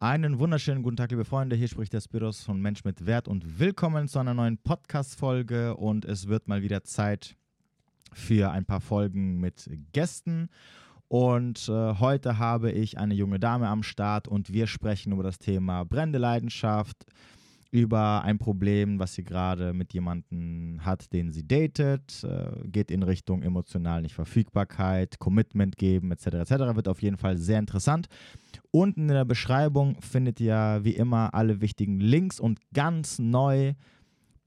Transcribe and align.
Einen 0.00 0.38
wunderschönen 0.38 0.84
guten 0.84 0.96
Tag, 0.96 1.10
liebe 1.10 1.24
Freunde. 1.24 1.56
Hier 1.56 1.66
spricht 1.66 1.92
der 1.92 2.00
Spiros 2.00 2.44
von 2.44 2.60
Mensch 2.60 2.84
mit 2.84 3.04
Wert 3.04 3.26
und 3.26 3.58
willkommen 3.58 4.06
zu 4.06 4.20
einer 4.20 4.32
neuen 4.32 4.56
Podcast-Folge. 4.56 5.76
Und 5.76 6.04
es 6.04 6.28
wird 6.28 6.46
mal 6.46 6.62
wieder 6.62 6.84
Zeit 6.84 7.34
für 8.12 8.52
ein 8.52 8.64
paar 8.64 8.80
Folgen 8.80 9.40
mit 9.40 9.68
Gästen. 9.90 10.50
Und 11.08 11.68
äh, 11.68 11.94
heute 11.98 12.38
habe 12.38 12.70
ich 12.70 12.96
eine 12.96 13.14
junge 13.14 13.40
Dame 13.40 13.66
am 13.66 13.82
Start 13.82 14.28
und 14.28 14.52
wir 14.52 14.68
sprechen 14.68 15.12
über 15.12 15.24
das 15.24 15.40
Thema 15.40 15.84
brennende 15.84 16.20
Leidenschaft, 16.20 17.04
über 17.70 18.22
ein 18.22 18.38
Problem, 18.38 18.98
was 18.98 19.14
sie 19.14 19.24
gerade 19.24 19.72
mit 19.74 19.92
jemandem 19.92 20.80
hat, 20.80 21.12
den 21.12 21.30
sie 21.32 21.46
datet, 21.46 22.24
äh, 22.24 22.66
geht 22.68 22.90
in 22.90 23.02
Richtung 23.02 23.42
emotional 23.42 24.02
Nichtverfügbarkeit, 24.02 25.18
Commitment 25.18 25.76
geben 25.76 26.10
etc. 26.10 26.26
etc. 26.26 26.50
Wird 26.74 26.88
auf 26.88 27.02
jeden 27.02 27.18
Fall 27.18 27.36
sehr 27.36 27.58
interessant. 27.58 28.08
Unten 28.70 29.02
in 29.02 29.08
der 29.08 29.24
Beschreibung 29.26 30.00
findet 30.00 30.40
ihr 30.40 30.80
wie 30.82 30.94
immer 30.94 31.34
alle 31.34 31.60
wichtigen 31.60 32.00
Links 32.00 32.40
und 32.40 32.58
ganz 32.72 33.18
neu 33.18 33.74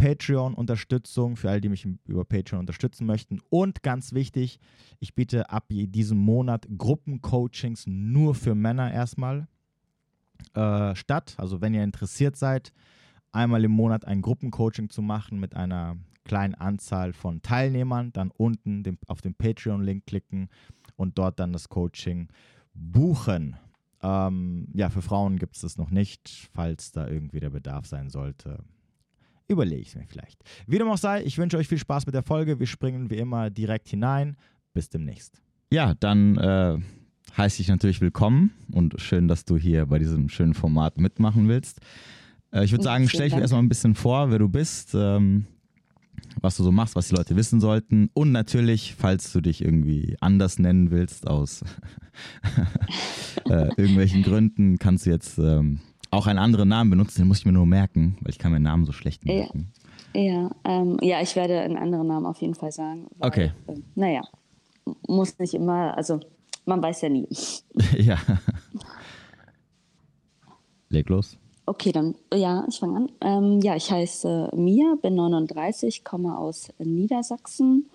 Patreon-Unterstützung 0.01 1.35
für 1.35 1.51
alle, 1.51 1.61
die 1.61 1.69
mich 1.69 1.87
über 2.07 2.25
Patreon 2.25 2.61
unterstützen 2.61 3.05
möchten. 3.05 3.39
Und 3.51 3.83
ganz 3.83 4.13
wichtig, 4.13 4.59
ich 4.99 5.13
biete 5.13 5.51
ab 5.51 5.65
diesem 5.69 6.17
Monat 6.17 6.67
Gruppencoachings 6.75 7.85
nur 7.85 8.33
für 8.33 8.55
Männer 8.55 8.91
erstmal 8.91 9.47
äh, 10.55 10.95
statt. 10.95 11.35
Also 11.37 11.61
wenn 11.61 11.75
ihr 11.75 11.83
interessiert 11.83 12.35
seid, 12.35 12.73
einmal 13.31 13.63
im 13.63 13.71
Monat 13.71 14.05
ein 14.05 14.21
Gruppencoaching 14.21 14.89
zu 14.89 15.01
machen 15.01 15.39
mit 15.39 15.55
einer 15.55 15.97
kleinen 16.23 16.55
Anzahl 16.55 17.13
von 17.13 17.41
Teilnehmern, 17.41 18.13
dann 18.13 18.31
unten 18.31 18.83
den, 18.83 18.97
auf 19.07 19.21
den 19.21 19.33
Patreon-Link 19.33 20.05
klicken 20.05 20.49
und 20.95 21.17
dort 21.17 21.39
dann 21.39 21.51
das 21.53 21.69
Coaching 21.69 22.27
buchen. 22.73 23.57
Ähm, 24.03 24.67
ja, 24.73 24.89
für 24.89 25.01
Frauen 25.01 25.37
gibt 25.37 25.55
es 25.55 25.61
das 25.61 25.77
noch 25.77 25.91
nicht, 25.91 26.49
falls 26.53 26.91
da 26.91 27.07
irgendwie 27.07 27.39
der 27.39 27.49
Bedarf 27.49 27.85
sein 27.85 28.09
sollte. 28.09 28.63
Überlege 29.47 29.81
ich 29.81 29.89
es 29.89 29.95
mir 29.95 30.07
vielleicht. 30.07 30.41
Wie 30.65 30.77
dem 30.77 30.87
auch 30.87 30.97
sei, 30.97 31.23
ich 31.23 31.37
wünsche 31.37 31.57
euch 31.57 31.67
viel 31.67 31.77
Spaß 31.77 32.05
mit 32.05 32.15
der 32.15 32.23
Folge. 32.23 32.59
Wir 32.59 32.67
springen 32.67 33.09
wie 33.09 33.17
immer 33.17 33.49
direkt 33.49 33.89
hinein. 33.89 34.37
Bis 34.73 34.89
demnächst. 34.89 35.41
Ja, 35.69 35.93
dann 35.95 36.37
äh, 36.37 36.77
heiße 37.35 37.61
ich 37.61 37.67
natürlich 37.67 37.99
willkommen 37.99 38.51
und 38.71 39.01
schön, 39.01 39.27
dass 39.27 39.43
du 39.43 39.57
hier 39.57 39.85
bei 39.87 39.99
diesem 39.99 40.29
schönen 40.29 40.53
Format 40.53 40.97
mitmachen 40.97 41.49
willst. 41.49 41.81
Äh, 42.51 42.65
ich 42.65 42.71
würde 42.71 42.83
sagen, 42.83 43.07
stell 43.07 43.29
dich 43.29 43.37
erstmal 43.37 43.61
ein 43.61 43.69
bisschen 43.69 43.95
vor, 43.95 44.31
wer 44.31 44.39
du 44.39 44.49
bist, 44.49 44.93
ähm, 44.93 45.45
was 46.41 46.57
du 46.57 46.63
so 46.63 46.71
machst, 46.71 46.95
was 46.95 47.09
die 47.09 47.15
Leute 47.15 47.35
wissen 47.35 47.59
sollten. 47.59 48.09
Und 48.13 48.31
natürlich, 48.31 48.95
falls 48.97 49.31
du 49.31 49.41
dich 49.41 49.63
irgendwie 49.63 50.15
anders 50.21 50.59
nennen 50.59 50.91
willst, 50.91 51.27
aus 51.27 51.63
äh, 53.49 53.67
irgendwelchen 53.77 54.23
Gründen, 54.23 54.77
kannst 54.77 55.05
du 55.05 55.09
jetzt 55.09 55.37
ähm, 55.37 55.79
auch 56.09 56.27
einen 56.27 56.39
anderen 56.39 56.69
Namen 56.69 56.89
benutzen. 56.89 57.21
Den 57.21 57.27
muss 57.27 57.39
ich 57.39 57.45
mir 57.45 57.51
nur 57.51 57.65
merken, 57.65 58.17
weil 58.21 58.31
ich 58.31 58.39
kann 58.39 58.51
meinen 58.51 58.63
Namen 58.63 58.85
so 58.85 58.91
schlecht 58.91 59.25
merken. 59.25 59.71
Ja, 60.13 60.21
ja, 60.21 60.51
ähm, 60.65 60.97
ja 61.01 61.21
ich 61.21 61.35
werde 61.35 61.59
einen 61.61 61.77
anderen 61.77 62.07
Namen 62.07 62.25
auf 62.25 62.41
jeden 62.41 62.55
Fall 62.55 62.71
sagen. 62.71 63.07
Weil, 63.17 63.27
okay. 63.27 63.51
Äh, 63.67 63.75
naja, 63.95 64.21
muss 65.07 65.37
nicht 65.39 65.53
immer, 65.53 65.95
also 65.95 66.19
man 66.65 66.81
weiß 66.81 67.01
ja 67.01 67.09
nie. 67.09 67.27
ja. 67.97 68.17
Leg 70.89 71.07
los. 71.09 71.37
Okay, 71.65 71.91
dann, 71.91 72.15
ja, 72.33 72.65
ich 72.67 72.79
fange 72.79 72.97
an. 72.97 73.11
Ähm, 73.21 73.59
ja, 73.61 73.75
ich 73.75 73.91
heiße 73.91 74.49
Mia, 74.55 74.95
bin 75.01 75.15
39, 75.15 76.03
komme 76.03 76.37
aus 76.37 76.69
Niedersachsen 76.79 77.89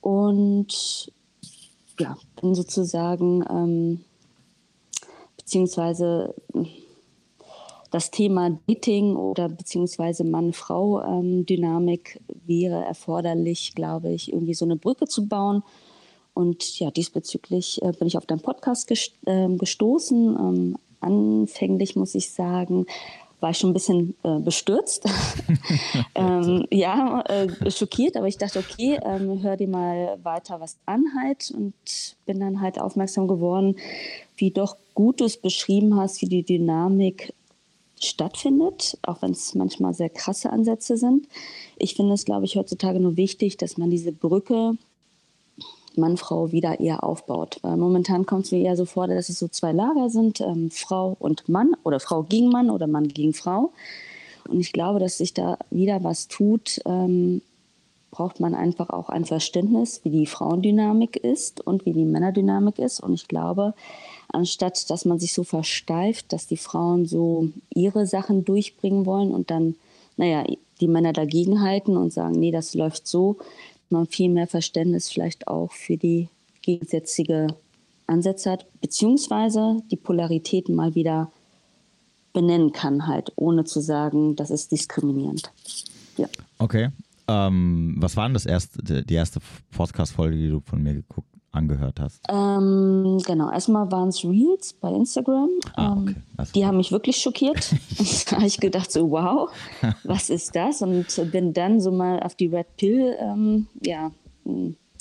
und 0.00 1.12
ja, 1.98 2.16
bin 2.40 2.54
sozusagen, 2.54 3.44
ähm, 3.50 4.00
beziehungsweise 5.36 6.34
das 7.90 8.10
Thema 8.10 8.58
Dating 8.66 9.16
oder 9.16 9.48
beziehungsweise 9.48 10.24
Mann-Frau-Dynamik 10.24 12.20
ähm, 12.28 12.40
wäre 12.46 12.84
erforderlich, 12.84 13.74
glaube 13.74 14.10
ich, 14.10 14.32
irgendwie 14.32 14.54
so 14.54 14.64
eine 14.64 14.76
Brücke 14.76 15.06
zu 15.06 15.26
bauen. 15.26 15.62
Und 16.32 16.78
ja, 16.78 16.90
diesbezüglich 16.90 17.82
äh, 17.82 17.92
bin 17.92 18.06
ich 18.06 18.16
auf 18.16 18.26
deinen 18.26 18.40
Podcast 18.40 18.86
gest 18.86 19.14
äh, 19.26 19.48
gestoßen, 19.48 20.36
ähm, 20.38 20.78
anfänglich 21.00 21.96
muss 21.96 22.14
ich 22.14 22.30
sagen, 22.30 22.86
war 23.40 23.50
ich 23.50 23.58
schon 23.58 23.70
ein 23.70 23.74
bisschen 23.74 24.14
äh, 24.22 24.38
bestürzt. 24.38 25.04
ähm, 26.14 26.66
ja, 26.70 27.22
äh, 27.22 27.70
schockiert, 27.70 28.16
aber 28.16 28.28
ich 28.28 28.38
dachte, 28.38 28.58
okay, 28.58 28.98
ähm, 29.02 29.42
hör 29.42 29.56
dir 29.56 29.68
mal 29.68 30.18
weiter 30.22 30.60
was 30.60 30.76
an 30.86 31.04
halt 31.18 31.50
und 31.50 31.74
bin 32.26 32.40
dann 32.40 32.60
halt 32.60 32.80
aufmerksam 32.80 33.28
geworden, 33.28 33.76
wie 34.36 34.50
doch 34.50 34.76
gut 34.94 35.20
du 35.20 35.24
es 35.24 35.36
beschrieben 35.36 35.96
hast, 35.96 36.20
wie 36.22 36.28
die 36.28 36.42
Dynamik 36.42 37.32
stattfindet, 38.02 38.98
auch 39.02 39.20
wenn 39.22 39.32
es 39.32 39.54
manchmal 39.54 39.92
sehr 39.92 40.08
krasse 40.08 40.50
Ansätze 40.50 40.96
sind. 40.96 41.28
Ich 41.76 41.94
finde 41.94 42.14
es, 42.14 42.24
glaube 42.24 42.46
ich, 42.46 42.56
heutzutage 42.56 42.98
nur 42.98 43.16
wichtig, 43.16 43.58
dass 43.58 43.76
man 43.76 43.90
diese 43.90 44.12
Brücke 44.12 44.76
Mann, 46.00 46.16
Frau 46.16 46.52
wieder 46.52 46.80
eher 46.80 47.04
aufbaut. 47.04 47.58
Weil 47.62 47.76
momentan 47.76 48.26
kommt 48.26 48.46
es 48.46 48.52
mir 48.52 48.62
eher 48.62 48.76
so 48.76 48.84
vor, 48.84 49.06
dass 49.06 49.28
es 49.28 49.38
so 49.38 49.48
zwei 49.48 49.72
Lager 49.72 50.10
sind, 50.10 50.40
ähm, 50.40 50.70
Frau 50.70 51.16
und 51.18 51.48
Mann 51.48 51.76
oder 51.84 52.00
Frau 52.00 52.22
gegen 52.22 52.48
Mann 52.48 52.70
oder 52.70 52.86
Mann 52.86 53.08
gegen 53.08 53.34
Frau. 53.34 53.72
Und 54.48 54.60
ich 54.60 54.72
glaube, 54.72 54.98
dass 54.98 55.18
sich 55.18 55.34
da 55.34 55.58
wieder 55.70 56.02
was 56.02 56.28
tut, 56.28 56.80
ähm, 56.86 57.42
braucht 58.10 58.40
man 58.40 58.54
einfach 58.54 58.90
auch 58.90 59.08
ein 59.08 59.24
Verständnis, 59.24 60.00
wie 60.02 60.10
die 60.10 60.26
Frauendynamik 60.26 61.16
ist 61.16 61.60
und 61.60 61.86
wie 61.86 61.92
die 61.92 62.04
Männerdynamik 62.04 62.78
ist. 62.78 63.00
Und 63.00 63.14
ich 63.14 63.28
glaube, 63.28 63.74
anstatt 64.28 64.90
dass 64.90 65.04
man 65.04 65.18
sich 65.18 65.32
so 65.32 65.44
versteift, 65.44 66.32
dass 66.32 66.46
die 66.46 66.56
Frauen 66.56 67.06
so 67.06 67.48
ihre 67.72 68.06
Sachen 68.06 68.44
durchbringen 68.44 69.06
wollen 69.06 69.32
und 69.32 69.50
dann, 69.50 69.76
naja, 70.16 70.44
die 70.80 70.88
Männer 70.88 71.12
dagegen 71.12 71.60
halten 71.60 71.96
und 71.96 72.12
sagen, 72.12 72.38
nee, 72.38 72.50
das 72.50 72.74
läuft 72.74 73.06
so, 73.06 73.36
man 73.90 74.06
viel 74.06 74.30
mehr 74.30 74.46
Verständnis 74.46 75.08
vielleicht 75.08 75.48
auch 75.48 75.72
für 75.72 75.96
die 75.96 76.28
gegensätzige 76.62 77.48
Ansätze 78.06 78.50
hat, 78.50 78.66
beziehungsweise 78.80 79.82
die 79.90 79.96
Polaritäten 79.96 80.74
mal 80.74 80.94
wieder 80.94 81.30
benennen 82.32 82.72
kann, 82.72 83.06
halt, 83.06 83.32
ohne 83.36 83.64
zu 83.64 83.80
sagen, 83.80 84.36
das 84.36 84.50
ist 84.50 84.72
diskriminierend. 84.72 85.50
Ja. 86.16 86.28
Okay. 86.58 86.90
Ähm, 87.28 87.94
was 87.98 88.16
war 88.16 88.26
denn 88.26 88.34
das 88.34 88.46
erste, 88.46 89.04
die 89.04 89.14
erste 89.14 89.40
Podcast-Folge, 89.76 90.36
die 90.36 90.48
du 90.48 90.60
von 90.60 90.82
mir 90.82 90.94
geguckt 90.94 91.29
angehört 91.52 92.00
hast? 92.00 92.22
Ähm, 92.28 93.18
genau, 93.26 93.50
erstmal 93.50 93.90
waren 93.90 94.08
es 94.08 94.24
Reels 94.24 94.72
bei 94.74 94.90
Instagram. 94.92 95.50
Ah, 95.74 95.92
okay. 95.92 96.14
ähm, 96.38 96.46
die 96.54 96.66
haben 96.66 96.76
mich 96.76 96.92
wirklich 96.92 97.16
schockiert. 97.16 97.72
da 98.30 98.36
habe 98.36 98.46
ich 98.46 98.58
gedacht, 98.58 98.90
so 98.90 99.10
wow, 99.10 99.50
was 100.04 100.30
ist 100.30 100.54
das? 100.54 100.82
Und 100.82 101.06
bin 101.30 101.52
dann 101.52 101.80
so 101.80 101.90
mal 101.90 102.20
auf 102.20 102.34
die 102.34 102.46
Red 102.46 102.76
Pill 102.76 103.16
ähm, 103.20 103.66
ja, 103.82 104.10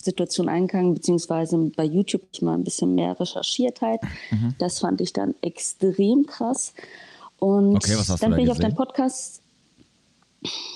Situation 0.04 0.50
eingegangen, 0.50 0.94
beziehungsweise 0.94 1.58
bei 1.76 1.84
YouTube 1.84 2.24
ich 2.32 2.42
mal 2.42 2.54
ein 2.54 2.64
bisschen 2.64 2.96
mehr 2.96 3.20
recherchiert 3.20 3.82
halt. 3.82 4.02
Mhm. 4.32 4.56
Das 4.58 4.80
fand 4.80 5.02
ich 5.02 5.14
dann 5.14 5.36
extrem 5.42 6.26
krass. 6.26 6.74
Und 7.38 7.76
okay, 7.78 7.96
dann 8.20 8.32
bin 8.32 8.40
ich 8.40 8.50
gesehen? 8.50 8.52
auf 8.52 8.58
deinen 8.60 8.76
Podcast 8.76 9.42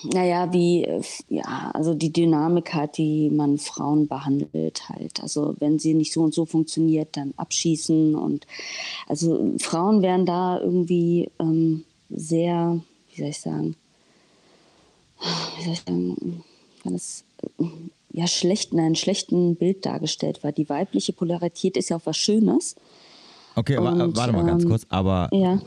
naja, 0.03 0.51
wie, 0.51 0.85
ja, 1.29 1.71
also 1.73 1.93
die 1.93 2.11
Dynamik 2.11 2.73
hat, 2.73 2.97
die 2.97 3.29
man 3.29 3.57
Frauen 3.57 4.07
behandelt 4.07 4.89
halt. 4.89 5.21
Also 5.21 5.55
wenn 5.59 5.79
sie 5.79 5.93
nicht 5.93 6.11
so 6.11 6.21
und 6.21 6.33
so 6.33 6.45
funktioniert, 6.45 7.15
dann 7.15 7.33
abschießen 7.37 8.15
und 8.15 8.45
also 9.07 9.53
Frauen 9.59 10.01
werden 10.01 10.25
da 10.25 10.59
irgendwie 10.59 11.29
ähm, 11.39 11.85
sehr, 12.09 12.81
wie 13.13 13.21
soll 13.21 13.29
ich 13.29 13.39
sagen, 13.39 13.75
wie 15.57 15.63
soll 15.63 15.73
ich 15.73 15.81
sagen, 15.81 16.43
kann 16.83 16.95
es 16.95 17.23
ja 18.11 18.27
schlecht 18.27 18.73
in 18.73 18.81
einem 18.81 18.95
schlechten 18.95 19.55
Bild 19.55 19.85
dargestellt, 19.85 20.39
weil 20.43 20.51
die 20.51 20.67
weibliche 20.67 21.13
Polarität 21.13 21.77
ist 21.77 21.89
ja 21.89 21.97
auch 21.97 22.05
was 22.05 22.17
Schönes. 22.17 22.75
Okay, 23.55 23.77
und, 23.77 24.17
warte 24.17 24.33
mal 24.33 24.45
ganz 24.45 24.63
ähm, 24.63 24.69
kurz, 24.69 24.85
aber 24.89 25.29
ja 25.31 25.59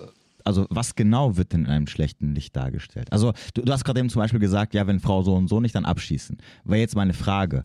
also 0.46 0.66
was 0.70 0.94
genau 0.94 1.36
wird 1.36 1.52
denn 1.52 1.64
in 1.64 1.70
einem 1.70 1.86
schlechten 1.86 2.34
Licht 2.34 2.54
dargestellt? 2.54 3.12
Also 3.12 3.32
du, 3.54 3.62
du 3.62 3.72
hast 3.72 3.84
gerade 3.84 4.00
eben 4.00 4.08
zum 4.08 4.20
Beispiel 4.20 4.40
gesagt, 4.40 4.74
ja, 4.74 4.86
wenn 4.86 5.00
Frau 5.00 5.22
so 5.22 5.34
und 5.34 5.48
so 5.48 5.60
nicht, 5.60 5.74
dann 5.74 5.84
abschießen. 5.84 6.38
Wäre 6.64 6.80
jetzt 6.80 6.94
meine 6.94 7.14
Frage, 7.14 7.64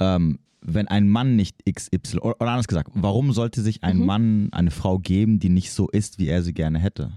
ähm, 0.00 0.38
wenn 0.60 0.88
ein 0.88 1.08
Mann 1.08 1.36
nicht 1.36 1.56
XY, 1.70 2.18
oder, 2.18 2.40
oder 2.40 2.50
anders 2.50 2.68
gesagt, 2.68 2.90
warum 2.94 3.32
sollte 3.32 3.62
sich 3.62 3.82
ein 3.82 3.98
mhm. 3.98 4.06
Mann 4.06 4.48
eine 4.52 4.70
Frau 4.70 4.98
geben, 4.98 5.38
die 5.38 5.48
nicht 5.48 5.72
so 5.72 5.88
ist, 5.88 6.18
wie 6.18 6.28
er 6.28 6.42
sie 6.42 6.54
gerne 6.54 6.78
hätte? 6.78 7.12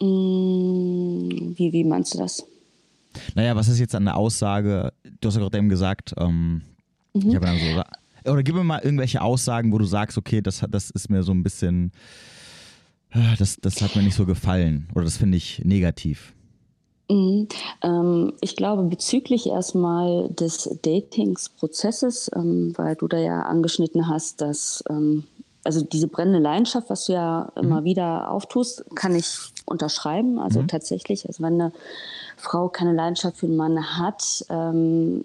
Mm, 0.00 1.54
wie, 1.56 1.72
wie 1.72 1.84
meinst 1.84 2.14
du 2.14 2.18
das? 2.18 2.44
Naja, 3.34 3.54
was 3.54 3.68
ist 3.68 3.78
jetzt 3.78 3.94
an 3.94 4.04
der 4.04 4.16
Aussage, 4.16 4.92
du 5.20 5.28
hast 5.28 5.34
ja 5.34 5.40
gerade 5.40 5.58
eben 5.58 5.68
gesagt, 5.68 6.14
ähm, 6.18 6.62
mhm. 7.12 7.28
ich 7.28 7.34
habe 7.36 7.46
dann 7.46 7.58
so 7.58 7.82
oder 8.24 8.42
gib 8.42 8.54
mir 8.54 8.64
mal 8.64 8.80
irgendwelche 8.80 9.22
Aussagen, 9.22 9.72
wo 9.72 9.78
du 9.78 9.84
sagst, 9.84 10.18
okay, 10.18 10.40
das, 10.40 10.64
das 10.68 10.90
ist 10.90 11.10
mir 11.10 11.22
so 11.22 11.32
ein 11.32 11.42
bisschen, 11.42 11.92
äh, 13.10 13.36
das, 13.38 13.56
das 13.60 13.80
hat 13.82 13.96
mir 13.96 14.02
nicht 14.02 14.16
so 14.16 14.26
gefallen 14.26 14.88
oder 14.94 15.04
das 15.04 15.16
finde 15.16 15.36
ich 15.36 15.62
negativ. 15.64 16.32
Mhm. 17.10 17.48
Ähm, 17.82 18.32
ich 18.40 18.56
glaube, 18.56 18.82
bezüglich 18.84 19.46
erstmal 19.46 20.28
des 20.30 20.78
Datingsprozesses, 20.82 22.30
ähm, 22.34 22.72
weil 22.76 22.96
du 22.96 23.08
da 23.08 23.18
ja 23.18 23.42
angeschnitten 23.42 24.08
hast, 24.08 24.40
dass 24.40 24.82
ähm, 24.88 25.24
also 25.64 25.82
diese 25.82 26.08
brennende 26.08 26.40
Leidenschaft, 26.40 26.90
was 26.90 27.06
du 27.06 27.14
ja 27.14 27.50
immer 27.56 27.80
mhm. 27.80 27.84
wieder 27.84 28.30
auftust, 28.30 28.84
kann 28.94 29.14
ich 29.14 29.26
unterschreiben. 29.66 30.38
Also 30.38 30.62
mhm. 30.62 30.68
tatsächlich, 30.68 31.26
also 31.26 31.42
wenn 31.42 31.54
eine 31.54 31.72
Frau 32.36 32.68
keine 32.68 32.92
Leidenschaft 32.92 33.38
für 33.38 33.46
einen 33.46 33.56
Mann 33.56 33.98
hat, 33.98 34.44
ähm, 34.50 35.22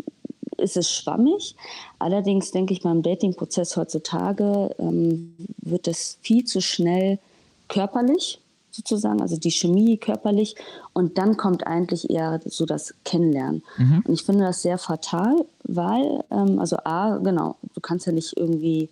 ist 0.60 0.78
es 0.78 0.92
schwammig. 0.92 1.56
Allerdings 1.98 2.52
denke 2.52 2.74
ich, 2.74 2.82
beim 2.82 3.02
Dating-Prozess 3.02 3.78
heutzutage 3.78 4.76
ähm, 4.80 5.36
wird 5.62 5.88
es 5.88 6.18
viel 6.22 6.44
zu 6.46 6.62
schnell 6.62 7.20
körperlich 7.68 8.40
sozusagen, 8.72 9.22
also 9.22 9.38
die 9.38 9.52
Chemie 9.52 9.98
körperlich. 9.98 10.56
Und 10.94 11.18
dann 11.18 11.38
kommt 11.38 11.66
eigentlich 11.66 12.10
eher 12.10 12.40
so 12.46 12.66
das 12.66 12.94
Kennenlernen. 13.04 13.64
Mhm. 13.78 14.04
Und 14.06 14.14
ich 14.14 14.24
finde 14.24 14.46
das 14.46 14.62
sehr 14.62 14.78
fatal, 14.78 15.46
weil, 15.64 16.24
ähm, 16.32 16.60
also 16.60 16.78
A, 16.84 17.18
genau, 17.18 17.56
du 17.74 17.82
kannst 17.82 18.06
ja 18.06 18.12
nicht 18.12 18.38
irgendwie, 18.38 18.90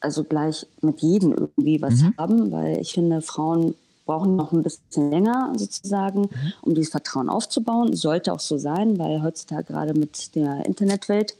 also 0.00 0.24
gleich 0.24 0.66
mit 0.80 1.00
jedem 1.00 1.32
irgendwie 1.32 1.80
was 1.82 2.02
mhm. 2.02 2.14
haben, 2.18 2.52
weil 2.52 2.80
ich 2.80 2.92
finde, 2.92 3.22
Frauen 3.22 3.74
brauchen 4.08 4.36
noch 4.36 4.52
ein 4.52 4.62
bisschen 4.62 5.10
länger 5.10 5.52
sozusagen, 5.54 6.22
mhm. 6.22 6.52
um 6.62 6.74
dieses 6.74 6.90
Vertrauen 6.90 7.28
aufzubauen. 7.28 7.94
Sollte 7.94 8.32
auch 8.32 8.40
so 8.40 8.56
sein, 8.56 8.98
weil 8.98 9.22
heutzutage 9.22 9.64
gerade 9.64 9.92
mit 9.92 10.34
der 10.34 10.64
Internetwelt 10.64 11.36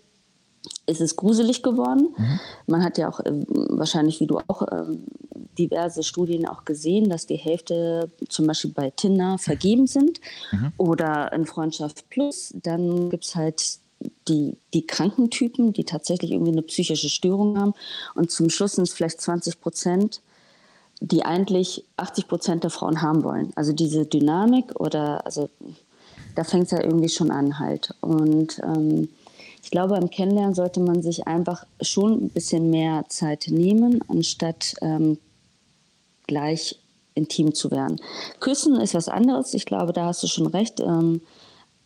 ist 0.86 1.00
es 1.00 1.16
gruselig 1.16 1.62
geworden. 1.62 2.14
Mhm. 2.14 2.40
Man 2.66 2.84
hat 2.84 2.98
ja 2.98 3.08
auch 3.08 3.20
äh, 3.20 3.32
wahrscheinlich, 3.70 4.20
wie 4.20 4.26
du 4.26 4.38
auch, 4.48 4.62
äh, 4.62 4.84
diverse 5.58 6.02
Studien 6.02 6.46
auch 6.46 6.66
gesehen, 6.66 7.08
dass 7.08 7.26
die 7.26 7.36
Hälfte 7.36 8.10
zum 8.28 8.46
Beispiel 8.46 8.70
bei 8.72 8.90
Tinder 8.90 9.38
vergeben 9.38 9.86
sind 9.86 10.20
mhm. 10.52 10.72
oder 10.76 11.32
in 11.32 11.46
Freundschaft 11.46 12.10
Plus. 12.10 12.52
Dann 12.62 13.08
gibt 13.08 13.24
es 13.24 13.34
halt 13.34 13.78
die, 14.28 14.58
die 14.74 14.86
kranken 14.86 15.30
Typen, 15.30 15.72
die 15.72 15.84
tatsächlich 15.84 16.32
irgendwie 16.32 16.52
eine 16.52 16.62
psychische 16.62 17.08
Störung 17.08 17.58
haben. 17.58 17.72
Und 18.14 18.30
zum 18.30 18.50
Schluss 18.50 18.72
sind 18.72 18.86
es 18.86 18.92
vielleicht 18.92 19.22
20 19.22 19.58
Prozent, 19.58 20.20
die 21.00 21.24
eigentlich 21.24 21.84
80 21.96 22.28
Prozent 22.28 22.64
der 22.64 22.70
Frauen 22.70 23.02
haben 23.02 23.24
wollen. 23.24 23.52
Also 23.54 23.72
diese 23.72 24.06
Dynamik 24.06 24.78
oder, 24.80 25.24
also 25.24 25.48
da 26.34 26.44
fängt 26.44 26.66
es 26.66 26.70
ja 26.72 26.82
irgendwie 26.82 27.08
schon 27.08 27.30
an 27.30 27.58
halt. 27.58 27.94
Und 28.00 28.60
ähm, 28.64 29.08
ich 29.62 29.70
glaube, 29.70 29.96
im 29.96 30.10
Kennenlernen 30.10 30.54
sollte 30.54 30.80
man 30.80 31.02
sich 31.02 31.26
einfach 31.26 31.64
schon 31.80 32.24
ein 32.24 32.28
bisschen 32.30 32.70
mehr 32.70 33.04
Zeit 33.08 33.46
nehmen, 33.48 34.00
anstatt 34.08 34.74
ähm, 34.82 35.18
gleich 36.26 36.78
intim 37.14 37.54
zu 37.54 37.70
werden. 37.70 38.00
Küssen 38.40 38.80
ist 38.80 38.94
was 38.94 39.08
anderes. 39.08 39.54
Ich 39.54 39.66
glaube, 39.66 39.92
da 39.92 40.06
hast 40.06 40.22
du 40.22 40.26
schon 40.26 40.46
recht. 40.46 40.80
Ähm, 40.80 41.20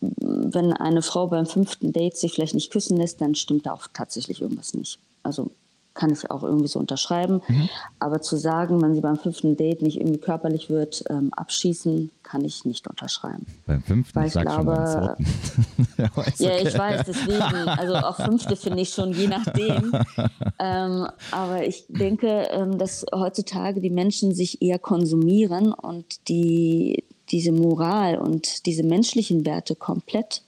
wenn 0.00 0.72
eine 0.72 1.02
Frau 1.02 1.28
beim 1.28 1.46
fünften 1.46 1.92
Date 1.92 2.16
sich 2.16 2.32
vielleicht 2.32 2.54
nicht 2.54 2.72
küssen 2.72 2.96
lässt, 2.96 3.20
dann 3.20 3.34
stimmt 3.34 3.66
da 3.66 3.72
auch 3.72 3.86
tatsächlich 3.92 4.42
irgendwas 4.42 4.74
nicht. 4.74 4.98
Also 5.22 5.50
kann 5.94 6.10
ich 6.10 6.30
auch 6.30 6.42
irgendwie 6.42 6.68
so 6.68 6.78
unterschreiben. 6.78 7.42
Mhm. 7.48 7.68
Aber 7.98 8.22
zu 8.22 8.36
sagen, 8.36 8.80
wenn 8.82 8.94
sie 8.94 9.00
beim 9.00 9.16
fünften 9.16 9.56
Date 9.56 9.82
nicht 9.82 9.98
irgendwie 9.98 10.20
körperlich 10.20 10.70
wird, 10.70 11.04
ähm, 11.10 11.32
abschießen, 11.34 12.10
kann 12.22 12.44
ich 12.44 12.64
nicht 12.64 12.88
unterschreiben. 12.88 13.46
Beim 13.66 13.82
fünften? 13.82 14.14
Weil 14.14 14.28
ich 14.28 14.32
glaube, 14.32 15.16
ja, 15.98 16.10
ja, 16.38 16.58
ich 16.58 16.78
weiß, 16.78 17.02
deswegen, 17.06 17.68
also 17.68 17.94
auch 17.96 18.16
fünfte 18.16 18.56
finde 18.56 18.80
ich 18.80 18.90
schon, 18.90 19.12
je 19.12 19.28
nachdem. 19.28 19.92
ähm, 20.58 21.08
aber 21.30 21.66
ich 21.66 21.84
denke, 21.88 22.48
ähm, 22.50 22.78
dass 22.78 23.04
heutzutage 23.14 23.80
die 23.80 23.90
Menschen 23.90 24.34
sich 24.34 24.62
eher 24.62 24.78
konsumieren 24.78 25.72
und 25.72 26.28
die, 26.28 27.04
diese 27.30 27.52
Moral 27.52 28.18
und 28.18 28.66
diese 28.66 28.82
menschlichen 28.82 29.44
Werte 29.44 29.76
komplett 29.76 30.42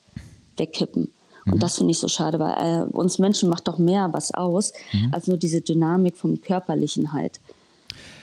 wegkippen. 0.57 1.13
Und 1.47 1.57
mhm. 1.57 1.61
das 1.61 1.77
finde 1.77 1.93
ich 1.93 1.99
so 1.99 2.09
schade, 2.09 2.39
weil 2.39 2.55
äh, 2.55 2.85
uns 2.85 3.19
Menschen 3.19 3.49
macht 3.49 3.69
doch 3.69 3.79
mehr 3.79 4.13
was 4.13 4.33
aus, 4.33 4.73
mhm. 4.93 5.13
als 5.13 5.27
nur 5.27 5.37
diese 5.37 5.61
Dynamik 5.61 6.17
vom 6.17 6.41
Körperlichen 6.41 7.13
halt. 7.13 7.41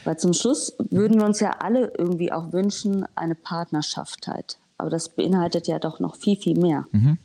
Weil 0.03 0.17
zum 0.17 0.33
Schluss 0.33 0.73
würden 0.89 1.19
wir 1.19 1.25
uns 1.25 1.39
ja 1.39 1.51
alle 1.59 1.91
irgendwie 1.97 2.31
auch 2.31 2.51
wünschen, 2.51 3.05
eine 3.15 3.35
Partnerschaft 3.35 4.27
halt. 4.27 4.57
Aber 4.77 4.89
das 4.89 5.09
beinhaltet 5.09 5.67
ja 5.67 5.77
doch 5.77 5.99
noch 5.99 6.15
viel, 6.15 6.35
viel 6.35 6.57
mehr. 6.57 6.87
Mhm. 6.91 7.17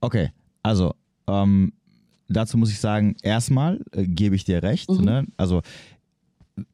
Okay, 0.00 0.30
also 0.62 0.94
ähm, 1.28 1.72
dazu 2.28 2.58
muss 2.58 2.70
ich 2.70 2.80
sagen, 2.80 3.16
erstmal 3.22 3.80
äh, 3.92 4.06
gebe 4.06 4.34
ich 4.34 4.44
dir 4.44 4.62
recht. 4.62 4.90
Mhm. 4.90 5.04
Ne? 5.04 5.26
Also 5.36 5.62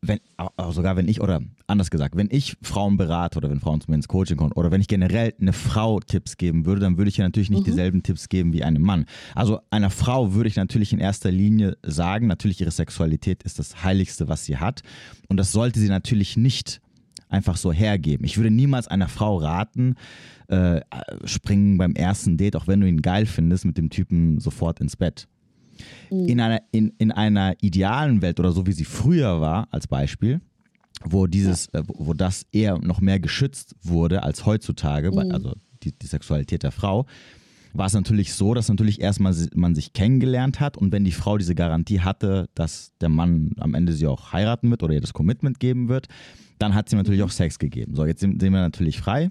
wenn, 0.03 0.21
sogar 0.71 0.97
wenn 0.97 1.09
ich, 1.09 1.21
oder 1.21 1.41
anders 1.67 1.91
gesagt, 1.91 2.17
wenn 2.17 2.29
ich 2.31 2.57
Frauen 2.63 2.97
berate 2.97 3.39
oder 3.39 3.51
wenn 3.51 3.61
Frauen 3.61 3.81
zu 3.81 3.91
mir 3.91 3.95
ins 3.95 4.09
Coaching 4.09 4.37
kommen 4.37 4.53
oder 4.53 4.71
wenn 4.71 4.81
ich 4.81 4.89
generell 4.89 5.35
eine 5.41 5.53
Frau 5.53 6.01
Tipps 6.01 6.37
geben 6.37 6.67
würde, 6.67 6.83
dann 6.83 6.99
würde 6.99 7.09
ich 7.09 7.17
ja 7.17 7.25
natürlich 7.25 7.51
nicht 7.51 7.61
mhm. 7.61 7.65
dieselben 7.65 8.03
Tipps 8.03 8.29
geben 8.29 8.53
wie 8.53 8.63
einem 8.63 8.83
Mann. 8.83 9.07
Also 9.35 9.61
einer 9.71 9.91
Frau 9.91 10.35
würde 10.35 10.49
ich 10.49 10.57
natürlich 10.57 10.93
in 10.93 10.99
erster 10.99 11.31
Linie 11.31 11.79
sagen, 11.83 12.27
natürlich 12.27 12.61
ihre 12.61 12.71
Sexualität 12.71 13.43
ist 13.43 13.59
das 13.59 13.83
Heiligste, 13.83 14.29
was 14.29 14.45
sie 14.45 14.59
hat 14.59 14.83
und 15.29 15.39
das 15.39 15.53
sollte 15.53 15.81
sie 15.81 15.89
natürlich 15.89 16.37
nicht 16.37 16.81
einfach 17.31 17.57
so 17.57 17.73
hergeben. 17.73 18.25
Ich 18.25 18.37
würde 18.37 18.51
niemals 18.51 18.89
einer 18.89 19.09
Frau 19.09 19.37
raten, 19.39 19.95
äh, 20.49 20.81
springen 21.25 21.79
beim 21.79 21.95
ersten 21.95 22.37
Date, 22.37 22.57
auch 22.57 22.67
wenn 22.67 22.81
du 22.81 22.89
ihn 22.89 23.03
geil 23.03 23.25
findest, 23.25 23.65
mit 23.65 23.79
dem 23.79 23.89
Typen 23.89 24.41
sofort 24.41 24.81
ins 24.81 24.97
Bett. 24.97 25.29
Mhm. 26.11 26.29
In, 26.29 26.41
einer, 26.41 26.63
in, 26.73 26.93
in 26.99 27.13
einer 27.13 27.55
idealen 27.61 28.23
Welt 28.23 28.41
oder 28.41 28.53
so 28.53 28.67
wie 28.67 28.73
sie 28.73 28.85
früher 28.85 29.41
war, 29.41 29.69
als 29.71 29.87
Beispiel, 29.87 30.41
wo 31.05 31.27
dieses, 31.27 31.67
äh, 31.69 31.83
wo 31.87 32.15
das 32.15 32.47
eher 32.53 32.79
noch 32.79 33.01
mehr 33.01 33.21
geschützt 33.21 33.75
wurde 33.83 34.23
als 34.23 34.47
heutzutage, 34.47 35.11
mhm. 35.11 35.33
also 35.33 35.55
die, 35.83 35.93
die 35.93 36.07
Sexualität 36.07 36.63
der 36.63 36.73
Frau, 36.73 37.07
war 37.73 37.87
es 37.87 37.93
natürlich 37.93 38.35
so, 38.35 38.55
dass 38.55 38.69
natürlich 38.69 39.01
erstmal 39.01 39.35
man 39.55 39.75
sich 39.75 39.93
kennengelernt 39.93 40.61
hat 40.61 40.77
und 40.77 40.93
wenn 40.93 41.05
die 41.05 41.13
Frau 41.13 41.39
diese 41.39 41.55
Garantie 41.55 42.01
hatte, 42.01 42.49
dass 42.55 42.93
der 43.01 43.09
Mann 43.09 43.53
am 43.59 43.75
Ende 43.75 43.93
sie 43.93 44.07
auch 44.07 44.33
heiraten 44.33 44.71
wird 44.71 44.83
oder 44.83 44.95
ihr 44.95 45.01
das 45.01 45.13
Commitment 45.13 45.61
geben 45.61 45.89
wird, 45.89 46.09
dann 46.59 46.75
hat 46.75 46.89
sie 46.89 46.97
natürlich 46.97 47.23
auch 47.23 47.31
Sex 47.31 47.59
gegeben. 47.59 47.95
So, 47.95 48.05
jetzt 48.05 48.21
sind, 48.21 48.41
sind 48.41 48.53
wir 48.53 48.61
natürlich 48.61 49.01
frei. 49.01 49.31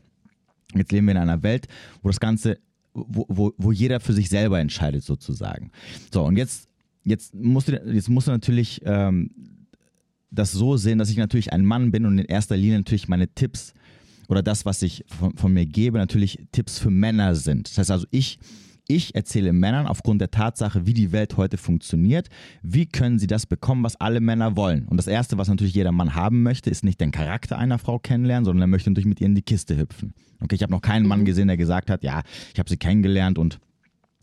Jetzt 0.75 0.92
leben 0.92 1.07
wir 1.07 1.12
in 1.12 1.18
einer 1.18 1.44
Welt, 1.44 1.68
wo 2.01 2.10
das 2.10 2.19
Ganze 2.19 2.60
wo, 2.94 3.25
wo, 3.27 3.53
wo 3.57 3.71
jeder 3.71 4.00
für 4.00 4.13
sich 4.13 4.30
selber 4.30 4.59
entscheidet, 4.59 5.03
sozusagen. 5.03 5.71
So, 6.13 6.24
und 6.24 6.38
jetzt, 6.38 6.68
jetzt, 7.03 7.36
musst, 7.36 7.68
du, 7.68 7.74
jetzt 7.74 8.09
musst 8.09 8.27
du 8.27 8.31
natürlich 8.31 8.81
ähm, 8.86 9.31
das 10.31 10.51
so 10.51 10.77
sehen, 10.77 11.00
dass 11.00 11.09
ich 11.09 11.18
natürlich 11.18 11.53
ein 11.53 11.65
Mann 11.65 11.91
bin 11.91 12.06
und 12.06 12.18
in 12.18 12.25
erster 12.25 12.57
Linie 12.57 12.77
natürlich 12.77 13.07
meine 13.07 13.27
Tipps 13.27 13.74
oder 14.27 14.44
das, 14.44 14.65
was 14.65 14.81
ich 14.81 15.03
von, 15.07 15.36
von 15.36 15.53
mir 15.53 15.65
gebe, 15.65 15.97
natürlich 15.97 16.39
Tipps 16.51 16.77
für 16.77 16.91
Männer 16.91 17.36
sind. 17.36 17.69
Das 17.69 17.77
heißt 17.77 17.91
also, 17.91 18.07
ich 18.12 18.39
ich 18.89 19.15
erzähle 19.15 19.53
Männern 19.53 19.88
aufgrund 19.88 20.19
der 20.19 20.31
Tatsache, 20.31 20.86
wie 20.86 20.94
die 20.94 21.12
Welt 21.12 21.38
heute 21.38 21.57
funktioniert, 21.57 22.27
wie 22.63 22.88
können 22.88 23.19
sie 23.19 23.27
das 23.27 23.45
bekommen, 23.45 23.83
was 23.83 23.95
alle 23.95 24.19
Männer 24.19 24.57
wollen. 24.57 24.88
Und 24.88 24.97
das 24.97 25.07
Erste, 25.07 25.38
was 25.38 25.47
natürlich 25.47 25.75
jeder 25.75 25.91
Mann 25.91 26.15
haben 26.15 26.41
möchte, 26.41 26.69
ist 26.69 26.83
nicht 26.83 27.00
den 27.00 27.12
Charakter 27.12 27.57
einer 27.57 27.77
Frau 27.77 28.00
kennenlernen, 28.00 28.46
sondern 28.46 28.63
er 28.63 28.67
möchte 28.67 28.89
natürlich 28.89 29.08
mit 29.08 29.22
ihr 29.22 29.27
in 29.27 29.36
die 29.36 29.43
Kiste 29.43 29.77
hüpfen. 29.77 30.13
Okay, 30.41 30.55
ich 30.55 30.63
habe 30.63 30.72
noch 30.72 30.81
keinen 30.81 31.08
Mann 31.08 31.22
mhm. 31.22 31.25
gesehen, 31.25 31.48
der 31.48 31.58
gesagt 31.58 31.89
hat, 31.89 32.03
ja, 32.03 32.24
ich 32.53 32.60
habe 32.60 32.69
sie 32.69 32.77
kennengelernt 32.77 33.38
und 33.38 33.60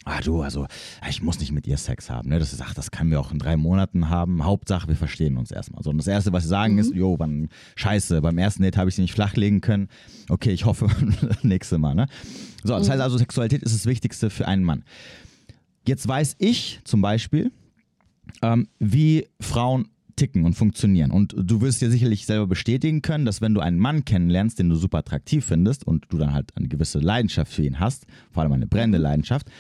ah 0.07 0.21
du, 0.21 0.41
also 0.41 0.67
ich 1.09 1.21
muss 1.21 1.41
nicht 1.41 1.53
mit 1.53 1.67
ihr 1.67 1.77
Sex 1.77 2.09
haben. 2.09 2.29
Ne? 2.29 2.39
Das 2.39 2.53
ist, 2.53 2.63
ach, 2.63 2.73
das 2.75 2.91
können 2.91 3.11
wir 3.11 3.21
auch 3.21 3.33
in 3.33 3.39
drei 3.39 3.57
Monaten 3.57 4.09
haben. 4.09 4.45
Hauptsache, 4.45 4.89
wir 4.89 4.97
verstehen 4.97 5.37
uns 5.37 5.51
erstmal. 5.51 5.83
So, 5.83 5.91
und 5.91 5.99
das 5.99 6.07
Erste, 6.07 6.33
was 6.33 6.45
sie 6.45 6.49
sagen, 6.49 6.75
mhm. 6.75 6.79
ist, 6.79 6.95
jo, 6.95 7.17
wann, 7.19 7.49
scheiße, 7.75 8.23
beim 8.23 8.39
ersten 8.39 8.63
Date 8.63 8.77
habe 8.77 8.89
ich 8.89 8.95
sie 8.95 9.03
nicht 9.03 9.15
flachlegen 9.15 9.61
können. 9.61 9.89
Okay, 10.29 10.53
ich 10.53 10.65
hoffe, 10.65 10.87
nächste 11.43 11.79
Mal. 11.79 11.95
Ne? 11.95 12.07
So, 12.63 12.73
das 12.73 12.87
mhm. 12.87 12.93
heißt 12.93 13.03
also, 13.03 13.19
Sexualität 13.19 13.63
ist 13.63 13.75
das 13.75 13.87
Wichtigste 13.87 14.31
für 14.31 14.47
einen 14.47 14.63
Mann. 14.63 14.85
Jetzt 15.87 16.07
weiß 16.07 16.37
ich 16.39 16.81
zum 16.85 17.03
Beispiel, 17.03 17.51
ähm, 18.43 18.69
wie 18.79 19.27
Frauen 19.41 19.89
ticken 20.17 20.45
und 20.45 20.55
funktionieren. 20.55 21.11
Und 21.11 21.35
du 21.37 21.61
wirst 21.61 21.83
dir 21.83 21.91
sicherlich 21.91 22.27
selber 22.27 22.47
bestätigen 22.47 23.03
können, 23.03 23.27
dass 23.27 23.41
wenn 23.41 23.55
du 23.55 23.61
einen 23.61 23.79
Mann 23.79 24.05
kennenlernst, 24.05 24.59
den 24.59 24.71
du 24.71 24.77
super 24.77 24.99
attraktiv 24.99 25.45
findest 25.45 25.87
und 25.87 26.07
du 26.09 26.17
dann 26.17 26.33
halt 26.33 26.57
eine 26.57 26.69
gewisse 26.69 26.99
Leidenschaft 26.99 27.53
für 27.53 27.63
ihn 27.63 27.79
hast, 27.79 28.07
vor 28.31 28.43
allem 28.43 28.53
eine 28.53 28.67
brennende 28.67 28.99
Leidenschaft, 28.99 29.51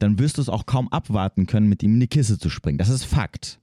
dann 0.00 0.18
wirst 0.18 0.38
du 0.38 0.42
es 0.42 0.48
auch 0.48 0.66
kaum 0.66 0.88
abwarten 0.88 1.46
können, 1.46 1.68
mit 1.68 1.82
ihm 1.82 1.94
in 1.94 2.00
die 2.00 2.08
Kiste 2.08 2.38
zu 2.38 2.50
springen. 2.50 2.78
Das 2.78 2.88
ist 2.88 3.04
Fakt. 3.04 3.60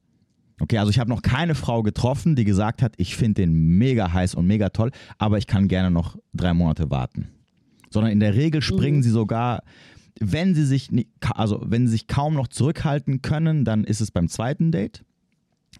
Okay, 0.60 0.78
also 0.78 0.90
ich 0.90 1.00
habe 1.00 1.10
noch 1.10 1.22
keine 1.22 1.56
Frau 1.56 1.84
getroffen, 1.84 2.36
die 2.36 2.44
gesagt 2.44 2.82
hat, 2.82 2.94
ich 2.98 3.16
finde 3.16 3.42
den 3.42 3.78
mega 3.78 4.12
heiß 4.12 4.36
und 4.36 4.48
mega 4.48 4.70
toll, 4.70 4.92
aber 5.18 5.38
ich 5.38 5.46
kann 5.46 5.68
gerne 5.68 5.92
noch 5.92 6.18
drei 6.34 6.54
Monate 6.54 6.90
warten. 6.90 7.28
Sondern 7.90 8.12
in 8.12 8.20
der 8.20 8.36
Regel 8.36 8.62
springen 8.62 8.98
mhm. 8.98 9.04
sie 9.04 9.12
sogar, 9.12 9.64
wenn 10.20 10.56
sie 10.56 10.66
sich, 10.66 10.90
also 11.22 11.62
wenn 11.64 11.86
sie 11.86 11.92
sich 11.92 12.08
kaum 12.08 12.34
noch 12.34 12.48
zurückhalten 12.48 13.22
können, 13.22 13.66
dann 13.66 13.84
ist 13.84 14.02
es 14.02 14.12
beim 14.12 14.30
zweiten 14.30 14.72
Date. 14.72 15.04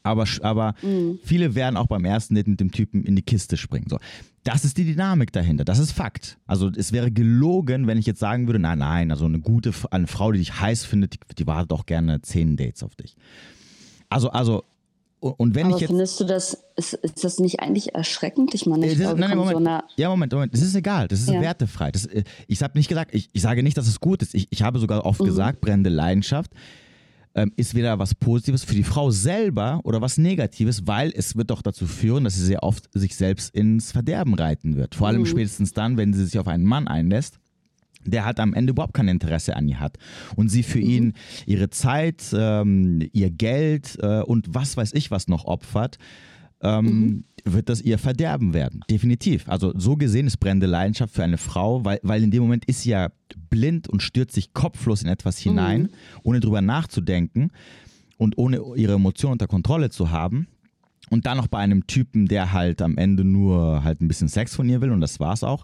Aber, 0.04 0.26
aber 0.42 0.74
mhm. 0.82 1.20
viele 1.24 1.56
werden 1.56 1.78
auch 1.78 1.88
beim 1.88 2.06
ersten 2.06 2.36
Date 2.36 2.48
mit 2.48 2.60
dem 2.60 2.72
Typen 2.72 3.04
in 3.04 3.16
die 3.16 3.22
Kiste 3.22 3.58
springen. 3.58 3.88
So. 3.90 3.98
Das 4.44 4.64
ist 4.64 4.78
die 4.78 4.86
Dynamik 4.86 5.34
dahinter. 5.34 5.66
Das 5.66 5.80
ist 5.80 5.92
Fakt. 5.92 6.38
Also 6.46 6.70
es 6.70 6.94
wäre 6.94 7.12
gelogen, 7.12 7.88
wenn 7.88 7.98
ich 7.98 8.06
jetzt 8.06 8.20
sagen 8.20 8.48
würde, 8.48 8.60
nein, 8.60 8.80
nein, 8.80 9.12
also 9.12 9.26
eine 9.26 9.40
gute, 9.40 9.74
eine 9.92 10.08
Frau, 10.08 10.32
die 10.32 10.40
dich 10.40 10.60
heiß 10.60 10.86
findet, 10.86 11.16
die, 11.16 11.36
die 11.36 11.48
wartet 11.48 11.74
auch 11.74 11.86
gerne 11.86 12.22
zehn 12.22 12.56
Dates 12.56 12.84
auf 12.84 12.96
dich. 12.96 13.18
Also, 14.10 14.30
also 14.30 14.64
und 15.20 15.56
wenn 15.56 15.66
Aber 15.66 15.76
ich 15.76 15.82
jetzt, 15.82 15.90
findest 15.90 16.20
du 16.20 16.26
das, 16.26 16.64
ist, 16.76 16.94
ist 16.94 17.24
das 17.24 17.40
nicht 17.40 17.60
eigentlich 17.60 17.96
erschreckend? 17.96 18.54
Ich 18.54 18.68
meine, 18.68 18.86
ich 18.86 18.94
ist, 18.94 19.00
glaube, 19.00 19.20
nein, 19.20 19.32
nein, 19.32 19.38
Moment. 19.38 19.84
So 19.90 20.02
ja, 20.02 20.10
Moment, 20.10 20.32
Moment. 20.32 20.54
Das 20.54 20.62
ist 20.62 20.76
egal. 20.76 21.08
Das 21.08 21.20
ist 21.20 21.30
ja. 21.30 21.42
wertefrei. 21.42 21.92
Das, 21.92 22.06
äh, 22.06 22.24
ich 22.48 22.62
habe 22.62 22.78
nicht 22.78 22.88
gesagt, 22.88 23.16
ich, 23.16 23.30
ich 23.34 23.42
sage 23.42 23.64
nicht, 23.64 23.78
dass 23.78 23.88
es 23.88 24.00
gut 24.00 24.22
ist. 24.22 24.36
Ich, 24.36 24.48
ich 24.52 24.62
habe 24.62 24.78
sogar 24.78 25.06
oft 25.06 25.20
mhm. 25.20 25.26
gesagt, 25.26 25.60
brennende 25.60 25.90
Leidenschaft. 25.90 26.52
Ähm, 27.38 27.54
ist 27.56 27.76
weder 27.76 28.00
was 28.00 28.16
Positives 28.16 28.64
für 28.64 28.74
die 28.74 28.84
Frau 28.84 29.12
selber 29.12 29.80
oder 29.84 30.02
was 30.02 30.18
Negatives, 30.18 30.88
weil 30.88 31.14
es 31.16 31.38
wird 31.38 31.52
doch 31.52 31.62
dazu 31.62 31.86
führen, 31.86 32.24
dass 32.24 32.36
sie 32.36 32.46
sehr 32.46 32.64
oft 32.64 32.90
sich 32.94 33.16
selbst 33.16 33.54
ins 33.54 33.92
Verderben 33.92 34.34
reiten 34.34 34.76
wird. 34.76 34.96
Vor 34.96 35.08
allem 35.08 35.22
mhm. 35.22 35.28
spätestens 35.28 35.72
dann, 35.72 35.98
wenn 35.98 36.14
sie 36.14 36.26
sich 36.26 36.40
auf 36.40 36.48
einen 36.48 36.66
Mann 36.66 36.88
einlässt 36.88 37.40
der 38.06 38.24
halt 38.24 38.40
am 38.40 38.54
Ende 38.54 38.72
überhaupt 38.72 38.94
kein 38.94 39.10
Interesse 39.10 39.58
an 39.58 39.68
ihr 39.68 39.82
hat 39.82 39.98
und 40.38 40.48
sie 40.48 40.64
für 40.64 40.78
mhm. 40.78 40.90
ihn 40.90 41.14
ihre 41.46 41.70
Zeit, 41.70 42.24
ähm, 42.34 43.06
ihr 43.12 43.30
Geld 43.30 43.98
äh, 44.02 44.22
und 44.22 44.54
was 44.54 44.78
weiß 44.78 44.94
ich 44.94 45.12
was 45.12 45.28
noch 45.28 45.44
opfert, 45.44 45.98
ähm, 46.62 46.86
mhm. 46.86 47.24
Wird 47.54 47.70
das 47.70 47.82
ihr 47.82 47.98
Verderben 47.98 48.54
werden. 48.54 48.82
Definitiv. 48.90 49.48
Also 49.48 49.74
so 49.78 49.96
gesehen 49.96 50.28
ist 50.28 50.38
brennende 50.38 50.68
Leidenschaft 50.68 51.14
für 51.14 51.24
eine 51.24 51.38
Frau, 51.38 51.84
weil, 51.86 52.00
weil 52.04 52.24
in 52.24 52.32
dem 52.32 52.44
Moment 52.44 52.66
ist 52.66 52.82
sie 52.82 52.92
ja 52.92 53.10
blind 53.50 53.88
und 53.88 54.02
stürzt 54.02 54.36
sich 54.36 54.54
kopflos 54.54 55.04
in 55.04 55.10
etwas 55.10 55.38
hinein, 55.38 55.84
mhm. 55.84 55.90
ohne 56.24 56.40
drüber 56.40 56.62
nachzudenken 56.62 57.52
und 58.18 58.38
ohne 58.38 58.62
ihre 58.76 58.94
Emotionen 58.94 59.34
unter 59.34 59.48
Kontrolle 59.48 59.90
zu 59.90 60.12
haben. 60.12 60.48
Und 61.10 61.26
dann 61.26 61.38
noch 61.38 61.48
bei 61.48 61.60
einem 61.60 61.88
Typen, 61.88 62.28
der 62.28 62.52
halt 62.52 62.82
am 62.82 62.98
Ende 62.98 63.24
nur 63.24 63.84
halt 63.84 64.02
ein 64.02 64.10
bisschen 64.10 64.28
Sex 64.28 64.54
von 64.56 64.68
ihr 64.68 64.82
will 64.82 64.92
und 64.92 65.00
das 65.00 65.20
war's 65.20 65.44
auch 65.44 65.64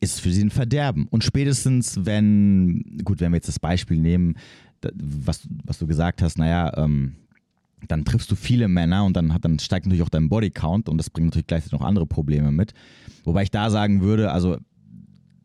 ist 0.00 0.14
es 0.14 0.20
für 0.20 0.30
sie 0.30 0.42
ein 0.42 0.50
Verderben. 0.50 1.06
Und 1.08 1.24
spätestens, 1.24 2.04
wenn, 2.04 3.00
gut, 3.04 3.20
wenn 3.20 3.32
wir 3.32 3.36
jetzt 3.36 3.48
das 3.48 3.58
Beispiel 3.58 3.98
nehmen, 3.98 4.34
was, 4.94 5.46
was 5.64 5.78
du 5.78 5.86
gesagt 5.86 6.22
hast, 6.22 6.38
naja, 6.38 6.72
ähm, 6.76 7.16
dann 7.88 8.04
triffst 8.04 8.30
du 8.30 8.36
viele 8.36 8.68
Männer 8.68 9.04
und 9.04 9.16
dann, 9.16 9.32
hat, 9.32 9.44
dann 9.44 9.58
steigt 9.58 9.86
natürlich 9.86 10.02
auch 10.02 10.08
dein 10.08 10.28
Bodycount 10.28 10.88
und 10.88 10.98
das 10.98 11.10
bringt 11.10 11.26
natürlich 11.28 11.46
gleichzeitig 11.46 11.78
noch 11.78 11.86
andere 11.86 12.06
Probleme 12.06 12.52
mit. 12.52 12.72
Wobei 13.24 13.42
ich 13.42 13.50
da 13.50 13.70
sagen 13.70 14.00
würde, 14.00 14.30
also 14.32 14.56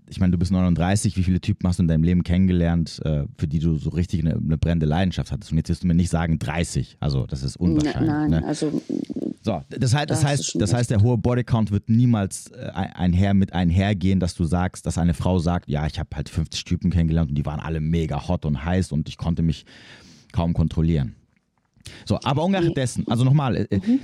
ich 0.08 0.20
meine, 0.20 0.32
du 0.32 0.38
bist 0.38 0.52
39, 0.52 1.18
wie 1.18 1.24
viele 1.24 1.42
Typen 1.42 1.68
hast 1.68 1.80
du 1.80 1.84
in 1.84 1.88
deinem 1.88 2.04
Leben 2.04 2.24
kennengelernt, 2.24 3.02
äh, 3.04 3.24
für 3.38 3.48
die 3.48 3.60
du 3.60 3.78
so 3.78 3.90
richtig 3.90 4.22
eine, 4.22 4.36
eine, 4.36 4.58
brennende 4.58 4.86
Leidenschaft 4.86 5.32
hattest? 5.32 5.52
Und 5.52 5.58
jetzt 5.58 5.70
wirst 5.70 5.84
du 5.84 5.88
mir 5.88 5.96
nicht 5.96 6.10
sagen 6.10 6.38
30, 6.38 6.98
also 7.00 7.26
das 7.26 7.44
ist 7.44 7.58
unwahrscheinlich. 7.58 8.12
Nein, 8.12 8.30
ne? 8.30 8.46
also 8.46 8.82
so, 9.42 9.62
das 9.70 9.94
heißt, 9.94 10.10
das, 10.10 10.26
heißt, 10.26 10.56
das 10.60 10.74
heißt, 10.74 10.90
der 10.90 11.02
hohe 11.02 11.18
Bodycount 11.18 11.72
wird 11.72 11.90
niemals 11.90 12.52
äh, 12.52 12.70
einher 12.72 13.34
mit 13.34 13.54
einhergehen, 13.54 14.20
dass 14.20 14.34
du 14.36 14.44
sagst, 14.44 14.86
dass 14.86 14.98
eine 14.98 15.14
Frau 15.14 15.40
sagt, 15.40 15.70
ja, 15.70 15.86
ich 15.86 16.00
habe 16.00 16.10
halt 16.16 16.30
50 16.30 16.64
Typen 16.64 16.92
kennengelernt 16.92 17.30
und 17.30 17.36
die 17.36 17.46
waren 17.46 17.60
alle 17.60 17.80
mega 17.80 18.28
hot 18.28 18.46
und 18.46 18.64
heiß 18.64 18.92
und 18.92 19.10
ich 19.10 19.18
konnte 19.18 19.44
mich 19.44 19.66
kaum 20.32 20.54
kontrollieren. 20.54 21.16
So, 22.06 22.20
aber 22.24 22.44
ungeachtet 22.44 22.78
dessen, 22.78 23.08
also 23.08 23.24
nochmal, 23.24 23.56
äh, 23.56 23.78
mhm. 23.78 24.00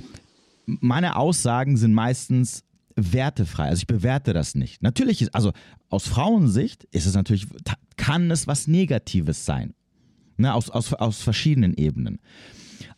meine 0.66 1.16
Aussagen 1.16 1.76
sind 1.76 1.94
meistens 1.94 2.64
wertefrei. 2.96 3.68
Also 3.68 3.80
ich 3.80 3.86
bewerte 3.86 4.32
das 4.32 4.54
nicht. 4.54 4.82
Natürlich 4.82 5.22
ist, 5.22 5.34
also 5.34 5.52
aus 5.88 6.06
Frauensicht 6.06 6.84
ist 6.90 7.06
es 7.06 7.14
natürlich, 7.14 7.46
kann 7.96 8.30
es 8.30 8.46
was 8.46 8.66
Negatives 8.66 9.44
sein. 9.46 9.74
Ne, 10.38 10.52
aus, 10.54 10.70
aus, 10.70 10.94
aus 10.94 11.22
verschiedenen 11.22 11.74
Ebenen. 11.74 12.18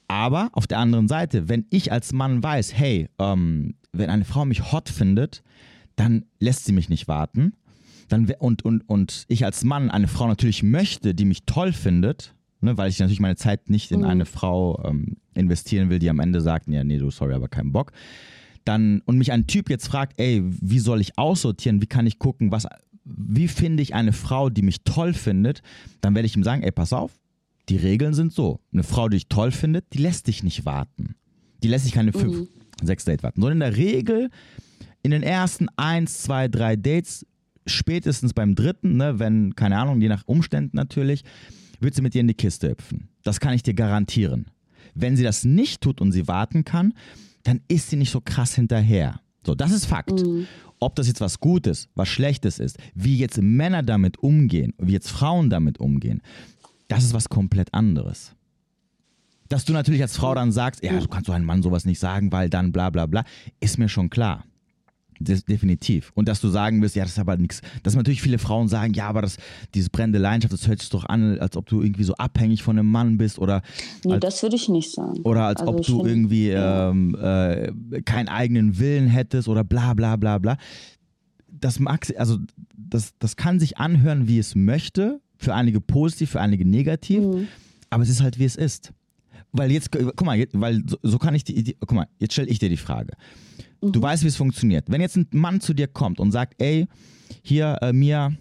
Aber 0.06 0.50
auf 0.52 0.66
der 0.66 0.78
anderen 0.78 1.08
Seite, 1.08 1.48
wenn 1.48 1.66
ich 1.70 1.90
als 1.90 2.12
Mann 2.12 2.42
weiß, 2.42 2.74
hey, 2.74 3.08
ähm, 3.18 3.74
wenn 3.92 4.10
eine 4.10 4.24
Frau 4.24 4.44
mich 4.44 4.72
hot 4.72 4.88
findet, 4.88 5.42
dann 5.96 6.24
lässt 6.38 6.64
sie 6.64 6.72
mich 6.72 6.88
nicht 6.88 7.08
warten. 7.08 7.54
Dann, 8.08 8.30
und, 8.38 8.64
und, 8.64 8.88
und 8.88 9.24
ich 9.28 9.44
als 9.44 9.64
Mann 9.64 9.90
eine 9.90 10.08
Frau 10.08 10.28
natürlich 10.28 10.62
möchte, 10.62 11.14
die 11.14 11.24
mich 11.24 11.44
toll 11.44 11.72
findet, 11.72 12.34
ne, 12.64 12.76
weil 12.76 12.90
ich 12.90 12.98
natürlich 12.98 13.20
meine 13.20 13.36
Zeit 13.36 13.70
nicht 13.70 13.90
in 13.92 14.00
mhm. 14.00 14.06
eine 14.06 14.24
Frau 14.26 14.82
ähm, 14.84 15.16
investieren 15.34 15.90
will, 15.90 15.98
die 15.98 16.10
am 16.10 16.20
Ende 16.20 16.40
sagt, 16.40 16.68
ja, 16.68 16.82
nee, 16.84 16.98
du, 16.98 17.10
sorry, 17.10 17.34
aber 17.34 17.48
keinen 17.48 17.72
Bock. 17.72 17.92
Dann, 18.64 19.02
und 19.04 19.18
mich 19.18 19.30
ein 19.32 19.46
Typ 19.46 19.68
jetzt 19.68 19.86
fragt, 19.86 20.18
ey, 20.18 20.42
wie 20.44 20.78
soll 20.78 21.00
ich 21.00 21.18
aussortieren, 21.18 21.82
wie 21.82 21.86
kann 21.86 22.06
ich 22.06 22.18
gucken, 22.18 22.50
was, 22.50 22.66
wie 23.04 23.48
finde 23.48 23.82
ich 23.82 23.94
eine 23.94 24.12
Frau, 24.12 24.48
die 24.48 24.62
mich 24.62 24.82
toll 24.84 25.12
findet, 25.12 25.62
dann 26.00 26.14
werde 26.14 26.26
ich 26.26 26.36
ihm 26.36 26.44
sagen, 26.44 26.62
ey, 26.62 26.72
pass 26.72 26.92
auf, 26.92 27.12
die 27.68 27.76
Regeln 27.76 28.14
sind 28.14 28.32
so. 28.32 28.60
Eine 28.72 28.82
Frau, 28.82 29.08
die 29.08 29.16
dich 29.16 29.28
toll 29.28 29.50
findet, 29.50 29.92
die 29.92 29.98
lässt 29.98 30.26
dich 30.26 30.42
nicht 30.42 30.64
warten. 30.64 31.14
Die 31.62 31.68
lässt 31.68 31.84
sich 31.84 31.94
keine 31.94 32.12
mhm. 32.12 32.18
fünf, 32.18 32.48
sechs 32.82 33.04
Dates 33.04 33.22
warten. 33.22 33.40
Sondern 33.40 33.60
in 33.62 33.72
der 33.72 33.76
Regel 33.76 34.30
in 35.02 35.10
den 35.10 35.22
ersten 35.22 35.68
eins, 35.76 36.22
zwei, 36.22 36.48
drei 36.48 36.76
Dates, 36.76 37.26
spätestens 37.66 38.32
beim 38.32 38.54
dritten, 38.54 38.96
ne, 38.96 39.18
wenn, 39.18 39.54
keine 39.54 39.78
Ahnung, 39.78 40.00
je 40.00 40.08
nach 40.08 40.22
Umständen 40.26 40.76
natürlich, 40.76 41.24
wird 41.84 41.94
sie 41.94 42.02
mit 42.02 42.14
dir 42.14 42.20
in 42.20 42.28
die 42.28 42.34
Kiste 42.34 42.70
hüpfen. 42.70 43.08
Das 43.22 43.40
kann 43.40 43.54
ich 43.54 43.62
dir 43.62 43.74
garantieren. 43.74 44.46
Wenn 44.94 45.16
sie 45.16 45.22
das 45.22 45.44
nicht 45.44 45.80
tut 45.80 46.00
und 46.00 46.12
sie 46.12 46.26
warten 46.26 46.64
kann, 46.64 46.94
dann 47.42 47.60
ist 47.68 47.90
sie 47.90 47.96
nicht 47.96 48.10
so 48.10 48.20
krass 48.20 48.54
hinterher. 48.54 49.20
So, 49.44 49.54
das 49.54 49.70
ist 49.70 49.86
Fakt. 49.86 50.24
Mhm. 50.24 50.46
Ob 50.80 50.96
das 50.96 51.06
jetzt 51.06 51.20
was 51.20 51.40
Gutes, 51.40 51.88
was 51.94 52.08
Schlechtes 52.08 52.58
ist, 52.58 52.78
wie 52.94 53.16
jetzt 53.16 53.40
Männer 53.40 53.82
damit 53.82 54.18
umgehen, 54.18 54.74
wie 54.78 54.92
jetzt 54.92 55.10
Frauen 55.10 55.50
damit 55.50 55.78
umgehen, 55.78 56.20
das 56.88 57.04
ist 57.04 57.14
was 57.14 57.28
komplett 57.28 57.72
anderes. 57.72 58.34
Dass 59.48 59.64
du 59.64 59.72
natürlich 59.72 60.02
als 60.02 60.16
Frau 60.16 60.34
dann 60.34 60.52
sagst, 60.52 60.82
ja, 60.82 60.98
du 60.98 61.06
kannst 61.06 61.28
doch 61.28 61.34
einem 61.34 61.46
Mann 61.46 61.62
sowas 61.62 61.84
nicht 61.84 61.98
sagen, 61.98 62.32
weil 62.32 62.48
dann 62.48 62.72
bla 62.72 62.90
bla 62.90 63.06
bla, 63.06 63.24
ist 63.60 63.78
mir 63.78 63.88
schon 63.88 64.10
klar. 64.10 64.44
Definitiv. 65.20 66.12
Und 66.14 66.28
dass 66.28 66.40
du 66.40 66.48
sagen 66.48 66.82
wirst, 66.82 66.96
ja, 66.96 67.04
das 67.04 67.12
ist 67.12 67.18
aber 67.18 67.36
nichts. 67.36 67.60
Dass 67.82 67.94
natürlich 67.94 68.22
viele 68.22 68.38
Frauen 68.38 68.68
sagen, 68.68 68.94
ja, 68.94 69.08
aber 69.08 69.22
das, 69.22 69.36
diese 69.74 69.90
brennende 69.90 70.18
Leidenschaft, 70.18 70.52
das 70.52 70.66
hört 70.66 70.80
sich 70.80 70.90
doch 70.90 71.04
an, 71.04 71.38
als 71.38 71.56
ob 71.56 71.66
du 71.66 71.82
irgendwie 71.82 72.04
so 72.04 72.14
abhängig 72.14 72.62
von 72.62 72.78
einem 72.78 72.90
Mann 72.90 73.16
bist 73.16 73.38
oder. 73.38 73.62
Nee, 74.04 74.14
als, 74.14 74.20
das 74.20 74.42
würde 74.42 74.56
ich 74.56 74.68
nicht 74.68 74.92
sagen. 74.92 75.20
Oder 75.24 75.44
als 75.44 75.60
also 75.60 75.72
ob 75.72 75.82
du 75.82 75.98
find, 75.98 76.08
irgendwie 76.08 76.48
ja. 76.50 76.90
ähm, 76.90 77.16
äh, 77.20 78.02
keinen 78.02 78.28
eigenen 78.28 78.78
Willen 78.78 79.06
hättest 79.06 79.48
oder 79.48 79.64
bla 79.64 79.94
bla 79.94 80.16
bla 80.16 80.38
bla. 80.38 80.56
Das 81.48 81.78
mag, 81.78 82.12
also 82.18 82.38
das, 82.76 83.12
das 83.18 83.36
kann 83.36 83.60
sich 83.60 83.78
anhören, 83.78 84.28
wie 84.28 84.38
es 84.38 84.54
möchte, 84.54 85.20
für 85.38 85.54
einige 85.54 85.80
positiv, 85.80 86.30
für 86.30 86.40
einige 86.40 86.64
negativ. 86.64 87.22
Mhm. 87.22 87.48
Aber 87.90 88.02
es 88.02 88.08
ist 88.08 88.22
halt, 88.22 88.38
wie 88.38 88.44
es 88.44 88.56
ist. 88.56 88.92
Weil 89.52 89.70
jetzt, 89.70 89.92
guck 89.92 90.24
mal, 90.24 90.44
weil 90.52 90.82
so, 90.84 90.96
so 91.02 91.16
kann 91.18 91.34
ich 91.36 91.44
die, 91.44 91.62
die, 91.62 91.76
guck 91.78 91.92
mal, 91.92 92.08
jetzt 92.18 92.32
stelle 92.32 92.48
ich 92.48 92.58
dir 92.58 92.68
die 92.68 92.76
Frage. 92.76 93.12
Du 93.92 94.02
weißt, 94.02 94.22
wie 94.22 94.28
es 94.28 94.36
funktioniert. 94.36 94.86
Wenn 94.88 95.00
jetzt 95.00 95.16
ein 95.16 95.26
Mann 95.32 95.60
zu 95.60 95.74
dir 95.74 95.88
kommt 95.88 96.20
und 96.20 96.32
sagt, 96.32 96.60
ey, 96.60 96.86
hier, 97.42 97.78
äh, 97.82 97.92
Mia, 97.92 98.32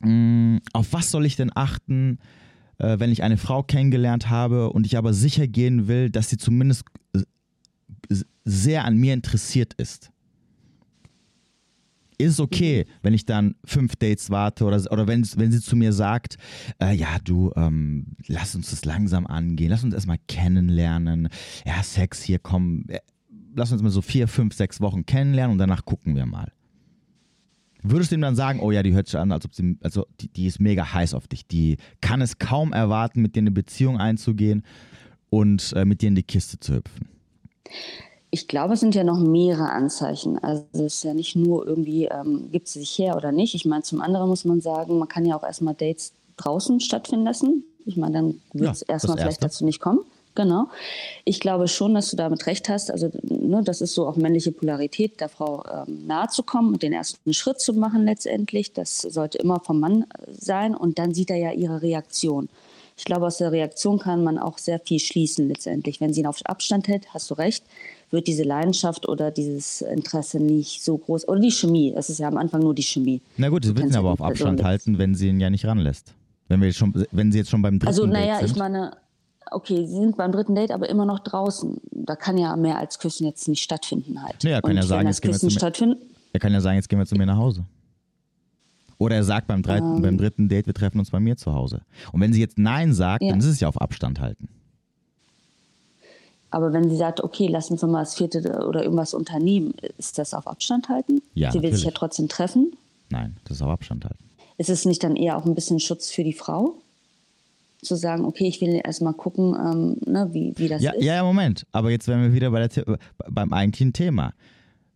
mh, 0.00 0.10
mm, 0.10 0.60
auf 0.72 0.92
was 0.92 1.10
soll 1.10 1.26
ich 1.26 1.36
denn 1.36 1.50
achten, 1.54 2.18
äh, 2.78 2.98
wenn 2.98 3.10
ich 3.10 3.22
eine 3.22 3.36
Frau 3.36 3.62
kennengelernt 3.62 4.30
habe 4.30 4.70
und 4.70 4.86
ich 4.86 4.96
aber 4.96 5.12
sicher 5.12 5.46
gehen 5.46 5.88
will, 5.88 6.10
dass 6.10 6.30
sie 6.30 6.38
zumindest 6.38 6.84
sehr 8.44 8.84
an 8.84 8.96
mir 8.96 9.14
interessiert 9.14 9.74
ist? 9.74 10.10
ist 12.20 12.32
es 12.32 12.40
okay, 12.40 12.86
wenn 13.02 13.14
ich 13.14 13.24
dann 13.24 13.54
fünf 13.64 13.96
Dates 13.96 14.30
warte 14.30 14.64
oder, 14.64 14.80
oder 14.90 15.06
wenn, 15.06 15.26
wenn 15.36 15.52
sie 15.52 15.60
zu 15.60 15.76
mir 15.76 15.92
sagt, 15.92 16.36
äh, 16.80 16.94
ja, 16.94 17.18
du, 17.24 17.50
ähm, 17.56 18.08
lass 18.26 18.54
uns 18.54 18.70
das 18.70 18.84
langsam 18.84 19.26
angehen, 19.26 19.70
lass 19.70 19.84
uns 19.84 19.94
erstmal 19.94 20.18
kennenlernen. 20.28 21.28
Ja, 21.64 21.82
Sex 21.82 22.22
hier, 22.22 22.38
komm, 22.38 22.84
äh, 22.88 22.98
lass 23.54 23.72
uns 23.72 23.82
mal 23.82 23.90
so 23.90 24.02
vier, 24.02 24.28
fünf, 24.28 24.54
sechs 24.54 24.80
Wochen 24.80 25.06
kennenlernen 25.06 25.52
und 25.52 25.58
danach 25.58 25.84
gucken 25.84 26.16
wir 26.16 26.26
mal. 26.26 26.52
Würdest 27.82 28.10
du 28.10 28.16
ihm 28.16 28.20
dann 28.20 28.36
sagen, 28.36 28.60
oh 28.60 28.70
ja, 28.70 28.82
die 28.82 28.92
hört 28.92 29.06
sich 29.06 29.18
an, 29.18 29.32
als 29.32 29.46
ob 29.46 29.54
sie, 29.54 29.78
also 29.82 30.06
die, 30.20 30.28
die 30.28 30.46
ist 30.46 30.60
mega 30.60 30.92
heiß 30.92 31.14
auf 31.14 31.28
dich, 31.28 31.46
die 31.46 31.78
kann 32.00 32.20
es 32.20 32.38
kaum 32.38 32.72
erwarten, 32.72 33.22
mit 33.22 33.36
dir 33.36 33.40
eine 33.40 33.50
Beziehung 33.50 33.98
einzugehen 33.98 34.64
und 35.30 35.72
äh, 35.74 35.86
mit 35.86 36.02
dir 36.02 36.08
in 36.08 36.14
die 36.14 36.22
Kiste 36.22 36.60
zu 36.60 36.74
hüpfen? 36.74 37.08
ich 38.30 38.46
glaube, 38.46 38.74
es 38.74 38.80
sind 38.80 38.94
ja 38.94 39.04
noch 39.04 39.18
mehrere 39.18 39.70
Anzeichen. 39.70 40.38
Also 40.38 40.64
es 40.72 40.80
ist 40.80 41.04
ja 41.04 41.14
nicht 41.14 41.34
nur 41.34 41.66
irgendwie, 41.66 42.04
ähm, 42.04 42.48
gibt 42.52 42.68
sie 42.68 42.80
sich 42.80 42.96
her 42.98 43.16
oder 43.16 43.32
nicht. 43.32 43.54
Ich 43.54 43.64
meine, 43.64 43.82
zum 43.82 44.00
anderen 44.00 44.28
muss 44.28 44.44
man 44.44 44.60
sagen, 44.60 44.98
man 44.98 45.08
kann 45.08 45.24
ja 45.24 45.36
auch 45.36 45.42
erstmal 45.42 45.74
Dates 45.74 46.12
draußen 46.36 46.80
stattfinden 46.80 47.24
lassen. 47.24 47.64
Ich 47.86 47.96
meine, 47.96 48.12
dann 48.12 48.40
wird 48.52 48.72
es 48.72 48.80
ja, 48.80 48.94
erstmal 48.94 49.18
vielleicht 49.18 49.42
dazu 49.42 49.64
nicht 49.64 49.80
kommen. 49.80 50.00
Genau. 50.34 50.68
Ich 51.24 51.40
glaube 51.40 51.66
schon, 51.66 51.94
dass 51.94 52.10
du 52.10 52.16
damit 52.16 52.46
recht 52.46 52.68
hast. 52.68 52.90
Also, 52.90 53.10
ne, 53.22 53.62
das 53.64 53.80
ist 53.80 53.94
so 53.94 54.06
auch 54.06 54.16
männliche 54.16 54.52
Polarität, 54.52 55.20
der 55.20 55.28
Frau 55.28 55.64
ähm, 55.64 56.06
nahe 56.06 56.28
zu 56.28 56.42
kommen 56.42 56.72
und 56.72 56.82
den 56.82 56.92
ersten 56.92 57.34
Schritt 57.34 57.60
zu 57.60 57.72
machen 57.74 58.04
letztendlich. 58.04 58.72
Das 58.72 59.00
sollte 59.00 59.38
immer 59.38 59.60
vom 59.60 59.80
Mann 59.80 60.04
sein. 60.28 60.74
Und 60.74 60.98
dann 60.98 61.14
sieht 61.14 61.30
er 61.30 61.36
ja 61.36 61.52
ihre 61.52 61.82
Reaktion. 61.82 62.48
Ich 62.96 63.04
glaube, 63.06 63.26
aus 63.26 63.38
der 63.38 63.50
Reaktion 63.50 63.98
kann 63.98 64.22
man 64.22 64.38
auch 64.38 64.58
sehr 64.58 64.78
viel 64.78 65.00
schließen 65.00 65.48
letztendlich. 65.48 66.00
Wenn 66.00 66.12
sie 66.12 66.20
ihn 66.20 66.26
auf 66.26 66.38
Abstand 66.44 66.86
hält, 66.86 67.12
hast 67.14 67.30
du 67.30 67.34
recht, 67.34 67.64
wird 68.10 68.26
diese 68.26 68.42
Leidenschaft 68.42 69.08
oder 69.08 69.30
dieses 69.30 69.80
Interesse 69.80 70.38
nicht 70.38 70.84
so 70.84 70.98
groß. 70.98 71.26
Oder 71.26 71.40
die 71.40 71.50
Chemie. 71.50 71.94
Es 71.96 72.10
ist 72.10 72.18
ja 72.18 72.28
am 72.28 72.36
Anfang 72.36 72.60
nur 72.60 72.74
die 72.74 72.82
Chemie. 72.82 73.20
Na 73.36 73.48
gut, 73.48 73.64
sie 73.64 73.74
wird 73.74 73.86
ihn 73.86 73.96
aber 73.96 74.10
auf 74.10 74.20
Abstand 74.20 74.62
halten, 74.62 74.98
wenn 74.98 75.14
sie 75.14 75.28
ihn 75.28 75.40
ja 75.40 75.50
nicht 75.50 75.64
ranlässt. 75.64 76.12
Wenn, 76.48 76.60
wir 76.60 76.72
schon, 76.72 77.06
wenn 77.12 77.32
sie 77.32 77.38
jetzt 77.38 77.50
schon 77.50 77.62
beim 77.62 77.78
dritten 77.78 77.88
also, 77.88 78.06
naja, 78.06 78.40
ich 78.44 78.56
meine, 78.56 78.96
okay, 79.50 79.86
sie 79.86 79.94
sind 79.94 80.16
beim 80.16 80.32
dritten 80.32 80.54
Date, 80.54 80.70
aber 80.70 80.88
immer 80.88 81.06
noch 81.06 81.20
draußen. 81.20 81.80
Da 81.90 82.16
kann 82.16 82.38
ja 82.38 82.56
mehr 82.56 82.78
als 82.78 82.98
Küssen 82.98 83.26
jetzt 83.26 83.48
nicht 83.48 83.62
stattfinden 83.62 84.22
halt. 84.22 84.36
Nee, 84.42 84.50
er 84.50 84.62
kann, 84.62 84.76
ja 84.76 84.82
sagen, 84.82 85.06
jetzt 85.06 85.22
gehen 85.22 85.32
wir 85.32 85.38
zu 85.38 85.46
mir, 85.46 85.96
er 86.32 86.40
kann 86.40 86.52
ja 86.52 86.60
sagen, 86.60 86.76
jetzt 86.76 86.88
gehen 86.88 86.98
wir 86.98 87.06
zu 87.06 87.16
mir 87.16 87.26
nach 87.26 87.36
Hause. 87.36 87.64
Oder 88.98 89.16
er 89.16 89.24
sagt 89.24 89.46
beim, 89.46 89.62
dritten, 89.62 89.96
ähm, 89.96 90.02
beim 90.02 90.18
dritten 90.18 90.48
Date, 90.48 90.66
wir 90.66 90.74
treffen 90.74 90.98
uns 90.98 91.10
bei 91.10 91.20
mir 91.20 91.36
zu 91.36 91.54
Hause. 91.54 91.80
Und 92.12 92.20
wenn 92.20 92.32
sie 92.32 92.40
jetzt 92.40 92.58
Nein 92.58 92.92
sagt, 92.92 93.22
ja. 93.22 93.30
dann 93.30 93.38
ist 93.38 93.46
es 93.46 93.60
ja 93.60 93.68
auf 93.68 93.80
Abstand 93.80 94.20
halten. 94.20 94.48
Aber 96.50 96.72
wenn 96.72 96.90
sie 96.90 96.96
sagt, 96.96 97.22
okay, 97.22 97.46
lass 97.48 97.70
uns 97.70 97.82
mal 97.82 98.00
das 98.00 98.14
vierte 98.14 98.66
oder 98.66 98.82
irgendwas 98.82 99.14
unternehmen, 99.14 99.72
ist 99.98 100.18
das 100.18 100.34
auf 100.34 100.46
Abstand 100.46 100.88
halten? 100.88 101.22
Ja. 101.32 101.50
Sie 101.50 101.58
will 101.58 101.62
natürlich. 101.62 101.76
sich 101.76 101.84
ja 101.84 101.92
trotzdem 101.92 102.28
treffen. 102.28 102.72
Nein, 103.08 103.36
das 103.44 103.58
ist 103.58 103.62
auf 103.62 103.70
Abstand 103.70 104.04
halten. 104.04 104.24
Ist 104.58 104.68
es 104.68 104.84
nicht 104.84 105.02
dann 105.02 105.16
eher 105.16 105.38
auch 105.38 105.46
ein 105.46 105.54
bisschen 105.54 105.80
Schutz 105.80 106.10
für 106.10 106.24
die 106.24 106.32
Frau? 106.32 106.74
Zu 107.82 107.96
sagen, 107.96 108.24
okay, 108.24 108.46
ich 108.46 108.60
will 108.60 108.80
erstmal 108.84 109.14
gucken, 109.14 109.54
ähm, 109.54 109.96
ne, 110.10 110.28
wie, 110.32 110.52
wie 110.56 110.68
das 110.68 110.82
ja, 110.82 110.92
ist. 110.92 111.04
Ja, 111.04 111.16
ja, 111.16 111.24
Moment. 111.24 111.66
Aber 111.72 111.90
jetzt 111.90 112.08
wären 112.08 112.22
wir 112.22 112.32
wieder 112.32 112.50
bei 112.50 112.66
der, 112.66 112.98
beim 113.28 113.52
eigentlichen 113.52 113.92
Thema. 113.92 114.32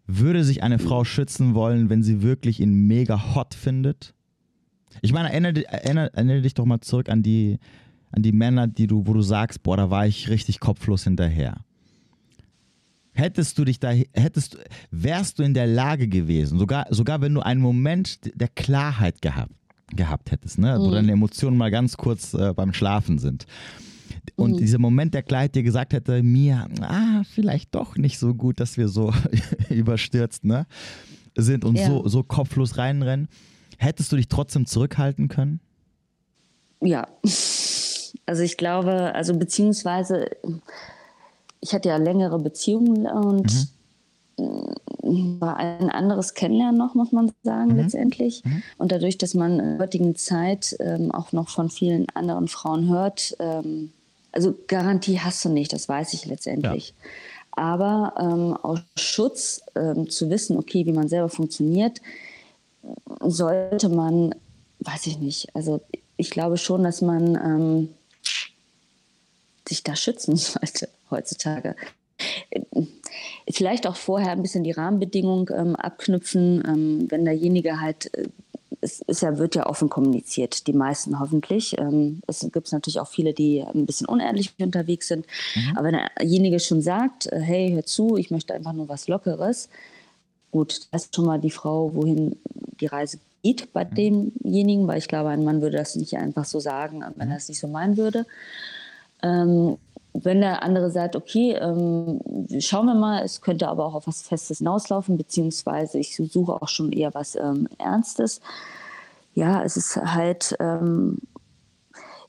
Würde 0.06 0.44
sich 0.44 0.62
eine 0.62 0.78
Frau 0.78 1.04
schützen 1.04 1.54
wollen, 1.54 1.88
wenn 1.88 2.02
sie 2.02 2.22
wirklich 2.22 2.60
ihn 2.60 2.74
mega 2.86 3.34
hot 3.34 3.54
findet? 3.54 4.14
Ich 5.02 5.12
meine, 5.12 5.30
erinnere, 5.30 5.66
erinnere, 5.66 6.12
erinnere 6.14 6.42
dich 6.42 6.54
doch 6.54 6.66
mal 6.66 6.80
zurück 6.80 7.08
an 7.08 7.22
die, 7.22 7.58
an 8.10 8.22
die 8.22 8.32
Männer, 8.32 8.66
die 8.66 8.86
du, 8.86 9.06
wo 9.06 9.12
du 9.12 9.22
sagst, 9.22 9.62
boah, 9.62 9.76
da 9.76 9.90
war 9.90 10.06
ich 10.06 10.28
richtig 10.28 10.60
kopflos 10.60 11.04
hinterher. 11.04 11.64
Hättest 13.12 13.58
du 13.58 13.64
dich 13.64 13.78
da, 13.78 13.92
hättest, 14.12 14.58
wärst 14.90 15.38
du 15.38 15.42
in 15.44 15.54
der 15.54 15.66
Lage 15.68 16.08
gewesen, 16.08 16.58
sogar, 16.58 16.86
sogar 16.90 17.20
wenn 17.20 17.32
du 17.32 17.40
einen 17.40 17.60
Moment 17.60 18.18
der 18.34 18.48
Klarheit 18.48 19.22
gehabt, 19.22 19.52
gehabt 19.96 20.30
hättest, 20.30 20.58
ne? 20.58 20.76
wo 20.78 20.88
mhm. 20.88 20.92
deine 20.92 21.12
Emotionen 21.12 21.56
mal 21.56 21.70
ganz 21.70 21.96
kurz 21.96 22.34
äh, 22.34 22.52
beim 22.54 22.72
Schlafen 22.72 23.18
sind. 23.18 23.46
Und 24.36 24.52
mhm. 24.52 24.56
dieser 24.58 24.78
Moment 24.78 25.14
der 25.14 25.22
Klarheit 25.22 25.54
dir 25.54 25.62
gesagt 25.62 25.92
hätte, 25.92 26.22
mir, 26.22 26.66
ah, 26.80 27.22
vielleicht 27.34 27.74
doch 27.74 27.96
nicht 27.96 28.18
so 28.18 28.34
gut, 28.34 28.60
dass 28.60 28.76
wir 28.76 28.88
so 28.88 29.12
überstürzt 29.70 30.44
ne? 30.44 30.66
sind 31.36 31.64
und 31.64 31.76
ja. 31.76 31.86
so, 31.86 32.06
so 32.08 32.22
kopflos 32.22 32.78
reinrennen. 32.78 33.28
Hättest 33.78 34.12
du 34.12 34.16
dich 34.16 34.28
trotzdem 34.28 34.66
zurückhalten 34.66 35.28
können? 35.28 35.60
Ja. 36.80 37.08
Also 38.26 38.42
ich 38.42 38.56
glaube, 38.56 39.14
also 39.14 39.36
beziehungsweise 39.36 40.30
ich 41.60 41.72
hatte 41.72 41.88
ja 41.88 41.96
längere 41.96 42.38
Beziehungen 42.38 43.06
und 43.06 43.52
mhm 43.52 43.68
war 44.36 45.56
ein 45.56 45.90
anderes 45.90 46.34
Kennenlernen 46.34 46.76
noch, 46.76 46.94
muss 46.94 47.12
man 47.12 47.32
sagen, 47.42 47.72
mhm. 47.72 47.76
letztendlich. 47.76 48.44
Mhm. 48.44 48.62
Und 48.78 48.92
dadurch, 48.92 49.18
dass 49.18 49.34
man 49.34 49.60
in 49.60 49.70
der 49.70 49.78
heutigen 49.78 50.16
Zeit 50.16 50.76
ähm, 50.80 51.12
auch 51.12 51.32
noch 51.32 51.48
von 51.48 51.70
vielen 51.70 52.06
anderen 52.14 52.48
Frauen 52.48 52.88
hört, 52.88 53.36
ähm, 53.38 53.92
also 54.32 54.56
Garantie 54.66 55.20
hast 55.20 55.44
du 55.44 55.48
nicht, 55.48 55.72
das 55.72 55.88
weiß 55.88 56.12
ich 56.14 56.26
letztendlich. 56.26 56.88
Ja. 56.88 56.94
Aber 57.52 58.14
ähm, 58.18 58.56
aus 58.56 58.80
Schutz 58.96 59.62
ähm, 59.76 60.10
zu 60.10 60.28
wissen, 60.28 60.56
okay, 60.56 60.86
wie 60.86 60.92
man 60.92 61.08
selber 61.08 61.28
funktioniert, 61.28 62.00
sollte 63.20 63.88
man, 63.88 64.34
weiß 64.80 65.06
ich 65.06 65.18
nicht, 65.18 65.54
also 65.54 65.80
ich 66.16 66.30
glaube 66.30 66.56
schon, 66.56 66.82
dass 66.82 67.00
man 67.00 67.36
ähm, 67.36 67.88
sich 69.68 69.84
da 69.84 69.94
schützen 69.94 70.36
sollte 70.36 70.88
heutzutage 71.10 71.76
vielleicht 73.50 73.86
auch 73.86 73.96
vorher 73.96 74.32
ein 74.32 74.42
bisschen 74.42 74.64
die 74.64 74.72
Rahmenbedingungen 74.72 75.46
ähm, 75.54 75.76
abknüpfen, 75.76 76.62
ähm, 76.66 77.06
wenn 77.10 77.24
derjenige 77.24 77.80
halt, 77.80 78.12
äh, 78.14 78.28
es 78.80 79.00
ist 79.00 79.22
ja, 79.22 79.38
wird 79.38 79.54
ja 79.54 79.66
offen 79.66 79.88
kommuniziert, 79.88 80.66
die 80.66 80.72
meisten 80.72 81.18
hoffentlich. 81.20 81.78
Ähm, 81.78 82.20
es 82.26 82.40
gibt 82.52 82.72
natürlich 82.72 83.00
auch 83.00 83.08
viele, 83.08 83.32
die 83.32 83.62
ein 83.62 83.86
bisschen 83.86 84.06
unehrlich 84.06 84.52
unterwegs 84.58 85.08
sind. 85.08 85.26
Mhm. 85.54 85.76
Aber 85.76 85.86
wenn 85.88 86.00
derjenige 86.18 86.60
schon 86.60 86.82
sagt, 86.82 87.26
äh, 87.26 87.40
hey, 87.40 87.72
hör 87.72 87.84
zu, 87.84 88.16
ich 88.16 88.30
möchte 88.30 88.54
einfach 88.54 88.72
nur 88.72 88.88
was 88.88 89.08
Lockeres, 89.08 89.68
gut, 90.50 90.88
das 90.90 91.06
ist 91.06 91.16
schon 91.16 91.26
mal 91.26 91.40
die 91.40 91.50
Frau, 91.50 91.94
wohin 91.94 92.36
die 92.80 92.86
Reise 92.86 93.18
geht 93.42 93.72
bei 93.72 93.84
mhm. 93.84 93.94
demjenigen, 94.42 94.86
weil 94.86 94.98
ich 94.98 95.08
glaube, 95.08 95.30
ein 95.30 95.44
Mann 95.44 95.60
würde 95.60 95.76
das 95.76 95.96
nicht 95.96 96.16
einfach 96.16 96.44
so 96.44 96.60
sagen, 96.60 97.04
wenn 97.16 97.30
er 97.30 97.36
es 97.36 97.48
nicht 97.48 97.60
so 97.60 97.68
meinen 97.68 97.96
würde. 97.96 98.26
Ähm, 99.22 99.78
wenn 100.14 100.40
der 100.40 100.62
andere 100.62 100.90
sagt, 100.90 101.16
okay, 101.16 101.52
ähm, 101.60 102.20
schauen 102.60 102.86
wir 102.86 102.94
mal, 102.94 103.22
es 103.24 103.40
könnte 103.40 103.68
aber 103.68 103.84
auch 103.84 103.94
auf 103.94 104.06
was 104.06 104.22
Festes 104.22 104.58
hinauslaufen, 104.58 105.18
beziehungsweise 105.18 105.98
ich 105.98 106.16
suche 106.16 106.52
auch 106.52 106.68
schon 106.68 106.92
eher 106.92 107.12
was 107.14 107.34
ähm, 107.34 107.68
Ernstes. 107.78 108.40
Ja, 109.34 109.64
es 109.64 109.76
ist 109.76 109.96
halt, 109.96 110.56
ähm, 110.60 111.18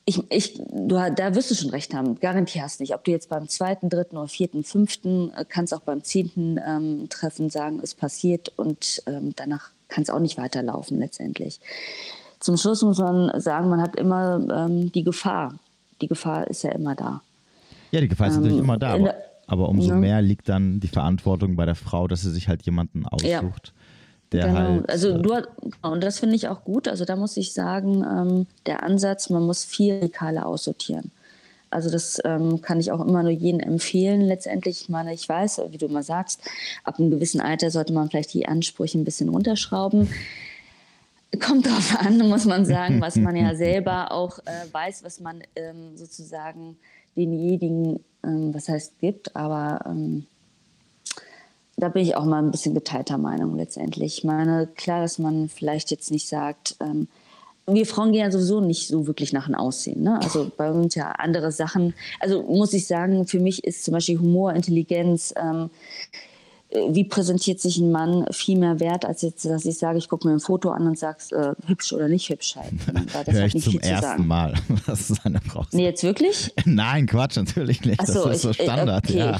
ich, 0.04 0.20
ich, 0.30 0.54
du, 0.58 0.96
da 1.14 1.34
wirst 1.36 1.52
du 1.52 1.54
schon 1.54 1.70
recht 1.70 1.94
haben, 1.94 2.18
Garantie 2.18 2.60
hast 2.60 2.80
nicht. 2.80 2.92
Ob 2.92 3.04
du 3.04 3.12
jetzt 3.12 3.28
beim 3.28 3.48
zweiten, 3.48 3.88
dritten 3.88 4.16
oder 4.16 4.28
vierten, 4.28 4.64
fünften, 4.64 5.32
äh, 5.34 5.44
kannst 5.48 5.72
auch 5.72 5.80
beim 5.80 6.02
zehnten 6.02 6.60
ähm, 6.66 7.08
Treffen 7.08 7.50
sagen, 7.50 7.78
es 7.80 7.94
passiert 7.94 8.52
und 8.56 9.00
ähm, 9.06 9.32
danach 9.36 9.70
kann 9.88 10.02
es 10.02 10.10
auch 10.10 10.18
nicht 10.18 10.38
weiterlaufen 10.38 10.98
letztendlich. 10.98 11.60
Zum 12.40 12.56
Schluss 12.56 12.82
muss 12.82 12.98
man 12.98 13.40
sagen, 13.40 13.68
man 13.68 13.80
hat 13.80 13.94
immer 13.94 14.40
ähm, 14.50 14.90
die 14.90 15.04
Gefahr. 15.04 15.54
Die 16.00 16.08
Gefahr 16.08 16.48
ist 16.48 16.64
ja 16.64 16.72
immer 16.72 16.96
da. 16.96 17.22
Ja, 17.96 18.02
die 18.02 18.08
Gefahr 18.08 18.28
ist 18.28 18.36
ähm, 18.36 18.42
natürlich 18.42 18.58
immer 18.58 18.76
da, 18.76 18.92
aber, 18.92 19.14
aber 19.46 19.68
umso 19.70 19.88
ja. 19.88 19.96
mehr 19.96 20.20
liegt 20.20 20.50
dann 20.50 20.80
die 20.80 20.88
Verantwortung 20.88 21.56
bei 21.56 21.64
der 21.64 21.74
Frau, 21.74 22.06
dass 22.06 22.20
sie 22.20 22.30
sich 22.30 22.46
halt 22.46 22.62
jemanden 22.66 23.06
aussucht. 23.06 23.24
Ja. 23.26 23.50
Der 24.32 24.48
genau, 24.48 24.58
halt, 24.58 24.90
also 24.90 25.08
äh, 25.08 25.22
du 25.22 25.28
genau, 25.30 25.92
und 25.92 26.04
das 26.04 26.18
finde 26.18 26.34
ich 26.34 26.48
auch 26.48 26.62
gut. 26.62 26.88
Also 26.88 27.06
da 27.06 27.16
muss 27.16 27.38
ich 27.38 27.54
sagen, 27.54 28.04
ähm, 28.04 28.46
der 28.66 28.82
Ansatz, 28.82 29.30
man 29.30 29.44
muss 29.44 29.64
viel 29.64 29.94
Radikale 29.94 30.44
aussortieren. 30.44 31.10
Also 31.70 31.90
das 31.90 32.20
ähm, 32.26 32.60
kann 32.60 32.80
ich 32.80 32.92
auch 32.92 33.00
immer 33.00 33.22
nur 33.22 33.32
jedem 33.32 33.60
empfehlen. 33.60 34.20
Letztendlich, 34.20 34.82
ich 34.82 34.88
meine, 34.90 35.14
ich 35.14 35.26
weiß, 35.26 35.62
wie 35.70 35.78
du 35.78 35.86
immer 35.86 36.02
sagst, 36.02 36.42
ab 36.84 36.98
einem 36.98 37.10
gewissen 37.10 37.40
Alter 37.40 37.70
sollte 37.70 37.94
man 37.94 38.10
vielleicht 38.10 38.34
die 38.34 38.46
Ansprüche 38.46 38.98
ein 38.98 39.04
bisschen 39.04 39.30
runterschrauben. 39.30 40.10
Kommt 41.40 41.64
darauf 41.64 41.98
an, 41.98 42.18
muss 42.28 42.44
man 42.44 42.66
sagen, 42.66 43.00
was 43.00 43.16
man 43.16 43.36
ja 43.36 43.54
selber 43.56 44.12
auch 44.12 44.38
äh, 44.40 44.70
weiß, 44.70 45.02
was 45.02 45.20
man 45.20 45.42
ähm, 45.54 45.96
sozusagen 45.96 46.76
denjenigen, 47.16 48.00
ähm, 48.24 48.54
was 48.54 48.68
heißt 48.68 48.98
gibt, 49.00 49.34
aber 49.36 49.80
ähm, 49.86 50.26
da 51.76 51.88
bin 51.88 52.02
ich 52.02 52.16
auch 52.16 52.24
mal 52.24 52.42
ein 52.42 52.50
bisschen 52.50 52.74
geteilter 52.74 53.18
Meinung 53.18 53.56
letztendlich. 53.56 54.18
Ich 54.18 54.24
meine, 54.24 54.66
klar, 54.66 55.02
dass 55.02 55.18
man 55.18 55.48
vielleicht 55.48 55.90
jetzt 55.90 56.10
nicht 56.10 56.28
sagt, 56.28 56.76
ähm, 56.80 57.08
wir 57.66 57.86
Frauen 57.86 58.12
gehen 58.12 58.22
ja 58.22 58.30
sowieso 58.30 58.60
nicht 58.60 58.88
so 58.88 59.06
wirklich 59.06 59.32
nach 59.32 59.46
dem 59.46 59.56
Aussehen. 59.56 60.02
Ne? 60.02 60.20
Also 60.22 60.50
bei 60.56 60.70
uns 60.70 60.94
ja 60.94 61.10
andere 61.12 61.50
Sachen. 61.50 61.94
Also 62.20 62.42
muss 62.42 62.72
ich 62.72 62.86
sagen, 62.86 63.26
für 63.26 63.40
mich 63.40 63.64
ist 63.64 63.84
zum 63.84 63.92
Beispiel 63.92 64.20
Humor, 64.20 64.54
Intelligenz, 64.54 65.34
ähm, 65.36 65.70
wie 66.90 67.04
präsentiert 67.04 67.60
sich 67.60 67.78
ein 67.78 67.90
Mann 67.90 68.26
viel 68.30 68.58
mehr 68.58 68.80
wert, 68.80 69.04
als 69.04 69.22
jetzt, 69.22 69.44
dass 69.44 69.64
ich 69.64 69.78
sage, 69.78 69.98
ich 69.98 70.08
gucke 70.08 70.26
mir 70.26 70.34
ein 70.34 70.40
Foto 70.40 70.70
an 70.70 70.86
und 70.86 70.98
sag's 70.98 71.32
äh, 71.32 71.54
hübsch 71.66 71.92
oder 71.92 72.08
nicht 72.08 72.28
hübsch 72.28 72.56
halt. 72.56 72.72
Das 73.26 73.34
Hör 73.34 73.46
ich 73.46 73.62
zum 73.62 73.80
ersten 73.80 74.26
Mal, 74.26 74.54
dass 74.86 75.10
es 75.10 75.24
eine 75.24 75.40
Frau 75.40 75.64
Nee, 75.72 75.84
jetzt 75.84 76.02
wirklich? 76.02 76.52
Nein, 76.64 77.06
Quatsch, 77.06 77.36
natürlich 77.36 77.82
nicht. 77.82 78.06
So, 78.06 78.26
das 78.26 78.36
ist 78.36 78.42
so 78.42 78.52
Standard. 78.52 79.04
Okay, 79.04 79.18
ja. 79.18 79.36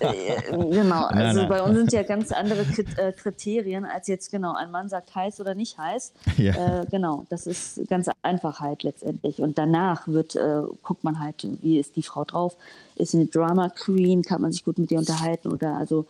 äh, 0.00 0.50
genau, 0.70 1.04
also 1.04 1.40
nein, 1.40 1.48
bei 1.48 1.62
uns 1.62 1.76
sind 1.76 1.92
ja 1.92 2.02
ganz 2.02 2.32
andere 2.32 2.62
äh, 2.96 3.12
Kriterien, 3.12 3.84
als 3.84 4.08
jetzt 4.08 4.30
genau, 4.30 4.54
ein 4.54 4.70
Mann 4.70 4.88
sagt 4.88 5.14
heiß 5.14 5.40
oder 5.40 5.54
nicht 5.54 5.78
heiß. 5.78 6.12
Ja. 6.38 6.80
Äh, 6.80 6.86
genau, 6.90 7.26
das 7.28 7.46
ist 7.46 7.86
ganz 7.88 8.08
einfach 8.22 8.60
halt 8.60 8.82
letztendlich. 8.82 9.40
Und 9.40 9.58
danach 9.58 10.08
wird, 10.08 10.36
äh, 10.36 10.62
guckt 10.82 11.04
man 11.04 11.20
halt, 11.20 11.46
wie 11.60 11.78
ist 11.78 11.96
die 11.96 12.02
Frau 12.02 12.24
drauf? 12.24 12.56
Ist 12.96 13.12
sie 13.12 13.18
eine 13.18 13.26
Drama 13.26 13.68
Queen? 13.68 14.22
Kann 14.22 14.40
man 14.40 14.52
sich 14.52 14.64
gut 14.64 14.78
mit 14.78 14.90
ihr 14.90 14.98
unterhalten? 14.98 15.48
Oder 15.48 15.76
also 15.76 16.06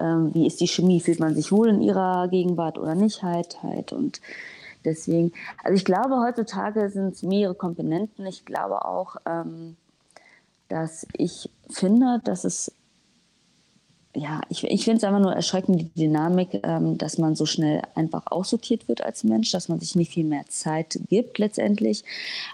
ähm, 0.00 0.34
wie 0.34 0.46
ist 0.46 0.60
die 0.60 0.68
Chemie, 0.68 1.00
fühlt 1.00 1.20
man 1.20 1.34
sich 1.34 1.52
wohl 1.52 1.68
in 1.68 1.80
ihrer 1.80 2.28
Gegenwart 2.28 2.78
oder 2.78 2.94
nicht? 2.94 3.22
Halt, 3.22 3.62
halt. 3.62 3.92
Und 3.92 4.20
deswegen, 4.84 5.32
also 5.62 5.76
ich 5.76 5.84
glaube, 5.84 6.16
heutzutage 6.20 6.88
sind 6.90 7.14
es 7.14 7.22
mehrere 7.22 7.54
Komponenten. 7.54 8.26
Ich 8.26 8.44
glaube 8.44 8.84
auch, 8.84 9.16
ähm, 9.26 9.76
dass 10.68 11.06
ich 11.12 11.50
finde, 11.68 12.20
dass 12.24 12.44
es 12.44 12.72
ja, 14.20 14.42
ich, 14.50 14.62
ich 14.64 14.84
finde 14.84 14.98
es 14.98 15.04
einfach 15.04 15.20
nur 15.20 15.32
erschreckend, 15.32 15.80
die 15.80 15.88
Dynamik, 15.98 16.60
ähm, 16.62 16.98
dass 16.98 17.16
man 17.16 17.34
so 17.34 17.46
schnell 17.46 17.80
einfach 17.94 18.24
aussortiert 18.26 18.86
wird 18.86 19.02
als 19.02 19.24
Mensch, 19.24 19.50
dass 19.50 19.70
man 19.70 19.80
sich 19.80 19.96
nicht 19.96 20.12
viel 20.12 20.24
mehr 20.24 20.44
Zeit 20.48 21.00
gibt 21.08 21.38
letztendlich. 21.38 22.04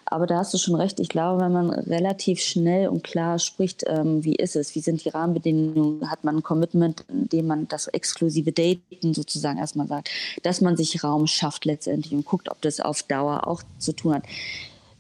Aber 0.05 0.29
da 0.29 0.39
hast 0.39 0.55
du 0.55 0.59
schon 0.59 0.77
recht. 0.77 1.01
Ich 1.01 1.09
glaube, 1.09 1.43
wenn 1.43 1.53
man 1.53 1.71
relativ 1.71 2.41
schnell 2.41 2.87
und 2.87 3.03
klar 3.03 3.41
spricht, 3.41 3.83
ähm, 3.89 4.23
wie 4.23 4.37
ist 4.37 4.55
es, 4.55 4.77
wie 4.77 4.81
sind 4.81 5.05
die 5.05 5.09
Rahmenbedingungen, 5.09 6.09
hat 6.09 6.23
man 6.23 6.37
ein 6.37 6.43
Commitment, 6.45 7.05
indem 7.09 7.49
man 7.49 7.67
das 7.67 7.89
exklusive 7.89 8.53
Daten 8.53 9.13
sozusagen 9.13 9.59
erstmal 9.59 9.89
sagt, 9.89 10.11
dass 10.45 10.61
man 10.61 10.77
sich 10.77 11.03
Raum 11.03 11.27
schafft 11.27 11.65
letztendlich 11.65 12.15
und 12.15 12.25
guckt, 12.25 12.49
ob 12.49 12.63
das 12.63 12.79
auf 12.79 13.03
Dauer 13.03 13.49
auch 13.49 13.65
zu 13.79 13.93
tun 13.93 14.15
hat 14.15 14.23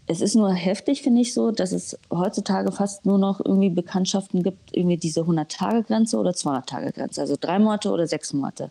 es 0.09 0.21
ist 0.21 0.37
nur 0.37 0.53
heftig, 0.53 1.03
finde 1.03 1.21
ich 1.21 1.35
so, 1.35 1.51
dass 1.51 1.73
es 1.73 1.99
heutzutage 2.11 2.71
fast 2.71 3.07
nur 3.07 3.19
noch 3.19 3.41
irgendwie 3.45 3.71
Bekanntschaften 3.71 4.43
gibt, 4.43 4.77
irgendwie 4.77 4.97
diese 4.97 5.23
100-Tage-Grenze 5.23 6.17
oder 6.19 6.31
200-Tage-Grenze, 6.31 7.21
also 7.21 7.37
drei 7.41 7.59
Monate 7.59 7.91
oder 7.91 8.07
sechs 8.07 8.33
Monate. 8.33 8.71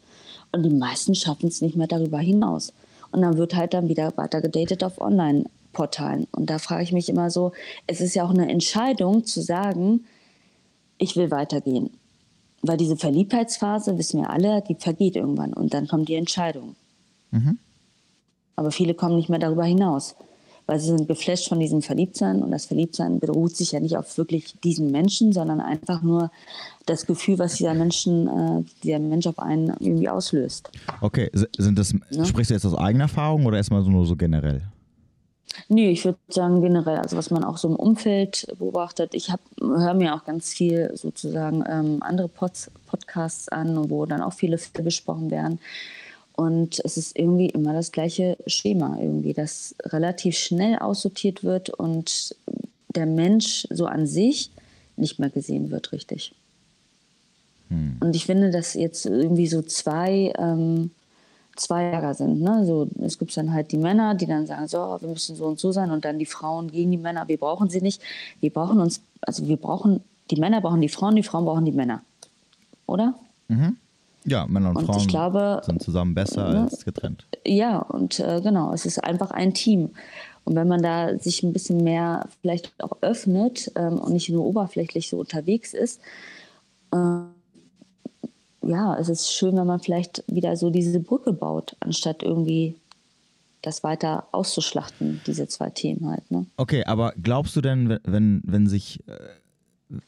Und 0.54 0.64
die 0.64 0.70
meisten 0.70 1.14
schaffen 1.14 1.48
es 1.48 1.62
nicht 1.62 1.76
mehr 1.76 1.88
darüber 1.88 2.20
hinaus. 2.20 2.72
Und 3.12 3.22
dann 3.22 3.38
wird 3.38 3.54
halt 3.54 3.74
dann 3.74 3.90
wieder 3.90 4.16
weiter 4.16 4.42
gedatet 4.42 4.84
auf 4.84 5.02
Online-Portalen. 5.02 6.28
Und 6.32 6.50
da 6.50 6.58
frage 6.58 6.84
ich 6.84 6.94
mich 6.94 7.10
immer 7.10 7.30
so, 7.30 7.52
es 7.86 8.00
ist 8.00 8.16
ja 8.16 8.24
auch 8.24 8.30
eine 8.30 8.50
Entscheidung 8.50 9.26
zu 9.26 9.42
sagen, 9.42 10.06
ich 10.98 11.18
will 11.18 11.32
weitergehen. 11.32 11.90
Weil 12.62 12.78
diese 12.78 12.96
Verliebtheitsphase, 12.96 13.98
wissen 13.98 14.22
wir 14.22 14.30
alle, 14.30 14.62
die 14.62 14.76
vergeht 14.76 15.18
irgendwann 15.18 15.54
und 15.54 15.74
dann 15.74 15.88
kommt 15.88 16.08
die 16.08 16.16
Entscheidung. 16.16 16.76
Mhm. 17.32 17.60
Aber 18.56 18.72
viele 18.72 18.94
kommen 18.94 19.18
nicht 19.18 19.28
mehr 19.28 19.40
darüber 19.40 19.66
hinaus 19.66 20.16
weil 20.66 20.80
sie 20.80 20.88
sind 20.88 21.08
geflasht 21.08 21.48
von 21.48 21.60
diesem 21.60 21.82
Verliebtsein 21.82 22.42
und 22.42 22.52
das 22.52 22.66
Verliebtsein 22.66 23.20
beruht 23.20 23.56
sich 23.56 23.72
ja 23.74 23.80
nicht 23.80 23.98
auf 23.98 24.18
wirklich 24.18 24.56
diesen 24.64 24.92
Menschen, 24.92 25.32
sondern 25.32 25.62
einfach 25.62 26.02
nur 26.02 26.32
das 26.86 27.06
Gefühl, 27.06 27.40
was 27.40 27.56
dieser 27.56 27.74
Menschen, 27.74 28.28
äh, 28.28 28.64
dieser 28.84 29.00
Mensch 29.00 29.28
auf 29.28 29.40
einen 29.40 29.70
irgendwie 29.80 30.10
auslöst. 30.10 30.70
Okay, 31.02 31.30
sind 31.34 31.78
das, 31.78 31.94
ja? 32.10 32.26
sprichst 32.26 32.52
du 32.52 32.56
jetzt 32.56 32.66
aus 32.66 32.76
eigener 32.76 33.06
Erfahrung 33.06 33.46
oder 33.46 33.58
erstmal 33.58 33.84
so 33.84 33.90
nur 33.90 34.06
so 34.06 34.16
generell? 34.16 34.64
Nee, 35.70 35.92
ich 35.92 36.04
würde 36.04 36.20
sagen 36.28 36.62
generell, 36.62 36.98
also 36.98 37.18
was 37.18 37.32
man 37.32 37.44
auch 37.44 37.58
so 37.58 37.70
im 37.70 37.76
Umfeld 37.76 38.48
beobachtet. 38.60 39.14
Ich 39.14 39.32
höre 39.60 39.94
mir 39.94 40.14
auch 40.14 40.26
ganz 40.26 40.54
viel 40.54 40.92
sozusagen 40.96 41.64
ähm, 41.68 41.98
andere 42.02 42.28
Pods, 42.28 42.72
Podcasts 42.88 43.50
an, 43.50 43.90
wo 43.90 44.06
dann 44.06 44.22
auch 44.22 44.34
viele 44.34 44.58
Fälle 44.58 44.84
besprochen 44.84 45.32
werden. 45.32 45.60
Und 46.36 46.82
es 46.84 46.98
ist 46.98 47.18
irgendwie 47.18 47.50
immer 47.50 47.74
das 47.74 47.92
gleiche 47.92 48.38
Schema 48.46 48.98
irgendwie, 49.00 49.34
dass 49.34 49.76
relativ 49.86 50.38
schnell 50.38 50.78
aussortiert 50.78 51.44
wird 51.44 51.70
und 51.70 52.36
der 52.94 53.06
Mensch 53.06 53.68
so 53.70 53.86
an 53.86 54.06
sich 54.06 54.52
nicht 54.98 55.20
mehr 55.20 55.30
gesehen 55.30 55.72
wird, 55.72 55.92
richtig. 55.92 56.34
Hm. 57.70 57.98
Und 58.02 58.16
ich 58.16 58.26
finde, 58.26 58.52
dass 58.52 58.74
jetzt 58.74 59.06
irgendwie 59.06 59.48
so 59.48 59.62
zwei 59.62 60.34
ähm, 60.38 60.92
zwei 61.56 61.92
Lager 61.92 62.14
sind. 62.14 62.42
Ne? 62.42 62.66
So, 62.66 62.88
es 63.02 63.18
gibt 63.18 63.36
dann 63.36 63.54
halt 63.54 63.72
die 63.72 63.78
Männer, 63.78 64.16
die 64.16 64.26
dann 64.26 64.46
sagen, 64.46 64.68
so, 64.68 64.98
wir 65.00 65.10
müssen 65.10 65.36
so 65.36 65.46
und 65.46 65.60
so 65.60 65.72
sein 65.72 65.92
und 65.92 66.06
dann 66.06 66.20
die 66.20 66.26
Frauen 66.26 66.70
gegen 66.72 66.92
die 66.92 66.98
Männer, 66.98 67.28
wir 67.28 67.38
brauchen 67.38 67.70
sie 67.70 67.82
nicht. 67.82 68.02
Wir 68.40 68.52
brauchen 68.52 68.80
uns, 68.80 69.02
also 69.22 69.48
wir 69.48 69.58
brauchen, 69.58 70.02
die 70.32 70.36
Männer 70.40 70.62
brauchen 70.62 70.82
die 70.82 70.90
Frauen, 70.90 71.16
die 71.16 71.24
Frauen 71.24 71.46
brauchen 71.46 71.66
die 71.66 71.72
Männer. 71.72 72.02
Oder? 72.86 73.16
Mhm. 73.48 73.78
Ja, 74.26 74.46
Männer 74.48 74.70
und, 74.70 74.78
und 74.78 74.86
Frauen 74.86 75.08
glaube, 75.08 75.62
sind 75.66 75.82
zusammen 75.82 76.16
besser 76.16 76.50
ne? 76.50 76.62
als 76.64 76.84
getrennt. 76.84 77.26
Ja, 77.46 77.80
und 77.80 78.20
äh, 78.20 78.42
genau, 78.42 78.74
es 78.74 78.86
ist 78.86 79.04
einfach 79.04 79.32
ein 79.32 79.54
Team. 79.54 79.92
Und 80.44 80.56
wenn 80.56 80.68
man 80.68 80.82
da 80.82 81.18
sich 81.18 81.44
ein 81.44 81.54
bisschen 81.54 81.84
mehr 81.84 82.28
vielleicht 82.42 82.72
auch 82.84 82.98
öffnet 83.02 83.72
ähm, 83.76 84.00
und 84.00 84.14
nicht 84.14 84.30
nur 84.30 84.46
oberflächlich 84.46 85.10
so 85.10 85.20
unterwegs 85.20 85.74
ist, 85.74 86.00
äh, 86.92 86.98
ja, 88.68 88.98
es 88.98 89.10
ist 89.10 89.32
schön, 89.32 89.56
wenn 89.58 89.68
man 89.68 89.80
vielleicht 89.80 90.24
wieder 90.28 90.56
so 90.58 90.70
diese 90.70 91.00
Brücke 91.00 91.34
baut, 91.34 91.76
anstatt 91.80 92.24
irgendwie 92.24 92.76
das 93.62 93.84
weiter 93.84 94.28
auszuschlachten, 94.32 95.22
diese 95.26 95.48
zwei 95.48 95.70
Themen 95.70 96.10
halt. 96.10 96.30
Ne? 96.30 96.46
Okay, 96.58 96.84
aber 96.86 97.14
glaubst 97.22 97.56
du 97.56 97.62
denn, 97.62 98.00
wenn, 98.04 98.42
wenn 98.46 98.68
sich, 98.68 99.00
äh, 99.08 99.14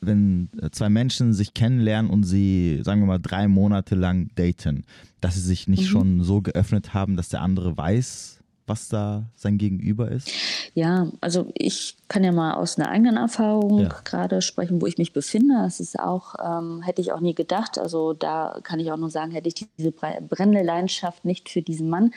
wenn 0.01 0.49
zwei 0.71 0.89
Menschen 0.89 1.33
sich 1.33 1.53
kennenlernen 1.53 2.11
und 2.11 2.23
sie, 2.23 2.81
sagen 2.83 3.01
wir 3.01 3.07
mal, 3.07 3.19
drei 3.19 3.47
Monate 3.47 3.95
lang 3.95 4.29
daten, 4.35 4.85
dass 5.21 5.35
sie 5.35 5.41
sich 5.41 5.67
nicht 5.67 5.83
mhm. 5.83 5.87
schon 5.87 6.23
so 6.23 6.41
geöffnet 6.41 6.93
haben, 6.93 7.15
dass 7.15 7.29
der 7.29 7.41
andere 7.41 7.77
weiß, 7.77 8.37
was 8.67 8.89
da 8.89 9.23
sein 9.35 9.57
Gegenüber 9.57 10.11
ist? 10.11 10.29
Ja, 10.73 11.07
also 11.21 11.47
ich 11.53 11.95
kann 12.09 12.23
ja 12.23 12.31
mal 12.31 12.53
aus 12.53 12.77
einer 12.77 12.89
eigenen 12.89 13.17
Erfahrung 13.17 13.79
ja. 13.79 13.89
gerade 14.03 14.41
sprechen, 14.41 14.81
wo 14.81 14.85
ich 14.85 14.97
mich 14.97 15.13
befinde. 15.13 15.55
Das 15.55 15.79
ist 15.79 15.97
auch, 15.97 16.35
ähm, 16.43 16.81
hätte 16.81 17.01
ich 17.01 17.13
auch 17.13 17.21
nie 17.21 17.33
gedacht. 17.33 17.79
Also 17.79 18.13
da 18.13 18.59
kann 18.63 18.79
ich 18.79 18.91
auch 18.91 18.97
nur 18.97 19.09
sagen, 19.09 19.31
hätte 19.31 19.47
ich 19.47 19.67
diese 19.77 19.91
brennende 19.91 20.63
Leidenschaft 20.63 21.25
nicht 21.25 21.49
für 21.49 21.61
diesen 21.61 21.89
Mann, 21.89 22.13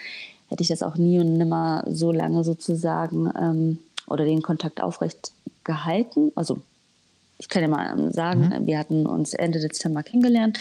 hätte 0.49 0.63
ich 0.63 0.69
das 0.69 0.83
auch 0.83 0.97
nie 0.97 1.21
und 1.21 1.39
nimmer 1.39 1.85
so 1.89 2.11
lange 2.11 2.43
sozusagen 2.43 3.31
ähm, 3.41 3.79
oder 4.07 4.25
den 4.25 4.43
Kontakt 4.43 4.83
aufrecht 4.83 5.33
gehalten. 5.63 6.33
Also 6.35 6.61
ich 7.41 7.49
kann 7.49 7.63
ja 7.63 7.69
mal 7.69 8.13
sagen, 8.13 8.49
mhm. 8.49 8.67
wir 8.67 8.79
hatten 8.79 9.07
uns 9.07 9.33
Ende 9.33 9.61
Dezember 9.61 10.03
kennengelernt 10.03 10.59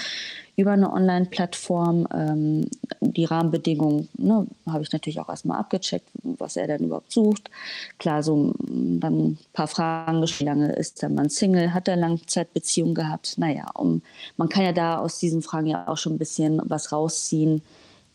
über 0.55 0.71
eine 0.71 0.91
Online-Plattform. 0.91 2.07
Ähm, 2.13 2.69
die 3.01 3.25
Rahmenbedingungen 3.25 4.07
ne, 4.17 4.47
habe 4.65 4.83
ich 4.83 4.91
natürlich 4.91 5.19
auch 5.19 5.29
erstmal 5.29 5.59
abgecheckt, 5.59 6.09
was 6.23 6.55
er 6.55 6.67
denn 6.67 6.85
überhaupt 6.85 7.11
sucht. 7.11 7.51
Klar, 7.97 8.23
so 8.23 8.53
dann 8.59 9.19
ein 9.19 9.37
paar 9.51 9.67
Fragen 9.67 10.21
gestellt, 10.21 10.39
wie 10.39 10.45
lange 10.45 10.71
ist 10.73 11.01
der 11.01 11.09
Mann 11.09 11.29
Single, 11.29 11.73
hat 11.73 11.89
er 11.89 11.97
Langzeitbeziehungen 11.97 12.95
gehabt? 12.95 13.37
Naja, 13.37 13.65
um, 13.73 14.01
man 14.37 14.47
kann 14.47 14.63
ja 14.63 14.71
da 14.71 14.99
aus 14.99 15.19
diesen 15.19 15.41
Fragen 15.41 15.67
ja 15.67 15.87
auch 15.87 15.97
schon 15.97 16.13
ein 16.13 16.19
bisschen 16.19 16.61
was 16.63 16.93
rausziehen, 16.93 17.61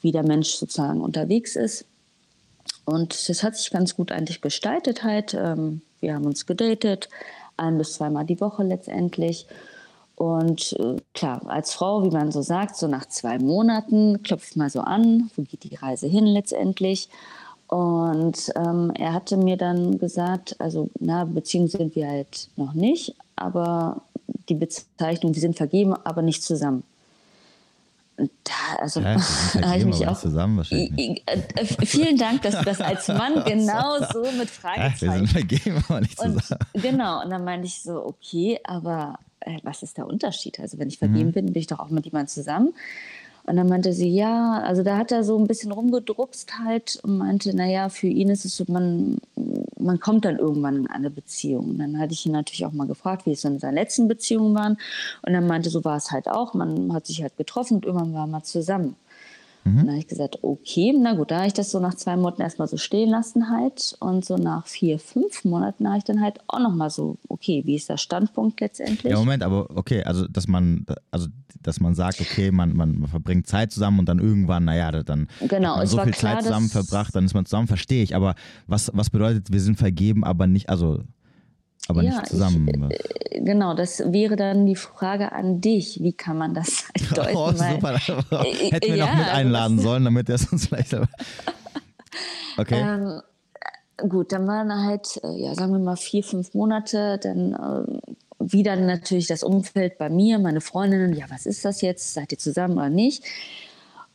wie 0.01 0.13
der 0.13 0.23
Mensch 0.23 0.55
sozusagen 0.55 1.03
unterwegs 1.03 1.55
ist. 1.55 1.85
Und 2.87 3.29
das 3.29 3.43
hat 3.43 3.57
sich 3.57 3.71
ganz 3.71 3.95
gut 3.95 4.11
eigentlich 4.11 4.41
gestaltet 4.41 5.03
halt. 5.03 5.35
Ähm, 5.35 5.83
wir 6.01 6.15
haben 6.15 6.27
uns 6.27 6.45
gedatet, 6.45 7.09
ein 7.57 7.79
bis 7.79 7.95
zweimal 7.95 8.25
die 8.25 8.41
Woche 8.41 8.63
letztendlich. 8.63 9.47
Und 10.17 10.75
äh, 10.79 10.97
klar, 11.13 11.43
als 11.47 11.73
Frau, 11.73 12.05
wie 12.05 12.11
man 12.11 12.31
so 12.31 12.43
sagt, 12.43 12.77
so 12.77 12.87
nach 12.87 13.07
zwei 13.07 13.39
Monaten 13.39 14.23
klopft 14.23 14.57
mal 14.57 14.71
so 14.71 14.81
an, 14.81 15.31
wo 15.37 15.43
geht 15.43 15.65
die 15.65 15.75
Reise 15.75 16.07
hin 16.07 16.27
letztendlich. 16.27 17.09
Und 17.67 18.53
ähm, 18.55 18.93
er 18.95 19.13
hatte 19.13 19.37
mir 19.37 19.57
dann 19.57 19.99
gesagt, 19.99 20.57
also 20.61 20.89
na, 21.01 21.25
Beziehung 21.25 21.67
sind 21.67 21.97
wir 21.97 22.09
halt 22.09 22.49
noch 22.57 22.75
nicht, 22.75 23.17
aber 23.37 24.03
die 24.49 24.55
Bezeichnung, 24.55 25.35
wir 25.35 25.41
sind 25.41 25.57
vergeben, 25.57 25.95
aber 26.05 26.23
nicht 26.23 26.43
zusammen. 26.43 26.85
Da, 28.17 28.77
also, 28.79 29.01
ja, 29.01 29.17
da 29.61 29.75
ich 29.75 29.85
mich 29.85 30.07
auch 30.07 30.19
zusammen 30.19 30.59
wahrscheinlich. 30.59 31.23
Äh, 31.27 31.65
vielen 31.85 32.17
Dank, 32.17 32.43
dass 32.43 32.57
du 32.57 32.65
das 32.65 32.81
als 32.81 33.09
Mann 33.09 33.43
genau 33.47 33.99
so 34.13 34.23
mit 34.39 34.49
Fragezeichen. 34.51 35.05
Ja, 35.05 35.13
wir 35.13 35.19
sind 35.19 35.31
vergeben, 35.31 35.85
aber 35.89 36.01
nicht 36.01 36.19
zusammen. 36.19 36.61
Und, 36.73 36.83
genau, 36.83 37.23
und 37.23 37.31
dann 37.31 37.45
meinte 37.45 37.67
ich 37.67 37.83
so, 37.83 38.05
okay, 38.05 38.61
aber 38.63 39.19
äh, 39.41 39.59
was 39.65 39.83
ist 39.83 39.99
der 39.99 40.07
Unterschied? 40.07 40.61
Also 40.61 40.79
wenn 40.79 40.89
ich 40.89 40.99
vergeben 40.99 41.29
mhm. 41.29 41.33
bin, 41.33 41.47
bin 41.47 41.61
ich 41.61 41.67
doch 41.67 41.81
auch 41.81 41.91
mit 41.91 42.05
jemandem 42.05 42.29
zusammen. 42.29 42.75
Und 43.47 43.57
dann 43.57 43.69
meinte 43.69 43.93
sie, 43.93 44.09
ja, 44.09 44.63
also 44.63 44.83
da 44.83 44.97
hat 44.97 45.13
er 45.13 45.23
so 45.23 45.39
ein 45.39 45.47
bisschen 45.47 45.71
rumgedruckst 45.71 46.59
halt 46.65 46.99
und 47.03 47.19
meinte, 47.19 47.55
naja, 47.55 47.91
für 47.91 48.07
ihn 48.07 48.31
ist 48.31 48.47
es 48.47 48.57
so, 48.57 48.65
man, 48.69 49.19
man 49.79 50.01
kommt 50.01 50.25
dann 50.25 50.39
irgendwann 50.39 50.77
in 50.77 50.87
eine 50.87 51.11
Beziehung. 51.11 51.71
Und 51.71 51.79
dann 51.79 51.99
hatte 51.99 52.13
ich 52.13 52.27
ihn 52.27 52.33
natürlich 52.33 52.67
auch 52.67 52.73
mal 52.73 52.87
gefragt, 52.87 53.27
wie 53.27 53.33
es 53.33 53.45
in 53.45 53.59
seinen 53.59 53.75
letzten 53.75 54.09
Beziehungen 54.09 54.55
waren. 54.55 54.79
Und 55.23 55.33
dann 55.33 55.47
meinte, 55.47 55.71
so 55.71 55.85
war 55.85 55.97
es 55.97 56.11
halt 56.11 56.29
auch. 56.29 56.55
Man 56.55 56.93
hat 56.93 57.07
sich 57.07 57.23
halt 57.23 57.37
getroffen 57.37 57.77
und 57.77 57.85
irgendwann 57.87 58.15
war 58.15 58.27
man 58.27 58.45
zusammen. 58.45 58.97
Mhm. 59.65 59.77
dann 59.79 59.89
habe 59.89 59.99
ich 59.99 60.07
gesagt, 60.07 60.39
okay, 60.43 60.95
na 60.99 61.15
gut, 61.15 61.31
da 61.31 61.39
habe 61.39 61.47
ich 61.47 61.55
das 61.55 61.71
so 61.71 61.81
nach 61.81 61.95
zwei 61.95 62.17
Monaten 62.17 62.43
erstmal 62.43 62.69
so 62.69 62.77
stehen 62.77 63.11
lassen 63.11 63.51
halt. 63.51 63.97
Und 63.99 64.25
so 64.25 64.37
nach 64.37 64.67
vier, 64.67 64.99
fünf 64.99 65.45
Monaten 65.45 65.89
habe 65.89 65.99
ich 65.99 66.05
dann 66.05 66.21
halt 66.21 66.39
auch 66.49 66.61
nochmal 66.61 66.91
so, 66.91 67.17
okay, 67.29 67.63
wie 67.65 67.77
ist 67.77 67.89
der 67.89 67.97
Standpunkt 67.97 68.61
letztendlich? 68.61 69.11
Ja, 69.13 69.19
Moment, 69.19 69.43
aber 69.43 69.69
okay, 69.75 70.03
also 70.03 70.29
dass 70.29 70.49
man, 70.49 70.85
also 71.11 71.29
dass 71.63 71.81
man 71.81 71.95
sagt, 71.95 72.21
okay, 72.21 72.51
man, 72.51 72.77
man, 72.77 72.99
man 72.99 73.09
verbringt 73.09 73.47
Zeit 73.47 73.73
zusammen 73.73 74.01
und 74.01 74.09
dann 74.09 74.19
irgendwann, 74.19 74.67
naja, 74.67 74.93
dann 75.03 75.29
genau, 75.49 75.71
hat 75.71 75.77
man 75.79 75.87
so 75.87 75.99
viel 75.99 76.13
klar, 76.13 76.35
Zeit 76.35 76.45
zusammen 76.45 76.69
verbracht, 76.69 77.17
dann 77.17 77.25
ist 77.25 77.35
man 77.35 77.47
zusammen, 77.47 77.67
verstehe 77.67 78.03
ich. 78.03 78.15
Aber 78.15 78.35
was, 78.67 78.91
was 78.95 79.09
bedeutet, 79.09 79.51
wir 79.51 79.61
sind 79.61 79.79
vergeben, 79.79 80.25
aber 80.25 80.47
nicht, 80.47 80.69
also 80.69 81.01
aber 81.89 82.03
ja, 82.03 82.13
nicht 82.13 82.27
zusammen. 82.27 82.91
Ich, 82.91 83.33
äh, 83.33 83.41
genau, 83.41 83.75
das 83.75 84.13
wäre 84.13 84.37
dann 84.37 84.67
die 84.67 84.77
Frage 84.77 85.33
an 85.33 85.61
dich. 85.61 86.03
Wie 86.03 86.13
kann 86.13 86.39
man 86.39 86.55
das 86.55 86.85
halt 87.13 87.19
deuten? 87.19 87.37
Oh, 87.37 87.53
super. 87.53 87.95
Äh, 87.95 88.55
Hätten 88.71 88.89
wir 88.89 88.97
ja, 88.97 89.07
noch 89.07 89.17
mit 89.17 89.29
einladen 89.29 89.79
sollen, 89.79 90.05
damit 90.05 90.29
er 90.29 90.37
es 90.37 90.47
uns 90.47 90.67
vielleicht. 90.67 90.97
Okay. 92.57 92.81
Ähm, 92.81 93.21
gut, 94.09 94.31
dann 94.31 94.47
waren 94.47 94.73
halt, 94.73 95.21
äh, 95.25 95.43
ja, 95.43 95.57
sagen 95.57 95.73
wir 95.73 95.81
mal 95.81 95.97
vier, 95.97 96.23
fünf 96.23 96.55
Monate, 96.55 97.19
dann 97.19 97.53
äh, 97.53 98.13
wieder 98.39 98.77
natürlich 98.77 99.27
das 99.27 99.43
Umfeld 99.43 99.99
bei 99.99 100.09
mir, 100.09 100.39
meine 100.39 100.61
Freundinnen, 100.61 101.15
ja, 101.15 101.27
was 101.31 101.47
ist 101.47 101.65
das 101.65 101.81
jetzt? 101.81 102.15
Seid 102.15 102.31
ihr 102.31 102.39
zusammen 102.39 102.77
oder 102.77 102.91
nicht? 102.91 103.25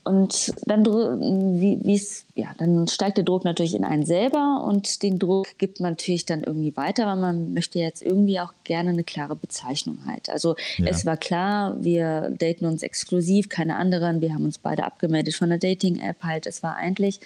Und 0.04 0.54
dann, 0.66 0.86
wie, 0.86 2.02
ja, 2.34 2.48
dann 2.58 2.88
steigt 2.88 3.18
der 3.18 3.26
Druck 3.26 3.44
natürlich 3.44 3.76
in 3.76 3.84
einen 3.84 4.06
selber 4.06 4.64
und 4.66 5.04
den 5.04 5.20
Druck 5.20 5.58
gibt 5.58 5.82
man 5.82 5.92
natürlich 5.92 6.26
dann 6.26 6.42
irgendwie 6.42 6.76
weiter, 6.78 7.06
weil 7.06 7.18
man 7.18 7.54
möchte 7.54 7.80
jetzt 7.80 8.02
irgendwie 8.02 8.40
auch 8.40 8.54
gerne 8.64 8.90
eine 8.90 9.04
klare 9.04 9.36
Bezeichnung 9.36 10.00
halt. 10.08 10.30
Also 10.30 10.56
ja. 10.78 10.88
es 10.88 11.06
war 11.06 11.18
klar, 11.18 11.76
wir 11.84 12.34
daten 12.38 12.66
uns 12.66 12.82
exklusiv, 12.82 13.50
keine 13.50 13.76
anderen. 13.76 14.22
Wir 14.22 14.34
haben 14.34 14.46
uns 14.46 14.58
beide 14.58 14.86
abgemeldet 14.86 15.36
von 15.36 15.50
der 15.50 15.60
Dating-App 15.60 16.24
halt. 16.24 16.48
Es 16.48 16.64
war 16.64 16.76
eigentlich, 16.76 17.20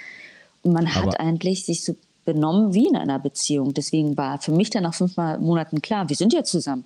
man 0.64 0.94
hat 0.94 1.04
Aber 1.04 1.20
eigentlich 1.20 1.66
sich 1.66 1.84
so 1.84 1.96
benommen 2.26 2.74
wie 2.74 2.88
in 2.88 2.96
einer 2.96 3.20
Beziehung. 3.20 3.74
Deswegen 3.74 4.18
war 4.18 4.42
für 4.42 4.52
mich 4.52 4.72
dann 4.72 4.84
nach 4.84 4.96
fünf 4.96 5.16
Monaten 5.16 5.82
klar, 5.82 6.10
wir 6.10 6.16
sind 6.16 6.34
ja 6.34 6.44
zusammen. 6.44 6.86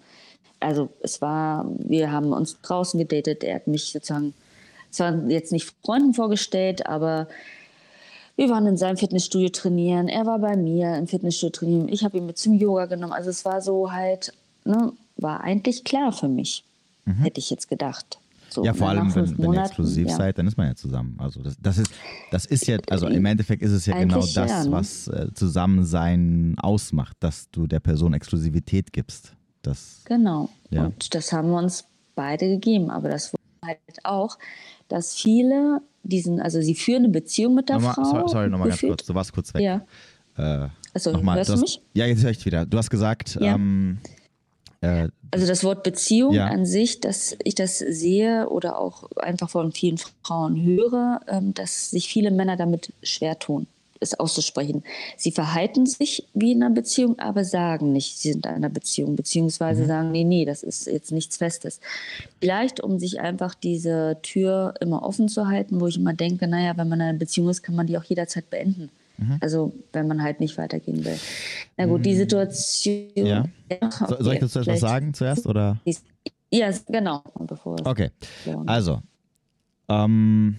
Also 0.60 0.90
es 1.02 1.22
war, 1.22 1.66
wir 1.78 2.12
haben 2.12 2.34
uns 2.34 2.60
draußen 2.62 3.00
gedatet, 3.00 3.44
er 3.44 3.56
hat 3.56 3.68
mich 3.68 3.92
sozusagen 3.92 4.34
zwar 4.92 5.28
jetzt 5.28 5.52
nicht 5.52 5.74
Freunden 5.84 6.14
vorgestellt, 6.14 6.88
aber 6.88 7.28
wir 8.36 8.50
waren 8.50 8.68
in 8.68 8.78
seinem 8.78 8.98
Fitnessstudio 8.98 9.50
trainieren. 9.50 10.08
Er 10.08 10.26
war 10.26 10.40
bei 10.40 10.56
mir 10.56 10.96
im 10.96 11.08
Fitnessstudio 11.08 11.52
trainieren. 11.52 11.90
Ich 11.90 12.04
habe 12.04 12.18
ihn 12.18 12.26
mit 12.26 12.38
zum 12.38 12.54
Yoga 12.54 12.86
genommen. 12.86 13.14
Also 13.14 13.30
es 13.30 13.46
war 13.46 13.62
so 13.62 13.92
halt, 13.92 14.34
ne, 14.64 14.94
war 15.18 15.42
eigentlich 15.42 15.84
klar 15.84 16.12
für 16.12 16.28
mich, 16.28 16.64
mhm. 17.06 17.16
hätte 17.16 17.40
ich 17.40 17.50
jetzt 17.50 17.68
gedacht. 17.68 18.20
So, 18.50 18.64
ja, 18.64 18.74
vor 18.74 18.90
allem, 18.90 19.14
wenn, 19.14 19.38
wenn 19.38 19.54
ihr 19.54 19.62
exklusiv 19.62 20.08
ja. 20.08 20.16
seid, 20.16 20.38
dann 20.38 20.48
ist 20.48 20.58
man 20.58 20.68
ja 20.68 20.76
zusammen. 20.76 21.16
Also 21.20 21.42
das, 21.42 21.58
das, 21.62 21.78
ist, 21.80 21.92
das 22.32 22.46
ist 22.46 22.66
ja, 22.68 22.78
also 22.90 23.08
im 23.08 23.26
Endeffekt 23.26 23.62
ist 23.62 23.72
es 23.72 23.86
ja 23.86 23.98
genau 23.98 24.16
Eigentlich 24.16 24.34
genau 24.34 24.48
das, 24.48 24.52
ja, 24.52 24.64
ne? 24.64 24.72
was 24.72 25.08
äh, 25.10 25.34
Zusammensein 25.34 26.56
ausmacht, 26.60 27.18
dass 27.20 27.50
du 27.52 27.68
der 27.68 27.80
Person 27.80 28.14
Exklusivität 28.14 28.94
gibst. 28.94 29.34
Das, 29.64 30.02
genau. 30.06 30.50
Ja. 30.70 30.86
Und 30.86 31.14
das 31.14 31.34
haben 31.34 31.50
wir 31.50 31.58
uns 31.58 31.84
beide 32.16 32.48
gegeben. 32.48 32.90
Aber 32.90 33.10
das 33.10 33.34
wurde 33.34 33.44
halt 33.64 33.80
auch, 34.04 34.38
dass 34.88 35.16
viele 35.16 35.82
diesen, 36.04 36.40
also 36.40 36.62
sie 36.62 36.76
führen 36.76 37.04
eine 37.04 37.10
Beziehung 37.10 37.56
mit 37.56 37.70
der 37.70 37.78
nochmal, 37.78 37.94
Frau. 37.94 38.04
Sorry, 38.04 38.30
sorry 38.30 38.50
nochmal 38.50 38.70
ganz 38.70 38.82
kurz, 38.82 39.06
du 39.06 39.14
warst 39.14 39.34
kurz 39.34 39.54
weg. 39.54 39.62
Ja. 39.62 39.86
Äh, 40.38 40.70
also, 40.94 41.12
nochmal, 41.12 41.38
hörst 41.38 41.50
du 41.50 41.54
hast, 41.54 41.62
mich? 41.62 41.82
Ja, 41.94 42.06
jetzt 42.06 42.24
höre 42.24 42.32
ich 42.32 42.46
wieder. 42.46 42.66
Du 42.66 42.78
hast 42.78 42.90
gesagt, 42.90 43.38
ja. 43.40 43.56
ähm, 43.56 44.00
äh, 44.82 45.10
also 45.32 45.48
das 45.48 45.64
Wort 45.64 45.84
Beziehung 45.84 46.34
ja. 46.34 46.48
an 46.48 46.66
sich, 46.66 47.02
dass 47.02 47.36
ich 47.44 47.56
das 47.56 47.80
sehe 47.80 48.50
oder 48.50 48.80
auch 48.80 49.12
einfach 49.18 49.50
von 49.50 49.72
vielen 49.72 49.98
Frauen 50.24 50.62
höre, 50.62 51.22
ähm, 51.28 51.54
dass 51.54 51.92
sich 51.92 52.08
viele 52.08 52.32
Männer 52.32 52.56
damit 52.56 52.94
schwer 53.04 53.38
tun. 53.40 53.68
Es 54.00 54.20
auszusprechen. 54.20 54.84
Sie 55.16 55.32
verhalten 55.32 55.86
sich 55.86 56.28
wie 56.34 56.52
in 56.52 56.64
einer 56.64 56.74
Beziehung, 56.74 57.20
aber 57.20 57.44
sagen 57.44 57.92
nicht, 57.94 58.18
sie 58.18 58.34
sind 58.34 58.46
in 58.46 58.54
einer 58.54 58.70
Beziehung, 58.70 59.16
beziehungsweise 59.16 59.84
mhm. 59.84 59.88
sagen, 59.88 60.12
nee, 60.12 60.24
nee, 60.24 60.46
das 60.46 60.64
ist 60.64 60.88
jetzt 60.88 61.12
nichts 61.12 61.38
Festes. 61.38 61.80
Vielleicht, 62.40 62.82
um 62.82 63.00
sich 63.00 63.20
einfach 63.20 63.56
diese 63.56 64.18
Tür 64.22 64.74
immer 64.80 65.04
offen 65.04 65.30
zu 65.30 65.48
halten, 65.48 65.80
wo 65.80 65.88
ich 65.88 65.98
immer 65.98 66.14
denke, 66.14 66.48
naja, 66.48 66.78
wenn 66.78 66.90
man 66.90 67.00
in 67.00 67.08
einer 67.08 67.18
Beziehung 67.18 67.50
ist, 67.50 67.64
kann 67.64 67.76
man 67.76 67.88
die 67.88 67.98
auch 67.98 68.04
jederzeit 68.04 68.50
beenden. 68.50 68.90
Mhm. 69.18 69.38
Also, 69.42 69.74
wenn 69.94 70.08
man 70.08 70.22
halt 70.22 70.40
nicht 70.40 70.58
weitergehen 70.58 71.04
will. 71.04 71.18
Na 71.76 71.86
gut, 71.86 72.06
die 72.06 72.14
mhm. 72.14 72.18
Situation. 72.18 73.08
Ja. 73.16 73.46
Okay, 73.70 74.16
soll 74.20 74.34
ich 74.34 74.40
dazu 74.40 74.60
etwas 74.60 74.80
sagen 74.80 75.14
zuerst? 75.14 75.48
Oder? 75.48 75.80
Ja, 76.52 76.72
genau. 76.88 77.24
Okay. 77.84 78.12
Also, 78.66 79.02
ähm, 79.90 80.58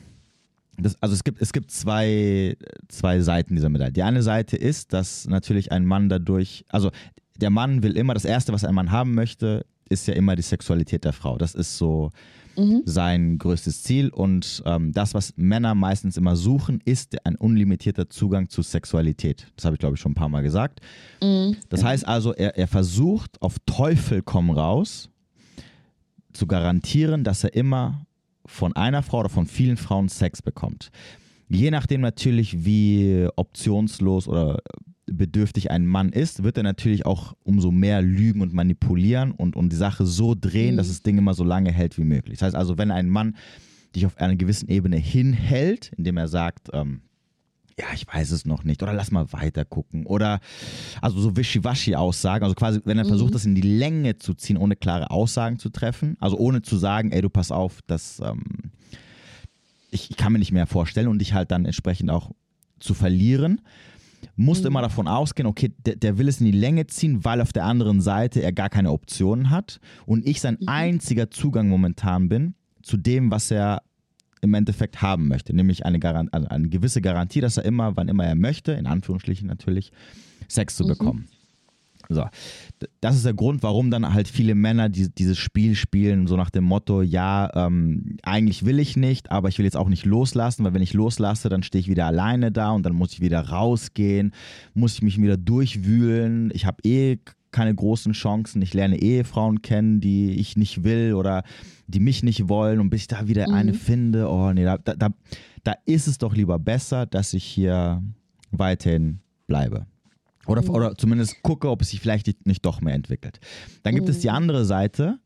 das, 0.80 1.00
also 1.02 1.14
es 1.14 1.24
gibt, 1.24 1.40
es 1.42 1.52
gibt 1.52 1.70
zwei, 1.70 2.56
zwei 2.88 3.20
Seiten 3.20 3.54
dieser 3.54 3.68
Medaille. 3.68 3.92
Die 3.92 4.02
eine 4.02 4.22
Seite 4.22 4.56
ist, 4.56 4.92
dass 4.92 5.26
natürlich 5.26 5.72
ein 5.72 5.84
Mann 5.84 6.08
dadurch, 6.08 6.64
also 6.68 6.90
der 7.36 7.50
Mann 7.50 7.82
will 7.82 7.96
immer, 7.96 8.14
das 8.14 8.24
Erste, 8.24 8.52
was 8.52 8.64
ein 8.64 8.74
Mann 8.74 8.90
haben 8.90 9.14
möchte, 9.14 9.64
ist 9.88 10.06
ja 10.06 10.14
immer 10.14 10.36
die 10.36 10.42
Sexualität 10.42 11.04
der 11.04 11.12
Frau. 11.12 11.38
Das 11.38 11.54
ist 11.54 11.78
so 11.78 12.10
mhm. 12.56 12.82
sein 12.84 13.38
größtes 13.38 13.82
Ziel. 13.82 14.10
Und 14.10 14.62
ähm, 14.66 14.92
das, 14.92 15.14
was 15.14 15.32
Männer 15.36 15.74
meistens 15.74 16.16
immer 16.16 16.36
suchen, 16.36 16.80
ist 16.84 17.24
ein 17.24 17.36
unlimitierter 17.36 18.10
Zugang 18.10 18.48
zu 18.48 18.62
Sexualität. 18.62 19.46
Das 19.56 19.64
habe 19.64 19.74
ich, 19.74 19.80
glaube 19.80 19.94
ich, 19.94 20.00
schon 20.00 20.12
ein 20.12 20.16
paar 20.16 20.28
Mal 20.28 20.42
gesagt. 20.42 20.80
Mhm. 21.22 21.56
Das 21.68 21.82
heißt 21.82 22.06
also, 22.06 22.34
er, 22.34 22.56
er 22.56 22.68
versucht 22.68 23.40
auf 23.40 23.56
Teufel 23.66 24.22
komm 24.22 24.50
raus 24.50 25.08
zu 26.32 26.46
garantieren, 26.46 27.24
dass 27.24 27.42
er 27.44 27.54
immer 27.54 28.06
von 28.48 28.74
einer 28.74 29.02
Frau 29.02 29.20
oder 29.20 29.28
von 29.28 29.46
vielen 29.46 29.76
Frauen 29.76 30.08
Sex 30.08 30.42
bekommt. 30.42 30.90
Je 31.48 31.70
nachdem 31.70 32.00
natürlich, 32.00 32.64
wie 32.64 33.28
optionslos 33.36 34.26
oder 34.26 34.58
bedürftig 35.06 35.70
ein 35.70 35.86
Mann 35.86 36.10
ist, 36.10 36.42
wird 36.42 36.56
er 36.56 36.62
natürlich 36.62 37.06
auch 37.06 37.34
umso 37.42 37.70
mehr 37.70 38.02
lügen 38.02 38.42
und 38.42 38.52
manipulieren 38.52 39.32
und, 39.32 39.56
und 39.56 39.70
die 39.70 39.76
Sache 39.76 40.04
so 40.04 40.34
drehen, 40.38 40.74
mhm. 40.74 40.78
dass 40.78 40.88
das 40.88 41.02
Ding 41.02 41.16
immer 41.18 41.34
so 41.34 41.44
lange 41.44 41.72
hält 41.72 41.96
wie 41.98 42.04
möglich. 42.04 42.38
Das 42.38 42.46
heißt 42.46 42.56
also, 42.56 42.78
wenn 42.78 42.90
ein 42.90 43.08
Mann 43.08 43.36
dich 43.94 44.04
auf 44.04 44.18
einer 44.18 44.36
gewissen 44.36 44.68
Ebene 44.68 44.96
hinhält, 44.96 45.92
indem 45.96 46.18
er 46.18 46.28
sagt, 46.28 46.68
ähm, 46.72 47.02
ja, 47.78 47.86
ich 47.94 48.06
weiß 48.06 48.32
es 48.32 48.44
noch 48.44 48.64
nicht 48.64 48.82
oder 48.82 48.92
lass 48.92 49.10
mal 49.10 49.32
weiter 49.32 49.64
gucken 49.64 50.04
oder 50.06 50.40
also 51.00 51.20
so 51.20 51.36
Wischiwaschi-Aussagen, 51.36 52.42
also 52.42 52.54
quasi, 52.54 52.80
wenn 52.84 52.98
er 52.98 53.04
mhm. 53.04 53.08
versucht, 53.08 53.34
das 53.34 53.44
in 53.44 53.54
die 53.54 53.60
Länge 53.60 54.18
zu 54.18 54.34
ziehen, 54.34 54.56
ohne 54.56 54.74
klare 54.74 55.10
Aussagen 55.10 55.58
zu 55.58 55.70
treffen, 55.70 56.16
also 56.20 56.36
ohne 56.36 56.62
zu 56.62 56.76
sagen, 56.76 57.12
ey, 57.12 57.22
du 57.22 57.30
pass 57.30 57.52
auf, 57.52 57.80
das, 57.86 58.20
ähm, 58.20 58.72
ich, 59.90 60.10
ich, 60.10 60.16
kann 60.16 60.32
mir 60.32 60.40
nicht 60.40 60.52
mehr 60.52 60.66
vorstellen 60.66 61.08
und 61.08 61.20
dich 61.20 61.34
halt 61.34 61.50
dann 61.50 61.64
entsprechend 61.64 62.10
auch 62.10 62.32
zu 62.80 62.94
verlieren, 62.94 63.60
musst 64.34 64.64
du 64.64 64.68
mhm. 64.68 64.72
immer 64.72 64.82
davon 64.82 65.06
ausgehen, 65.06 65.46
okay, 65.46 65.72
der, 65.86 65.96
der, 65.96 66.18
will 66.18 66.28
es 66.28 66.40
in 66.40 66.46
die 66.46 66.58
Länge 66.58 66.88
ziehen, 66.88 67.24
weil 67.24 67.40
auf 67.40 67.52
der 67.52 67.64
anderen 67.64 68.00
Seite 68.00 68.42
er 68.42 68.52
gar 68.52 68.70
keine 68.70 68.90
Optionen 68.90 69.50
hat 69.50 69.78
und 70.04 70.26
ich 70.26 70.40
sein 70.40 70.58
mhm. 70.60 70.68
einziger 70.68 71.30
Zugang 71.30 71.68
momentan 71.68 72.28
bin 72.28 72.54
zu 72.82 72.96
dem, 72.96 73.30
was 73.30 73.50
er 73.50 73.82
im 74.40 74.54
Endeffekt 74.54 75.02
haben 75.02 75.28
möchte, 75.28 75.54
nämlich 75.54 75.84
eine, 75.84 75.98
Garant 75.98 76.32
also 76.32 76.48
eine 76.48 76.68
gewisse 76.68 77.00
Garantie, 77.00 77.40
dass 77.40 77.56
er 77.56 77.64
immer, 77.64 77.96
wann 77.96 78.08
immer 78.08 78.24
er 78.24 78.34
möchte, 78.34 78.72
in 78.72 78.86
Anführungsstrichen 78.86 79.46
natürlich, 79.46 79.92
Sex 80.48 80.76
zu 80.76 80.84
mhm. 80.84 80.88
bekommen. 80.88 81.28
So, 82.10 82.24
das 83.00 83.16
ist 83.16 83.26
der 83.26 83.34
Grund, 83.34 83.62
warum 83.62 83.90
dann 83.90 84.14
halt 84.14 84.28
viele 84.28 84.54
Männer 84.54 84.88
die, 84.88 85.10
dieses 85.10 85.36
Spiel 85.36 85.74
spielen, 85.74 86.26
so 86.26 86.36
nach 86.36 86.48
dem 86.48 86.64
Motto, 86.64 87.02
ja, 87.02 87.50
ähm, 87.54 88.16
eigentlich 88.22 88.64
will 88.64 88.78
ich 88.78 88.96
nicht, 88.96 89.30
aber 89.30 89.50
ich 89.50 89.58
will 89.58 89.66
jetzt 89.66 89.76
auch 89.76 89.90
nicht 89.90 90.06
loslassen, 90.06 90.64
weil 90.64 90.72
wenn 90.72 90.80
ich 90.80 90.94
loslasse, 90.94 91.50
dann 91.50 91.62
stehe 91.62 91.80
ich 91.80 91.88
wieder 91.88 92.06
alleine 92.06 92.50
da 92.50 92.70
und 92.70 92.84
dann 92.86 92.94
muss 92.94 93.12
ich 93.12 93.20
wieder 93.20 93.50
rausgehen, 93.50 94.32
muss 94.72 94.94
ich 94.94 95.02
mich 95.02 95.20
wieder 95.20 95.36
durchwühlen. 95.36 96.50
Ich 96.54 96.64
habe 96.64 96.78
eh 96.82 97.18
keine 97.58 97.74
großen 97.74 98.12
Chancen. 98.12 98.62
Ich 98.62 98.72
lerne 98.72 99.02
Ehefrauen 99.02 99.62
kennen, 99.62 100.00
die 100.00 100.30
ich 100.30 100.56
nicht 100.56 100.84
will 100.84 101.14
oder 101.14 101.42
die 101.88 101.98
mich 101.98 102.22
nicht 102.22 102.48
wollen. 102.48 102.78
Und 102.78 102.88
bis 102.88 103.00
ich 103.00 103.06
da 103.08 103.26
wieder 103.26 103.48
mhm. 103.48 103.54
eine 103.54 103.74
finde, 103.74 104.30
oh 104.30 104.52
nee, 104.52 104.62
da, 104.62 104.78
da, 104.78 105.08
da 105.64 105.74
ist 105.84 106.06
es 106.06 106.18
doch 106.18 106.36
lieber 106.36 106.60
besser, 106.60 107.04
dass 107.04 107.34
ich 107.34 107.42
hier 107.42 108.00
weiterhin 108.52 109.18
bleibe. 109.48 109.86
Oder, 110.46 110.62
mhm. 110.62 110.70
oder 110.70 110.94
zumindest 110.94 111.42
gucke, 111.42 111.68
ob 111.68 111.82
es 111.82 111.90
sich 111.90 112.00
vielleicht 112.00 112.46
nicht 112.46 112.64
doch 112.64 112.80
mehr 112.80 112.94
entwickelt. 112.94 113.40
Dann 113.82 113.96
gibt 113.96 114.06
mhm. 114.06 114.12
es 114.12 114.20
die 114.20 114.28
mhm. 114.28 114.34
andere 114.34 114.64
Seite, 114.64 115.18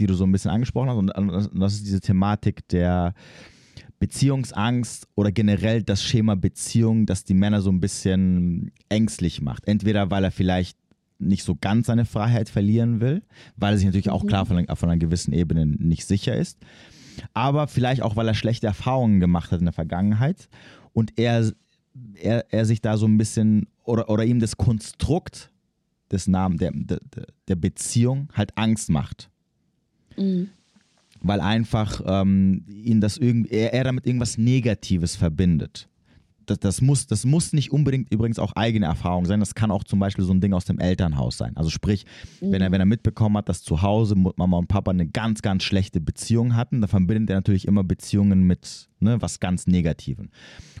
die 0.00 0.06
du 0.06 0.14
so 0.14 0.24
ein 0.24 0.32
bisschen 0.32 0.50
angesprochen 0.50 0.90
hast, 0.90 0.98
und 0.98 1.60
das 1.60 1.74
ist 1.74 1.86
diese 1.86 2.00
Thematik 2.00 2.66
der 2.70 3.14
Beziehungsangst 4.00 5.06
oder 5.14 5.30
generell 5.30 5.84
das 5.84 6.02
Schema 6.02 6.34
Beziehung, 6.34 7.06
das 7.06 7.22
die 7.22 7.34
Männer 7.34 7.60
so 7.60 7.70
ein 7.70 7.78
bisschen 7.78 8.72
ängstlich 8.88 9.40
macht. 9.40 9.68
Entweder 9.68 10.10
weil 10.10 10.24
er 10.24 10.32
vielleicht 10.32 10.76
nicht 11.18 11.44
so 11.44 11.56
ganz 11.60 11.86
seine 11.86 12.04
Freiheit 12.04 12.48
verlieren 12.48 13.00
will, 13.00 13.22
weil 13.56 13.74
er 13.74 13.76
sich 13.76 13.86
natürlich 13.86 14.10
auch 14.10 14.26
klar 14.26 14.46
von, 14.46 14.66
von 14.66 14.88
einer 14.88 14.98
gewissen 14.98 15.32
Ebene 15.32 15.66
nicht 15.66 16.06
sicher 16.06 16.36
ist. 16.36 16.58
Aber 17.34 17.66
vielleicht 17.66 18.02
auch, 18.02 18.16
weil 18.16 18.28
er 18.28 18.34
schlechte 18.34 18.66
Erfahrungen 18.66 19.20
gemacht 19.20 19.50
hat 19.50 19.58
in 19.58 19.66
der 19.66 19.72
Vergangenheit 19.72 20.48
und 20.92 21.18
er, 21.18 21.52
er, 22.14 22.46
er 22.52 22.64
sich 22.64 22.80
da 22.80 22.96
so 22.96 23.06
ein 23.06 23.18
bisschen 23.18 23.66
oder, 23.84 24.08
oder 24.08 24.24
ihm 24.24 24.38
das 24.38 24.56
Konstrukt 24.56 25.50
des 26.12 26.28
Namens, 26.28 26.60
der, 26.60 26.70
der, 26.72 27.00
der 27.48 27.56
Beziehung 27.56 28.28
halt 28.34 28.56
Angst 28.56 28.88
macht. 28.90 29.30
Mhm. 30.16 30.50
Weil 31.20 31.40
einfach 31.40 32.00
ähm, 32.06 32.64
ihn 32.68 33.00
das 33.00 33.16
irgend, 33.16 33.50
er, 33.50 33.74
er 33.74 33.84
damit 33.84 34.06
irgendwas 34.06 34.38
Negatives 34.38 35.16
verbindet 35.16 35.88
das, 36.50 36.58
das, 36.58 36.80
muss, 36.80 37.06
das 37.06 37.24
muss 37.24 37.52
nicht 37.52 37.72
unbedingt 37.72 38.12
übrigens 38.12 38.38
auch 38.38 38.52
eigene 38.54 38.86
Erfahrung 38.86 39.26
sein. 39.26 39.40
Das 39.40 39.54
kann 39.54 39.70
auch 39.70 39.84
zum 39.84 39.98
Beispiel 39.98 40.24
so 40.24 40.32
ein 40.32 40.40
Ding 40.40 40.52
aus 40.52 40.64
dem 40.64 40.78
Elternhaus 40.78 41.36
sein. 41.36 41.56
Also 41.56 41.70
sprich, 41.70 42.06
mhm. 42.40 42.52
wenn, 42.52 42.62
er, 42.62 42.72
wenn 42.72 42.80
er 42.80 42.86
mitbekommen 42.86 43.36
hat, 43.36 43.48
dass 43.48 43.62
zu 43.62 43.82
Hause 43.82 44.14
Mama 44.16 44.56
und 44.56 44.68
Papa 44.68 44.90
eine 44.90 45.06
ganz, 45.06 45.42
ganz 45.42 45.62
schlechte 45.62 46.00
Beziehung 46.00 46.56
hatten, 46.56 46.80
dann 46.80 46.88
verbindet 46.88 47.30
er 47.30 47.36
natürlich 47.36 47.66
immer 47.66 47.84
Beziehungen 47.84 48.44
mit 48.44 48.88
ne, 49.00 49.20
was 49.20 49.40
ganz 49.40 49.66
Negativen. 49.66 50.30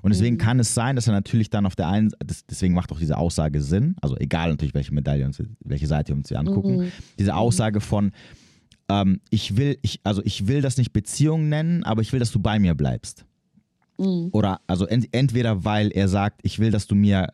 Und 0.02 0.10
deswegen 0.12 0.36
mhm. 0.36 0.40
kann 0.40 0.58
es 0.60 0.74
sein, 0.74 0.96
dass 0.96 1.06
er 1.06 1.12
natürlich 1.12 1.50
dann 1.50 1.66
auf 1.66 1.76
der 1.76 1.88
einen 1.88 2.10
Seite, 2.10 2.26
deswegen 2.50 2.74
macht 2.74 2.92
auch 2.92 2.98
diese 2.98 3.16
Aussage 3.16 3.60
Sinn, 3.60 3.96
also 4.00 4.16
egal 4.16 4.50
natürlich, 4.50 4.74
welche 4.74 4.94
Medaille 4.94 5.24
uns, 5.24 5.42
welche 5.64 5.86
Seite 5.86 6.12
wir 6.12 6.16
uns 6.16 6.28
hier 6.28 6.38
angucken, 6.38 6.78
mhm. 6.78 6.92
diese 7.18 7.32
mhm. 7.32 7.38
Aussage 7.38 7.80
von, 7.80 8.12
ähm, 8.88 9.20
ich 9.30 9.56
will, 9.56 9.78
ich, 9.82 10.00
also 10.04 10.22
ich 10.24 10.46
will 10.46 10.62
das 10.62 10.76
nicht 10.76 10.92
Beziehung 10.92 11.48
nennen, 11.48 11.84
aber 11.84 12.02
ich 12.02 12.12
will, 12.12 12.20
dass 12.20 12.32
du 12.32 12.38
bei 12.38 12.58
mir 12.58 12.74
bleibst. 12.74 13.24
Mhm. 13.98 14.30
Oder 14.32 14.60
also 14.66 14.86
ent, 14.86 15.08
entweder 15.12 15.64
weil 15.64 15.90
er 15.90 16.08
sagt, 16.08 16.40
ich 16.44 16.58
will, 16.58 16.70
dass 16.70 16.86
du 16.86 16.94
mir 16.94 17.28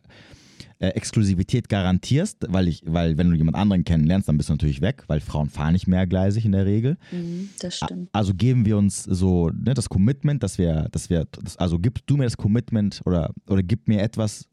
äh, 0.79 0.89
Exklusivität 0.89 1.69
garantierst, 1.69 2.45
weil 2.49 2.67
ich, 2.67 2.81
weil 2.85 3.17
wenn 3.17 3.29
du 3.29 3.37
jemand 3.37 3.55
anderen 3.55 3.83
kennenlernst, 3.83 4.27
dann 4.27 4.37
bist 4.37 4.49
du 4.49 4.53
natürlich 4.53 4.81
weg, 4.81 5.03
weil 5.07 5.21
Frauen 5.21 5.49
fahren 5.49 5.73
nicht 5.73 5.87
mehrgleisig 5.87 6.45
in 6.45 6.51
der 6.51 6.65
Regel. 6.65 6.97
Mhm, 7.11 7.49
das 7.59 7.77
stimmt. 7.77 8.09
Also 8.11 8.33
geben 8.33 8.65
wir 8.65 8.77
uns 8.77 9.03
so 9.03 9.49
ne, 9.49 9.73
das 9.73 9.89
Commitment, 9.89 10.43
dass 10.43 10.57
wir, 10.57 10.87
dass 10.91 11.09
wir, 11.09 11.25
das, 11.31 11.57
also 11.57 11.79
gibst 11.79 12.03
du 12.07 12.17
mir 12.17 12.25
das 12.25 12.37
Commitment 12.37 13.01
oder, 13.05 13.33
oder 13.47 13.63
gib 13.63 13.87
mir 13.87 14.01
etwas, 14.01 14.47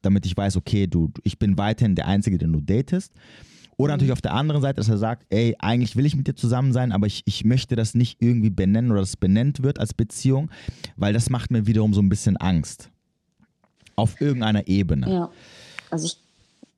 damit 0.00 0.24
ich 0.26 0.36
weiß, 0.36 0.56
okay, 0.56 0.86
du, 0.86 1.10
ich 1.22 1.38
bin 1.38 1.58
weiterhin 1.58 1.94
der 1.94 2.06
Einzige, 2.06 2.38
den 2.38 2.52
du 2.52 2.60
datest. 2.60 3.12
Oder 3.78 3.92
natürlich 3.92 4.12
auf 4.12 4.20
der 4.20 4.34
anderen 4.34 4.60
Seite, 4.60 4.76
dass 4.76 4.88
er 4.88 4.98
sagt, 4.98 5.24
ey, 5.30 5.56
eigentlich 5.60 5.94
will 5.94 6.04
ich 6.04 6.16
mit 6.16 6.26
dir 6.26 6.34
zusammen 6.34 6.72
sein, 6.72 6.90
aber 6.90 7.06
ich, 7.06 7.22
ich 7.26 7.44
möchte 7.44 7.76
das 7.76 7.94
nicht 7.94 8.20
irgendwie 8.20 8.50
benennen 8.50 8.90
oder 8.90 9.00
das 9.00 9.16
benennt 9.16 9.62
wird 9.62 9.78
als 9.78 9.94
Beziehung, 9.94 10.50
weil 10.96 11.12
das 11.12 11.30
macht 11.30 11.52
mir 11.52 11.66
wiederum 11.66 11.94
so 11.94 12.02
ein 12.02 12.08
bisschen 12.08 12.36
Angst. 12.36 12.90
Auf 13.94 14.20
irgendeiner 14.20 14.66
Ebene. 14.66 15.08
Ja, 15.08 15.30
also 15.90 16.06
ich 16.06 16.18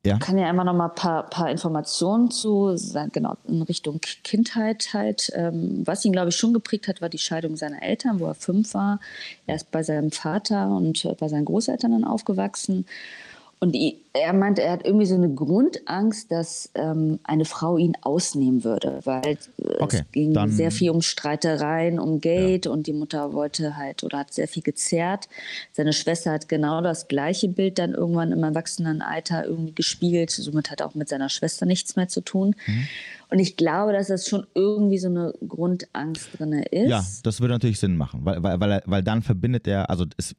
ja. 0.04 0.18
kann 0.18 0.36
ja 0.36 0.48
immer 0.50 0.64
noch 0.64 0.74
mal 0.74 0.88
ein 0.88 0.94
paar, 0.94 1.22
paar 1.24 1.50
Informationen 1.50 2.30
zu, 2.30 2.76
genau, 3.12 3.36
in 3.48 3.62
Richtung 3.62 4.00
Kindheit 4.22 4.90
halt. 4.92 5.30
Ähm, 5.34 5.82
was 5.86 6.04
ihn, 6.04 6.12
glaube 6.12 6.28
ich, 6.28 6.36
schon 6.36 6.52
geprägt 6.52 6.86
hat, 6.86 7.00
war 7.00 7.08
die 7.08 7.18
Scheidung 7.18 7.56
seiner 7.56 7.82
Eltern, 7.82 8.20
wo 8.20 8.26
er 8.26 8.34
fünf 8.34 8.74
war. 8.74 9.00
Er 9.46 9.56
ist 9.56 9.70
bei 9.70 9.82
seinem 9.82 10.10
Vater 10.10 10.68
und 10.68 11.06
bei 11.18 11.28
seinen 11.28 11.46
Großeltern 11.46 11.92
dann 11.92 12.04
aufgewachsen. 12.04 12.84
Und 13.62 13.76
er 14.14 14.32
meinte, 14.32 14.62
er 14.62 14.72
hat 14.72 14.86
irgendwie 14.86 15.04
so 15.04 15.14
eine 15.14 15.34
Grundangst, 15.34 16.32
dass 16.32 16.70
ähm, 16.74 17.20
eine 17.24 17.44
Frau 17.44 17.76
ihn 17.76 17.94
ausnehmen 18.00 18.64
würde, 18.64 19.00
weil 19.04 19.22
äh, 19.26 19.36
okay, 19.80 19.98
es 19.98 20.12
ging 20.12 20.48
sehr 20.48 20.70
viel 20.70 20.88
um 20.88 21.02
Streitereien, 21.02 21.98
um 21.98 22.22
Geld 22.22 22.64
ja. 22.64 22.72
und 22.72 22.86
die 22.86 22.94
Mutter 22.94 23.34
wollte 23.34 23.76
halt 23.76 24.02
oder 24.02 24.20
hat 24.20 24.32
sehr 24.32 24.48
viel 24.48 24.62
gezerrt. 24.62 25.28
Seine 25.72 25.92
Schwester 25.92 26.32
hat 26.32 26.48
genau 26.48 26.80
das 26.80 27.06
gleiche 27.06 27.48
Bild 27.48 27.78
dann 27.78 27.92
irgendwann 27.92 28.32
im 28.32 28.42
Erwachsenenalter 28.42 29.44
irgendwie 29.44 29.74
gespiegelt. 29.74 30.30
Somit 30.30 30.70
hat 30.70 30.80
auch 30.80 30.94
mit 30.94 31.10
seiner 31.10 31.28
Schwester 31.28 31.66
nichts 31.66 31.96
mehr 31.96 32.08
zu 32.08 32.22
tun. 32.22 32.56
Mhm. 32.66 32.88
Und 33.28 33.40
ich 33.40 33.58
glaube, 33.58 33.92
dass 33.92 34.08
das 34.08 34.26
schon 34.26 34.46
irgendwie 34.54 34.98
so 34.98 35.08
eine 35.08 35.34
Grundangst 35.46 36.30
drin 36.38 36.54
ist. 36.54 36.88
Ja, 36.88 37.04
das 37.22 37.42
würde 37.42 37.52
natürlich 37.52 37.78
Sinn 37.78 37.98
machen, 37.98 38.20
weil, 38.24 38.42
weil, 38.42 38.58
weil, 38.58 38.82
weil 38.86 39.02
dann 39.02 39.20
verbindet 39.20 39.68
er, 39.68 39.90
also 39.90 40.06
es 40.16 40.34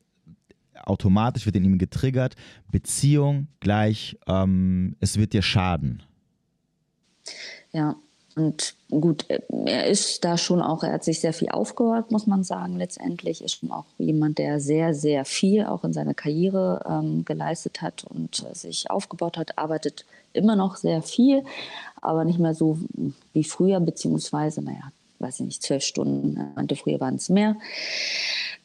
automatisch 0.86 1.46
wird 1.46 1.56
in 1.56 1.66
ihm 1.66 1.78
getriggert, 1.78 2.36
Beziehung 2.72 3.48
gleich, 3.60 4.18
ähm, 4.28 4.96
es 5.00 5.18
wird 5.18 5.34
dir 5.34 5.42
schaden. 5.42 6.04
Ja, 7.72 7.96
und 8.36 8.76
gut, 8.90 9.26
er 9.30 9.88
ist 9.88 10.24
da 10.24 10.38
schon 10.38 10.62
auch, 10.62 10.84
er 10.84 10.94
hat 10.94 11.04
sich 11.04 11.20
sehr 11.20 11.34
viel 11.34 11.50
aufgehört, 11.50 12.12
muss 12.12 12.28
man 12.28 12.44
sagen, 12.44 12.78
letztendlich. 12.78 13.44
Ist 13.44 13.60
schon 13.60 13.72
auch 13.72 13.86
jemand, 13.98 14.38
der 14.38 14.60
sehr, 14.62 14.94
sehr 14.94 15.26
viel 15.26 15.66
auch 15.66 15.84
in 15.84 15.92
seiner 15.92 16.14
Karriere 16.14 16.82
ähm, 16.88 17.26
geleistet 17.26 17.82
hat 17.82 18.06
und 18.06 18.46
äh, 18.50 18.56
sich 18.56 18.90
aufgebaut 18.90 19.38
hat, 19.38 19.58
arbeitet 19.58 20.06
immer 20.32 20.56
noch 20.56 20.78
sehr 20.78 21.02
viel, 21.02 21.44
aber 22.02 22.24
nicht 22.24 22.40
mehr 22.40 22.56
so 22.56 22.80
wie 23.34 23.44
früher, 23.44 23.82
beziehungsweise, 23.82 24.62
naja, 24.62 24.92
weiß 25.20 25.42
ich 25.42 25.46
nicht, 25.46 25.64
zwölf 25.64 25.84
Stunden, 25.84 26.40
meinte, 26.56 26.78
früher 26.78 27.02
waren 27.02 27.16
es 27.16 27.28
mehr 27.28 27.58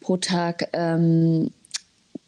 pro 0.01 0.17
Tag. 0.17 0.69
Ähm, 0.73 1.51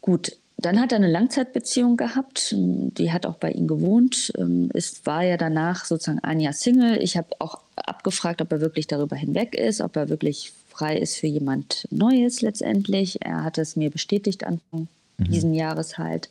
gut, 0.09 0.37
dann 0.57 0.81
hat 0.81 0.91
er 0.91 0.97
eine 0.97 1.09
Langzeitbeziehung 1.09 1.95
gehabt. 1.95 2.53
Die 2.57 3.11
hat 3.11 3.25
auch 3.25 3.35
bei 3.35 3.51
ihm 3.51 3.67
gewohnt. 3.67 4.33
Ähm, 4.37 4.69
es 4.73 5.05
war 5.05 5.23
ja 5.23 5.37
danach 5.37 5.85
sozusagen 5.85 6.19
ein 6.19 6.39
Jahr 6.39 6.53
Single. 6.53 7.01
Ich 7.01 7.15
habe 7.15 7.29
auch 7.39 7.59
abgefragt, 7.75 8.41
ob 8.41 8.51
er 8.51 8.59
wirklich 8.59 8.87
darüber 8.87 9.15
hinweg 9.15 9.55
ist, 9.55 9.81
ob 9.81 9.95
er 9.95 10.09
wirklich 10.09 10.51
frei 10.67 10.97
ist 10.97 11.17
für 11.17 11.27
jemand 11.27 11.87
Neues 11.91 12.41
letztendlich. 12.41 13.21
Er 13.21 13.43
hat 13.43 13.57
es 13.57 13.75
mir 13.75 13.89
bestätigt 13.89 14.43
Anfang 14.43 14.87
mhm. 15.17 15.25
diesen 15.25 15.53
Jahres 15.53 15.97
halt. 15.97 16.29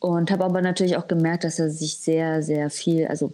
Und 0.00 0.30
habe 0.30 0.44
aber 0.44 0.62
natürlich 0.62 0.96
auch 0.96 1.06
gemerkt, 1.06 1.44
dass 1.44 1.58
er 1.58 1.70
sich 1.70 1.98
sehr, 1.98 2.42
sehr 2.42 2.70
viel, 2.70 3.06
also 3.06 3.32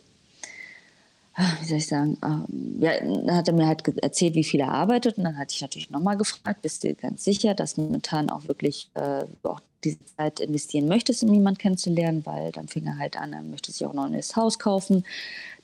wie 1.61 1.66
soll 1.66 1.79
ich 1.79 1.87
sagen, 1.87 2.18
ähm, 2.23 2.77
ja, 2.81 2.92
dann 3.01 3.35
hat 3.35 3.49
er 3.49 3.55
mir 3.55 3.66
halt 3.66 3.87
erzählt, 4.03 4.35
wie 4.35 4.45
viel 4.45 4.61
er 4.61 4.73
arbeitet. 4.73 5.16
Und 5.16 5.25
dann 5.25 5.38
hatte 5.38 5.55
ich 5.55 5.62
natürlich 5.62 5.90
nochmal 5.90 6.16
gefragt, 6.16 6.62
bist 6.62 6.85
du 6.85 6.95
ganz 6.95 7.25
sicher, 7.25 7.55
dass 7.55 7.75
du 7.75 7.83
momentan 7.83 8.29
auch 8.31 8.49
wirklich 8.49 8.90
äh, 8.95 9.25
auch 9.42 9.61
diese 9.85 9.99
Zeit 10.16 10.40
investieren 10.40 10.88
möchtest, 10.88 11.23
um 11.23 11.33
jemanden 11.33 11.59
kennenzulernen, 11.59 12.25
weil 12.25 12.53
dann 12.53 12.68
fing 12.68 12.87
er 12.87 12.99
halt 12.99 13.16
an, 13.16 13.33
er 13.33 13.42
möchte 13.42 13.73
sich 13.73 13.85
auch 13.87 13.95
noch 13.95 14.05
ein 14.05 14.12
neues 14.12 14.37
Haus 14.37 14.59
kaufen. 14.59 15.05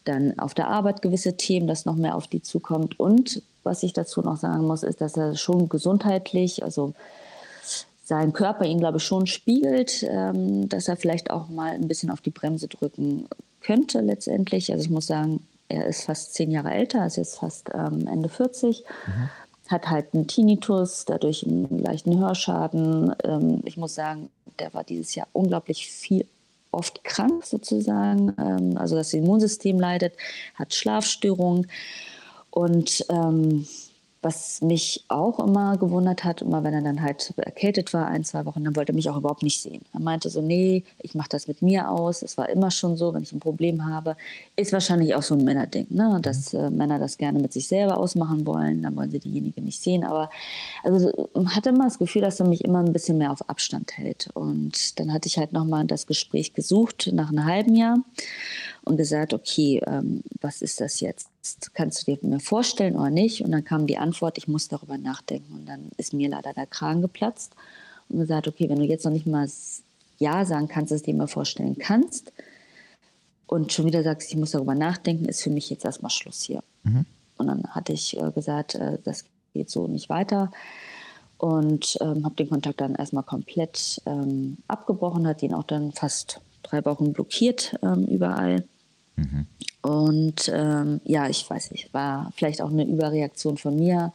Dann 0.04 0.38
auf 0.38 0.54
der 0.54 0.68
Arbeit 0.68 1.02
gewisse 1.02 1.36
Themen, 1.36 1.66
dass 1.66 1.84
noch 1.84 1.96
mehr 1.96 2.14
auf 2.14 2.26
die 2.26 2.42
zukommt. 2.42 2.98
Und 2.98 3.42
was 3.62 3.82
ich 3.82 3.92
dazu 3.92 4.22
noch 4.22 4.38
sagen 4.38 4.66
muss, 4.66 4.82
ist, 4.82 5.00
dass 5.00 5.16
er 5.16 5.36
schon 5.36 5.68
gesundheitlich, 5.68 6.64
also 6.64 6.94
sein 8.04 8.32
Körper 8.32 8.64
ihn, 8.64 8.78
glaube 8.78 8.96
ich, 8.96 9.04
schon 9.04 9.26
spiegelt, 9.26 10.02
ähm, 10.08 10.68
dass 10.70 10.88
er 10.88 10.96
vielleicht 10.96 11.30
auch 11.30 11.50
mal 11.50 11.72
ein 11.72 11.88
bisschen 11.88 12.10
auf 12.10 12.22
die 12.22 12.30
Bremse 12.30 12.66
drücken 12.66 13.28
könnte 13.60 14.00
letztendlich. 14.00 14.72
Also 14.72 14.84
ich 14.84 14.90
muss 14.90 15.06
sagen, 15.06 15.40
er 15.68 15.86
ist 15.86 16.04
fast 16.04 16.34
zehn 16.34 16.50
Jahre 16.50 16.70
älter, 16.70 17.06
ist 17.06 17.16
jetzt 17.16 17.38
fast 17.38 17.70
ähm, 17.74 18.06
Ende 18.06 18.28
40, 18.28 18.84
mhm. 19.06 19.30
hat 19.68 19.90
halt 19.90 20.14
einen 20.14 20.26
Tinnitus, 20.26 21.04
dadurch 21.04 21.46
einen 21.46 21.82
leichten 21.82 22.18
Hörschaden. 22.18 23.14
Ähm, 23.24 23.60
ich 23.64 23.76
muss 23.76 23.94
sagen, 23.94 24.30
der 24.58 24.72
war 24.74 24.84
dieses 24.84 25.14
Jahr 25.14 25.28
unglaublich 25.32 25.90
viel 25.90 26.26
oft 26.70 27.04
krank 27.04 27.44
sozusagen, 27.44 28.34
ähm, 28.38 28.76
also 28.76 28.96
das 28.96 29.12
Immunsystem 29.12 29.78
leidet, 29.80 30.14
hat 30.54 30.74
Schlafstörungen 30.74 31.66
und 32.50 33.04
ähm, 33.08 33.66
was 34.20 34.60
mich 34.62 35.04
auch 35.08 35.38
immer 35.38 35.76
gewundert 35.76 36.24
hat, 36.24 36.42
immer 36.42 36.64
wenn 36.64 36.74
er 36.74 36.82
dann 36.82 37.02
halt 37.02 37.32
erkältet 37.36 37.94
war, 37.94 38.08
ein, 38.08 38.24
zwei 38.24 38.44
Wochen, 38.46 38.64
dann 38.64 38.74
wollte 38.74 38.92
er 38.92 38.96
mich 38.96 39.08
auch 39.08 39.16
überhaupt 39.16 39.44
nicht 39.44 39.60
sehen. 39.60 39.82
Er 39.92 40.00
meinte 40.00 40.28
so, 40.28 40.42
nee, 40.42 40.84
ich 41.00 41.14
mache 41.14 41.28
das 41.28 41.46
mit 41.46 41.62
mir 41.62 41.88
aus. 41.88 42.22
Es 42.22 42.36
war 42.36 42.48
immer 42.48 42.70
schon 42.70 42.96
so, 42.96 43.14
wenn 43.14 43.22
ich 43.22 43.32
ein 43.32 43.38
Problem 43.38 43.86
habe. 43.86 44.16
Ist 44.56 44.72
wahrscheinlich 44.72 45.14
auch 45.14 45.22
so 45.22 45.34
ein 45.34 45.44
Männerding, 45.44 45.86
ne? 45.90 46.18
dass 46.20 46.52
äh, 46.52 46.70
Männer 46.70 46.98
das 46.98 47.16
gerne 47.16 47.38
mit 47.38 47.52
sich 47.52 47.68
selber 47.68 47.96
ausmachen 47.98 48.44
wollen. 48.44 48.82
Dann 48.82 48.96
wollen 48.96 49.10
sie 49.10 49.20
diejenige 49.20 49.60
nicht 49.60 49.80
sehen. 49.80 50.02
Aber 50.02 50.30
also 50.82 51.28
hatte 51.46 51.68
immer 51.68 51.84
das 51.84 51.98
Gefühl, 51.98 52.22
dass 52.22 52.40
er 52.40 52.48
mich 52.48 52.64
immer 52.64 52.80
ein 52.80 52.92
bisschen 52.92 53.18
mehr 53.18 53.30
auf 53.30 53.48
Abstand 53.48 53.96
hält. 53.96 54.30
Und 54.34 54.98
dann 54.98 55.12
hatte 55.12 55.28
ich 55.28 55.38
halt 55.38 55.52
nochmal 55.52 55.84
das 55.84 56.06
Gespräch 56.06 56.54
gesucht 56.54 57.10
nach 57.12 57.30
einem 57.30 57.44
halben 57.44 57.76
Jahr 57.76 57.98
und 58.88 58.96
gesagt, 58.96 59.34
okay, 59.34 59.82
ähm, 59.86 60.22
was 60.40 60.62
ist 60.62 60.80
das 60.80 61.00
jetzt? 61.00 61.28
Kannst 61.74 62.06
du 62.06 62.14
dir 62.14 62.18
mir 62.26 62.40
vorstellen 62.40 62.96
oder 62.96 63.10
nicht? 63.10 63.42
Und 63.42 63.52
dann 63.52 63.64
kam 63.64 63.86
die 63.86 63.98
Antwort, 63.98 64.38
ich 64.38 64.48
muss 64.48 64.68
darüber 64.68 64.98
nachdenken. 64.98 65.54
Und 65.54 65.66
dann 65.66 65.90
ist 65.96 66.12
mir 66.12 66.28
leider 66.28 66.52
der 66.52 66.66
Kragen 66.66 67.02
geplatzt 67.02 67.52
und 68.08 68.18
gesagt, 68.18 68.48
okay, 68.48 68.68
wenn 68.68 68.78
du 68.78 68.84
jetzt 68.84 69.04
noch 69.04 69.12
nicht 69.12 69.26
mal 69.26 69.48
Ja 70.18 70.44
sagen 70.44 70.68
kannst, 70.68 70.92
dass 70.92 71.02
du 71.02 71.12
dir 71.12 71.18
mal 71.18 71.28
vorstellen 71.28 71.76
kannst 71.78 72.32
und 73.46 73.72
schon 73.72 73.86
wieder 73.86 74.02
sagst, 74.02 74.30
ich 74.30 74.36
muss 74.36 74.52
darüber 74.52 74.74
nachdenken, 74.74 75.26
ist 75.26 75.42
für 75.42 75.50
mich 75.50 75.70
jetzt 75.70 75.84
erstmal 75.84 76.10
Schluss 76.10 76.42
hier. 76.42 76.62
Mhm. 76.82 77.04
Und 77.36 77.46
dann 77.46 77.64
hatte 77.68 77.92
ich 77.92 78.16
äh, 78.20 78.30
gesagt, 78.32 78.74
äh, 78.74 78.98
das 79.04 79.24
geht 79.54 79.70
so 79.70 79.86
nicht 79.86 80.08
weiter 80.08 80.50
und 81.38 81.96
ähm, 82.00 82.24
habe 82.24 82.34
den 82.34 82.48
Kontakt 82.48 82.80
dann 82.80 82.94
erstmal 82.94 83.22
komplett 83.22 84.02
ähm, 84.06 84.58
abgebrochen, 84.66 85.26
hat 85.26 85.42
ihn 85.42 85.54
auch 85.54 85.64
dann 85.64 85.92
fast 85.92 86.40
drei 86.62 86.84
Wochen 86.84 87.12
blockiert 87.12 87.76
ähm, 87.82 88.04
überall. 88.04 88.64
Mhm. 89.18 89.46
Und 89.82 90.50
ähm, 90.54 91.00
ja, 91.04 91.28
ich 91.28 91.48
weiß 91.48 91.70
nicht, 91.72 91.92
war 91.92 92.30
vielleicht 92.34 92.62
auch 92.62 92.70
eine 92.70 92.84
Überreaktion 92.84 93.58
von 93.58 93.76
mir. 93.76 94.12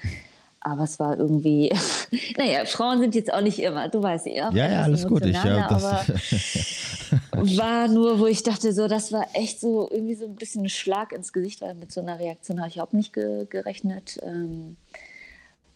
Aber 0.65 0.83
es 0.83 0.97
war 0.97 1.19
irgendwie, 1.19 1.73
naja, 2.37 2.63
Frauen 2.65 3.01
sind 3.01 3.15
jetzt 3.15 3.33
auch 3.33 3.41
nicht 3.41 3.59
immer, 3.59 3.89
du 3.89 4.01
weißt 4.01 4.27
ja. 4.27 4.49
Ja, 4.51 4.71
ja, 4.71 4.81
alles 4.83 5.05
gut. 5.05 5.25
Ich, 5.25 5.33
ja, 5.33 5.69
aber 5.69 6.05
war 7.31 7.89
nur, 7.89 8.19
wo 8.19 8.27
ich 8.27 8.43
dachte, 8.43 8.71
so, 8.71 8.87
das 8.87 9.11
war 9.11 9.27
echt 9.33 9.59
so 9.59 9.89
irgendwie 9.91 10.15
so 10.15 10.25
ein 10.25 10.35
bisschen 10.35 10.63
ein 10.63 10.69
Schlag 10.69 11.11
ins 11.11 11.33
Gesicht, 11.33 11.61
weil 11.61 11.75
mit 11.75 11.91
so 11.91 11.99
einer 11.99 12.17
Reaktion 12.17 12.59
habe 12.59 12.69
ich 12.69 12.75
überhaupt 12.75 12.93
nicht 12.93 13.11
ge 13.11 13.45
gerechnet. 13.49 14.19
Ähm, 14.23 14.77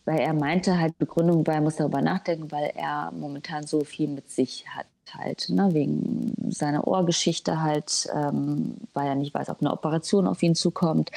weil 0.05 0.19
er 0.19 0.33
meinte 0.33 0.79
halt, 0.79 0.97
Begründung 0.97 1.45
war, 1.45 1.55
er 1.55 1.61
muss 1.61 1.75
darüber 1.75 2.01
nachdenken, 2.01 2.49
weil 2.49 2.71
er 2.73 3.11
momentan 3.11 3.67
so 3.67 3.83
viel 3.83 4.07
mit 4.07 4.31
sich 4.31 4.65
hat 4.69 4.85
halt, 5.15 5.49
ne, 5.49 5.73
wegen 5.73 6.33
seiner 6.49 6.87
Ohrgeschichte 6.87 7.61
halt, 7.61 8.07
ähm, 8.13 8.75
weil 8.93 9.07
er 9.07 9.15
nicht 9.15 9.33
weiß, 9.33 9.49
ob 9.49 9.61
eine 9.61 9.71
Operation 9.71 10.27
auf 10.27 10.41
ihn 10.43 10.55
zukommt. 10.55 11.11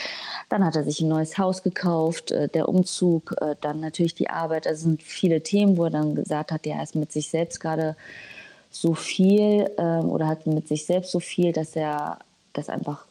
Dann 0.49 0.65
hat 0.65 0.77
er 0.77 0.85
sich 0.85 1.01
ein 1.01 1.09
neues 1.09 1.39
Haus 1.39 1.63
gekauft, 1.63 2.31
äh, 2.31 2.49
der 2.49 2.69
Umzug, 2.69 3.35
äh, 3.41 3.57
dann 3.61 3.81
natürlich 3.81 4.15
die 4.15 4.31
Arbeit. 4.31 4.67
Das 4.67 4.81
sind 4.81 5.03
viele 5.03 5.43
Themen, 5.43 5.77
wo 5.77 5.85
er 5.85 5.91
dann 5.91 6.15
gesagt 6.15 6.53
hat, 6.53 6.67
er 6.67 6.83
ist 6.83 6.95
mit 6.95 7.13
sich 7.13 7.29
selbst 7.29 7.61
gerade 7.61 7.97
so 8.71 8.95
viel 8.95 9.71
ähm, 9.79 10.09
oder 10.09 10.29
hat 10.29 10.47
mit 10.47 10.69
sich 10.69 10.87
selbst 10.87 11.11
so 11.11 11.21
viel, 11.21 11.53
dass 11.53 11.75
er 11.75 12.19
das 12.53 12.69
einfach 12.69 13.07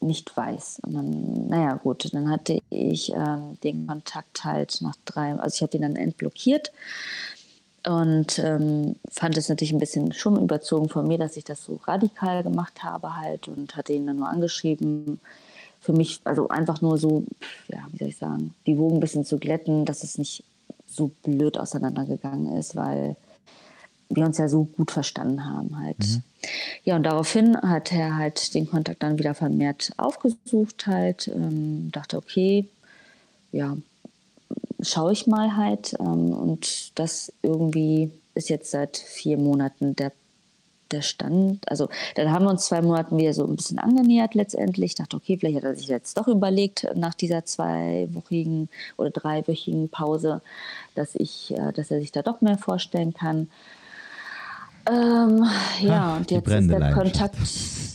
nicht 0.00 0.36
weiß. 0.36 0.80
Und 0.84 0.94
dann, 0.94 1.48
naja, 1.48 1.74
gut, 1.74 2.12
dann 2.12 2.30
hatte 2.30 2.60
ich 2.70 3.12
ähm, 3.12 3.58
den 3.62 3.86
Kontakt 3.86 4.44
halt 4.44 4.78
nach 4.80 4.96
drei, 5.04 5.34
also 5.34 5.54
ich 5.54 5.62
habe 5.62 5.76
ihn 5.76 5.82
dann 5.82 5.96
entblockiert 5.96 6.72
und 7.86 8.38
ähm, 8.38 8.96
fand 9.10 9.36
es 9.36 9.48
natürlich 9.48 9.72
ein 9.72 9.78
bisschen 9.78 10.12
schon 10.12 10.42
überzogen 10.42 10.88
von 10.88 11.06
mir, 11.06 11.18
dass 11.18 11.36
ich 11.36 11.44
das 11.44 11.64
so 11.64 11.80
radikal 11.84 12.42
gemacht 12.42 12.82
habe 12.82 13.16
halt 13.16 13.48
und 13.48 13.76
hatte 13.76 13.92
ihn 13.92 14.06
dann 14.06 14.16
nur 14.16 14.28
angeschrieben. 14.28 15.20
Für 15.80 15.92
mich, 15.92 16.20
also 16.24 16.48
einfach 16.48 16.80
nur 16.80 16.98
so, 16.98 17.24
ja, 17.68 17.86
wie 17.92 17.98
soll 17.98 18.08
ich 18.08 18.16
sagen, 18.16 18.52
die 18.66 18.76
Wogen 18.76 18.96
ein 18.96 19.00
bisschen 19.00 19.24
zu 19.24 19.38
glätten, 19.38 19.84
dass 19.84 20.02
es 20.02 20.18
nicht 20.18 20.42
so 20.86 21.12
blöd 21.22 21.56
auseinandergegangen 21.56 22.56
ist, 22.56 22.74
weil 22.74 23.16
wir 24.08 24.24
uns 24.24 24.38
ja 24.38 24.48
so 24.48 24.64
gut 24.64 24.90
verstanden 24.90 25.44
haben 25.44 25.78
halt. 25.78 25.98
Mhm. 25.98 26.22
Ja, 26.84 26.96
und 26.96 27.04
daraufhin 27.04 27.56
hat 27.56 27.92
er 27.92 28.16
halt 28.16 28.54
den 28.54 28.68
Kontakt 28.68 29.02
dann 29.02 29.18
wieder 29.18 29.34
vermehrt 29.34 29.92
aufgesucht 29.96 30.86
halt, 30.86 31.28
ähm, 31.28 31.90
dachte, 31.92 32.16
okay, 32.16 32.68
ja, 33.52 33.76
schaue 34.80 35.12
ich 35.12 35.26
mal 35.26 35.56
halt. 35.56 35.94
Ähm, 36.00 36.32
und 36.32 36.98
das 36.98 37.32
irgendwie 37.42 38.10
ist 38.34 38.48
jetzt 38.48 38.70
seit 38.70 38.96
vier 38.96 39.38
Monaten 39.38 39.96
der, 39.96 40.12
der 40.90 41.02
Stand. 41.02 41.68
Also 41.70 41.88
dann 42.14 42.30
haben 42.30 42.44
wir 42.44 42.50
uns 42.50 42.66
zwei 42.66 42.80
Monaten 42.82 43.18
wieder 43.18 43.34
so 43.34 43.46
ein 43.46 43.56
bisschen 43.56 43.78
angenähert 43.78 44.34
letztendlich. 44.34 44.92
Ich 44.92 44.94
dachte, 44.96 45.16
okay, 45.16 45.36
vielleicht 45.38 45.56
hat 45.56 45.64
er 45.64 45.74
sich 45.74 45.88
jetzt 45.88 46.16
doch 46.16 46.28
überlegt 46.28 46.86
nach 46.94 47.14
dieser 47.14 47.44
zweiwöchigen 47.44 48.68
oder 48.96 49.10
dreiwöchigen 49.10 49.88
Pause, 49.88 50.40
dass 50.94 51.14
ich, 51.14 51.52
äh, 51.56 51.72
dass 51.72 51.90
er 51.90 52.00
sich 52.00 52.12
da 52.12 52.22
doch 52.22 52.40
mehr 52.40 52.58
vorstellen 52.58 53.12
kann. 53.12 53.48
Ähm, 54.88 55.44
ja, 55.80 56.12
Ach, 56.14 56.16
und 56.18 56.30
jetzt 56.30 56.48
ist 56.48 56.70
der 56.70 56.92
Kontakt. 56.92 57.36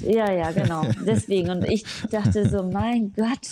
Ja, 0.01 0.31
ja, 0.31 0.51
genau. 0.51 0.83
Deswegen. 1.05 1.49
Und 1.49 1.63
ich 1.63 1.83
dachte 2.11 2.47
so, 2.49 2.63
mein 2.63 3.13
Gott, 3.15 3.47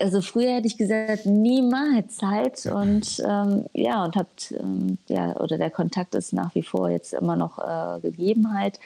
also 0.00 0.20
früher 0.20 0.54
hätte 0.54 0.66
ich 0.66 0.76
gesagt, 0.76 1.26
niemals 1.26 2.16
Zeit 2.16 2.66
und 2.66 3.22
ähm, 3.26 3.66
ja, 3.72 4.04
und 4.04 4.16
habt, 4.16 4.52
ähm, 4.58 4.98
ja, 5.08 5.36
oder 5.36 5.58
der 5.58 5.70
Kontakt 5.70 6.14
ist 6.14 6.32
nach 6.32 6.54
wie 6.54 6.62
vor 6.62 6.90
jetzt 6.90 7.12
immer 7.12 7.36
noch 7.36 7.58
äh, 7.58 8.00
gegeben 8.00 8.54
halt. 8.54 8.78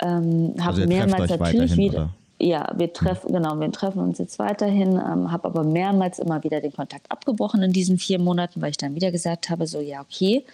Ähm, 0.00 0.54
also 0.56 0.64
habe 0.64 0.86
mehrmals 0.86 1.30
natürlich 1.30 1.76
wieder. 1.76 1.98
Oder? 1.98 2.10
Ja, 2.40 2.72
wir 2.76 2.92
treffen, 2.92 3.32
genau, 3.32 3.58
wir 3.58 3.72
treffen 3.72 4.00
uns 4.00 4.18
jetzt 4.18 4.38
weiterhin, 4.38 4.92
ähm, 4.92 5.32
habe 5.32 5.48
aber 5.48 5.64
mehrmals 5.64 6.20
immer 6.20 6.44
wieder 6.44 6.60
den 6.60 6.72
Kontakt 6.72 7.10
abgebrochen 7.10 7.62
in 7.62 7.72
diesen 7.72 7.98
vier 7.98 8.20
Monaten, 8.20 8.62
weil 8.62 8.70
ich 8.70 8.76
dann 8.76 8.94
wieder 8.94 9.10
gesagt 9.10 9.50
habe, 9.50 9.66
so 9.66 9.80
ja, 9.80 10.00
okay, 10.00 10.44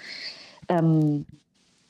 ähm, 0.71 1.27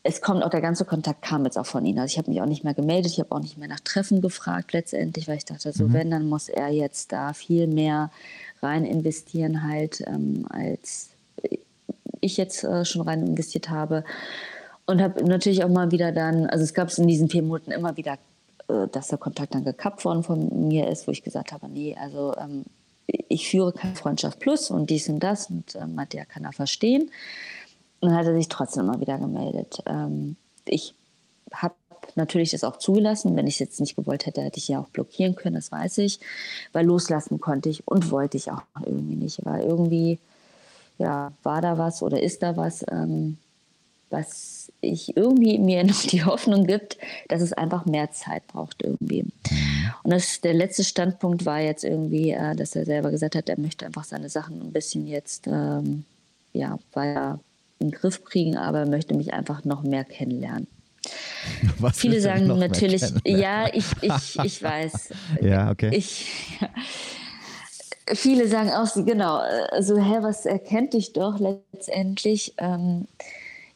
es 0.07 0.21
kommt 0.21 0.45
auch 0.45 0.51
der 0.51 0.61
ganze 0.61 0.85
Kontakt 0.85 1.23
kam 1.23 1.45
jetzt 1.45 1.59
auch 1.59 1.67
von 1.67 1.85
ihnen. 1.85 1.99
Also 1.99 2.13
ich 2.13 2.19
habe 2.19 2.31
mich 2.31 2.41
auch 2.41 2.47
nicht 2.47 2.63
mehr 2.63 2.75
gemeldet, 2.75 3.13
ich 3.13 3.21
habe 3.21 3.33
auch 3.33 3.41
nicht 3.41 3.57
mehr 3.57 3.69
nach 3.69 3.81
Treffen 3.81 4.21
gefragt 4.21 4.73
letztendlich, 4.75 5.27
weil 5.27 5.39
ich 5.39 5.47
dachte, 5.47 5.73
so 5.73 5.85
mhm. 5.85 5.93
wenn, 5.95 6.11
dann 6.11 6.29
muss 6.29 6.51
er 6.51 6.69
jetzt 6.69 7.11
da 7.11 7.33
viel 7.33 7.67
mehr 7.67 8.11
rein 8.63 8.85
investieren 8.85 9.67
halt, 9.67 10.03
ähm, 10.07 10.47
als 10.51 11.09
ich 12.21 12.37
jetzt 12.37 12.65
äh, 12.65 12.85
schon 12.85 13.03
rein 13.03 13.27
investiert 13.27 13.71
habe. 13.71 14.05
Und 14.87 15.01
habe 15.01 15.25
natürlich 15.25 15.65
auch 15.65 15.71
mal 15.71 15.91
wieder 15.91 16.13
dann, 16.13 16.47
also 16.47 16.63
es 16.63 16.75
gab 16.75 16.89
es 16.89 16.99
in 16.99 17.09
diesen 17.09 17.31
vier 17.31 17.43
Monaten 17.43 17.71
immer 17.71 17.97
wieder 17.97 18.19
äh, 18.69 18.89
dass 18.93 19.09
der 19.09 19.19
Kontakt 19.19 19.55
dann 19.55 19.65
gekappt 19.65 20.05
worden 20.05 20.23
von 20.23 20.69
mir 20.69 20.89
ist, 20.89 21.07
wo 21.07 21.13
ich 21.13 21.23
gesagt 21.23 21.53
habe, 21.53 21.69
nee, 21.69 21.97
also 21.99 22.35
ähm, 22.37 22.65
ich 23.07 23.49
führe 23.49 23.73
keine 23.73 23.95
Freundschaft 23.95 24.39
plus 24.39 24.71
und 24.71 24.91
dies 24.91 25.09
und 25.09 25.21
das 25.21 25.51
und 25.51 25.75
ähm, 25.77 25.99
hat 26.01 26.15
ja 26.15 26.25
kann 26.25 26.45
er 26.45 26.53
verstehen. 26.53 27.11
Und 28.05 28.11
dann 28.11 28.19
hat 28.19 28.27
er 28.27 28.35
sich 28.35 28.51
trotzdem 28.51 28.83
immer 28.85 29.01
wieder 29.01 29.17
gemeldet. 29.17 29.79
Ähm, 29.87 30.37
ich 30.67 30.95
habe 31.55 31.75
natürlich 32.17 32.51
das 32.51 32.63
auch 32.63 32.77
zugelassen. 32.77 33.35
Wenn 33.35 33.47
ich 33.47 33.55
es 33.55 33.61
jetzt 33.61 33.81
nicht 33.81 33.97
gewollt 33.97 34.27
hätte, 34.27 34.43
hätte 34.43 34.59
ich 34.59 34.69
ja 34.69 34.79
auch 34.79 34.89
blockieren 34.89 35.37
können, 35.37 35.55
das 35.55 35.73
weiß 35.73 35.97
ich. 35.99 36.21
Weil 36.75 36.85
loslassen 36.85 37.41
konnte 37.41 37.71
ich 37.71 37.89
und 37.89 38.11
wollte 38.11 38.37
ich 38.37 38.51
auch 38.51 38.61
irgendwie 38.85 39.15
nicht. 39.15 39.43
Weil 39.47 39.65
irgendwie, 39.65 40.19
ja, 40.99 41.33
war 41.45 41.63
da 41.63 41.79
was 41.79 42.03
oder 42.03 42.23
ist 42.23 42.43
da 42.43 42.59
was, 42.59 42.85
ähm, 42.91 43.39
was 44.11 44.71
ich 44.83 45.17
irgendwie 45.17 45.59
mir 45.59 45.83
noch 45.87 46.03
die 46.03 46.25
Hoffnung 46.25 46.67
gibt, 46.67 46.99
dass 47.29 47.41
es 47.41 47.55
einfach 47.55 47.87
mehr 47.87 48.11
Zeit 48.13 48.47
braucht 48.49 48.83
irgendwie. 48.83 49.25
Und 50.03 50.11
das, 50.11 50.43
der 50.43 50.53
letzte 50.53 50.85
Standpunkt 50.85 51.47
war 51.47 51.61
jetzt 51.61 51.85
irgendwie, 51.85 52.33
äh, 52.33 52.55
dass 52.55 52.77
er 52.77 52.85
selber 52.85 53.11
gesagt 53.11 53.35
hat, 53.35 53.49
er 53.49 53.59
möchte 53.59 53.87
einfach 53.87 54.05
seine 54.05 54.29
Sachen 54.29 54.61
ein 54.61 54.73
bisschen 54.73 55.07
jetzt, 55.07 55.47
ähm, 55.47 56.05
ja, 56.53 56.79
weiter 56.93 57.41
in 57.79 57.91
den 57.91 57.93
Griff 57.93 58.25
kriegen, 58.25 58.57
aber 58.57 58.81
er 58.81 58.87
möchte 58.87 59.15
mich 59.15 59.33
einfach 59.33 59.65
noch 59.65 59.83
mehr 59.83 60.05
kennenlernen. 60.05 60.67
Was 61.79 61.99
Viele 61.99 62.21
sagen 62.21 62.47
natürlich, 62.47 63.03
ja, 63.25 63.69
ich, 63.73 63.85
ich, 64.01 64.39
ich 64.43 64.63
weiß. 64.63 65.11
ja, 65.41 65.71
okay. 65.71 65.95
Ich, 65.95 66.59
ja. 66.61 66.69
Viele 68.15 68.49
sagen 68.49 68.71
auch, 68.71 68.87
genau, 69.07 69.37
also, 69.71 69.97
hä, 69.97 70.19
was 70.21 70.45
erkennt 70.45 70.93
dich 70.93 71.15
doch 71.15 71.39
letztendlich? 71.39 72.53
Ähm, 72.59 73.07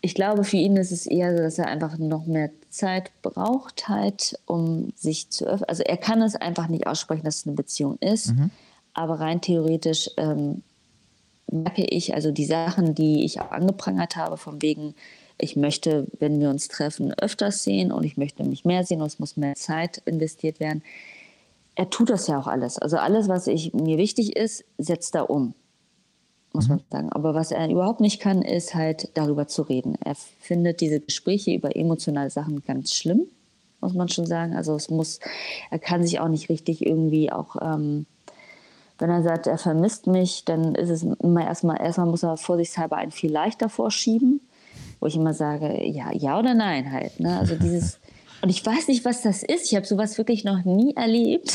ich 0.01 0.15
glaube, 0.15 0.45
für 0.45 0.59
ihn 0.59 0.77
ist 0.77 0.93
es 0.93 1.07
eher 1.07 1.37
so, 1.37 1.43
dass 1.43 1.59
er 1.59 1.67
einfach 1.67 1.99
noch 1.99 2.27
mehr 2.27 2.51
Zeit 2.71 3.11
braucht, 3.23 3.89
halt, 3.89 4.39
um 4.47 4.93
sich 4.95 5.31
zu 5.31 5.47
öffnen. 5.47 5.69
Also 5.69 5.83
er 5.83 5.97
kann 5.97 6.23
es 6.23 6.37
einfach 6.37 6.69
nicht 6.69 6.87
aussprechen, 6.87 7.25
dass 7.25 7.37
es 7.37 7.47
eine 7.47 7.57
Beziehung 7.57 7.97
ist. 8.01 8.33
Mhm. 8.33 8.51
Aber 8.95 9.19
rein 9.19 9.41
theoretisch 9.41 10.11
ähm, 10.17 10.63
merke 11.51 11.85
ich, 11.85 12.15
also 12.15 12.31
die 12.31 12.45
Sachen, 12.45 12.95
die 12.95 13.25
ich 13.25 13.41
auch 13.41 13.51
angeprangert 13.51 14.17
habe, 14.17 14.37
von 14.37 14.61
wegen, 14.63 14.95
ich 15.39 15.57
möchte, 15.57 16.07
wenn 16.19 16.41
wir 16.41 16.51
uns 16.51 16.69
treffen, 16.69 17.13
öfters 17.15 17.63
sehen 17.63 17.93
und 17.93 18.05
ich 18.05 18.17
möchte 18.17 18.45
mich 18.45 18.65
mehr 18.65 18.85
sehen 18.85 19.01
und 19.01 19.07
es 19.07 19.19
muss 19.19 19.37
mehr 19.37 19.55
Zeit 19.55 19.99
investiert 20.05 20.61
werden. 20.61 20.83
Er 21.75 21.91
tut 21.91 22.11
das 22.11 22.27
ja 22.27 22.39
auch 22.39 22.49
alles. 22.49 22.79
Also 22.79 22.97
alles, 22.97 23.29
was 23.29 23.47
ich, 23.47 23.73
mir 23.73 23.99
wichtig 23.99 24.37
ist, 24.37 24.65
setzt 24.79 25.15
er 25.15 25.31
um 25.31 25.55
muss 26.53 26.69
mhm. 26.69 26.77
man 26.77 26.85
sagen. 26.91 27.13
Aber 27.13 27.35
was 27.35 27.53
er 27.53 27.69
überhaupt 27.69 28.01
nicht 28.01 28.21
kann, 28.21 28.43
ist 28.43 28.75
halt 28.75 29.11
darüber 29.15 29.47
zu 29.47 29.63
reden. 29.63 29.97
Er 30.05 30.15
findet 30.15 30.81
diese 30.81 31.01
Gespräche 31.01 31.55
über 31.55 31.77
emotionale 31.77 32.31
Sachen 32.31 32.63
ganz 32.63 32.95
schlimm, 32.95 33.27
muss 33.81 33.95
man 33.95 34.09
schon 34.09 34.27
sagen. 34.27 34.55
Also 34.55 34.75
es 34.75 34.91
muss, 34.91 35.21
er 35.71 35.79
kann 35.79 36.03
sich 36.03 36.21
auch 36.21 36.29
nicht 36.29 36.49
richtig 36.49 36.85
irgendwie 36.85 37.33
auch, 37.33 37.57
ähm, 37.61 38.07
wenn 38.99 39.11
er 39.11 39.23
sagt, 39.23 39.47
er 39.47 39.59
vermisst 39.59 40.07
mich, 40.07 40.45
dann 40.45 40.75
ist 40.75 40.91
es 40.91 41.03
immer 41.03 41.47
erstmal, 41.47 41.81
erstmal 41.81 42.07
muss 42.07 42.23
er 42.23 42.37
vorsichtshalber 42.37 42.97
einen 42.97 43.13
viel 43.13 43.31
leichter 43.31 43.69
vorschieben, 43.69 44.41
wo 45.01 45.07
ich 45.07 45.17
immer 45.17 45.35
sage, 45.35 45.85
ja, 45.87 46.13
ja 46.13 46.39
oder 46.39 46.55
nein 46.55 46.91
halt. 46.93 47.21
Ne? 47.21 47.39
Also 47.39 47.55
dieses 47.55 47.99
und 48.43 48.51
ich 48.51 48.65
weiß 48.65 48.89
nicht, 48.89 49.05
was 49.05 49.23
das 49.23 49.43
ist. 49.43 49.67
Ich 49.67 49.77
habe 49.77 49.87
sowas 49.87 50.19
wirklich 50.19 50.45
noch 50.45 50.65
nie 50.65 50.95
erlebt. 50.95 51.53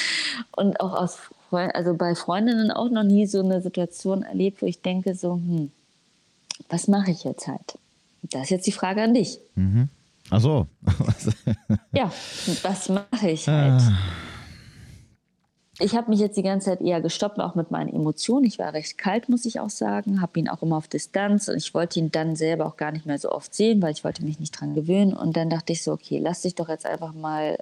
Und 0.56 0.80
auch 0.80 0.94
aus 0.94 1.18
also 1.50 1.94
bei 1.94 2.14
Freundinnen 2.14 2.70
auch 2.70 2.90
noch 2.90 3.02
nie 3.02 3.26
so 3.26 3.40
eine 3.40 3.60
Situation 3.60 4.22
erlebt, 4.22 4.62
wo 4.62 4.66
ich 4.66 4.82
denke, 4.82 5.16
so, 5.16 5.34
hm, 5.34 5.72
was 6.68 6.86
mache 6.86 7.10
ich 7.10 7.24
jetzt 7.24 7.48
halt? 7.48 7.78
Das 8.22 8.42
ist 8.42 8.50
jetzt 8.50 8.66
die 8.68 8.72
Frage 8.72 9.02
an 9.02 9.14
dich. 9.14 9.38
Mhm. 9.56 9.88
Ach 10.30 10.40
so. 10.40 10.66
ja, 11.92 12.12
was 12.62 12.88
mache 12.88 13.30
ich 13.30 13.48
halt? 13.48 13.82
Ah. 13.82 13.98
Ich 15.82 15.94
habe 15.94 16.10
mich 16.10 16.20
jetzt 16.20 16.36
die 16.36 16.42
ganze 16.42 16.66
Zeit 16.66 16.82
eher 16.82 17.00
gestoppt, 17.00 17.40
auch 17.40 17.54
mit 17.54 17.70
meinen 17.70 17.88
Emotionen. 17.88 18.44
Ich 18.44 18.58
war 18.58 18.74
recht 18.74 18.98
kalt, 18.98 19.30
muss 19.30 19.46
ich 19.46 19.60
auch 19.60 19.70
sagen. 19.70 20.20
Habe 20.20 20.38
ihn 20.38 20.48
auch 20.50 20.62
immer 20.62 20.76
auf 20.76 20.88
Distanz 20.88 21.48
und 21.48 21.56
ich 21.56 21.72
wollte 21.72 21.98
ihn 21.98 22.12
dann 22.12 22.36
selber 22.36 22.66
auch 22.66 22.76
gar 22.76 22.92
nicht 22.92 23.06
mehr 23.06 23.18
so 23.18 23.32
oft 23.32 23.54
sehen, 23.54 23.80
weil 23.80 23.92
ich 23.92 24.04
wollte 24.04 24.22
mich 24.22 24.38
nicht 24.38 24.50
dran 24.52 24.74
gewöhnen. 24.74 25.14
Und 25.14 25.38
dann 25.38 25.48
dachte 25.48 25.72
ich 25.72 25.82
so, 25.82 25.92
okay, 25.92 26.18
lass 26.18 26.42
dich 26.42 26.54
doch 26.54 26.68
jetzt 26.68 26.84
einfach 26.84 27.14
mal, 27.14 27.58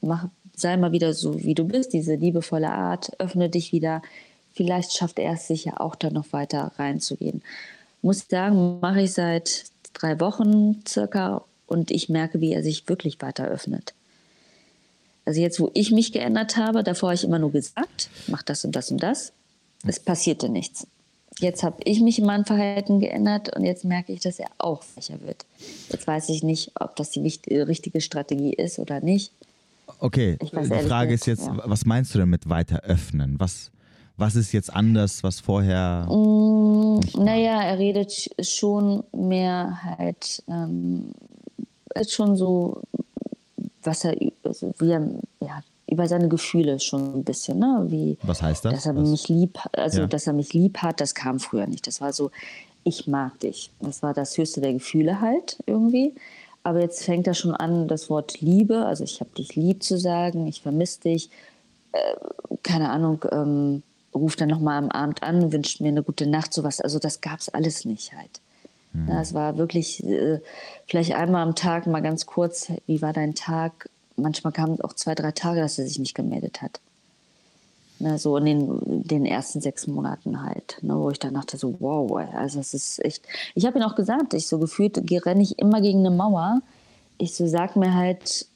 mach, 0.00 0.28
sei 0.56 0.78
mal 0.78 0.92
wieder 0.92 1.12
so, 1.12 1.38
wie 1.42 1.54
du 1.54 1.64
bist, 1.64 1.92
diese 1.92 2.14
liebevolle 2.14 2.70
Art, 2.70 3.12
öffne 3.20 3.50
dich 3.50 3.72
wieder. 3.72 4.00
Vielleicht 4.54 4.92
schafft 4.92 5.18
er 5.18 5.34
es 5.34 5.46
sich 5.46 5.66
ja 5.66 5.80
auch 5.80 5.96
dann 5.96 6.14
noch 6.14 6.32
weiter 6.32 6.72
reinzugehen. 6.78 7.42
Muss 8.00 8.26
sagen, 8.26 8.80
mache 8.80 9.02
ich 9.02 9.12
seit 9.12 9.64
drei 9.92 10.18
Wochen 10.18 10.82
circa 10.88 11.44
und 11.66 11.90
ich 11.90 12.08
merke, 12.08 12.40
wie 12.40 12.54
er 12.54 12.62
sich 12.62 12.88
wirklich 12.88 13.20
weiter 13.20 13.44
öffnet. 13.44 13.92
Also 15.28 15.42
jetzt, 15.42 15.60
wo 15.60 15.70
ich 15.74 15.90
mich 15.90 16.12
geändert 16.12 16.56
habe, 16.56 16.82
davor 16.82 17.10
habe 17.10 17.14
ich 17.14 17.22
immer 17.22 17.38
nur 17.38 17.52
gesagt, 17.52 18.08
mach 18.28 18.42
das 18.42 18.64
und 18.64 18.74
das 18.74 18.90
und 18.90 19.02
das. 19.02 19.34
Es 19.86 20.00
passierte 20.00 20.48
nichts. 20.48 20.86
Jetzt 21.38 21.62
habe 21.62 21.76
ich 21.84 22.00
mich 22.00 22.18
in 22.18 22.24
meinem 22.24 22.46
Verhalten 22.46 22.98
geändert 22.98 23.54
und 23.54 23.62
jetzt 23.62 23.84
merke 23.84 24.10
ich, 24.14 24.20
dass 24.20 24.38
er 24.38 24.48
auch 24.56 24.82
schwächer 24.82 25.20
wird. 25.20 25.44
Jetzt 25.90 26.06
weiß 26.06 26.30
ich 26.30 26.42
nicht, 26.42 26.72
ob 26.80 26.96
das 26.96 27.10
die 27.10 27.20
richtige 27.20 28.00
Strategie 28.00 28.54
ist 28.54 28.78
oder 28.78 29.02
nicht. 29.02 29.30
Okay, 30.00 30.38
die 30.40 30.46
Frage 30.88 31.12
ist 31.12 31.26
jetzt, 31.26 31.44
ja. 31.44 31.60
was 31.62 31.84
meinst 31.84 32.14
du 32.14 32.20
denn 32.20 32.30
mit 32.30 32.48
weiter 32.48 32.80
öffnen? 32.84 33.34
Was, 33.38 33.70
was 34.16 34.34
ist 34.34 34.52
jetzt 34.52 34.74
anders, 34.74 35.22
was 35.22 35.40
vorher? 35.40 36.06
Mm, 36.08 37.00
naja, 37.18 37.64
er 37.64 37.78
redet 37.78 38.30
schon 38.40 39.04
mehr 39.12 39.78
halt, 39.82 40.42
ähm, 40.48 41.12
ist 41.94 42.12
schon 42.12 42.34
so, 42.34 42.80
was 43.88 44.04
er, 44.04 44.16
also 44.44 44.72
wie 44.78 44.90
er, 44.90 45.08
ja, 45.40 45.62
über 45.90 46.06
seine 46.06 46.28
Gefühle 46.28 46.78
schon 46.80 47.14
ein 47.14 47.24
bisschen, 47.24 47.58
ne? 47.58 47.86
Wie, 47.88 48.18
was 48.22 48.42
heißt 48.42 48.64
das? 48.64 48.74
Dass 48.74 48.86
er 48.86 48.96
was? 48.96 49.08
mich 49.08 49.28
lieb, 49.28 49.58
also 49.72 50.02
ja. 50.02 50.06
dass 50.06 50.26
er 50.26 50.34
mich 50.34 50.52
lieb 50.52 50.78
hat, 50.78 51.00
das 51.00 51.14
kam 51.14 51.40
früher 51.40 51.66
nicht. 51.66 51.86
Das 51.86 52.00
war 52.00 52.12
so, 52.12 52.30
ich 52.84 53.06
mag 53.06 53.40
dich. 53.40 53.70
Das 53.80 54.02
war 54.02 54.14
das 54.14 54.36
höchste 54.36 54.60
der 54.60 54.74
Gefühle 54.74 55.20
halt 55.20 55.58
irgendwie. 55.66 56.14
Aber 56.62 56.80
jetzt 56.80 57.04
fängt 57.04 57.26
er 57.26 57.34
schon 57.34 57.54
an, 57.54 57.88
das 57.88 58.10
Wort 58.10 58.40
Liebe, 58.40 58.84
also 58.84 59.04
ich 59.04 59.20
habe 59.20 59.30
dich 59.30 59.56
lieb 59.56 59.82
zu 59.82 59.98
sagen, 59.98 60.46
ich 60.46 60.60
vermisse 60.60 61.00
dich, 61.00 61.30
äh, 61.92 62.14
keine 62.62 62.90
Ahnung, 62.90 63.24
ähm, 63.32 63.82
ruft 64.14 64.40
dann 64.40 64.48
nochmal 64.48 64.78
am 64.78 64.90
Abend 64.90 65.22
an, 65.22 65.52
wünscht 65.52 65.80
mir 65.80 65.88
eine 65.88 66.02
gute 66.02 66.26
Nacht, 66.26 66.52
sowas. 66.52 66.80
Also 66.80 66.98
das 66.98 67.20
gab 67.20 67.40
es 67.40 67.48
alles 67.48 67.84
nicht 67.86 68.12
halt. 68.12 68.40
Mhm. 68.92 69.08
Ja, 69.08 69.20
es 69.20 69.34
war 69.34 69.58
wirklich 69.58 70.04
äh, 70.04 70.40
vielleicht 70.86 71.14
einmal 71.14 71.42
am 71.42 71.54
Tag 71.54 71.86
mal 71.86 72.00
ganz 72.00 72.26
kurz, 72.26 72.72
wie 72.86 73.02
war 73.02 73.12
dein 73.12 73.34
Tag? 73.34 73.88
Manchmal 74.16 74.52
kamen 74.52 74.80
auch 74.80 74.94
zwei, 74.94 75.14
drei 75.14 75.32
Tage, 75.32 75.60
dass 75.60 75.78
er 75.78 75.86
sich 75.86 75.98
nicht 75.98 76.14
gemeldet 76.14 76.62
hat. 76.62 76.80
Ne, 78.00 78.16
so 78.16 78.36
in 78.36 78.44
den, 78.44 79.02
den 79.04 79.26
ersten 79.26 79.60
sechs 79.60 79.88
Monaten 79.88 80.42
halt, 80.42 80.78
ne, 80.82 80.96
wo 80.96 81.10
ich 81.10 81.18
dann 81.18 81.34
dachte 81.34 81.56
so, 81.56 81.74
wow, 81.80 82.16
also 82.32 82.60
es 82.60 82.72
ist 82.72 83.04
echt. 83.04 83.24
Ich 83.56 83.66
habe 83.66 83.78
ihn 83.78 83.82
auch 83.82 83.96
gesagt, 83.96 84.34
ich 84.34 84.46
so 84.46 84.58
gefühlt 84.58 84.98
renne 85.26 85.42
ich 85.42 85.58
immer 85.58 85.80
gegen 85.80 86.00
eine 86.00 86.10
Mauer. 86.10 86.60
Ich 87.18 87.34
so 87.34 87.48
sag 87.48 87.74
mir 87.74 87.94
halt, 87.94 88.46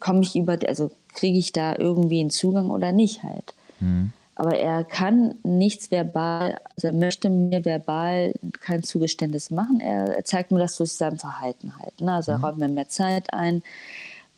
komme 0.00 0.22
ich 0.22 0.36
über, 0.36 0.58
also 0.66 0.90
kriege 1.08 1.38
ich 1.38 1.52
da 1.52 1.76
irgendwie 1.76 2.20
einen 2.20 2.30
Zugang 2.30 2.70
oder 2.70 2.92
nicht 2.92 3.22
halt. 3.22 3.54
Mhm. 3.80 4.12
Aber 4.38 4.54
er 4.54 4.84
kann 4.84 5.34
nichts 5.42 5.90
verbal, 5.90 6.58
also 6.76 6.88
er 6.88 6.92
möchte 6.92 7.30
mir 7.30 7.64
verbal 7.64 8.34
kein 8.60 8.82
Zugeständnis 8.82 9.50
machen. 9.50 9.80
Er, 9.80 10.14
er 10.14 10.24
zeigt 10.24 10.52
mir 10.52 10.58
das 10.58 10.76
durch 10.76 10.92
sein 10.92 11.16
Verhalten 11.16 11.78
halt. 11.78 11.98
Ne? 12.02 12.12
Also 12.12 12.32
er 12.32 12.38
mhm. 12.38 12.44
räumt 12.44 12.58
mir 12.58 12.68
mehr 12.68 12.88
Zeit 12.88 13.32
ein. 13.32 13.62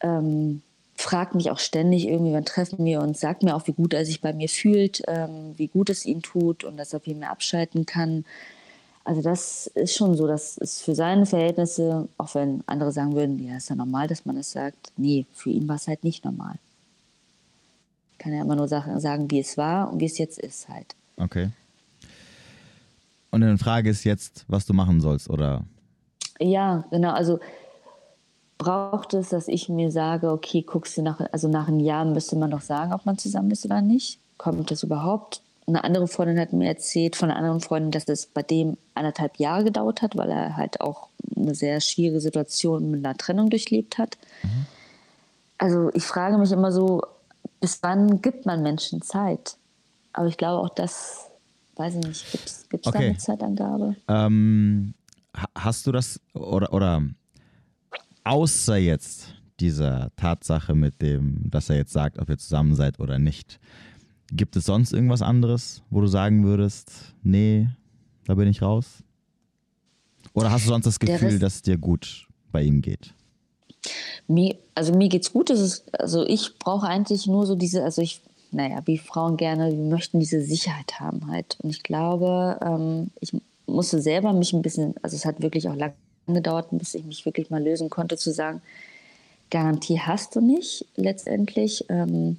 Ähm, 0.01 0.62
fragt 0.94 1.34
mich 1.34 1.51
auch 1.51 1.59
ständig 1.59 2.07
irgendwie, 2.07 2.32
wann 2.32 2.44
treffen 2.44 2.84
wir 2.84 3.01
uns, 3.01 3.20
sagt 3.20 3.42
mir 3.42 3.57
auch, 3.57 3.66
wie 3.66 3.72
gut 3.72 3.92
er 3.92 4.05
sich 4.05 4.20
bei 4.20 4.32
mir 4.32 4.49
fühlt, 4.49 5.03
ähm, 5.09 5.55
wie 5.57 5.68
gut 5.68 5.90
es 5.90 6.07
ihm 6.07 6.22
tut 6.22 6.62
und 6.62 6.76
dass 6.76 6.92
er 6.92 7.01
viel 7.01 7.16
mehr 7.16 7.30
abschalten 7.30 7.84
kann. 7.84 8.24
Also 9.05 9.22
das 9.22 9.66
ist 9.68 9.96
schon 9.96 10.16
so, 10.16 10.28
das 10.28 10.59
ist 10.59 10.82
für 10.82 10.94
seine 10.94 11.26
Verhältnisse, 11.26 12.09
auch 12.18 12.34
wenn 12.34 12.62
andere 12.66 12.92
sagen 12.92 13.14
würden, 13.14 13.44
ja, 13.44 13.57
ist 13.57 13.70
ja 13.70 13.76
normal, 13.76 14.07
dass 14.07 14.26
man 14.26 14.36
das 14.36 14.53
sagt. 14.53 14.92
Nee, 14.96 15.26
für 15.32 15.51
ihn 15.51 15.68
war 15.68 15.76
es 15.76 15.88
halt 15.88 16.05
nicht 16.05 16.24
normal. 16.24 16.57
Ich 18.19 18.25
kann 18.25 18.33
ja 18.33 18.43
immer 18.43 18.57
nur 18.57 18.66
sagen, 18.66 19.31
wie 19.31 19.39
es 19.39 19.57
war 19.57 19.93
und 19.93 20.01
wie 20.01 20.07
es 20.07 20.19
jetzt 20.19 20.41
ist 20.41 20.69
halt. 20.69 20.97
Okay. 21.16 21.51
Und 23.31 23.43
die 23.43 23.59
Frage 23.59 23.91
ist 23.91 24.03
jetzt, 24.03 24.45
was 24.49 24.66
du 24.66 24.73
machen 24.73 25.01
sollst, 25.01 25.31
oder? 25.31 25.62
Ja, 26.41 26.85
genau. 26.91 27.12
Also 27.12 27.39
braucht 28.59 29.14
es, 29.14 29.29
dass 29.29 29.47
ich 29.47 29.69
mir 29.69 29.93
sage, 29.93 30.33
okay, 30.33 30.62
guckst 30.62 30.97
du 30.97 31.03
nach, 31.03 31.21
also 31.31 31.47
nach 31.47 31.69
einem 31.69 31.79
Jahr 31.79 32.05
müsste 32.05 32.35
man 32.35 32.51
doch 32.51 32.61
sagen, 32.61 32.93
ob 32.93 33.07
man 33.07 33.19
zusammen 33.19 33.53
ist 33.53 33.64
oder 33.64 33.83
nicht. 33.83 34.19
Kommt 34.37 34.69
das 34.73 34.83
überhaupt? 34.83 35.41
Eine 35.69 35.85
andere 35.85 36.09
Freundin 36.09 36.41
hat 36.41 36.53
mir 36.53 36.66
erzählt 36.66 37.14
von 37.14 37.31
einer 37.31 37.39
anderen 37.39 37.61
Freundin, 37.61 37.93
dass 37.93 38.09
es 38.09 38.27
bei 38.27 38.43
dem 38.43 38.79
anderthalb 38.95 39.37
Jahre 39.37 39.62
gedauert 39.62 40.03
hat, 40.03 40.16
weil 40.16 40.31
er 40.31 40.57
halt 40.57 40.81
auch 40.81 41.09
eine 41.37 41.55
sehr 41.55 41.81
schwierige 41.81 42.21
Situation 42.21 42.91
mit 42.91 43.07
einer 43.07 43.16
Trennung 43.16 43.49
durchlebt 43.49 43.97
hat. 43.97 44.19
Mhm. 44.43 44.66
Also 45.59 45.91
ich 45.95 46.03
frage 46.03 46.37
mich 46.39 46.51
immer 46.51 46.73
so, 46.73 47.03
bis 47.61 47.82
wann 47.82 48.20
gibt 48.22 48.46
man 48.46 48.62
Menschen 48.62 49.02
Zeit? 49.02 49.56
Aber 50.12 50.26
ich 50.26 50.36
glaube 50.36 50.64
auch 50.64 50.74
das, 50.74 51.30
weiß 51.76 51.96
ich 51.96 52.06
nicht, 52.06 52.32
gibt 52.70 52.86
es 52.86 52.86
okay. 52.86 52.98
da 52.98 52.98
eine 52.98 53.18
Zeitangabe? 53.18 53.96
Ähm, 54.09 54.94
hast 55.54 55.86
du 55.86 55.92
das 55.92 56.20
oder, 56.34 56.72
oder 56.72 57.02
außer 58.24 58.76
jetzt 58.76 59.34
dieser 59.61 60.11
Tatsache 60.16 60.74
mit 60.74 61.02
dem, 61.02 61.50
dass 61.50 61.68
er 61.70 61.76
jetzt 61.76 61.92
sagt, 61.92 62.18
ob 62.18 62.28
ihr 62.28 62.38
zusammen 62.38 62.74
seid 62.74 63.00
oder 63.00 63.18
nicht. 63.18 63.59
Gibt 64.30 64.56
es 64.56 64.66
sonst 64.66 64.92
irgendwas 64.92 65.22
anderes, 65.22 65.82
wo 65.90 66.00
du 66.00 66.06
sagen 66.06 66.44
würdest, 66.44 67.14
nee, 67.22 67.68
da 68.26 68.34
bin 68.34 68.48
ich 68.48 68.62
raus? 68.62 69.02
Oder 70.32 70.50
hast 70.50 70.66
du 70.66 70.68
sonst 70.68 70.84
das 70.84 70.98
Gefühl, 70.98 71.38
dass 71.38 71.56
es 71.56 71.62
dir 71.62 71.78
gut 71.78 72.28
bei 72.52 72.62
ihm 72.62 72.82
geht? 72.82 73.14
Mir, 74.29 74.57
also 74.74 74.95
mir 74.95 75.09
geht's 75.09 75.33
gut. 75.33 75.51
Ist, 75.51 75.85
also 75.99 76.24
ich 76.24 76.59
brauche 76.59 76.87
eigentlich 76.87 77.26
nur 77.26 77.47
so 77.47 77.55
diese, 77.55 77.83
also 77.83 78.03
ich, 78.03 78.20
naja, 78.51 78.83
wie 78.85 78.99
Frauen 78.99 79.37
gerne, 79.37 79.70
die 79.70 79.76
möchten 79.76 80.20
diese 80.20 80.43
Sicherheit 80.43 81.01
haben 81.01 81.31
halt. 81.31 81.57
Und 81.62 81.70
ich 81.70 81.83
glaube, 81.83 82.59
ähm, 82.62 83.11
ich 83.20 83.33
musste 83.66 84.01
selber 84.01 84.33
mich 84.33 84.53
ein 84.53 84.62
bisschen, 84.62 84.95
also 85.03 85.16
es 85.16 85.24
hat 85.24 85.43
wirklich 85.43 85.68
auch 85.68 85.76
lange 85.76 85.95
gedauert, 86.26 86.68
bis 86.72 86.95
ich 86.95 87.05
mich 87.05 87.24
wirklich 87.24 87.51
mal 87.51 87.62
lösen 87.62 87.91
konnte, 87.91 88.16
zu 88.16 88.33
sagen, 88.33 88.61
Garantie 89.51 89.99
hast 89.99 90.37
du 90.37 90.41
nicht 90.41 90.85
letztendlich. 90.97 91.87
Ähm, 91.89 92.37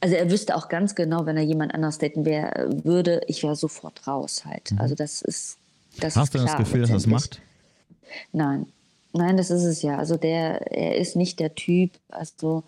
also 0.00 0.16
er 0.16 0.30
wüsste 0.30 0.56
auch 0.56 0.68
ganz 0.68 0.94
genau, 0.94 1.26
wenn 1.26 1.36
er 1.36 1.42
jemand 1.42 1.74
anders 1.74 1.98
daten 1.98 2.24
wär, 2.24 2.68
würde, 2.82 3.20
ich 3.28 3.42
wäre 3.42 3.56
sofort 3.56 4.06
raus 4.06 4.44
halt. 4.44 4.72
Mhm. 4.72 4.80
Also 4.80 4.94
das 4.94 5.22
ist 5.22 5.58
das 6.00 6.16
Hast 6.16 6.28
ist 6.28 6.34
du 6.34 6.38
klar, 6.38 6.56
das 6.56 6.56
Gefühl, 6.56 6.80
dass 6.80 6.90
er 6.90 6.94
das 6.94 7.06
macht? 7.06 7.40
Nein, 8.32 8.66
nein, 9.14 9.36
das 9.36 9.50
ist 9.50 9.64
es 9.64 9.82
ja. 9.82 9.96
Also 9.98 10.16
der, 10.16 10.72
er 10.72 10.96
ist 10.96 11.16
nicht 11.16 11.40
der 11.40 11.54
Typ, 11.54 11.92
also 12.08 12.62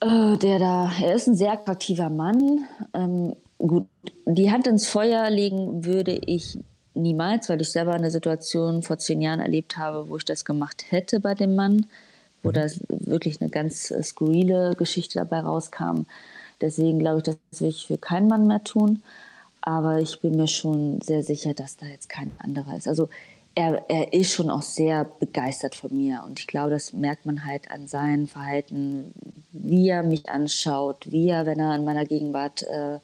äh, 0.00 0.36
der 0.38 0.58
da, 0.58 0.92
er 1.00 1.14
ist 1.14 1.26
ein 1.26 1.34
sehr 1.34 1.52
attraktiver 1.52 2.10
Mann. 2.10 2.66
Ähm, 2.94 3.34
gut, 3.58 3.86
die 4.26 4.50
Hand 4.50 4.66
ins 4.66 4.88
Feuer 4.88 5.28
legen 5.30 5.84
würde 5.84 6.12
ich 6.12 6.58
niemals, 6.94 7.48
weil 7.48 7.60
ich 7.60 7.70
selber 7.70 7.92
eine 7.92 8.10
Situation 8.10 8.82
vor 8.82 8.98
zehn 8.98 9.20
Jahren 9.20 9.40
erlebt 9.40 9.76
habe, 9.76 10.08
wo 10.08 10.16
ich 10.16 10.24
das 10.24 10.44
gemacht 10.44 10.86
hätte 10.90 11.20
bei 11.20 11.34
dem 11.34 11.54
Mann, 11.54 11.86
wo 12.42 12.50
mhm. 12.50 12.54
da 12.54 12.66
wirklich 12.88 13.40
eine 13.40 13.50
ganz 13.50 13.92
skurrile 14.02 14.74
Geschichte 14.76 15.18
dabei 15.18 15.40
rauskam. 15.40 16.06
Deswegen 16.60 16.98
glaube 16.98 17.18
ich, 17.18 17.24
das 17.24 17.36
will 17.60 17.68
ich 17.68 17.86
für 17.86 17.98
keinen 17.98 18.28
Mann 18.28 18.46
mehr 18.46 18.62
tun. 18.64 19.02
Aber 19.62 20.00
ich 20.00 20.20
bin 20.20 20.36
mir 20.36 20.46
schon 20.46 21.00
sehr 21.02 21.22
sicher, 21.22 21.52
dass 21.54 21.76
da 21.76 21.86
jetzt 21.86 22.08
kein 22.08 22.32
anderer 22.38 22.76
ist. 22.76 22.88
Also 22.88 23.08
er, 23.54 23.84
er 23.88 24.12
ist 24.12 24.32
schon 24.32 24.50
auch 24.50 24.62
sehr 24.62 25.04
begeistert 25.04 25.74
von 25.74 25.96
mir. 25.96 26.22
Und 26.26 26.38
ich 26.38 26.46
glaube, 26.46 26.70
das 26.70 26.92
merkt 26.92 27.26
man 27.26 27.44
halt 27.44 27.70
an 27.70 27.86
seinem 27.86 28.26
Verhalten, 28.26 29.12
wie 29.52 29.88
er 29.88 30.02
mich 30.02 30.28
anschaut, 30.28 31.10
wie 31.10 31.28
er, 31.28 31.46
wenn 31.46 31.58
er 31.58 31.74
in 31.74 31.84
meiner 31.84 32.04
Gegenwart 32.04 32.62
äh, 32.62 32.98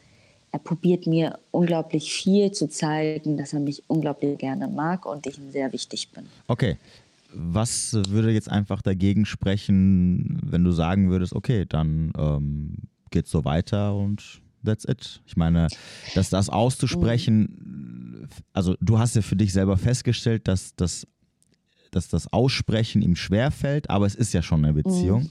er 0.56 0.60
probiert 0.60 1.06
mir 1.06 1.38
unglaublich 1.50 2.12
viel 2.12 2.50
zu 2.50 2.66
zeigen, 2.68 3.36
dass 3.36 3.52
er 3.52 3.60
mich 3.60 3.82
unglaublich 3.88 4.38
gerne 4.38 4.68
mag 4.68 5.04
und 5.04 5.26
ich 5.26 5.36
ihm 5.36 5.50
sehr 5.50 5.70
wichtig 5.74 6.12
bin. 6.12 6.24
Okay. 6.46 6.78
Was 7.34 7.92
würde 8.08 8.30
jetzt 8.30 8.48
einfach 8.50 8.80
dagegen 8.80 9.26
sprechen, 9.26 10.40
wenn 10.42 10.64
du 10.64 10.70
sagen 10.70 11.10
würdest, 11.10 11.34
okay, 11.34 11.66
dann 11.68 12.10
ähm, 12.16 12.76
geht 13.10 13.26
es 13.26 13.30
so 13.30 13.44
weiter 13.44 13.94
und 13.94 14.40
that's 14.64 14.86
it. 14.86 15.20
Ich 15.26 15.36
meine, 15.36 15.68
dass 16.14 16.30
das 16.30 16.48
auszusprechen, 16.48 18.15
also 18.52 18.74
du 18.80 18.98
hast 18.98 19.16
ja 19.16 19.22
für 19.22 19.36
dich 19.36 19.52
selber 19.52 19.76
festgestellt, 19.76 20.48
dass 20.48 20.74
das, 20.76 21.06
dass 21.90 22.08
das 22.08 22.32
Aussprechen 22.32 23.02
ihm 23.02 23.16
schwerfällt, 23.16 23.90
aber 23.90 24.06
es 24.06 24.14
ist 24.14 24.32
ja 24.32 24.42
schon 24.42 24.64
eine 24.64 24.74
Beziehung. 24.74 25.22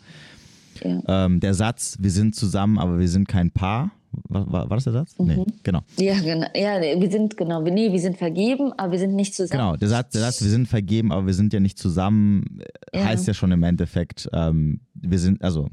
Mhm. 0.83 1.03
Ja. 1.07 1.25
Ähm, 1.25 1.39
der 1.39 1.53
Satz, 1.53 1.97
wir 1.99 2.11
sind 2.11 2.35
zusammen, 2.35 2.77
aber 2.77 2.99
wir 2.99 3.07
sind 3.07 3.27
kein 3.27 3.51
Paar, 3.51 3.91
war, 4.29 4.51
war, 4.51 4.69
war 4.69 4.77
das 4.77 4.85
der 4.85 4.93
Satz? 4.93 5.17
Mhm. 5.17 5.25
Nee, 5.25 5.45
genau. 5.63 5.81
Ja, 5.97 6.19
genau. 6.19 6.47
Ja, 6.55 6.81
wir 6.81 7.11
sind, 7.11 7.37
genau, 7.37 7.61
nee, 7.61 7.91
wir 7.91 7.99
sind 7.99 8.17
vergeben, 8.17 8.73
aber 8.77 8.93
wir 8.93 8.99
sind 8.99 9.15
nicht 9.15 9.35
zusammen. 9.35 9.59
Genau, 9.59 9.75
der 9.75 9.89
Satz, 9.89 10.11
der 10.11 10.21
Satz, 10.21 10.41
wir 10.41 10.49
sind 10.49 10.67
vergeben, 10.67 11.11
aber 11.11 11.27
wir 11.27 11.33
sind 11.33 11.53
ja 11.53 11.59
nicht 11.59 11.77
zusammen, 11.77 12.61
ja. 12.93 13.05
heißt 13.05 13.27
ja 13.27 13.33
schon 13.33 13.51
im 13.51 13.63
Endeffekt, 13.63 14.29
ähm, 14.33 14.81
wir 14.93 15.19
sind, 15.19 15.41
also, 15.41 15.69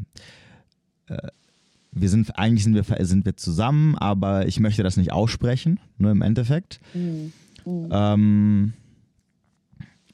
äh, 1.09 1.17
wir 2.03 2.11
sind, 2.11 2.37
eigentlich 2.37 2.65
sind 2.65 2.75
wir, 2.75 3.07
sind 3.07 3.25
wir 3.25 3.37
zusammen, 3.37 3.97
aber 3.97 4.47
ich 4.47 4.61
möchte 4.61 4.83
das 4.83 4.97
nicht 4.99 5.13
aussprechen, 5.13 5.81
nur 5.97 6.11
im 6.11 6.21
Endeffekt. 6.21 6.81
Mhm. 6.93 7.33
Mhm. 7.65 7.89
Ähm, 7.91 8.73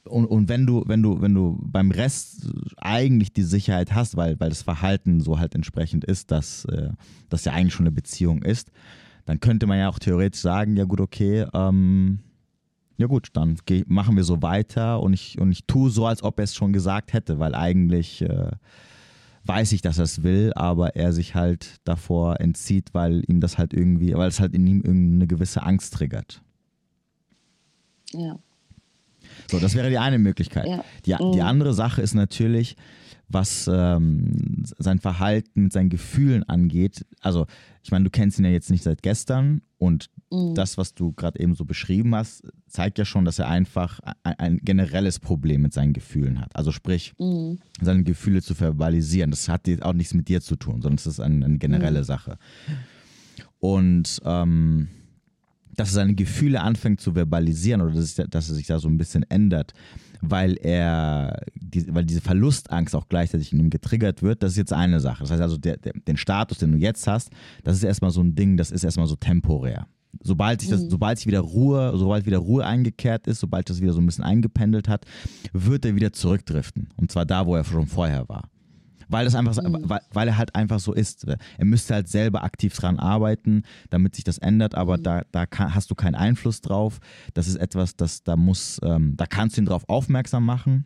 und, 0.05 0.25
und 0.25 0.49
wenn 0.49 0.65
du, 0.65 0.83
wenn 0.85 1.01
du, 1.01 1.21
wenn 1.21 1.33
du 1.33 1.59
beim 1.61 1.91
Rest 1.91 2.47
eigentlich 2.77 3.33
die 3.33 3.43
Sicherheit 3.43 3.93
hast, 3.93 4.15
weil, 4.15 4.39
weil 4.39 4.49
das 4.49 4.61
Verhalten 4.61 5.19
so 5.19 5.39
halt 5.39 5.55
entsprechend 5.55 6.05
ist, 6.05 6.31
dass 6.31 6.65
äh, 6.65 6.91
das 7.29 7.45
ja 7.45 7.53
eigentlich 7.53 7.73
schon 7.73 7.85
eine 7.85 7.91
Beziehung 7.91 8.43
ist, 8.43 8.71
dann 9.25 9.39
könnte 9.39 9.67
man 9.67 9.79
ja 9.79 9.89
auch 9.89 9.99
theoretisch 9.99 10.41
sagen, 10.41 10.77
ja 10.77 10.85
gut, 10.85 11.01
okay, 11.01 11.45
ähm, 11.53 12.19
ja 12.97 13.07
gut, 13.07 13.29
dann 13.33 13.57
geh, 13.65 13.83
machen 13.87 14.15
wir 14.15 14.23
so 14.23 14.41
weiter 14.41 15.01
und 15.01 15.13
ich, 15.13 15.39
und 15.39 15.51
ich 15.51 15.65
tue 15.65 15.89
so, 15.89 16.05
als 16.05 16.21
ob 16.23 16.39
er 16.39 16.43
es 16.43 16.55
schon 16.55 16.73
gesagt 16.73 17.13
hätte, 17.13 17.39
weil 17.39 17.55
eigentlich 17.55 18.21
äh, 18.21 18.51
weiß 19.45 19.71
ich, 19.71 19.81
dass 19.81 19.97
er 19.97 20.03
es 20.03 20.23
will, 20.23 20.51
aber 20.55 20.95
er 20.95 21.13
sich 21.13 21.35
halt 21.35 21.77
davor 21.83 22.39
entzieht, 22.39 22.93
weil 22.93 23.23
ihm 23.27 23.39
das 23.39 23.57
halt 23.57 23.73
irgendwie, 23.73 24.13
weil 24.13 24.27
es 24.27 24.39
halt 24.39 24.53
in 24.53 24.67
ihm 24.67 24.81
irgendeine 24.81 25.27
gewisse 25.27 25.63
Angst 25.63 25.93
triggert. 25.93 26.41
Ja. 28.13 28.39
So, 29.49 29.59
das 29.59 29.75
wäre 29.75 29.89
die 29.89 29.97
eine 29.97 30.19
Möglichkeit. 30.19 30.67
Ja. 30.67 30.83
Die, 31.05 31.15
die 31.15 31.39
mhm. 31.39 31.47
andere 31.47 31.73
Sache 31.73 32.01
ist 32.01 32.13
natürlich, 32.13 32.75
was 33.29 33.69
ähm, 33.71 34.63
sein 34.77 34.99
Verhalten 34.99 35.63
mit 35.63 35.73
seinen 35.73 35.89
Gefühlen 35.89 36.43
angeht. 36.43 37.05
Also, 37.21 37.45
ich 37.83 37.91
meine, 37.91 38.03
du 38.03 38.09
kennst 38.09 38.39
ihn 38.39 38.45
ja 38.45 38.51
jetzt 38.51 38.71
nicht 38.71 38.83
seit 38.83 39.03
gestern 39.03 39.61
und 39.77 40.09
mhm. 40.31 40.55
das, 40.55 40.77
was 40.77 40.95
du 40.95 41.13
gerade 41.13 41.39
eben 41.39 41.53
so 41.55 41.63
beschrieben 41.63 42.15
hast, 42.15 42.43
zeigt 42.67 42.97
ja 42.97 43.05
schon, 43.05 43.25
dass 43.25 43.39
er 43.39 43.47
einfach 43.47 43.99
ein, 44.23 44.39
ein 44.39 44.57
generelles 44.63 45.19
Problem 45.19 45.61
mit 45.61 45.73
seinen 45.73 45.93
Gefühlen 45.93 46.41
hat. 46.41 46.55
Also 46.55 46.71
sprich, 46.71 47.13
mhm. 47.19 47.59
seine 47.79 48.03
Gefühle 48.03 48.41
zu 48.41 48.55
verbalisieren. 48.55 49.31
Das 49.31 49.47
hat 49.47 49.69
auch 49.81 49.93
nichts 49.93 50.13
mit 50.13 50.27
dir 50.27 50.41
zu 50.41 50.55
tun, 50.55 50.81
sondern 50.81 50.97
es 50.97 51.07
ist 51.07 51.19
eine, 51.19 51.45
eine 51.45 51.57
generelle 51.59 51.99
mhm. 51.99 52.05
Sache. 52.05 52.37
Und 53.59 54.21
ähm, 54.25 54.87
dass 55.75 55.89
er 55.89 55.93
seine 55.93 56.15
Gefühle 56.15 56.61
anfängt 56.61 56.99
zu 56.99 57.13
verbalisieren 57.13 57.81
oder 57.81 57.93
dass, 57.93 58.15
dass 58.15 58.49
er 58.49 58.55
sich 58.55 58.67
da 58.67 58.79
so 58.79 58.89
ein 58.89 58.97
bisschen 58.97 59.23
ändert, 59.29 59.73
weil 60.21 60.57
er, 60.57 61.41
die, 61.55 61.93
weil 61.93 62.05
diese 62.05 62.21
Verlustangst 62.21 62.95
auch 62.95 63.07
gleichzeitig 63.09 63.53
in 63.53 63.59
ihm 63.59 63.69
getriggert 63.69 64.21
wird, 64.21 64.43
das 64.43 64.51
ist 64.51 64.57
jetzt 64.57 64.73
eine 64.73 64.99
Sache. 64.99 65.23
Das 65.23 65.31
heißt 65.31 65.41
also, 65.41 65.57
der, 65.57 65.77
der, 65.77 65.93
den 65.93 66.17
Status, 66.17 66.57
den 66.57 66.73
du 66.73 66.77
jetzt 66.77 67.07
hast, 67.07 67.29
das 67.63 67.77
ist 67.77 67.83
erstmal 67.83 68.11
so 68.11 68.21
ein 68.21 68.35
Ding, 68.35 68.57
das 68.57 68.71
ist 68.71 68.83
erstmal 68.83 69.07
so 69.07 69.15
temporär. 69.15 69.87
Sobald 70.21 70.61
sich 70.61 70.69
das, 70.69 70.83
mhm. 70.83 70.89
sobald 70.89 71.17
sich 71.19 71.27
wieder 71.27 71.39
Ruhe, 71.39 71.93
sobald 71.95 72.25
wieder 72.25 72.39
Ruhe 72.39 72.65
eingekehrt 72.65 73.27
ist, 73.27 73.39
sobald 73.39 73.69
das 73.69 73.79
wieder 73.79 73.93
so 73.93 74.01
ein 74.01 74.05
bisschen 74.05 74.23
eingependelt 74.23 74.89
hat, 74.89 75.05
wird 75.53 75.85
er 75.85 75.95
wieder 75.95 76.11
zurückdriften. 76.11 76.89
Und 76.97 77.11
zwar 77.11 77.25
da, 77.25 77.45
wo 77.45 77.55
er 77.55 77.63
schon 77.63 77.87
vorher 77.87 78.27
war 78.27 78.49
weil 79.09 79.25
das 79.25 79.35
einfach, 79.35 79.61
mhm. 79.61 79.81
weil, 79.89 80.01
weil, 80.13 80.27
er 80.27 80.37
halt 80.37 80.55
einfach 80.55 80.79
so 80.79 80.93
ist. 80.93 81.25
Er 81.27 81.65
müsste 81.65 81.95
halt 81.95 82.07
selber 82.07 82.43
aktiv 82.43 82.75
dran 82.75 82.99
arbeiten, 82.99 83.63
damit 83.89 84.15
sich 84.15 84.23
das 84.23 84.37
ändert, 84.37 84.75
aber 84.75 84.97
mhm. 84.97 85.03
da, 85.03 85.21
da 85.31 85.45
kann, 85.45 85.75
hast 85.75 85.91
du 85.91 85.95
keinen 85.95 86.15
Einfluss 86.15 86.61
drauf. 86.61 86.99
Das 87.33 87.47
ist 87.47 87.55
etwas, 87.55 87.95
das 87.95 88.23
da 88.23 88.35
muss, 88.35 88.79
ähm, 88.83 89.17
da 89.17 89.25
kannst 89.25 89.57
du 89.57 89.61
ihn 89.61 89.65
drauf 89.65 89.83
aufmerksam 89.89 90.45
machen 90.45 90.85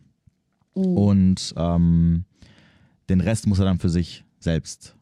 mhm. 0.74 0.96
und 0.96 1.54
ähm, 1.56 2.24
den 3.08 3.20
Rest 3.20 3.46
muss 3.46 3.58
er 3.58 3.66
dann 3.66 3.78
für 3.78 3.90
sich 3.90 4.24
selbst 4.40 4.96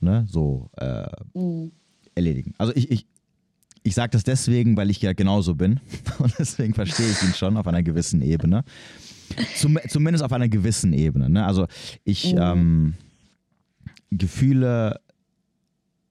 ne, 0.00 0.26
so 0.28 0.70
äh, 0.78 1.06
mhm. 1.34 1.72
erledigen. 2.14 2.54
Also 2.58 2.74
ich, 2.74 2.90
ich, 2.90 3.06
ich 3.82 3.94
sage 3.94 4.10
das 4.10 4.24
deswegen, 4.24 4.76
weil 4.76 4.90
ich 4.90 5.00
ja 5.00 5.12
genauso 5.12 5.54
bin 5.54 5.80
und 6.18 6.34
deswegen 6.38 6.74
verstehe 6.74 7.10
ich 7.10 7.22
ihn 7.22 7.34
schon 7.34 7.56
auf 7.56 7.66
einer 7.66 7.82
gewissen 7.82 8.22
Ebene. 8.22 8.64
Zum, 9.56 9.78
zumindest 9.88 10.24
auf 10.24 10.32
einer 10.32 10.48
gewissen 10.48 10.92
Ebene. 10.92 11.30
Ne? 11.30 11.44
Also 11.44 11.66
ich 12.04 12.32
mhm. 12.34 12.40
ähm, 12.40 12.94
Gefühle, 14.10 15.00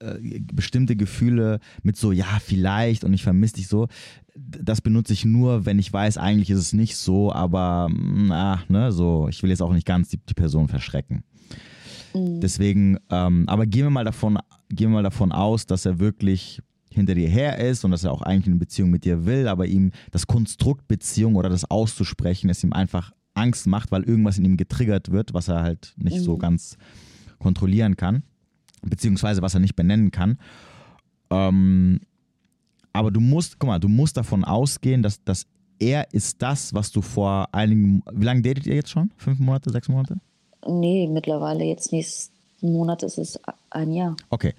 äh, 0.00 0.40
bestimmte 0.52 0.96
Gefühle 0.96 1.60
mit 1.82 1.96
so, 1.96 2.12
ja, 2.12 2.38
vielleicht 2.42 3.04
und 3.04 3.12
ich 3.12 3.22
vermisse 3.22 3.56
dich 3.56 3.68
so, 3.68 3.88
das 4.34 4.80
benutze 4.80 5.12
ich 5.12 5.24
nur, 5.24 5.66
wenn 5.66 5.78
ich 5.78 5.92
weiß, 5.92 6.16
eigentlich 6.16 6.50
ist 6.50 6.58
es 6.58 6.72
nicht 6.72 6.96
so, 6.96 7.32
aber 7.32 7.88
na, 7.92 8.62
ne, 8.68 8.92
so, 8.92 9.28
ich 9.28 9.42
will 9.42 9.50
jetzt 9.50 9.62
auch 9.62 9.72
nicht 9.72 9.86
ganz 9.86 10.08
die, 10.08 10.18
die 10.18 10.34
Person 10.34 10.68
verschrecken. 10.68 11.24
Mhm. 12.14 12.40
Deswegen, 12.40 12.98
ähm, 13.10 13.44
aber 13.48 13.66
gehen 13.66 13.84
wir 13.84 13.90
mal 13.90 14.04
davon, 14.04 14.38
gehen 14.70 14.90
wir 14.90 14.96
mal 14.96 15.02
davon 15.02 15.32
aus, 15.32 15.66
dass 15.66 15.84
er 15.84 15.98
wirklich 15.98 16.62
hinter 16.92 17.14
dir 17.14 17.28
her 17.28 17.58
ist 17.58 17.84
und 17.84 17.90
dass 17.92 18.04
er 18.04 18.12
auch 18.12 18.22
eigentlich 18.22 18.48
eine 18.48 18.56
Beziehung 18.56 18.90
mit 18.90 19.04
dir 19.04 19.24
will, 19.24 19.48
aber 19.48 19.66
ihm 19.66 19.92
das 20.10 20.26
Konstrukt 20.26 20.88
Beziehung 20.88 21.36
oder 21.36 21.48
das 21.48 21.70
auszusprechen, 21.70 22.50
es 22.50 22.64
ihm 22.64 22.72
einfach 22.72 23.12
Angst 23.34 23.66
macht, 23.66 23.92
weil 23.92 24.02
irgendwas 24.02 24.38
in 24.38 24.44
ihm 24.44 24.56
getriggert 24.56 25.10
wird, 25.10 25.32
was 25.32 25.48
er 25.48 25.62
halt 25.62 25.94
nicht 25.96 26.18
mhm. 26.18 26.22
so 26.22 26.36
ganz 26.36 26.76
kontrollieren 27.38 27.96
kann, 27.96 28.24
beziehungsweise 28.82 29.40
was 29.40 29.54
er 29.54 29.60
nicht 29.60 29.76
benennen 29.76 30.10
kann. 30.10 30.38
Ähm, 31.30 32.00
aber 32.92 33.12
du 33.12 33.20
musst, 33.20 33.58
guck 33.58 33.68
mal, 33.68 33.78
du 33.78 33.88
musst 33.88 34.16
davon 34.16 34.44
ausgehen, 34.44 35.02
dass, 35.02 35.22
dass 35.22 35.46
er 35.78 36.12
ist 36.12 36.42
das, 36.42 36.74
was 36.74 36.90
du 36.90 37.02
vor 37.02 37.48
einigen, 37.52 38.02
wie 38.12 38.24
lange 38.24 38.42
datet 38.42 38.66
ihr 38.66 38.74
jetzt 38.74 38.90
schon? 38.90 39.10
Fünf 39.16 39.38
Monate, 39.38 39.70
sechs 39.70 39.88
Monate? 39.88 40.16
Nee, 40.68 41.08
mittlerweile 41.08 41.64
jetzt 41.64 41.92
nächsten 41.92 42.34
Monat 42.60 43.04
ist 43.04 43.16
es 43.16 43.40
ein 43.70 43.92
Jahr. 43.92 44.16
Okay 44.28 44.54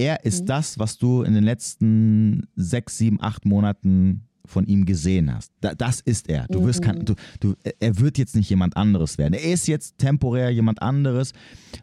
er 0.00 0.24
ist 0.24 0.42
mhm. 0.42 0.46
das, 0.46 0.78
was 0.78 0.96
du 0.96 1.22
in 1.22 1.34
den 1.34 1.44
letzten 1.44 2.46
sechs, 2.56 2.96
sieben, 2.96 3.20
acht 3.20 3.44
Monaten 3.44 4.22
von 4.46 4.66
ihm 4.66 4.86
gesehen 4.86 5.32
hast. 5.32 5.52
Da, 5.60 5.74
das 5.74 6.00
ist 6.00 6.28
er. 6.28 6.46
Du 6.48 6.64
wirst 6.64 6.82
kein, 6.82 7.04
du, 7.04 7.14
du, 7.38 7.54
er 7.78 7.98
wird 8.00 8.18
jetzt 8.18 8.34
nicht 8.34 8.48
jemand 8.50 8.76
anderes 8.76 9.18
werden. 9.18 9.34
Er 9.34 9.52
ist 9.52 9.68
jetzt 9.68 9.98
temporär 9.98 10.50
jemand 10.50 10.82
anderes, 10.82 11.32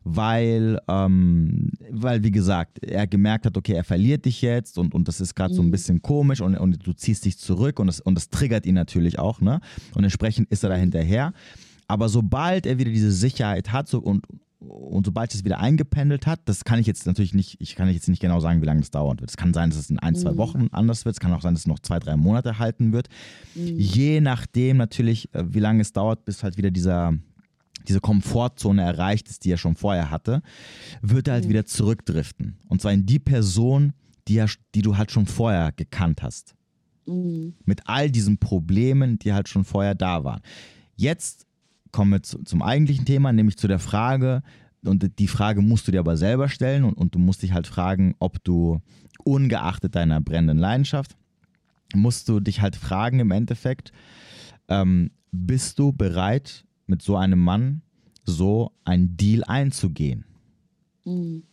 weil, 0.04 0.80
ähm, 0.90 1.70
weil 1.92 2.24
wie 2.24 2.32
gesagt, 2.32 2.84
er 2.84 3.08
gemerkt 3.08 3.46
hat, 3.46 3.56
okay, 3.56 3.74
er 3.74 3.84
verliert 3.84 4.26
dich 4.26 4.42
jetzt 4.42 4.78
und, 4.80 4.94
und 4.96 5.08
das 5.08 5.22
ist 5.22 5.36
gerade 5.36 5.54
so 5.54 5.62
ein 5.62 5.72
bisschen 5.72 6.02
komisch 6.02 6.42
und, 6.42 6.58
und 6.58 6.86
du 6.86 6.94
ziehst 6.94 7.24
dich 7.24 7.38
zurück 7.38 7.80
und 7.80 7.88
das, 7.88 8.02
und 8.02 8.16
das 8.16 8.30
triggert 8.30 8.66
ihn 8.66 8.76
natürlich 8.76 9.20
auch, 9.20 9.40
ne? 9.40 9.62
Und 9.94 10.04
entsprechend 10.04 10.50
ist 10.52 10.64
er 10.64 10.70
da 10.70 10.76
hinterher. 10.76 11.34
Aber 11.88 12.10
sobald 12.10 12.66
er 12.66 12.80
wieder 12.80 12.92
diese 12.92 13.14
Sicherheit 13.14 13.72
hat 13.72 13.88
so, 13.88 14.00
und, 14.00 14.26
und 14.60 15.06
sobald 15.06 15.34
es 15.34 15.46
wieder 15.46 15.60
eingependelt 15.60 16.26
hat, 16.26 16.42
das 16.46 16.64
kann 16.64 16.80
ich 16.80 16.88
jetzt 16.88 17.06
natürlich 17.06 17.34
nicht, 17.34 17.58
ich 17.60 17.76
kann 17.76 17.90
jetzt 17.90 18.10
nicht 18.10 18.22
genau 18.22 18.40
sagen, 18.40 18.62
wie 18.62 18.66
lange 18.66 18.80
das 18.82 18.90
dauern 18.90 19.20
wird. 19.20 19.30
Es 19.30 19.38
kann 19.38 19.54
sein, 19.54 19.70
dass 19.70 19.78
es 19.78 19.90
in 19.90 20.00
ein, 20.00 20.16
zwei 20.16 20.32
mhm. 20.32 20.38
Wochen 20.38 20.68
anders 20.72 21.06
wird. 21.06 21.16
Es 21.16 21.20
kann 21.20 21.32
auch 21.34 21.42
sein, 21.42 21.54
dass 21.54 21.62
es 21.62 21.68
noch 21.68 21.80
zwei, 21.80 22.00
drei 22.00 22.18
Monate 22.18 22.58
halten 22.58 22.92
wird. 22.92 23.08
Mhm. 23.54 23.76
Je 23.78 24.20
nachdem 24.20 24.78
natürlich, 24.78 25.34
äh, 25.36 25.44
wie 25.48 25.60
lange 25.60 25.82
es 25.82 25.94
dauert, 25.94 26.26
bis 26.26 26.44
halt 26.44 26.58
wieder 26.58 26.72
dieser, 26.72 27.14
diese 27.88 28.00
Komfortzone 28.00 28.82
erreicht 28.82 29.30
ist, 29.30 29.46
die 29.46 29.52
er 29.52 29.58
schon 29.58 29.76
vorher 29.76 30.10
hatte, 30.10 30.42
wird 31.02 31.28
er 31.28 31.36
halt 31.36 31.46
mhm. 31.46 31.50
wieder 31.50 31.66
zurückdriften. 31.66 32.58
Und 32.68 32.82
zwar 32.82 32.94
in 32.94 33.06
die 33.06 33.20
Person, 33.20 33.94
die, 34.28 34.38
er, 34.38 34.50
die 34.74 34.82
du 34.82 34.98
halt 34.98 35.12
schon 35.12 35.28
vorher 35.28 35.72
gekannt 35.72 36.24
hast. 36.24 36.56
Mhm. 37.06 37.54
Mit 37.64 37.82
all 37.86 38.10
diesen 38.10 38.40
Problemen, 38.40 39.20
die 39.20 39.34
halt 39.34 39.50
schon 39.50 39.66
vorher 39.66 39.94
da 39.94 40.24
waren. 40.24 40.42
Jetzt 40.96 41.46
kommen 41.92 42.12
wir 42.12 42.24
zu, 42.24 42.44
zum 42.44 42.62
eigentlichen 42.62 43.06
Thema, 43.06 43.32
nämlich 43.32 43.58
zu 43.58 43.68
der 43.68 43.80
Frage, 43.80 44.44
und 44.84 45.20
die 45.20 45.28
Frage 45.28 45.62
musst 45.62 45.88
du 45.88 45.92
dir 45.92 46.00
aber 46.00 46.18
selber 46.18 46.50
stellen 46.50 46.84
und, 46.84 46.94
und 46.94 47.16
du 47.16 47.20
musst 47.20 47.42
dich 47.42 47.52
halt 47.52 47.68
fragen, 47.68 48.16
ob 48.20 48.44
du 48.44 48.82
ungeachtet 49.24 49.96
deiner 49.96 50.22
brennenden 50.22 50.58
Leidenschaft, 50.58 51.18
musst 51.94 52.30
du 52.30 52.40
dich 52.40 52.62
halt 52.62 52.76
fragen 52.76 53.20
im 53.20 53.32
Endeffekt, 53.32 53.92
ähm, 54.68 55.12
bist 55.32 55.80
du 55.80 55.92
bereit, 55.92 56.66
mit 56.86 57.02
so 57.02 57.18
einem 57.18 57.40
Mann 57.40 57.82
so 58.24 58.72
einen 58.86 59.18
Deal 59.18 59.44
einzugehen? 59.44 60.26
Mhm. 61.06 61.44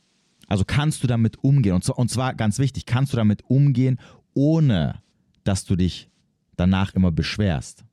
Also 0.47 0.64
kannst 0.64 1.03
du 1.03 1.07
damit 1.07 1.43
umgehen? 1.43 1.74
Und 1.74 1.85
zwar, 1.85 1.99
und 1.99 2.11
zwar 2.11 2.35
ganz 2.35 2.59
wichtig, 2.59 2.87
kannst 2.87 3.12
du 3.12 3.16
damit 3.16 3.43
umgehen, 3.49 3.99
ohne 4.35 5.01
dass 5.43 5.64
du 5.64 5.76
dich 5.76 6.11
danach 6.57 6.95
immer 6.95 7.11
beschwerst? 7.11 7.85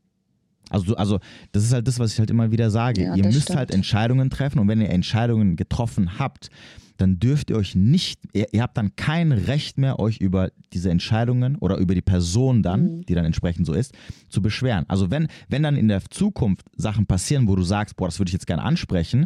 Also, 0.72 0.95
also 0.95 1.19
das 1.51 1.63
ist 1.63 1.74
halt 1.74 1.88
das, 1.88 1.99
was 1.99 2.13
ich 2.13 2.19
halt 2.19 2.30
immer 2.30 2.51
wieder 2.51 2.69
sage. 2.69 3.03
Ja, 3.03 3.15
ihr 3.15 3.26
müsst 3.26 3.43
stimmt. 3.43 3.59
halt 3.59 3.72
Entscheidungen 3.72 4.30
treffen 4.30 4.59
und 4.59 4.67
wenn 4.67 4.82
ihr 4.82 4.89
Entscheidungen 4.89 5.55
getroffen 5.55 6.17
habt, 6.17 6.49
dann 6.97 7.19
dürft 7.19 7.49
ihr 7.49 7.57
euch 7.57 7.76
nicht, 7.76 8.22
ihr, 8.34 8.53
ihr, 8.53 8.61
habt 8.61 8.78
dann 8.78 8.95
kein 8.95 9.32
Recht 9.32 9.78
mehr, 9.78 9.99
euch 9.99 10.17
über 10.17 10.51
diese 10.72 10.91
Entscheidungen 10.91 11.55
oder 11.57 11.78
über 11.78 11.95
die 11.95 12.01
Person 12.01 12.61
dann, 12.61 12.97
mhm. 12.97 13.01
die 13.05 13.15
dann 13.15 13.26
entsprechend 13.26 13.65
so 13.65 13.74
ist, 13.74 13.93
zu 14.30 14.41
beschweren. 14.41 14.86
Also 14.88 15.09
wenn, 15.09 15.28
wenn 15.49 15.63
dann 15.63 15.76
in 15.76 15.88
der 15.88 16.01
Zukunft 16.09 16.65
Sachen 16.78 17.07
passieren, 17.07 17.47
wo 17.47 17.55
du 17.55 17.63
sagst, 17.63 17.95
boah, 17.95 18.07
das 18.07 18.19
würde 18.19 18.30
ich 18.30 18.34
jetzt 18.34 18.47
gerne 18.47 18.61
ansprechen, 18.61 19.26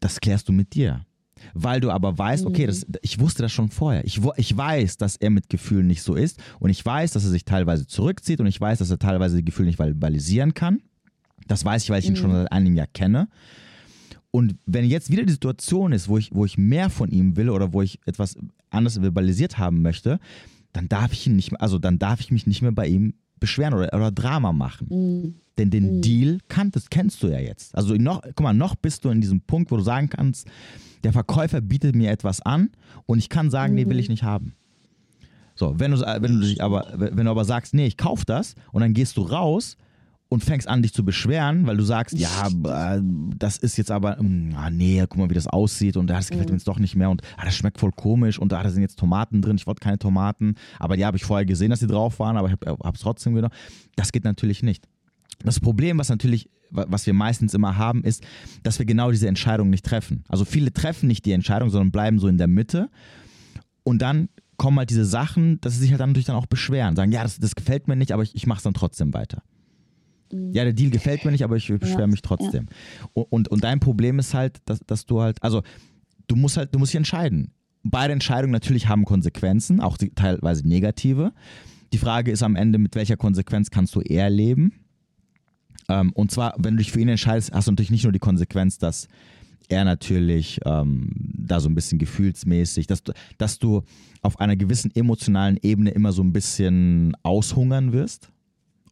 das 0.00 0.20
klärst 0.20 0.48
du 0.48 0.52
mit 0.52 0.74
dir 0.74 1.06
weil 1.54 1.80
du 1.80 1.90
aber 1.90 2.16
weißt, 2.16 2.46
okay, 2.46 2.66
das, 2.66 2.86
mhm. 2.86 2.94
ich 3.02 3.20
wusste 3.20 3.42
das 3.42 3.52
schon 3.52 3.68
vorher. 3.68 4.04
Ich, 4.04 4.20
ich 4.36 4.56
weiß, 4.56 4.96
dass 4.96 5.16
er 5.16 5.30
mit 5.30 5.48
Gefühlen 5.48 5.86
nicht 5.86 6.02
so 6.02 6.14
ist 6.14 6.38
und 6.60 6.70
ich 6.70 6.84
weiß, 6.84 7.12
dass 7.12 7.24
er 7.24 7.30
sich 7.30 7.44
teilweise 7.44 7.86
zurückzieht 7.86 8.40
und 8.40 8.46
ich 8.46 8.60
weiß, 8.60 8.78
dass 8.78 8.90
er 8.90 8.98
teilweise 8.98 9.36
die 9.36 9.44
Gefühle 9.44 9.66
nicht 9.66 9.76
verbalisieren 9.76 10.54
kann. 10.54 10.80
Das 11.46 11.64
weiß 11.64 11.84
ich, 11.84 11.90
weil 11.90 12.00
ich 12.00 12.08
ihn 12.08 12.16
schon 12.16 12.30
mhm. 12.30 12.42
seit 12.42 12.52
einem 12.52 12.74
Jahr 12.74 12.86
kenne. 12.86 13.28
Und 14.30 14.56
wenn 14.66 14.84
jetzt 14.84 15.10
wieder 15.10 15.24
die 15.24 15.32
Situation 15.32 15.92
ist, 15.92 16.08
wo 16.08 16.18
ich, 16.18 16.34
wo 16.34 16.44
ich 16.44 16.58
mehr 16.58 16.90
von 16.90 17.10
ihm 17.10 17.36
will 17.36 17.48
oder 17.48 17.72
wo 17.72 17.82
ich 17.82 17.98
etwas 18.04 18.36
anderes 18.70 18.98
verbalisiert 18.98 19.58
haben 19.58 19.80
möchte, 19.80 20.20
dann 20.72 20.88
darf 20.88 21.12
ich 21.12 21.26
ihn 21.26 21.36
nicht 21.36 21.50
mehr, 21.50 21.62
also 21.62 21.78
dann 21.78 21.98
darf 21.98 22.20
ich 22.20 22.30
mich 22.30 22.46
nicht 22.46 22.60
mehr 22.60 22.72
bei 22.72 22.86
ihm 22.86 23.14
beschweren 23.40 23.74
oder, 23.74 23.92
oder 23.92 24.10
Drama 24.10 24.52
machen. 24.52 24.86
Mhm. 24.90 25.34
Denn 25.58 25.70
den 25.70 25.96
mhm. 25.96 26.02
Deal 26.02 26.38
kanntest, 26.48 26.90
kennst 26.90 27.22
du 27.22 27.28
ja 27.28 27.40
jetzt. 27.40 27.74
Also 27.76 27.94
noch, 27.94 28.22
guck 28.22 28.40
mal, 28.40 28.54
noch 28.54 28.76
bist 28.76 29.04
du 29.04 29.10
in 29.10 29.20
diesem 29.20 29.40
Punkt, 29.40 29.70
wo 29.70 29.76
du 29.76 29.82
sagen 29.82 30.08
kannst, 30.08 30.48
der 31.04 31.12
Verkäufer 31.12 31.60
bietet 31.60 31.94
mir 31.94 32.10
etwas 32.10 32.40
an 32.40 32.70
und 33.06 33.18
ich 33.18 33.28
kann 33.28 33.50
sagen, 33.50 33.72
mhm. 33.72 33.80
nee, 33.80 33.86
will 33.86 33.94
mhm. 33.94 34.00
ich 34.00 34.08
nicht 34.08 34.22
haben. 34.22 34.54
So, 35.54 35.74
wenn 35.78 35.90
du, 35.90 35.98
wenn 35.98 36.40
du 36.40 36.46
dich 36.46 36.62
aber, 36.62 36.86
wenn 36.94 37.24
du 37.24 37.30
aber 37.30 37.44
sagst, 37.44 37.74
nee, 37.74 37.86
ich 37.86 37.96
kauf 37.96 38.24
das 38.24 38.54
und 38.70 38.80
dann 38.80 38.94
gehst 38.94 39.16
du 39.16 39.22
raus 39.22 39.76
und 40.30 40.44
fängst 40.44 40.68
an, 40.68 40.82
dich 40.82 40.92
zu 40.92 41.04
beschweren, 41.04 41.66
weil 41.66 41.76
du 41.76 41.84
sagst, 41.84 42.16
ja, 42.18 42.48
das 43.36 43.56
ist 43.56 43.78
jetzt 43.78 43.90
aber, 43.90 44.18
hm, 44.18 44.54
ah, 44.56 44.70
nee, 44.70 45.00
guck 45.08 45.16
mal, 45.16 45.30
wie 45.30 45.34
das 45.34 45.46
aussieht 45.46 45.96
und 45.96 46.08
das 46.08 46.28
gefällt 46.28 46.50
mir 46.50 46.56
jetzt 46.56 46.68
doch 46.68 46.78
nicht 46.78 46.96
mehr 46.96 47.08
und 47.10 47.22
ah, 47.36 47.44
das 47.44 47.56
schmeckt 47.56 47.80
voll 47.80 47.92
komisch 47.92 48.38
und 48.38 48.52
ah, 48.52 48.62
da 48.62 48.70
sind 48.70 48.82
jetzt 48.82 48.98
Tomaten 48.98 49.40
drin, 49.40 49.56
ich 49.56 49.66
wollte 49.66 49.80
keine 49.80 49.98
Tomaten, 49.98 50.56
aber 50.78 50.96
die 50.96 51.06
habe 51.06 51.16
ich 51.16 51.24
vorher 51.24 51.46
gesehen, 51.46 51.70
dass 51.70 51.80
die 51.80 51.86
drauf 51.86 52.18
waren, 52.18 52.36
aber 52.36 52.48
ich 52.48 52.52
habe 52.52 52.92
es 52.94 53.00
trotzdem 53.00 53.34
genommen. 53.34 53.54
Das 53.96 54.12
geht 54.12 54.24
natürlich 54.24 54.62
nicht. 54.62 54.86
Das 55.44 55.60
Problem, 55.60 55.98
was 55.98 56.08
natürlich, 56.08 56.50
was 56.70 57.06
wir 57.06 57.14
meistens 57.14 57.54
immer 57.54 57.78
haben, 57.78 58.04
ist, 58.04 58.22
dass 58.64 58.78
wir 58.78 58.86
genau 58.86 59.10
diese 59.10 59.28
Entscheidung 59.28 59.70
nicht 59.70 59.84
treffen. 59.84 60.24
Also 60.28 60.44
viele 60.44 60.72
treffen 60.72 61.06
nicht 61.06 61.24
die 61.24 61.32
Entscheidung, 61.32 61.70
sondern 61.70 61.90
bleiben 61.90 62.18
so 62.18 62.28
in 62.28 62.38
der 62.38 62.48
Mitte. 62.48 62.90
Und 63.84 64.02
dann 64.02 64.28
kommen 64.56 64.78
halt 64.78 64.90
diese 64.90 65.04
Sachen, 65.04 65.60
dass 65.60 65.74
sie 65.74 65.80
sich 65.80 65.90
halt 65.92 66.00
dann 66.00 66.10
natürlich 66.10 66.26
dann 66.26 66.36
auch 66.36 66.46
beschweren. 66.46 66.96
Sagen, 66.96 67.12
ja, 67.12 67.22
das, 67.22 67.38
das 67.38 67.54
gefällt 67.54 67.88
mir 67.88 67.96
nicht, 67.96 68.12
aber 68.12 68.24
ich, 68.24 68.34
ich 68.34 68.46
mache 68.46 68.58
es 68.58 68.64
dann 68.64 68.74
trotzdem 68.74 69.14
weiter. 69.14 69.42
Mhm. 70.32 70.52
Ja, 70.52 70.64
der 70.64 70.72
Deal 70.72 70.90
gefällt 70.90 71.24
mir 71.24 71.32
nicht, 71.32 71.44
aber 71.44 71.56
ich 71.56 71.68
beschwere 71.68 72.02
ja, 72.02 72.06
mich 72.06 72.22
trotzdem. 72.22 72.66
Ja. 73.14 73.24
Und, 73.30 73.48
und, 73.48 73.64
dein 73.64 73.80
Problem 73.80 74.18
ist 74.18 74.34
halt, 74.34 74.58
dass, 74.64 74.80
dass 74.80 75.06
du 75.06 75.20
halt, 75.20 75.42
also 75.42 75.62
du 76.26 76.36
musst 76.36 76.56
halt, 76.56 76.74
du 76.74 76.78
musst 76.78 76.92
dich 76.92 76.98
entscheiden. 76.98 77.52
Beide 77.82 78.12
Entscheidungen 78.12 78.52
natürlich 78.52 78.88
haben 78.88 79.04
Konsequenzen, 79.04 79.80
auch 79.80 79.96
teilweise 80.14 80.66
negative. 80.66 81.32
Die 81.92 81.98
Frage 81.98 82.30
ist 82.30 82.42
am 82.42 82.56
Ende, 82.56 82.78
mit 82.78 82.94
welcher 82.94 83.16
Konsequenz 83.16 83.70
kannst 83.70 83.94
du 83.94 84.00
eher 84.00 84.28
leben? 84.28 84.72
Ähm, 85.88 86.12
und 86.12 86.30
zwar, 86.30 86.54
wenn 86.58 86.76
du 86.76 86.82
dich 86.82 86.92
für 86.92 87.00
ihn 87.00 87.08
entscheidest, 87.08 87.52
hast 87.52 87.68
du 87.68 87.72
natürlich 87.72 87.90
nicht 87.90 88.02
nur 88.02 88.12
die 88.12 88.18
Konsequenz, 88.18 88.78
dass 88.78 89.08
er 89.68 89.84
natürlich 89.84 90.60
ähm, 90.64 91.10
da 91.14 91.60
so 91.60 91.68
ein 91.68 91.74
bisschen 91.74 91.98
gefühlsmäßig, 91.98 92.86
dass 92.86 93.02
du, 93.02 93.12
dass 93.38 93.58
du 93.58 93.82
auf 94.22 94.40
einer 94.40 94.56
gewissen 94.56 94.94
emotionalen 94.94 95.58
Ebene 95.62 95.90
immer 95.90 96.12
so 96.12 96.22
ein 96.22 96.32
bisschen 96.32 97.16
aushungern 97.22 97.92
wirst 97.92 98.30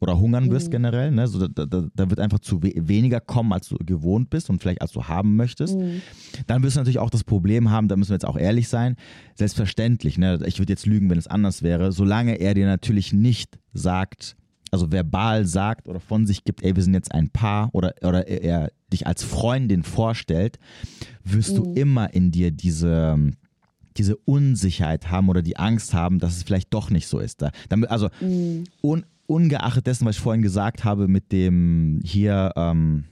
oder 0.01 0.19
hungern 0.19 0.51
wirst 0.51 0.69
mhm. 0.69 0.73
generell. 0.73 1.11
Ne? 1.11 1.27
So, 1.29 1.47
da, 1.47 1.67
da, 1.67 1.85
da, 1.95 2.11
wird 2.11 2.21
einfach 2.21 2.39
zu 2.39 2.63
we 2.63 2.73
weniger 2.77 3.21
kommen, 3.21 3.53
als 3.53 3.69
du 3.69 3.77
gewohnt 3.79 4.31
bist 4.31 4.51
und 4.51 4.61
vielleicht 4.61 4.83
als 4.83 4.93
du 4.93 5.05
haben 5.05 5.37
möchtest. 5.37 5.77
Mhm. 5.77 6.03
Dann 6.47 6.63
wirst 6.63 6.77
du 6.77 6.81
natürlich 6.81 6.99
auch 6.99 7.11
das 7.11 7.25
Problem 7.25 7.71
haben, 7.71 7.89
da 7.89 7.97
müssen 7.97 8.11
wir 8.11 8.17
jetzt 8.17 8.27
auch 8.27 8.39
ehrlich 8.39 8.69
sein, 8.69 8.97
selbstverständlich, 9.35 10.19
ne? 10.19 10.39
ich 10.47 10.59
würde 10.59 10.73
jetzt 10.73 10.87
lügen, 10.87 11.11
wenn 11.11 11.19
es 11.19 11.27
anders 11.27 11.63
wäre, 11.63 11.93
solange 11.93 12.35
er 12.35 12.55
dir 12.55 12.67
natürlich 12.67 13.13
nicht 13.13 13.59
sagt, 13.73 14.37
also 14.71 14.91
verbal 14.91 15.47
sagt 15.47 15.89
oder 15.89 16.01
von 16.01 16.27
sich 16.27 16.45
gibt, 16.45 16.63
ey, 16.63 16.75
wir 16.75 16.83
sind 16.83 16.95
jetzt 16.95 17.13
ein 17.13 17.31
Paar 17.31 17.71
oder, 17.73 17.95
oder 18.03 18.27
er 18.29 18.71
dich 18.93 19.07
als 19.07 19.23
Freundin 19.23 19.83
vorstellt, 19.83 20.59
wirst 21.25 21.53
mhm. 21.53 21.57
du 21.57 21.73
immer 21.75 22.15
in 22.15 22.31
dir 22.31 22.51
diese, 22.51 23.33
diese 23.97 24.17
Unsicherheit 24.17 25.11
haben 25.11 25.29
oder 25.29 25.43
die 25.43 25.57
Angst 25.57 25.95
haben, 25.95 26.19
dass 26.19 26.37
es 26.37 26.43
vielleicht 26.43 26.73
doch 26.73 26.91
nicht 26.91 27.07
so 27.07 27.19
ist. 27.19 27.43
Da, 27.43 27.51
damit, 27.69 27.91
also 27.91 28.09
mhm. 28.21 28.65
un, 28.83 29.07
ungeachtet 29.27 29.87
dessen, 29.87 30.07
was 30.07 30.17
ich 30.17 30.23
vorhin 30.23 30.43
gesagt 30.43 30.85
habe, 30.85 31.09
mit 31.09 31.33
dem 31.33 32.01
hier, 32.05 32.53
ähm, 32.57 33.05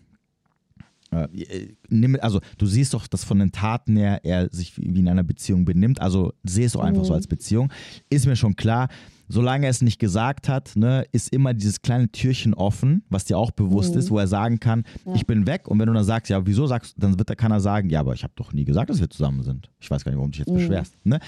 äh, 1.10 2.18
also 2.20 2.40
du 2.58 2.66
siehst 2.66 2.94
doch, 2.94 3.06
dass 3.06 3.24
von 3.24 3.38
den 3.38 3.52
Taten 3.52 3.96
her 3.96 4.20
er 4.24 4.48
sich 4.50 4.76
wie 4.76 5.00
in 5.00 5.08
einer 5.08 5.22
Beziehung 5.22 5.64
benimmt, 5.64 6.00
also 6.00 6.32
sehe 6.42 6.66
es 6.66 6.72
doch 6.72 6.82
einfach 6.82 7.02
mhm. 7.02 7.06
so 7.06 7.14
als 7.14 7.26
Beziehung. 7.26 7.72
Ist 8.10 8.26
mir 8.26 8.36
schon 8.36 8.56
klar, 8.56 8.88
solange 9.28 9.66
er 9.66 9.70
es 9.70 9.82
nicht 9.82 9.98
gesagt 9.98 10.48
hat, 10.48 10.76
ne, 10.76 11.04
ist 11.12 11.32
immer 11.32 11.54
dieses 11.54 11.82
kleine 11.82 12.10
Türchen 12.10 12.54
offen, 12.54 13.02
was 13.08 13.24
dir 13.24 13.38
auch 13.38 13.50
bewusst 13.50 13.94
mhm. 13.94 14.00
ist, 14.00 14.10
wo 14.10 14.18
er 14.18 14.26
sagen 14.26 14.60
kann, 14.60 14.84
ja. 15.04 15.14
ich 15.14 15.26
bin 15.26 15.46
weg. 15.46 15.68
Und 15.68 15.78
wenn 15.78 15.86
du 15.86 15.92
dann 15.92 16.04
sagst, 16.04 16.30
ja, 16.30 16.46
wieso 16.46 16.66
sagst 16.66 16.96
du, 16.96 17.00
dann 17.00 17.18
wird, 17.18 17.36
kann 17.38 17.52
er 17.52 17.60
sagen, 17.60 17.90
ja, 17.90 18.00
aber 18.00 18.14
ich 18.14 18.22
habe 18.22 18.34
doch 18.36 18.52
nie 18.52 18.64
gesagt, 18.64 18.90
dass 18.90 19.00
wir 19.00 19.10
zusammen 19.10 19.42
sind. 19.42 19.70
Ich 19.80 19.90
weiß 19.90 20.04
gar 20.04 20.12
nicht, 20.12 20.18
warum 20.18 20.30
du 20.30 20.38
dich 20.38 20.46
jetzt 20.46 20.50
mhm. 20.50 20.58
beschwerst. 20.58 20.94
Ne? 21.04 21.20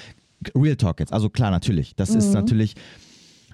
Real 0.54 0.76
Talk 0.76 1.00
jetzt. 1.00 1.12
Also 1.12 1.30
klar, 1.30 1.50
natürlich. 1.50 1.96
Das 1.96 2.10
ist 2.10 2.28
mhm. 2.28 2.34
natürlich 2.34 2.74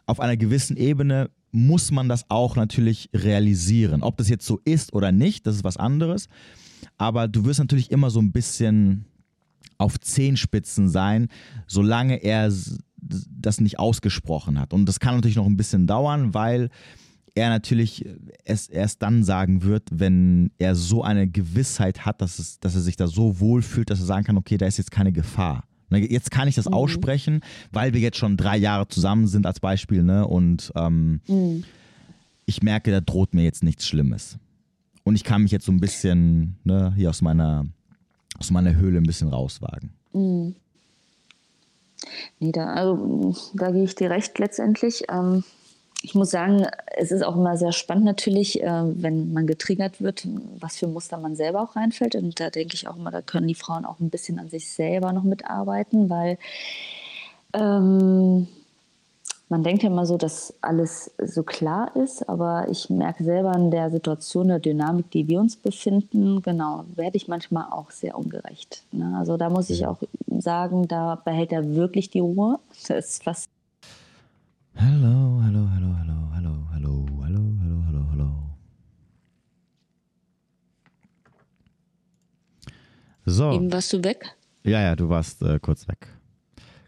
auf 0.07 0.21
einer 0.21 0.37
gewissen 0.37 0.77
Ebene 0.77 1.31
muss 1.53 1.91
man 1.91 2.09
das 2.09 2.25
auch 2.31 2.57
natürlich 2.57 3.11
realisieren. 3.15 4.03
Ob 4.03 4.17
das 4.17 4.29
jetzt 4.29 4.47
so 4.47 4.61
ist 4.65 4.93
oder 4.95 5.13
nicht, 5.13 5.47
das 5.47 5.57
ist 5.57 5.65
was 5.65 5.77
anderes. 5.77 6.29
Aber 6.97 7.29
du 7.29 7.45
wirst 7.45 7.61
natürlich 7.61 7.91
immer 7.91 8.11
so 8.11 8.21
ein 8.21 8.33
bisschen 8.33 9.05
auf 9.79 10.01
Zehenspitzen 10.01 10.89
sein, 10.89 11.29
solange 11.67 12.17
er 12.17 12.53
das 13.01 13.61
nicht 13.61 13.79
ausgesprochen 13.79 14.59
hat. 14.59 14.73
Und 14.73 14.87
das 14.87 15.01
kann 15.01 15.17
natürlich 15.17 15.37
noch 15.37 15.47
ein 15.47 15.57
bisschen 15.57 15.87
dauern, 15.87 16.35
weil 16.35 16.71
er 17.35 17.49
natürlich 17.49 18.07
es 18.45 18.69
erst 18.69 19.03
dann 19.03 19.25
sagen 19.25 19.63
wird, 19.63 19.89
wenn 19.91 20.51
er 20.59 20.75
so 20.75 21.03
eine 21.03 21.29
Gewissheit 21.29 22.05
hat, 22.05 22.21
dass, 22.21 22.39
es, 22.39 22.61
dass 22.61 22.75
er 22.75 22.83
sich 22.83 22.97
da 22.97 23.07
so 23.07 23.41
wohl 23.41 23.63
fühlt, 23.63 23.91
dass 23.91 24.01
er 24.01 24.07
sagen 24.07 24.25
kann, 24.25 24.37
okay, 24.37 24.57
da 24.57 24.67
ist 24.67 24.79
jetzt 24.79 24.91
keine 24.91 25.13
Gefahr. 25.13 25.65
Ne, 25.93 26.11
jetzt 26.11 26.31
kann 26.31 26.49
ich 26.49 26.55
das 26.55 26.67
mhm. 26.67 26.75
aussprechen, 26.75 27.41
weil 27.71 27.93
wir 27.93 28.01
jetzt 28.01 28.17
schon 28.17 28.37
drei 28.37 28.57
Jahre 28.57 28.89
zusammen 28.89 29.27
sind 29.27 29.47
als 29.47 29.61
Beispiel, 29.61 30.03
ne? 30.03 30.27
Und 30.27 30.73
ähm, 30.75 31.21
mhm. 31.29 31.65
ich 32.47 32.63
merke, 32.63 32.91
da 32.91 33.01
droht 33.01 33.35
mir 33.35 33.45
jetzt 33.45 33.63
nichts 33.63 33.87
Schlimmes. 33.87 34.39
Und 35.05 35.15
ich 35.15 35.25
kann 35.25 35.43
mich 35.43 35.53
jetzt 35.53 35.67
so 35.67 35.73
ein 35.73 35.81
bisschen 35.81 36.57
ne, 36.65 36.95
hier 36.97 37.11
aus 37.11 37.23
meiner, 37.23 37.67
aus 38.39 38.51
meiner 38.51 38.75
Höhle 38.75 38.99
ein 38.99 39.05
bisschen 39.05 39.29
rauswagen. 39.29 39.91
Mhm. 40.13 40.55
Nee, 42.41 42.53
da, 42.53 42.73
also, 42.73 43.37
da 43.55 43.71
gehe 43.71 43.85
ich 43.85 43.95
dir 43.95 44.11
recht 44.11 44.39
letztendlich. 44.39 45.05
Ähm, 45.09 45.45
ich 46.03 46.15
muss 46.15 46.31
sagen, 46.31 46.67
es 46.97 47.13
ist 47.13 47.23
auch 47.23 47.37
immer 47.37 47.57
sehr 47.57 47.73
spannend 47.73 48.05
natürlich, 48.05 48.63
äh, 48.63 48.83
wenn 49.03 49.33
man 49.33 49.47
getriggert 49.47 50.01
wird, 50.01 50.27
was 50.59 50.77
für 50.77 50.89
Muster 50.89 51.17
man 51.19 51.37
selber 51.37 51.63
auch 51.63 51.77
reinfällt. 51.77 52.17
Und 52.17 52.41
da 52.41 52.51
denke 52.51 52.75
ich 52.75 52.89
auch 52.89 52.97
immer, 52.97 53.11
da 53.11 53.23
können 53.23 53.49
die 53.49 53.55
Frauen 53.55 53.85
auch 53.85 54.01
ein 54.01 54.11
bisschen 54.11 54.39
an 54.39 54.49
sich 54.49 54.71
selber 54.71 55.13
noch 55.13 55.23
mitarbeiten, 55.23 56.11
weil 56.11 56.39
ähm, 57.55 58.49
man 59.49 59.63
denkt 59.63 59.83
ja 59.83 59.91
immer 59.91 60.07
so, 60.07 60.17
dass 60.17 60.55
alles 60.63 61.13
so 61.23 61.43
klar 61.43 61.95
ist, 61.95 62.27
aber 62.27 62.69
ich 62.71 62.89
merke 62.89 63.23
selber 63.23 63.55
in 63.55 63.71
der 63.71 63.91
Situation, 63.91 64.49
der 64.49 64.61
Dynamik, 64.61 65.11
die 65.11 65.29
wir 65.29 65.41
uns 65.41 65.57
befinden, 65.57 66.41
genau, 66.41 66.85
werde 66.95 67.19
ich 67.19 67.29
manchmal 67.29 67.67
auch 67.71 67.91
sehr 67.91 68.17
ungerecht. 68.17 68.83
Ne? 68.93 69.15
Also 69.19 69.37
da 69.37 69.51
muss 69.51 69.69
ich 69.69 69.87
auch 69.87 69.99
sagen, 70.39 70.89
da 70.89 71.17
behält 71.17 71.53
er 71.53 71.75
wirklich 71.75 72.09
die 72.09 72.21
Ruhe. 72.21 72.59
Das 72.89 73.11
ist 73.11 73.25
fast 73.25 73.51
Hallo, 74.75 75.41
hallo, 75.43 75.69
hallo, 75.71 75.95
hallo, 75.99 76.29
hallo, 76.35 76.67
hallo, 76.73 77.07
hallo, 77.23 77.43
hallo, 77.61 77.85
hallo, 77.87 78.07
hallo. 78.11 78.31
So. 83.27 83.53
Eben 83.53 83.73
warst 83.73 83.93
du 83.93 84.03
weg? 84.03 84.37
Ja, 84.65 84.81
ja, 84.81 84.97
du 84.97 85.09
warst 85.09 85.43
äh, 85.43 85.59
kurz 85.61 85.87
weg. 85.89 86.09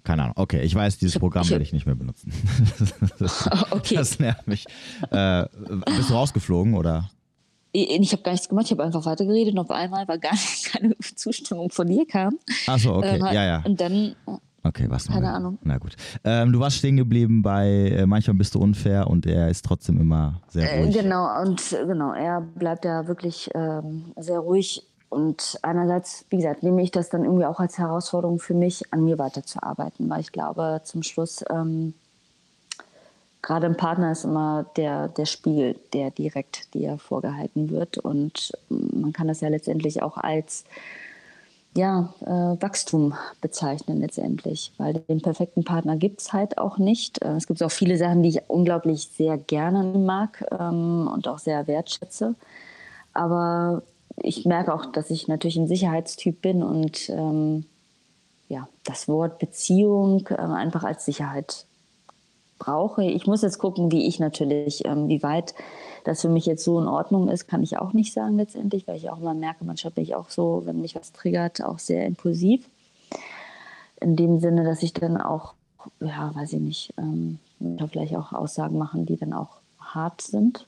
Keine 0.02 0.22
Ahnung. 0.24 0.34
Okay, 0.36 0.62
ich 0.62 0.74
weiß, 0.74 0.98
dieses 0.98 1.18
Programm 1.18 1.48
werde 1.48 1.62
ich 1.62 1.72
nicht 1.72 1.86
mehr 1.86 1.94
benutzen. 1.94 2.32
das, 3.18 3.48
okay. 3.70 3.94
Das 3.94 4.18
nervt 4.18 4.46
mich. 4.46 4.66
Äh, 5.10 5.44
bist 5.96 6.10
du 6.10 6.14
rausgeflogen 6.14 6.74
oder? 6.74 7.10
Ich 7.72 8.12
habe 8.12 8.22
gar 8.22 8.32
nichts 8.32 8.48
gemacht, 8.48 8.66
ich 8.66 8.72
habe 8.72 8.84
einfach 8.84 9.04
weitergeredet 9.04 9.54
und 9.54 9.58
auf 9.58 9.70
einmal 9.70 10.06
war 10.06 10.18
gar 10.18 10.36
keine 10.72 10.96
Zustimmung 10.98 11.70
von 11.70 11.86
dir 11.88 12.06
kam. 12.06 12.38
Achso, 12.66 12.96
okay, 12.98 13.16
ähm, 13.16 13.26
ja, 13.26 13.44
ja. 13.44 13.62
Und 13.64 13.80
dann 13.80 14.14
Okay, 14.66 14.86
was? 14.88 15.08
Keine 15.08 15.30
Ahnung. 15.30 15.58
Na 15.62 15.76
gut. 15.76 15.94
Ähm, 16.24 16.52
du 16.52 16.58
warst 16.58 16.76
stehen 16.76 16.96
geblieben 16.96 17.42
bei 17.42 17.90
äh, 17.90 18.06
manchmal 18.06 18.34
bist 18.34 18.54
du 18.54 18.60
unfair 18.60 19.08
und 19.08 19.26
er 19.26 19.50
ist 19.50 19.64
trotzdem 19.64 20.00
immer 20.00 20.40
sehr 20.48 20.72
äh, 20.72 20.82
ruhig. 20.82 20.96
Äh, 20.96 21.02
genau, 21.02 21.42
und 21.42 21.76
genau, 21.86 22.12
er 22.14 22.40
bleibt 22.40 22.86
ja 22.86 23.06
wirklich 23.06 23.50
ähm, 23.54 24.12
sehr 24.16 24.38
ruhig. 24.38 24.82
Und 25.10 25.58
einerseits, 25.62 26.24
wie 26.30 26.38
gesagt, 26.38 26.62
nehme 26.62 26.82
ich 26.82 26.90
das 26.90 27.10
dann 27.10 27.24
irgendwie 27.24 27.44
auch 27.44 27.60
als 27.60 27.78
Herausforderung 27.78 28.40
für 28.40 28.54
mich, 28.54 28.92
an 28.92 29.04
mir 29.04 29.18
weiterzuarbeiten, 29.18 30.08
weil 30.08 30.20
ich 30.20 30.32
glaube, 30.32 30.80
zum 30.82 31.02
Schluss, 31.02 31.44
ähm, 31.50 31.94
gerade 33.42 33.66
ein 33.66 33.76
Partner 33.76 34.10
ist 34.10 34.24
immer 34.24 34.64
der, 34.76 35.08
der 35.08 35.26
Spiegel, 35.26 35.78
der 35.92 36.10
direkt 36.10 36.72
dir 36.74 36.98
vorgehalten 36.98 37.70
wird. 37.70 37.98
Und 37.98 38.52
man 38.70 39.12
kann 39.12 39.28
das 39.28 39.42
ja 39.42 39.48
letztendlich 39.48 40.02
auch 40.02 40.16
als 40.16 40.64
ja, 41.76 42.14
äh, 42.20 42.62
Wachstum 42.62 43.14
bezeichnen 43.40 44.00
letztendlich, 44.00 44.72
weil 44.78 44.94
den 44.94 45.20
perfekten 45.20 45.64
Partner 45.64 45.96
gibt 45.96 46.20
es 46.20 46.32
halt 46.32 46.58
auch 46.58 46.78
nicht. 46.78 47.22
Äh, 47.22 47.32
es 47.32 47.46
gibt 47.46 47.62
auch 47.62 47.70
viele 47.70 47.96
Sachen, 47.96 48.22
die 48.22 48.28
ich 48.28 48.48
unglaublich 48.48 49.08
sehr 49.08 49.36
gerne 49.36 49.82
mag 49.98 50.46
ähm, 50.52 51.10
und 51.12 51.26
auch 51.26 51.38
sehr 51.38 51.66
wertschätze. 51.66 52.36
Aber 53.12 53.82
ich 54.16 54.44
merke 54.44 54.72
auch, 54.72 54.86
dass 54.86 55.10
ich 55.10 55.26
natürlich 55.26 55.56
ein 55.56 55.66
Sicherheitstyp 55.66 56.40
bin 56.40 56.62
und 56.62 57.08
ähm, 57.10 57.66
ja, 58.48 58.68
das 58.84 59.08
Wort 59.08 59.38
Beziehung 59.38 60.28
äh, 60.30 60.36
einfach 60.36 60.84
als 60.84 61.04
Sicherheit 61.04 61.66
brauche. 62.58 63.04
Ich 63.04 63.26
muss 63.26 63.42
jetzt 63.42 63.58
gucken, 63.58 63.90
wie 63.90 64.06
ich 64.06 64.20
natürlich, 64.20 64.84
ähm, 64.84 65.08
wie 65.08 65.22
weit 65.22 65.54
das 66.04 66.20
für 66.20 66.28
mich 66.28 66.46
jetzt 66.46 66.64
so 66.64 66.80
in 66.80 66.86
Ordnung 66.86 67.28
ist, 67.28 67.48
kann 67.48 67.62
ich 67.62 67.78
auch 67.78 67.92
nicht 67.92 68.12
sagen 68.12 68.36
letztendlich, 68.36 68.86
weil 68.86 68.96
ich 68.96 69.10
auch 69.10 69.18
mal 69.18 69.34
merke, 69.34 69.64
manchmal 69.64 69.92
bin 69.92 70.04
ich 70.04 70.14
auch 70.14 70.30
so, 70.30 70.62
wenn 70.64 70.80
mich 70.80 70.94
was 70.94 71.12
triggert, 71.12 71.62
auch 71.62 71.78
sehr 71.78 72.06
impulsiv. 72.06 72.68
In 74.00 74.16
dem 74.16 74.38
Sinne, 74.38 74.64
dass 74.64 74.82
ich 74.82 74.92
dann 74.92 75.16
auch, 75.16 75.54
ja, 76.00 76.30
weiß 76.34 76.52
ich 76.52 76.60
nicht, 76.60 76.94
ähm, 76.98 77.38
vielleicht 77.90 78.14
auch 78.16 78.32
Aussagen 78.32 78.76
machen, 78.76 79.06
die 79.06 79.16
dann 79.16 79.32
auch 79.32 79.60
hart 79.78 80.20
sind. 80.20 80.66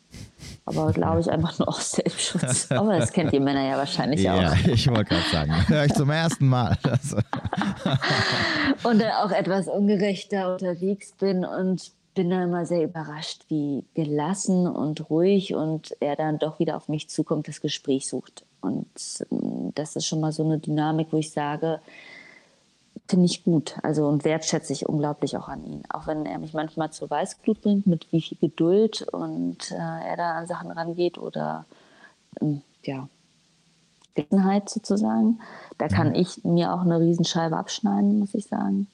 Aber 0.65 0.93
glaube 0.93 1.21
ich 1.21 1.31
einfach 1.31 1.59
nur 1.59 1.69
aus 1.69 1.93
Selbstschutz. 1.93 2.67
Aber 2.71 2.99
das 2.99 3.13
kennt 3.13 3.33
ihr 3.33 3.41
Männer 3.41 3.69
ja 3.69 3.77
wahrscheinlich 3.77 4.23
ja, 4.23 4.35
auch. 4.35 4.43
Ja, 4.43 4.55
ich 4.73 4.89
wollte 4.89 5.05
gerade 5.05 5.31
sagen, 5.31 5.69
höre 5.69 5.85
ich 5.85 5.95
zum 5.95 6.11
ersten 6.11 6.49
Mal. 6.49 6.79
und 8.85 9.01
dann 9.01 9.13
auch 9.23 9.31
etwas 9.31 9.69
ungerechter 9.69 10.55
unterwegs 10.55 11.13
bin 11.13 11.45
und 11.45 11.93
bin 12.17 12.31
dann 12.31 12.43
immer 12.43 12.67
sehr 12.67 12.83
überrascht, 12.83 13.45
wie 13.49 13.85
gelassen 13.95 14.67
und 14.67 15.09
ruhig 15.11 15.55
und 15.55 15.95
er 16.01 16.17
dann 16.17 16.39
doch 16.41 16.59
wieder 16.59 16.77
auf 16.77 16.89
mich 16.89 17.09
zukommt, 17.09 17.47
das 17.47 17.61
Gespräch 17.61 18.09
sucht. 18.09 18.45
Und 18.61 18.89
ähm, 19.31 19.73
das 19.77 19.95
ist 19.95 20.07
schon 20.07 20.21
mal 20.21 20.33
so 20.33 20.43
eine 20.43 20.59
Dynamik, 20.59 21.09
wo 21.13 21.19
ich 21.19 21.31
sage, 21.31 21.79
finde 23.07 23.27
ich 23.27 23.45
gut. 23.45 23.77
Also 23.83 24.09
und 24.09 24.25
wertschätze 24.25 24.73
ich 24.73 24.89
unglaublich 24.89 25.37
auch 25.37 25.49
an 25.49 25.65
ihn. 25.65 25.83
Auch 25.91 26.07
wenn 26.07 26.27
er 26.27 26.39
mich 26.39 26.55
manchmal 26.55 26.91
zur 26.91 27.11
Weißglut 27.11 27.61
bringt, 27.61 27.87
mit 27.87 28.11
wie 28.11 28.23
viel 28.23 28.39
Geduld 28.39 29.07
und 29.13 29.71
äh, 29.71 29.75
er 29.77 30.17
da 30.17 30.33
an 30.39 30.47
Sachen 30.47 30.71
rangeht 30.71 31.19
oder 31.19 31.67
ähm, 32.41 32.63
ja, 32.83 33.09
Gelassenheit 34.15 34.71
sozusagen. 34.71 35.39
Da 35.77 35.89
kann 35.89 36.09
mhm. 36.09 36.15
ich 36.15 36.43
mir 36.45 36.73
auch 36.73 36.81
eine 36.81 36.99
Riesenscheibe 36.99 37.57
abschneiden, 37.57 38.19
muss 38.19 38.35
ich 38.35 38.47
sagen. 38.47 38.89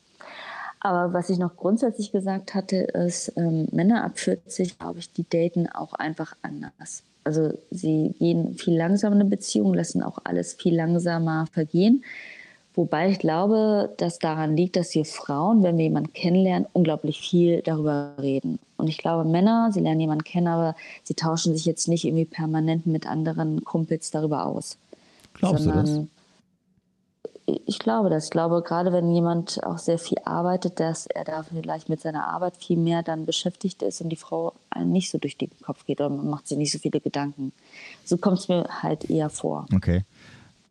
Aber 0.85 1.12
was 1.12 1.30
ich 1.30 1.39
noch 1.39 1.57
grundsätzlich 1.57 2.11
gesagt 2.11 2.55
hatte, 2.55 2.76
ist, 2.76 3.33
ähm, 3.37 3.68
Männer 3.70 4.05
ab 4.05 4.18
40, 4.18 4.78
glaube 4.78 4.99
ich, 4.99 5.12
die 5.12 5.28
daten 5.28 5.68
auch 5.68 5.95
einfach 5.95 6.35
anders. 6.43 7.05
Also 7.22 7.53
sie 7.70 8.14
gehen 8.18 8.55
viel 8.55 8.76
langsamer 8.76 9.14
in 9.14 9.20
eine 9.20 9.30
Beziehung, 9.30 9.74
lassen 9.74 10.03
auch 10.03 10.18
alles 10.24 10.55
viel 10.55 10.74
langsamer 10.74 11.47
vergehen. 11.53 12.05
Wobei 12.74 13.11
ich 13.11 13.20
glaube, 13.20 13.95
dass 13.99 14.18
daran 14.18 14.57
liegt, 14.57 14.74
dass 14.74 14.95
wir 14.95 15.05
Frauen, 15.05 15.62
wenn 15.62 15.76
wir 15.76 15.85
jemanden 15.85 16.12
kennenlernen, 16.14 16.66
unglaublich 16.72 17.20
viel 17.20 17.61
darüber 17.62 18.14
reden. 18.20 18.59
Und 18.76 18.89
ich 18.89 18.99
glaube, 18.99 19.28
Männer, 19.28 19.70
sie 19.72 19.80
lernen 19.80 20.01
jemanden 20.01 20.24
kennen, 20.24 20.49
aber 20.49 20.74
sie 21.05 21.14
tauschen 21.14 21.55
sich 21.55 21.64
jetzt 21.64 21.87
nicht 21.87 22.05
irgendwie 22.05 22.24
permanent 22.24 22.87
mit 22.87 23.07
anderen 23.07 23.62
Kumpels 23.62 24.11
darüber 24.11 24.47
aus. 24.47 24.78
Glaubst 25.35 25.64
sondern, 25.64 25.87
du 25.87 25.93
das? 25.93 26.07
Ich 27.66 27.78
glaube 27.78 28.11
das. 28.11 28.24
Ich 28.24 28.30
glaube, 28.30 28.62
gerade 28.62 28.92
wenn 28.92 29.11
jemand 29.11 29.62
auch 29.64 29.78
sehr 29.78 29.98
viel 29.98 30.18
arbeitet, 30.24 30.80
dass 30.80 31.07
er 31.07 31.24
da 31.24 31.42
vielleicht 31.42 31.88
mit 31.88 32.00
seiner 32.00 32.26
Arbeit 32.26 32.57
viel 32.57 32.76
mehr 32.76 33.03
dann 33.03 33.26
beschäftigt 33.26 33.82
ist 33.82 34.00
und 34.00 34.09
die 34.09 34.16
Frau 34.16 34.55
einem 34.70 34.92
nicht 34.92 35.11
so 35.11 35.18
durch 35.18 35.36
den 35.36 35.50
Kopf 35.62 35.84
geht 35.86 36.00
oder 36.00 36.11
man 36.11 36.28
macht 36.28 36.48
sich 36.48 36.59
nicht 36.59 36.72
so 36.72 36.78
viele 36.78 37.00
Gedanken. 37.00 37.53
So 38.05 38.16
kommt 38.16 38.38
es 38.38 38.48
mir 38.48 38.64
halt 38.82 39.09
eher 39.11 39.30
vor. 39.30 39.66
Okay. 39.74 40.05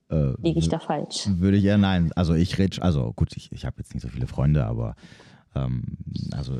Äh, 0.09 0.33
Liege 0.41 0.59
ich 0.59 0.69
da 0.69 0.79
falsch? 0.79 1.27
Würde 1.27 1.57
ich 1.57 1.63
ja, 1.63 1.77
nein. 1.77 2.11
Also 2.15 2.33
ich 2.33 2.57
rede, 2.57 2.81
also 2.81 3.13
gut, 3.13 3.35
ich, 3.35 3.51
ich 3.51 3.65
habe 3.65 3.77
jetzt 3.79 3.93
nicht 3.93 4.03
so 4.03 4.09
viele 4.09 4.27
Freunde, 4.27 4.65
aber 4.65 4.95
ähm, 5.55 5.97
also 6.31 6.59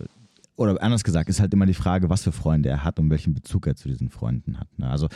oder 0.55 0.82
anders 0.82 1.03
gesagt, 1.03 1.30
ist 1.30 1.39
halt 1.39 1.53
immer 1.53 1.65
die 1.65 1.74
Frage, 1.74 2.09
was 2.09 2.24
für 2.24 2.32
Freunde 2.32 2.69
er 2.69 2.84
hat 2.84 2.99
und 2.99 3.09
welchen 3.09 3.34
Bezug 3.34 3.67
er 3.67 3.76
zu 3.76 3.89
diesen 3.89 4.09
Freunden 4.09 4.59
hat. 4.59 4.67
Ne? 4.78 4.89
Also 4.89 5.07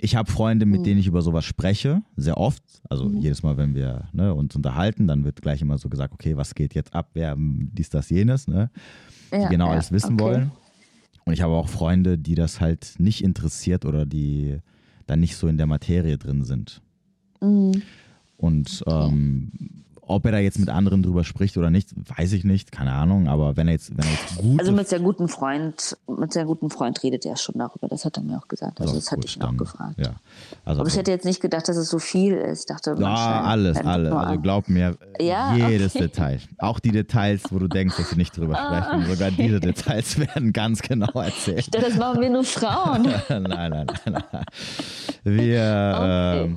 ich 0.00 0.16
habe 0.16 0.30
Freunde, 0.30 0.66
mit 0.66 0.80
mhm. 0.80 0.84
denen 0.84 1.00
ich 1.00 1.06
über 1.06 1.22
sowas 1.22 1.44
spreche, 1.44 2.02
sehr 2.16 2.38
oft. 2.38 2.62
Also 2.88 3.06
mhm. 3.06 3.18
jedes 3.18 3.42
Mal, 3.42 3.56
wenn 3.56 3.74
wir 3.74 4.08
ne, 4.12 4.34
uns 4.34 4.56
unterhalten, 4.56 5.06
dann 5.06 5.24
wird 5.24 5.42
gleich 5.42 5.60
immer 5.62 5.78
so 5.78 5.88
gesagt, 5.88 6.14
okay, 6.14 6.36
was 6.36 6.54
geht 6.54 6.74
jetzt 6.74 6.94
ab, 6.94 7.10
wer 7.14 7.36
dies, 7.38 7.90
das, 7.90 8.10
jenes, 8.10 8.48
ne? 8.48 8.70
Ja, 9.30 9.44
die 9.44 9.48
genau 9.48 9.66
ja, 9.66 9.72
alles 9.72 9.92
wissen 9.92 10.14
okay. 10.14 10.24
wollen. 10.24 10.50
Und 11.24 11.34
ich 11.34 11.42
habe 11.42 11.52
auch 11.52 11.68
Freunde, 11.68 12.18
die 12.18 12.34
das 12.34 12.60
halt 12.60 12.94
nicht 12.98 13.22
interessiert 13.22 13.84
oder 13.84 14.06
die 14.06 14.58
dann 15.06 15.20
nicht 15.20 15.36
so 15.36 15.46
in 15.46 15.58
der 15.58 15.66
Materie 15.66 16.18
drin 16.18 16.44
sind. 16.44 16.80
Mhm. 17.40 17.82
Und 18.36 18.82
ähm, 18.86 19.52
ob 20.10 20.26
er 20.26 20.32
da 20.32 20.38
jetzt 20.38 20.58
mit 20.58 20.68
anderen 20.68 21.02
drüber 21.02 21.24
spricht 21.24 21.56
oder 21.56 21.70
nicht, 21.70 21.90
weiß 22.18 22.32
ich 22.32 22.44
nicht, 22.44 22.72
keine 22.72 22.92
Ahnung, 22.92 23.28
aber 23.28 23.56
wenn 23.56 23.68
er 23.68 23.74
jetzt, 23.74 23.96
wenn 23.96 24.04
er 24.04 24.10
jetzt 24.10 24.36
gut. 24.36 24.60
Also 24.60 24.72
mit 24.72 24.88
sehr 24.88 24.98
guten 24.98 25.28
Freund, 25.28 25.96
mit 26.08 26.32
sehr 26.32 26.44
guten 26.44 26.68
Freund 26.68 27.00
redet 27.02 27.24
er 27.24 27.36
schon 27.36 27.56
darüber, 27.58 27.86
das 27.88 28.04
hat 28.04 28.16
er 28.16 28.24
mir 28.24 28.36
auch 28.38 28.48
gesagt. 28.48 28.80
Also, 28.80 28.94
das, 28.94 29.04
das 29.04 29.12
hatte 29.12 29.26
ich 29.26 29.36
ihn 29.36 29.42
auch 29.42 29.56
gefragt. 29.56 29.94
Ja. 29.98 30.14
Also, 30.64 30.80
aber 30.80 30.88
ich 30.88 30.96
hätte 30.96 31.12
jetzt 31.12 31.24
nicht 31.24 31.40
gedacht, 31.40 31.68
dass 31.68 31.76
es 31.76 31.88
so 31.88 31.98
viel 31.98 32.34
ist. 32.34 32.60
Ich 32.60 32.66
dachte, 32.66 32.96
ja, 32.98 33.42
alles, 33.42 33.78
alles. 33.78 34.12
Also 34.12 34.40
glaub 34.40 34.68
mir, 34.68 34.96
ja, 35.20 35.54
jedes 35.54 35.94
okay. 35.94 36.04
Detail. 36.04 36.40
Auch 36.58 36.80
die 36.80 36.90
Details, 36.90 37.42
wo 37.50 37.58
du 37.58 37.68
denkst, 37.68 37.96
dass 37.96 38.10
sie 38.10 38.16
nicht 38.16 38.36
drüber 38.36 38.58
ah, 38.58 38.66
sprechen. 38.66 39.02
Okay. 39.02 39.12
Sogar 39.12 39.30
diese 39.30 39.60
Details 39.60 40.18
werden 40.18 40.52
ganz 40.52 40.82
genau 40.82 41.12
erzählt. 41.20 41.72
Dachte, 41.72 41.86
das 41.86 41.98
machen 41.98 42.20
wir 42.20 42.30
nur 42.30 42.44
Frauen. 42.44 43.02
nein, 43.28 43.42
nein, 43.42 43.70
nein, 43.70 43.86
nein. 44.32 44.44
Wir, 45.22 45.94
okay. 45.96 46.56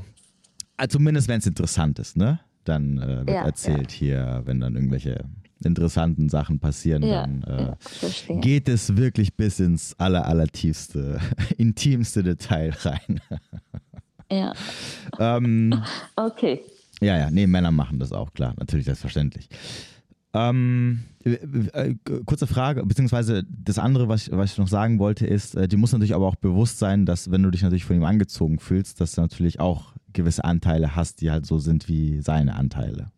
äh, 0.77 0.87
zumindest 0.87 1.27
wenn 1.27 1.39
es 1.39 1.45
interessant 1.45 1.99
ist, 1.99 2.17
ne? 2.17 2.39
Dann 2.63 2.97
äh, 2.97 3.17
wird 3.19 3.29
ja, 3.29 3.45
erzählt 3.45 3.91
ja. 3.91 3.97
hier, 3.97 4.41
wenn 4.45 4.59
dann 4.59 4.75
irgendwelche 4.75 5.25
interessanten 5.63 6.29
Sachen 6.29 6.59
passieren, 6.59 7.03
ja, 7.03 7.21
dann 7.21 7.43
äh, 7.43 8.33
geht 8.41 8.67
es 8.67 8.97
wirklich 8.97 9.35
bis 9.35 9.59
ins 9.59 9.97
aller, 9.97 10.25
allertiefste, 10.25 11.19
intimste 11.57 12.23
Detail 12.23 12.73
rein. 12.81 13.21
ja. 14.31 14.53
ähm, 15.19 15.81
okay. 16.15 16.61
Ja, 17.01 17.17
ja, 17.17 17.31
nee, 17.31 17.47
Männer 17.47 17.71
machen 17.71 17.99
das 17.99 18.11
auch, 18.11 18.33
klar, 18.33 18.53
natürlich, 18.57 18.85
selbstverständlich. 18.85 19.49
Ähm, 20.33 21.03
äh, 21.23 21.95
kurze 22.25 22.47
Frage, 22.47 22.83
beziehungsweise 22.85 23.43
das 23.47 23.77
andere, 23.77 24.07
was 24.07 24.27
ich, 24.27 24.33
was 24.33 24.53
ich 24.53 24.57
noch 24.57 24.67
sagen 24.67 24.99
wollte, 24.99 25.27
ist, 25.27 25.55
äh, 25.55 25.67
dir 25.67 25.77
muss 25.77 25.91
natürlich 25.91 26.15
aber 26.15 26.27
auch 26.27 26.35
bewusst 26.35 26.79
sein, 26.79 27.05
dass 27.05 27.29
wenn 27.29 27.43
du 27.43 27.51
dich 27.51 27.61
natürlich 27.61 27.85
von 27.85 27.95
ihm 27.95 28.03
angezogen 28.03 28.57
fühlst, 28.59 28.99
dass 28.99 29.13
du 29.13 29.21
natürlich 29.21 29.59
auch 29.59 29.93
gewisse 30.13 30.43
Anteile 30.43 30.95
hast, 30.95 31.21
die 31.21 31.31
halt 31.31 31.45
so 31.45 31.57
sind 31.57 31.87
wie 31.87 32.21
seine 32.21 32.55
Anteile. 32.55 33.11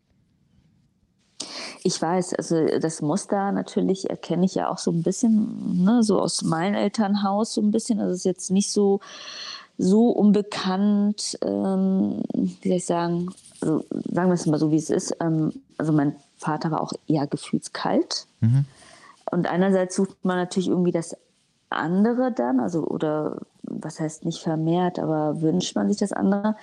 ich 1.83 2.01
weiß, 2.01 2.33
also 2.33 2.65
das 2.79 3.03
Muster 3.03 3.51
natürlich 3.51 4.09
erkenne 4.09 4.45
ich 4.45 4.55
ja 4.55 4.69
auch 4.69 4.79
so 4.79 4.91
ein 4.91 5.03
bisschen, 5.03 5.83
ne, 5.83 6.01
so 6.01 6.19
aus 6.19 6.41
meinem 6.43 6.73
Elternhaus 6.73 7.53
so 7.53 7.61
ein 7.61 7.69
bisschen. 7.69 7.99
Also 7.99 8.11
es 8.11 8.19
ist 8.19 8.25
jetzt 8.25 8.51
nicht 8.51 8.71
so, 8.71 9.01
so 9.77 10.09
unbekannt, 10.09 11.37
ähm, 11.43 12.23
wie 12.33 12.69
soll 12.69 12.77
ich 12.77 12.85
sagen, 12.85 13.29
also 13.61 13.85
sagen 14.11 14.29
wir 14.29 14.33
es 14.33 14.47
mal 14.47 14.57
so, 14.57 14.71
wie 14.71 14.77
es 14.77 14.89
ist. 14.89 15.15
Ähm, 15.19 15.53
also 15.77 15.93
mein 15.93 16.15
Vater 16.37 16.71
war 16.71 16.81
auch 16.81 16.93
eher 17.07 17.27
gefühlskalt. 17.27 18.25
Mhm. 18.39 18.65
Und 19.29 19.47
einerseits 19.47 19.95
sucht 19.95 20.23
man 20.23 20.37
natürlich 20.37 20.69
irgendwie 20.69 20.91
das 20.91 21.15
andere 21.69 22.31
dann, 22.31 22.59
also 22.59 22.83
oder 22.83 23.37
was 23.61 23.99
heißt 23.99 24.25
nicht 24.25 24.41
vermehrt, 24.41 24.97
aber 24.97 25.41
wünscht 25.41 25.75
man 25.75 25.87
sich 25.87 25.97
das 25.97 26.13
andere. 26.13 26.55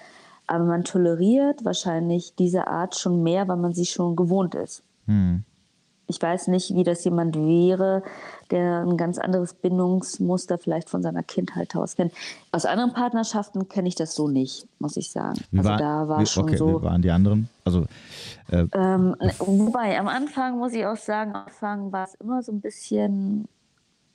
Aber 0.46 0.64
man 0.64 0.84
toleriert 0.84 1.64
wahrscheinlich 1.64 2.34
diese 2.34 2.66
Art 2.66 2.96
schon 2.96 3.22
mehr, 3.22 3.48
weil 3.48 3.56
man 3.56 3.72
sie 3.72 3.86
schon 3.86 4.16
gewohnt 4.16 4.54
ist. 4.54 4.82
Hm. 5.06 5.44
Ich 6.08 6.20
weiß 6.20 6.48
nicht, 6.48 6.74
wie 6.74 6.84
das 6.84 7.04
jemand 7.04 7.36
wäre, 7.36 8.02
der 8.50 8.82
ein 8.82 8.98
ganz 8.98 9.18
anderes 9.18 9.54
Bindungsmuster 9.54 10.58
vielleicht 10.58 10.90
von 10.90 11.02
seiner 11.02 11.22
Kindheit 11.22 11.74
aus 11.74 11.96
kennt. 11.96 12.12
Aus 12.50 12.66
anderen 12.66 12.92
Partnerschaften 12.92 13.68
kenne 13.68 13.88
ich 13.88 13.94
das 13.94 14.14
so 14.14 14.28
nicht, 14.28 14.66
muss 14.78 14.98
ich 14.98 15.10
sagen. 15.10 15.40
Wie 15.50 15.58
also 15.58 15.70
war, 15.70 15.78
da 15.78 16.08
war 16.08 16.20
wie, 16.20 16.26
schon 16.26 16.44
okay, 16.44 16.56
so. 16.56 16.80
Wie 16.80 16.84
waren 16.84 17.00
die 17.00 17.10
anderen? 17.10 17.48
Also 17.64 17.86
äh, 18.50 18.66
ähm, 18.74 19.16
wobei 19.38 19.98
am 19.98 20.08
Anfang 20.08 20.58
muss 20.58 20.74
ich 20.74 20.84
auch 20.84 20.96
sagen, 20.96 21.34
am 21.34 21.44
Anfang 21.46 21.92
war 21.92 22.04
es 22.04 22.14
immer 22.16 22.42
so 22.42 22.52
ein 22.52 22.60
bisschen 22.60 23.48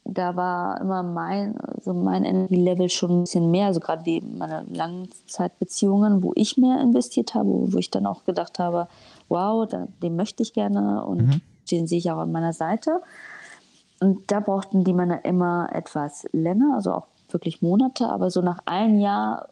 da 0.09 0.35
war 0.35 0.79
immer 0.79 1.03
mein, 1.03 1.57
also 1.57 1.93
mein 1.93 2.23
Energielevel 2.23 2.89
schon 2.89 3.11
ein 3.11 3.21
bisschen 3.21 3.51
mehr, 3.51 3.67
also 3.67 3.79
gerade 3.79 4.05
wie 4.05 4.21
meine 4.21 4.65
Langzeitbeziehungen, 4.71 6.23
wo 6.23 6.31
ich 6.35 6.57
mehr 6.57 6.81
investiert 6.81 7.35
habe, 7.35 7.49
wo 7.73 7.77
ich 7.77 7.91
dann 7.91 8.05
auch 8.05 8.23
gedacht 8.23 8.59
habe, 8.59 8.87
wow, 9.29 9.67
da, 9.67 9.87
den 10.01 10.15
möchte 10.15 10.43
ich 10.43 10.53
gerne 10.53 11.03
und 11.03 11.27
mhm. 11.27 11.41
den 11.69 11.87
sehe 11.87 11.99
ich 11.99 12.11
auch 12.11 12.19
an 12.19 12.31
meiner 12.31 12.53
Seite. 12.53 13.01
Und 13.99 14.31
da 14.31 14.39
brauchten 14.39 14.83
die 14.83 14.93
Männer 14.93 15.25
immer 15.25 15.69
etwas 15.73 16.27
länger, 16.31 16.75
also 16.75 16.93
auch 16.93 17.07
wirklich 17.29 17.61
Monate, 17.61 18.07
aber 18.07 18.29
so 18.29 18.41
nach 18.41 18.59
einem 18.65 18.99
Jahr 18.99 19.49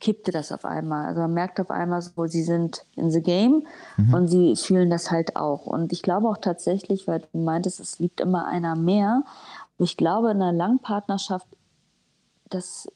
kippte 0.00 0.30
das 0.30 0.52
auf 0.52 0.64
einmal. 0.64 1.06
Also 1.06 1.20
man 1.22 1.34
merkt 1.34 1.60
auf 1.60 1.70
einmal 1.70 2.02
so, 2.02 2.26
sie 2.26 2.42
sind 2.42 2.84
in 2.96 3.10
the 3.10 3.20
game 3.20 3.66
mhm. 3.96 4.14
und 4.14 4.28
sie 4.28 4.54
fühlen 4.56 4.90
das 4.90 5.10
halt 5.10 5.36
auch. 5.36 5.66
Und 5.66 5.92
ich 5.92 6.02
glaube 6.02 6.28
auch 6.28 6.38
tatsächlich, 6.38 7.08
weil 7.08 7.20
du 7.32 7.38
meintest, 7.38 7.80
es 7.80 7.98
liebt 7.98 8.20
immer 8.20 8.46
einer 8.46 8.76
mehr. 8.76 9.24
ich 9.78 9.96
glaube, 9.96 10.30
in 10.30 10.42
einer 10.42 10.52
langen 10.52 10.78
Partnerschaft, 10.78 11.46
das, 12.48 12.88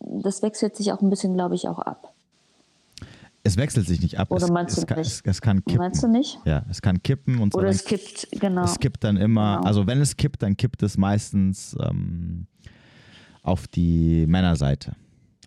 das 0.00 0.42
wechselt 0.42 0.76
sich 0.76 0.92
auch 0.92 1.00
ein 1.00 1.10
bisschen, 1.10 1.34
glaube 1.34 1.54
ich, 1.54 1.68
auch 1.68 1.78
ab. 1.78 2.12
Es 3.46 3.58
wechselt 3.58 3.86
sich 3.86 4.00
nicht 4.00 4.18
ab. 4.18 4.30
Oder 4.30 4.44
es, 4.44 4.50
meinst 4.50 4.78
es, 4.78 4.80
du 4.80 4.86
kann, 4.86 4.98
nicht? 4.98 5.10
Es, 5.10 5.22
es, 5.22 5.40
kann 5.42 5.62
kippen. 5.64 5.76
Meinst 5.76 6.02
du 6.02 6.08
nicht? 6.08 6.38
Ja, 6.46 6.64
es 6.70 6.80
kann 6.80 7.02
kippen. 7.02 7.40
Und 7.40 7.54
Oder 7.54 7.68
es 7.68 7.84
kippt, 7.84 8.28
genau. 8.32 8.64
Es 8.64 8.78
kippt 8.78 9.04
dann 9.04 9.18
immer, 9.18 9.56
genau. 9.56 9.66
also 9.66 9.86
wenn 9.86 10.00
es 10.00 10.16
kippt, 10.16 10.42
dann 10.42 10.56
kippt 10.56 10.82
es 10.82 10.96
meistens 10.96 11.76
ähm, 11.78 12.46
auf 13.42 13.68
die 13.68 14.24
Männerseite. 14.26 14.96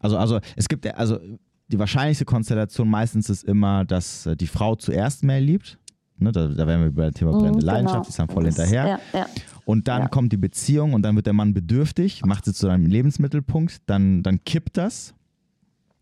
Also, 0.01 0.17
also 0.17 0.39
es 0.55 0.67
gibt, 0.67 0.85
also 0.95 1.19
die 1.67 1.79
wahrscheinlichste 1.79 2.25
Konstellation 2.25 2.89
meistens 2.89 3.29
ist 3.29 3.43
immer, 3.43 3.85
dass 3.85 4.25
äh, 4.25 4.35
die 4.35 4.47
Frau 4.47 4.75
zuerst 4.75 5.23
mehr 5.23 5.41
liebt. 5.41 5.77
Ne, 6.19 6.31
da, 6.31 6.47
da 6.47 6.65
wären 6.65 6.81
wir 6.81 6.87
über 6.87 7.05
das 7.05 7.13
Thema 7.13 7.33
mhm, 7.33 7.39
brennende 7.39 7.65
Leidenschaft, 7.65 7.95
genau. 7.95 8.03
die 8.03 8.09
ist 8.09 8.19
dann 8.19 8.29
voll 8.29 8.45
hinterher. 8.45 8.87
Ja, 9.13 9.19
ja. 9.19 9.25
Und 9.65 9.87
dann 9.87 10.03
ja. 10.03 10.07
kommt 10.07 10.31
die 10.31 10.37
Beziehung 10.37 10.93
und 10.93 11.03
dann 11.03 11.15
wird 11.15 11.27
der 11.27 11.33
Mann 11.33 11.53
bedürftig, 11.53 12.25
macht 12.25 12.45
sie 12.45 12.53
zu 12.53 12.69
einem 12.69 12.85
Lebensmittelpunkt, 12.85 13.81
dann, 13.85 14.23
dann 14.23 14.43
kippt 14.43 14.77
das. 14.77 15.13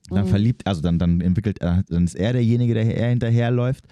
Dann 0.09 0.25
mhm. 0.25 0.29
verliebt, 0.29 0.67
also 0.67 0.81
dann, 0.81 0.99
dann 0.99 1.19
entwickelt 1.19 1.59
er, 1.61 1.83
dann 1.89 2.03
ist 2.03 2.13
er 2.13 2.33
derjenige, 2.33 2.75
der 2.75 2.95
er 2.95 3.09
hinterherläuft 3.09 3.85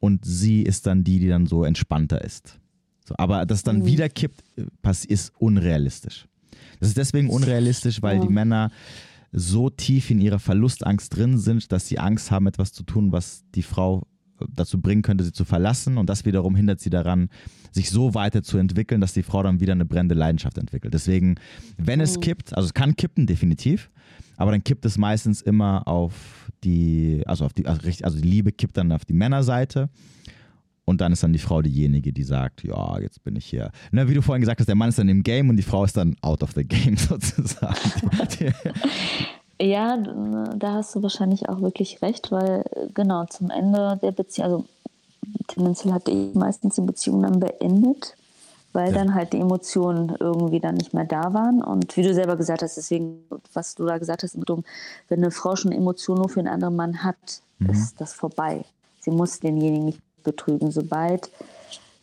und 0.00 0.24
sie 0.24 0.62
ist 0.62 0.86
dann 0.88 1.04
die, 1.04 1.20
die 1.20 1.28
dann 1.28 1.46
so 1.46 1.62
entspannter 1.62 2.20
ist. 2.20 2.58
So, 3.06 3.14
aber 3.16 3.46
das 3.46 3.62
dann 3.62 3.78
mhm. 3.78 3.86
wieder 3.86 4.08
kippt, 4.08 4.42
äh, 4.56 4.90
ist 5.06 5.32
unrealistisch. 5.38 6.26
Das 6.80 6.88
ist 6.88 6.96
deswegen 6.96 7.30
unrealistisch, 7.30 8.02
weil 8.02 8.18
die 8.18 8.28
Männer 8.28 8.72
so 9.32 9.70
tief 9.70 10.10
in 10.10 10.20
ihrer 10.20 10.38
Verlustangst 10.38 11.16
drin 11.16 11.38
sind, 11.38 11.72
dass 11.72 11.88
sie 11.88 11.98
Angst 11.98 12.30
haben, 12.30 12.46
etwas 12.46 12.72
zu 12.72 12.82
tun, 12.84 13.12
was 13.12 13.44
die 13.54 13.62
Frau 13.62 14.02
äh, 14.38 14.44
dazu 14.54 14.80
bringen 14.80 15.02
könnte, 15.02 15.24
sie 15.24 15.32
zu 15.32 15.44
verlassen. 15.44 15.98
Und 15.98 16.08
das 16.10 16.24
wiederum 16.24 16.54
hindert 16.54 16.80
sie 16.80 16.90
daran, 16.90 17.28
sich 17.70 17.90
so 17.90 18.14
weiterzuentwickeln, 18.14 19.00
dass 19.00 19.14
die 19.14 19.22
Frau 19.22 19.42
dann 19.42 19.60
wieder 19.60 19.72
eine 19.72 19.86
brennende 19.86 20.14
Leidenschaft 20.14 20.58
entwickelt. 20.58 20.92
Deswegen, 20.92 21.36
wenn 21.78 22.00
es 22.00 22.16
mhm. 22.16 22.20
kippt, 22.20 22.54
also 22.54 22.66
es 22.66 22.74
kann 22.74 22.94
kippen, 22.94 23.26
definitiv, 23.26 23.90
aber 24.36 24.50
dann 24.50 24.62
kippt 24.62 24.84
es 24.84 24.98
meistens 24.98 25.40
immer 25.40 25.88
auf 25.88 26.50
die, 26.64 27.22
also 27.26 27.46
auf 27.46 27.54
die, 27.54 27.66
also 27.66 28.16
die 28.16 28.28
Liebe 28.28 28.52
kippt 28.52 28.76
dann 28.76 28.92
auf 28.92 29.04
die 29.04 29.14
Männerseite 29.14 29.88
und 30.84 31.00
dann 31.00 31.12
ist 31.12 31.22
dann 31.22 31.32
die 31.32 31.38
Frau 31.38 31.62
diejenige, 31.62 32.12
die 32.12 32.24
sagt, 32.24 32.64
ja, 32.64 32.98
jetzt 32.98 33.22
bin 33.22 33.36
ich 33.36 33.46
hier. 33.46 33.70
Ne, 33.92 34.08
wie 34.08 34.14
du 34.14 34.22
vorhin 34.22 34.40
gesagt 34.40 34.60
hast, 34.60 34.66
der 34.66 34.74
Mann 34.74 34.88
ist 34.88 34.98
dann 34.98 35.08
im 35.08 35.22
Game 35.22 35.48
und 35.48 35.56
die 35.56 35.62
Frau 35.62 35.84
ist 35.84 35.96
dann 35.96 36.16
out 36.22 36.42
of 36.42 36.52
the 36.54 36.64
game 36.64 36.96
sozusagen. 36.98 37.76
ja, 39.60 39.96
da 40.56 40.72
hast 40.74 40.94
du 40.94 41.02
wahrscheinlich 41.02 41.48
auch 41.48 41.60
wirklich 41.60 42.02
recht, 42.02 42.32
weil 42.32 42.64
genau 42.94 43.26
zum 43.26 43.50
Ende 43.50 43.98
der 44.02 44.10
Beziehung, 44.10 44.44
also 44.44 44.64
tendenziell 45.46 45.94
hatte 45.94 46.10
ich 46.10 46.34
meistens 46.34 46.74
die 46.74 46.80
Beziehung 46.80 47.22
dann 47.22 47.38
beendet, 47.38 48.16
weil 48.72 48.88
ja. 48.88 48.94
dann 48.98 49.14
halt 49.14 49.34
die 49.34 49.38
Emotionen 49.38 50.16
irgendwie 50.18 50.58
dann 50.58 50.74
nicht 50.74 50.94
mehr 50.94 51.04
da 51.04 51.32
waren. 51.32 51.62
Und 51.62 51.96
wie 51.96 52.02
du 52.02 52.12
selber 52.12 52.36
gesagt 52.36 52.62
hast, 52.62 52.76
deswegen, 52.76 53.18
was 53.52 53.76
du 53.76 53.86
da 53.86 53.98
gesagt 53.98 54.24
hast, 54.24 54.36
wenn 54.36 55.18
eine 55.18 55.30
Frau 55.30 55.54
schon 55.54 55.70
Emotionen 55.70 56.22
nur 56.22 56.28
für 56.28 56.40
einen 56.40 56.48
anderen 56.48 56.74
Mann 56.74 57.04
hat, 57.04 57.42
mhm. 57.60 57.70
ist 57.70 58.00
das 58.00 58.14
vorbei. 58.14 58.64
Sie 59.00 59.10
muss 59.10 59.40
denjenigen 59.40 59.84
nicht 59.84 60.00
betrügen. 60.22 60.70
Sobald 60.70 61.30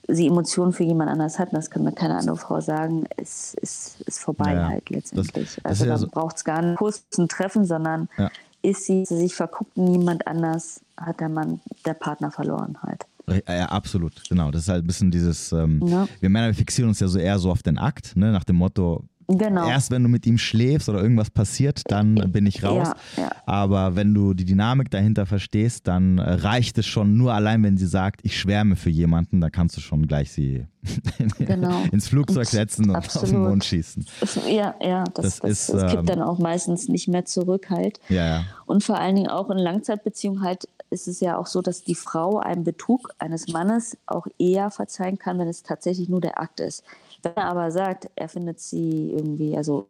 sie 0.08 0.28
Emotionen 0.28 0.74
für 0.74 0.84
jemand 0.84 1.10
anders 1.12 1.40
hat, 1.40 1.54
das 1.54 1.70
kann 1.70 1.84
mir 1.84 1.92
keine 1.92 2.18
andere 2.18 2.38
Frau 2.38 2.62
sagen, 2.62 3.06
ist, 3.18 3.56
ist, 3.56 4.02
ist 4.02 4.20
vorbei 4.20 4.54
ja, 4.54 4.68
halt 4.68 4.90
letztendlich. 4.90 5.56
Das, 5.56 5.66
also 5.66 5.86
das 5.86 6.02
dann 6.02 6.10
braucht 6.10 6.38
es 6.38 6.44
gar 6.44 6.62
nicht 6.62 6.78
kurz 6.78 7.04
ein 7.18 7.28
Treffen, 7.28 7.66
sondern 7.66 8.10
ja. 8.18 8.30
ist 8.62 8.86
sie, 8.86 9.06
sie 9.06 9.18
sich 9.18 9.36
verguckt 9.36 9.78
in 9.78 9.88
jemand 9.88 10.28
anders, 10.28 10.82
hat 10.98 11.20
der 11.20 11.30
Mann, 11.30 11.60
der 11.86 11.94
Partner 11.94 12.32
verloren 12.32 12.78
halt. 12.82 13.06
Ja, 13.48 13.68
absolut, 13.68 14.28
genau. 14.28 14.50
Das 14.50 14.64
ist 14.64 14.70
halt 14.70 14.84
ein 14.84 14.88
bisschen 14.88 15.12
dieses, 15.12 15.52
ähm, 15.52 15.86
ja. 15.86 16.08
wir 16.20 16.30
Männer 16.30 16.54
fixieren 16.54 16.90
uns 16.90 17.00
ja 17.00 17.08
so 17.08 17.20
eher 17.20 17.38
so 17.38 17.52
auf 17.52 17.62
den 17.62 17.78
Akt, 17.78 18.16
ne? 18.16 18.32
nach 18.32 18.44
dem 18.44 18.56
Motto, 18.56 19.04
Genau. 19.32 19.68
Erst 19.68 19.92
wenn 19.92 20.02
du 20.02 20.10
mit 20.10 20.26
ihm 20.26 20.40
schläfst 20.40 20.90
oder 20.90 21.04
irgendwas 21.04 21.30
passiert, 21.30 21.84
dann 21.92 22.16
bin 22.32 22.48
ich 22.48 22.64
raus. 22.64 22.90
Ja, 23.16 23.24
ja. 23.24 23.32
Aber 23.46 23.96
wenn 23.96 24.16
du 24.16 24.34
die 24.34 24.44
Dynamik 24.44 24.90
dahinter 24.90 25.28
verstehst, 25.28 25.88
dann 25.88 26.18
reicht 26.18 26.80
es 26.80 26.88
schon 26.88 27.16
nur 27.16 27.34
allein, 27.34 27.62
wenn 27.62 27.78
sie 27.78 27.86
sagt, 27.86 28.22
ich 28.24 28.40
schwärme 28.40 28.76
für 28.76 28.90
jemanden, 28.90 29.40
da 29.40 29.52
kannst 29.52 29.78
du 29.78 29.82
schon 29.82 30.08
gleich 30.08 30.32
sie 30.32 30.66
genau. 31.38 31.84
ins 31.92 32.08
Flugzeug 32.08 32.48
setzen 32.48 32.90
und 32.90 32.96
Absolut. 32.96 33.24
auf 33.24 33.30
den 33.30 33.44
Mond 33.44 33.66
schießen. 33.66 34.04
Ja, 34.48 34.74
ja, 34.82 35.04
das, 35.14 35.14
das, 35.14 35.40
das, 35.40 35.52
ist, 35.52 35.74
das 35.74 35.92
kippt 35.92 36.00
ähm, 36.00 36.06
dann 36.08 36.22
auch 36.24 36.40
meistens 36.40 36.88
nicht 36.88 37.08
mehr 37.08 37.26
zurück 37.26 37.70
halt. 37.70 38.00
Ja, 38.10 38.26
ja. 38.26 38.44
Und 38.66 38.84
vor 38.84 38.98
allen 38.98 39.16
Dingen 39.16 39.30
auch 39.30 39.52
in 39.52 39.60
Langzeitbeziehungen 39.60 40.42
halt 40.42 40.68
ist 40.90 41.08
es 41.08 41.20
ja 41.20 41.38
auch 41.38 41.46
so, 41.46 41.62
dass 41.62 41.84
die 41.84 41.96
Frau 41.96 42.40
einen 42.40 42.64
Betrug 42.64 43.12
eines 43.20 43.48
Mannes 43.48 43.98
auch 44.08 44.26
eher 44.40 44.72
verzeihen 44.72 45.20
kann, 45.20 45.38
wenn 45.38 45.48
es 45.48 45.62
tatsächlich 45.62 46.10
nur 46.10 46.22
der 46.22 46.40
Akt 46.42 46.60
ist. 46.60 46.84
Wenn 47.22 47.36
er 47.36 47.46
aber 47.46 47.72
sagt, 47.72 48.10
er 48.16 48.30
findet 48.30 48.60
sie 48.60 49.12
irgendwie, 49.12 49.58
also 49.58 49.88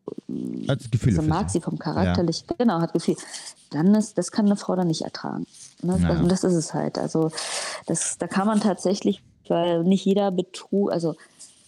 hat 0.68 0.92
Gefühle 0.92 1.20
also 1.20 1.30
mag 1.30 1.50
sie 1.50 1.62
vom 1.62 1.78
Charakterlich, 1.78 2.44
ja. 2.50 2.56
genau, 2.58 2.82
hat 2.82 2.94
Gefühl, 2.94 3.16
dann 3.72 3.94
ist, 3.96 4.18
das 4.18 4.32
kann 4.32 4.46
eine 4.46 4.56
Frau 4.56 4.76
dann 4.76 4.88
nicht 4.88 5.02
ertragen. 5.02 5.46
Ne? 5.82 6.00
Ja. 6.02 6.20
Und 6.20 6.32
das 6.32 6.44
ist 6.44 6.54
es 6.54 6.74
halt. 6.74 6.98
Also 6.98 7.32
das, 7.86 8.18
da 8.18 8.28
kann 8.28 8.48
man 8.48 8.60
tatsächlich, 8.60 9.22
weil 9.48 9.84
nicht 9.84 10.06
jeder 10.06 10.32
Betrug, 10.32 10.92
also 10.92 11.16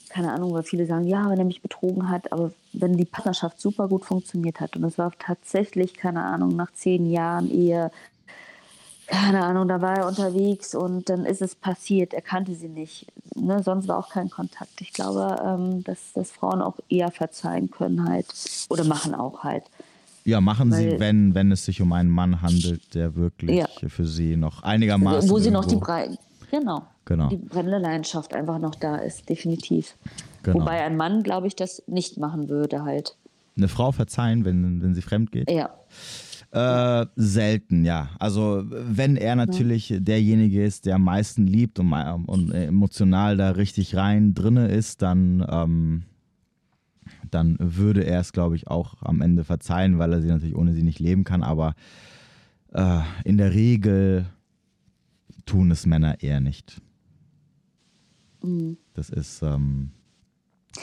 keine 0.09 0.34
Ahnung, 0.34 0.53
weil 0.53 0.64
viele 0.64 0.86
sagen, 0.86 1.07
ja, 1.07 1.30
wenn 1.30 1.39
er 1.39 1.45
mich 1.45 1.62
betrogen 1.62 2.09
hat, 2.09 2.32
aber 2.34 2.51
wenn 2.74 2.97
die 2.97 3.05
Partnerschaft 3.05 3.62
super 3.62 3.88
gut 3.88 4.03
funktioniert 4.03 4.59
hat 4.59 4.76
und 4.76 4.84
es 4.84 4.97
war 4.97 5.12
tatsächlich, 5.18 5.93
keine 5.93 6.24
Ahnung, 6.24 6.55
nach 6.55 6.72
zehn 6.74 7.09
Jahren 7.09 7.49
Ehe 7.49 7.91
keine 9.07 9.43
Ahnung, 9.43 9.67
da 9.67 9.81
war 9.81 9.97
er 9.97 10.07
unterwegs 10.07 10.73
und 10.73 11.09
dann 11.09 11.25
ist 11.25 11.41
es 11.41 11.55
passiert. 11.55 12.13
Er 12.13 12.21
kannte 12.21 12.55
sie 12.55 12.69
nicht. 12.69 13.07
Ne? 13.35 13.61
Sonst 13.63 13.87
war 13.87 13.97
auch 13.97 14.09
kein 14.09 14.29
Kontakt. 14.29 14.79
Ich 14.79 14.93
glaube, 14.93 15.35
ähm, 15.43 15.83
dass, 15.83 16.13
dass 16.13 16.31
Frauen 16.31 16.61
auch 16.61 16.77
eher 16.89 17.11
verzeihen 17.11 17.69
können 17.71 18.07
halt 18.07 18.27
oder 18.69 18.83
machen 18.83 19.13
auch 19.13 19.43
halt. 19.43 19.63
Ja, 20.23 20.39
machen 20.39 20.71
Weil, 20.71 20.91
sie, 20.91 20.99
wenn, 20.99 21.33
wenn 21.35 21.51
es 21.51 21.65
sich 21.65 21.81
um 21.81 21.91
einen 21.93 22.09
Mann 22.09 22.41
handelt, 22.41 22.93
der 22.93 23.15
wirklich 23.15 23.51
ja. 23.57 23.67
für 23.87 24.05
sie 24.05 24.37
noch 24.37 24.63
einigermaßen. 24.63 25.29
Wo 25.29 25.39
sie 25.39 25.51
noch 25.51 25.65
die 25.65 25.77
Brei 25.77 26.17
genau, 26.51 26.83
genau. 27.05 27.29
die 27.29 27.37
brennende 27.37 27.79
Leidenschaft 27.79 28.33
einfach 28.35 28.59
noch 28.59 28.75
da 28.75 28.97
ist, 28.97 29.29
definitiv. 29.29 29.95
Genau. 30.43 30.59
Wobei 30.59 30.83
ein 30.83 30.95
Mann, 30.95 31.23
glaube 31.23 31.47
ich, 31.47 31.55
das 31.55 31.83
nicht 31.87 32.17
machen 32.17 32.49
würde 32.49 32.83
halt. 32.83 33.15
Eine 33.57 33.67
Frau 33.67 33.91
verzeihen, 33.91 34.45
wenn, 34.45 34.81
wenn 34.81 34.93
sie 34.93 35.01
fremd 35.01 35.31
geht? 35.31 35.49
Ja. 35.49 35.71
Äh, 36.51 37.05
selten, 37.15 37.85
ja. 37.85 38.09
Also 38.19 38.63
wenn 38.65 39.15
er 39.15 39.37
natürlich 39.37 39.93
derjenige 39.97 40.61
ist, 40.63 40.85
der 40.85 40.95
am 40.95 41.03
meisten 41.03 41.47
liebt 41.47 41.79
und, 41.79 41.93
und, 41.93 42.51
emotional 42.51 43.37
da 43.37 43.51
richtig 43.51 43.95
rein 43.95 44.33
drinne 44.33 44.67
ist, 44.67 45.01
dann, 45.01 45.45
ähm, 45.49 46.03
dann 47.29 47.55
würde 47.59 48.03
er 48.03 48.19
es, 48.19 48.33
glaube 48.33 48.57
ich, 48.57 48.67
auch 48.67 49.01
am 49.01 49.21
Ende 49.21 49.45
verzeihen, 49.45 49.97
weil 49.97 50.11
er 50.11 50.21
sie 50.21 50.27
natürlich 50.27 50.55
ohne 50.55 50.73
sie 50.73 50.83
nicht 50.83 50.99
leben 50.99 51.23
kann. 51.23 51.41
Aber 51.41 51.73
äh, 52.73 52.99
in 53.23 53.37
der 53.37 53.53
Regel 53.53 54.25
tun 55.45 55.71
es 55.71 55.85
Männer 55.85 56.21
eher 56.21 56.41
nicht. 56.41 56.81
Mhm. 58.43 58.75
Das 58.93 59.09
ist, 59.09 59.41
ähm, 59.41 59.91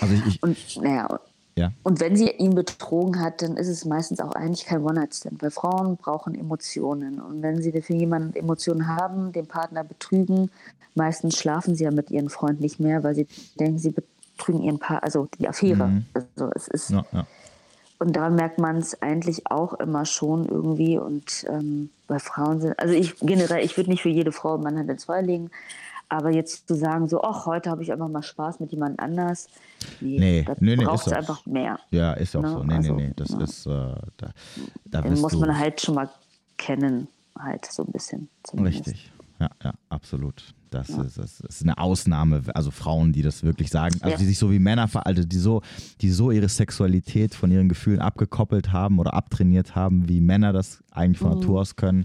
also 0.00 0.14
ich, 0.14 0.26
ich 0.26 0.42
und, 0.42 0.82
naja, 0.82 1.20
ja. 1.58 1.72
Und 1.82 2.00
wenn 2.00 2.16
sie 2.16 2.30
ihn 2.30 2.54
betrogen 2.54 3.20
hat, 3.20 3.42
dann 3.42 3.56
ist 3.56 3.68
es 3.68 3.84
meistens 3.84 4.20
auch 4.20 4.32
eigentlich 4.32 4.64
kein 4.64 4.82
One-Night-Stand, 4.82 5.42
weil 5.42 5.50
Frauen 5.50 5.96
brauchen 5.96 6.34
Emotionen. 6.34 7.20
Und 7.20 7.42
wenn 7.42 7.60
sie 7.60 7.72
für 7.82 7.94
jemanden 7.94 8.34
Emotionen 8.36 8.86
haben, 8.86 9.32
den 9.32 9.46
Partner 9.46 9.84
betrügen, 9.84 10.50
meistens 10.94 11.36
schlafen 11.36 11.74
sie 11.74 11.84
ja 11.84 11.90
mit 11.90 12.10
ihren 12.10 12.30
Freunden 12.30 12.62
nicht 12.62 12.80
mehr, 12.80 13.02
weil 13.02 13.14
sie 13.14 13.26
denken, 13.58 13.78
sie 13.78 13.90
betrügen 13.90 14.62
ihren 14.62 14.78
Partner, 14.78 15.04
also 15.04 15.28
die 15.38 15.48
Affäre. 15.48 15.88
Mhm. 15.88 16.06
Also 16.14 16.50
es 16.54 16.68
ist. 16.68 16.90
Ja, 16.90 17.04
ja. 17.12 17.26
Und 18.00 18.14
daran 18.14 18.36
merkt 18.36 18.58
man 18.58 18.76
es 18.76 19.02
eigentlich 19.02 19.50
auch 19.50 19.74
immer 19.74 20.04
schon 20.04 20.48
irgendwie. 20.48 20.98
Und 20.98 21.44
ähm, 21.48 21.90
bei 22.06 22.20
Frauen 22.20 22.60
sind, 22.60 22.78
also 22.78 22.94
ich 22.94 23.16
generell, 23.20 23.64
ich 23.64 23.76
würde 23.76 23.90
nicht 23.90 24.02
für 24.02 24.08
jede 24.08 24.30
Frau 24.30 24.56
Mann 24.56 24.78
Hand 24.78 24.88
ins 24.88 25.04
Feuer 25.04 25.22
legen, 25.22 25.50
aber 26.08 26.30
jetzt 26.30 26.68
zu 26.68 26.74
sagen, 26.74 27.08
so, 27.08 27.22
ach, 27.22 27.46
heute 27.46 27.70
habe 27.70 27.82
ich 27.82 27.92
einfach 27.92 28.08
mal 28.08 28.22
Spaß 28.22 28.60
mit 28.60 28.72
jemand 28.72 28.98
anders, 29.00 29.48
nee, 30.00 30.18
nee, 30.18 30.42
da 30.42 30.54
nee, 30.58 30.76
nee 30.76 30.84
braucht 30.84 31.06
es 31.06 31.12
einfach 31.12 31.44
mehr. 31.46 31.78
Ja, 31.90 32.12
ist 32.14 32.34
auch 32.36 32.42
ne? 32.42 32.50
so. 32.50 32.62
Nee, 32.62 32.74
also, 32.74 32.94
nee, 32.94 33.06
nee, 33.08 33.12
das 33.16 33.30
ja. 33.30 33.40
ist, 33.40 33.66
äh, 33.66 33.70
da, 34.16 34.30
da 34.86 35.02
Den 35.02 35.20
muss 35.20 35.34
man 35.34 35.56
halt 35.56 35.80
schon 35.80 35.94
mal 35.94 36.08
kennen, 36.56 37.08
halt 37.38 37.66
so 37.66 37.84
ein 37.84 37.92
bisschen. 37.92 38.28
Zumindest. 38.42 38.86
Richtig, 38.86 39.12
ja, 39.38 39.50
ja, 39.62 39.72
absolut. 39.90 40.54
Das, 40.70 40.88
ja. 40.88 41.02
ist, 41.02 41.18
das 41.18 41.40
ist 41.40 41.62
eine 41.62 41.78
Ausnahme, 41.78 42.42
also 42.54 42.70
Frauen, 42.70 43.12
die 43.12 43.22
das 43.22 43.42
wirklich 43.42 43.70
sagen, 43.70 43.96
also 44.02 44.12
ja. 44.12 44.16
die 44.18 44.26
sich 44.26 44.38
so 44.38 44.50
wie 44.50 44.58
Männer 44.58 44.86
veraltet, 44.86 45.32
die 45.32 45.38
so, 45.38 45.62
die 46.02 46.10
so 46.10 46.30
ihre 46.30 46.48
Sexualität 46.48 47.34
von 47.34 47.50
ihren 47.50 47.70
Gefühlen 47.70 48.00
abgekoppelt 48.00 48.70
haben 48.70 48.98
oder 48.98 49.14
abtrainiert 49.14 49.74
haben, 49.74 50.08
wie 50.08 50.20
Männer 50.20 50.52
das 50.52 50.82
eigentlich 50.90 51.18
von 51.18 51.30
mhm. 51.30 51.40
Natur 51.40 51.60
aus 51.60 51.76
können 51.76 52.04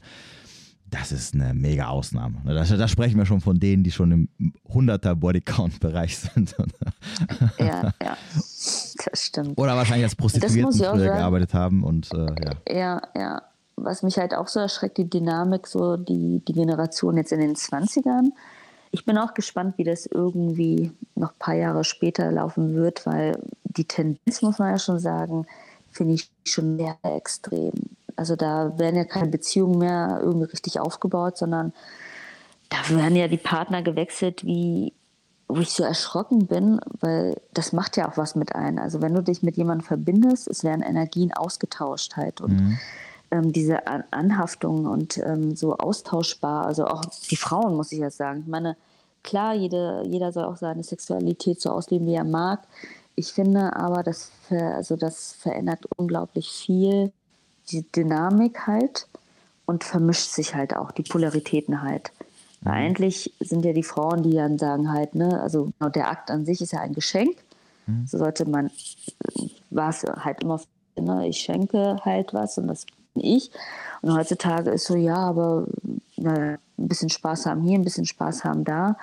das 0.93 1.11
ist 1.11 1.33
eine 1.33 1.53
mega 1.55 1.87
Ausnahme. 1.87 2.35
Da, 2.45 2.63
da, 2.63 2.87
sprechen 2.87 3.17
wir 3.17 3.25
schon 3.25 3.41
von 3.41 3.59
denen, 3.59 3.83
die 3.83 3.91
schon 3.91 4.11
im 4.11 4.29
100er 4.71 5.15
Bodycount-Bereich 5.15 6.17
sind. 6.17 6.55
ja, 7.57 7.91
ja, 8.01 8.17
das 8.35 8.93
stimmt. 9.13 9.57
Oder 9.57 9.75
wahrscheinlich 9.75 10.05
als 10.05 10.15
Prostituierten 10.15 10.71
früher 10.71 11.15
gearbeitet 11.15 11.53
haben. 11.55 11.83
Und, 11.83 12.13
äh, 12.13 12.27
ja. 12.27 12.75
ja, 12.75 13.01
ja. 13.15 13.41
Was 13.75 14.03
mich 14.03 14.19
halt 14.19 14.35
auch 14.35 14.47
so 14.47 14.59
erschreckt, 14.59 14.99
die 14.99 15.09
Dynamik, 15.09 15.65
so 15.65 15.97
die, 15.97 16.43
die 16.47 16.53
Generation 16.53 17.17
jetzt 17.17 17.31
in 17.31 17.39
den 17.39 17.55
20ern. 17.55 18.29
Ich 18.91 19.03
bin 19.03 19.17
auch 19.17 19.33
gespannt, 19.33 19.79
wie 19.79 19.83
das 19.83 20.05
irgendwie 20.05 20.91
noch 21.15 21.31
ein 21.31 21.39
paar 21.39 21.55
Jahre 21.55 21.83
später 21.83 22.31
laufen 22.31 22.75
wird, 22.75 23.07
weil 23.07 23.39
die 23.63 23.85
Tendenz, 23.85 24.43
muss 24.43 24.59
man 24.59 24.69
ja 24.69 24.77
schon 24.77 24.99
sagen, 24.99 25.47
finde 25.89 26.13
ich 26.13 26.29
schon 26.45 26.77
sehr 26.77 26.97
extrem. 27.01 27.71
Also 28.15 28.35
da 28.35 28.77
werden 28.77 28.95
ja 28.95 29.05
keine 29.05 29.29
Beziehungen 29.29 29.79
mehr 29.79 30.19
irgendwie 30.21 30.47
richtig 30.47 30.79
aufgebaut, 30.79 31.37
sondern 31.37 31.73
da 32.69 32.77
werden 32.95 33.15
ja 33.15 33.27
die 33.27 33.37
Partner 33.37 33.81
gewechselt, 33.81 34.45
wie 34.45 34.93
wo 35.47 35.59
ich 35.59 35.71
so 35.71 35.83
erschrocken 35.83 36.47
bin, 36.47 36.79
weil 36.99 37.39
das 37.53 37.73
macht 37.73 37.97
ja 37.97 38.09
auch 38.09 38.17
was 38.17 38.35
mit 38.35 38.55
ein. 38.55 38.79
Also 38.79 39.01
wenn 39.01 39.13
du 39.13 39.21
dich 39.21 39.43
mit 39.43 39.57
jemandem 39.57 39.85
verbindest, 39.85 40.47
es 40.47 40.63
werden 40.63 40.81
Energien 40.81 41.33
ausgetauscht 41.33 42.15
halt 42.15 42.41
und 42.41 42.59
mhm. 42.59 42.77
ähm, 43.31 43.53
diese 43.53 43.85
An 43.87 44.03
Anhaftung 44.11 44.85
und 44.85 45.17
ähm, 45.19 45.55
so 45.55 45.77
austauschbar. 45.77 46.65
Also 46.65 46.87
auch 46.87 47.03
die 47.29 47.35
Frauen 47.35 47.75
muss 47.75 47.91
ich 47.91 47.99
ja 47.99 48.09
sagen. 48.09 48.41
Ich 48.41 48.47
meine, 48.47 48.77
klar, 49.21 49.53
jede, 49.53 50.03
jeder 50.07 50.31
soll 50.31 50.45
auch 50.45 50.57
seine 50.57 50.83
Sexualität 50.83 51.61
so 51.61 51.69
ausleben, 51.71 52.07
wie 52.07 52.15
er 52.15 52.23
mag. 52.23 52.61
Ich 53.15 53.33
finde 53.33 53.75
aber, 53.75 54.01
das, 54.01 54.31
ver, 54.47 54.75
also 54.75 54.95
das 54.95 55.33
verändert 55.33 55.85
unglaublich 55.97 56.49
viel 56.49 57.11
die 57.71 57.89
Dynamik 57.91 58.67
halt 58.67 59.07
und 59.65 59.83
vermischt 59.83 60.31
sich 60.31 60.55
halt 60.55 60.75
auch, 60.75 60.91
die 60.91 61.03
Polaritäten 61.03 61.81
halt. 61.81 62.11
Weil 62.61 62.73
mhm. 62.73 62.87
eigentlich 62.87 63.33
sind 63.39 63.65
ja 63.65 63.73
die 63.73 63.83
Frauen, 63.83 64.23
die 64.23 64.33
dann 64.33 64.57
sagen 64.57 64.91
halt, 64.91 65.15
ne, 65.15 65.41
also 65.41 65.71
genau, 65.77 65.89
der 65.89 66.09
Akt 66.09 66.31
an 66.31 66.45
sich 66.45 66.61
ist 66.61 66.73
ja 66.73 66.79
ein 66.79 66.93
Geschenk. 66.93 67.37
Mhm. 67.87 68.05
So 68.07 68.17
sollte 68.17 68.47
man, 68.47 68.71
war 69.69 69.89
es 69.89 70.03
halt 70.03 70.43
immer, 70.43 70.61
ne, 70.97 71.27
ich 71.27 71.39
schenke 71.39 71.97
halt 72.03 72.33
was 72.33 72.57
und 72.57 72.67
das 72.67 72.85
bin 73.13 73.23
ich. 73.23 73.51
Und 74.01 74.13
heutzutage 74.13 74.71
ist 74.71 74.85
so, 74.85 74.95
ja, 74.95 75.17
aber 75.17 75.65
na, 76.17 76.57
ein 76.77 76.87
bisschen 76.87 77.09
Spaß 77.09 77.45
haben 77.45 77.61
hier, 77.61 77.77
ein 77.77 77.83
bisschen 77.83 78.05
Spaß 78.05 78.43
haben 78.43 78.63
da. 78.63 78.97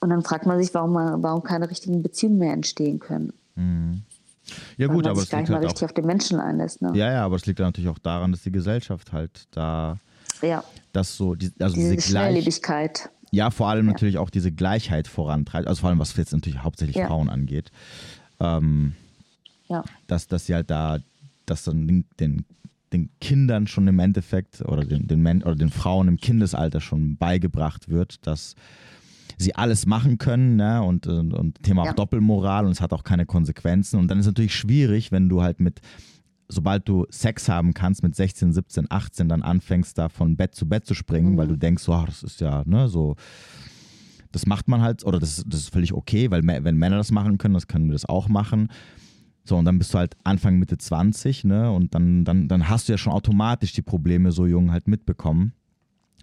Und 0.00 0.10
dann 0.10 0.22
fragt 0.22 0.44
man 0.46 0.60
sich, 0.60 0.74
warum, 0.74 0.92
man, 0.92 1.22
warum 1.22 1.42
keine 1.42 1.70
richtigen 1.70 2.02
Beziehungen 2.02 2.38
mehr 2.38 2.52
entstehen 2.52 2.98
können. 2.98 3.32
Mhm. 3.56 4.02
Ja, 4.76 4.88
gut, 4.88 5.06
aber 5.06 5.22
es 5.22 5.32
liegt 5.32 5.48
halt 5.48 5.64
richtig 5.64 5.82
auch, 5.82 5.88
auf 5.88 5.92
den 5.94 6.06
Menschen 6.06 6.40
einlässt. 6.40 6.82
Ne? 6.82 6.92
Ja, 6.94 7.12
ja, 7.12 7.24
aber 7.24 7.36
es 7.36 7.46
liegt 7.46 7.58
natürlich 7.58 7.88
auch 7.90 7.98
daran, 7.98 8.32
dass 8.32 8.42
die 8.42 8.52
Gesellschaft 8.52 9.12
halt 9.12 9.46
da. 9.50 9.98
Ja. 10.42 10.64
Das 10.92 11.16
so, 11.16 11.34
die, 11.34 11.50
also 11.58 11.74
diese, 11.74 11.94
diese 11.94 12.10
Schnelllebigkeit. 12.10 13.10
Ja, 13.30 13.50
vor 13.50 13.68
allem 13.68 13.86
ja. 13.86 13.92
natürlich 13.92 14.18
auch 14.18 14.30
diese 14.30 14.52
Gleichheit 14.52 15.08
vorantreibt. 15.08 15.66
Also 15.66 15.80
vor 15.80 15.90
allem, 15.90 15.98
was 15.98 16.16
jetzt 16.16 16.32
natürlich 16.32 16.62
hauptsächlich 16.62 16.96
ja. 16.96 17.06
Frauen 17.06 17.28
angeht. 17.28 17.70
Ähm, 18.40 18.94
ja. 19.68 19.82
Dass, 20.06 20.28
dass 20.28 20.46
sie 20.46 20.54
halt 20.54 20.70
da, 20.70 20.98
dass 21.46 21.64
dann 21.64 21.86
den, 21.86 22.04
den, 22.20 22.44
den 22.92 23.10
Kindern 23.20 23.66
schon 23.66 23.88
im 23.88 23.98
Endeffekt 23.98 24.60
oder 24.60 24.84
den, 24.84 25.08
den, 25.08 25.42
oder 25.42 25.56
den 25.56 25.70
Frauen 25.70 26.08
im 26.08 26.16
Kindesalter 26.16 26.80
schon 26.80 27.16
beigebracht 27.16 27.88
wird, 27.88 28.26
dass 28.26 28.54
sie 29.44 29.54
alles 29.54 29.86
machen 29.86 30.18
können 30.18 30.56
ne? 30.56 30.82
und, 30.82 31.06
und, 31.06 31.32
und 31.32 31.62
Thema 31.62 31.84
ja. 31.84 31.90
auch 31.90 31.94
Doppelmoral 31.94 32.66
und 32.66 32.72
es 32.72 32.80
hat 32.80 32.92
auch 32.92 33.04
keine 33.04 33.26
Konsequenzen. 33.26 33.98
Und 33.98 34.08
dann 34.08 34.18
ist 34.18 34.26
es 34.26 34.30
natürlich 34.30 34.54
schwierig, 34.54 35.12
wenn 35.12 35.28
du 35.28 35.42
halt 35.42 35.60
mit, 35.60 35.80
sobald 36.48 36.88
du 36.88 37.06
Sex 37.10 37.48
haben 37.48 37.74
kannst, 37.74 38.02
mit 38.02 38.16
16, 38.16 38.52
17, 38.52 38.86
18 38.90 39.28
dann 39.28 39.42
anfängst, 39.42 39.96
da 39.96 40.08
von 40.08 40.36
Bett 40.36 40.54
zu 40.54 40.68
Bett 40.68 40.86
zu 40.86 40.94
springen, 40.94 41.32
mhm. 41.32 41.36
weil 41.36 41.48
du 41.48 41.56
denkst, 41.56 41.88
oh, 41.88 42.02
das 42.04 42.22
ist 42.22 42.40
ja 42.40 42.62
ne, 42.66 42.88
so 42.88 43.16
das 44.34 44.46
macht 44.46 44.66
man 44.66 44.82
halt, 44.82 45.04
oder 45.04 45.20
das, 45.20 45.44
das 45.46 45.60
ist 45.60 45.68
völlig 45.72 45.92
okay, 45.92 46.30
weil 46.30 46.42
wenn 46.44 46.76
Männer 46.76 46.96
das 46.96 47.12
machen 47.12 47.38
können, 47.38 47.54
das 47.54 47.68
können 47.68 47.86
wir 47.86 47.92
das 47.92 48.04
auch 48.04 48.28
machen. 48.28 48.68
So, 49.44 49.56
und 49.56 49.64
dann 49.64 49.78
bist 49.78 49.94
du 49.94 49.98
halt 49.98 50.16
Anfang, 50.24 50.58
Mitte 50.58 50.76
20, 50.76 51.44
ne? 51.44 51.70
Und 51.70 51.94
dann, 51.94 52.24
dann, 52.24 52.48
dann 52.48 52.68
hast 52.68 52.88
du 52.88 52.92
ja 52.92 52.98
schon 52.98 53.12
automatisch 53.12 53.72
die 53.72 53.82
Probleme 53.82 54.32
so 54.32 54.46
jung 54.46 54.72
halt 54.72 54.88
mitbekommen. 54.88 55.52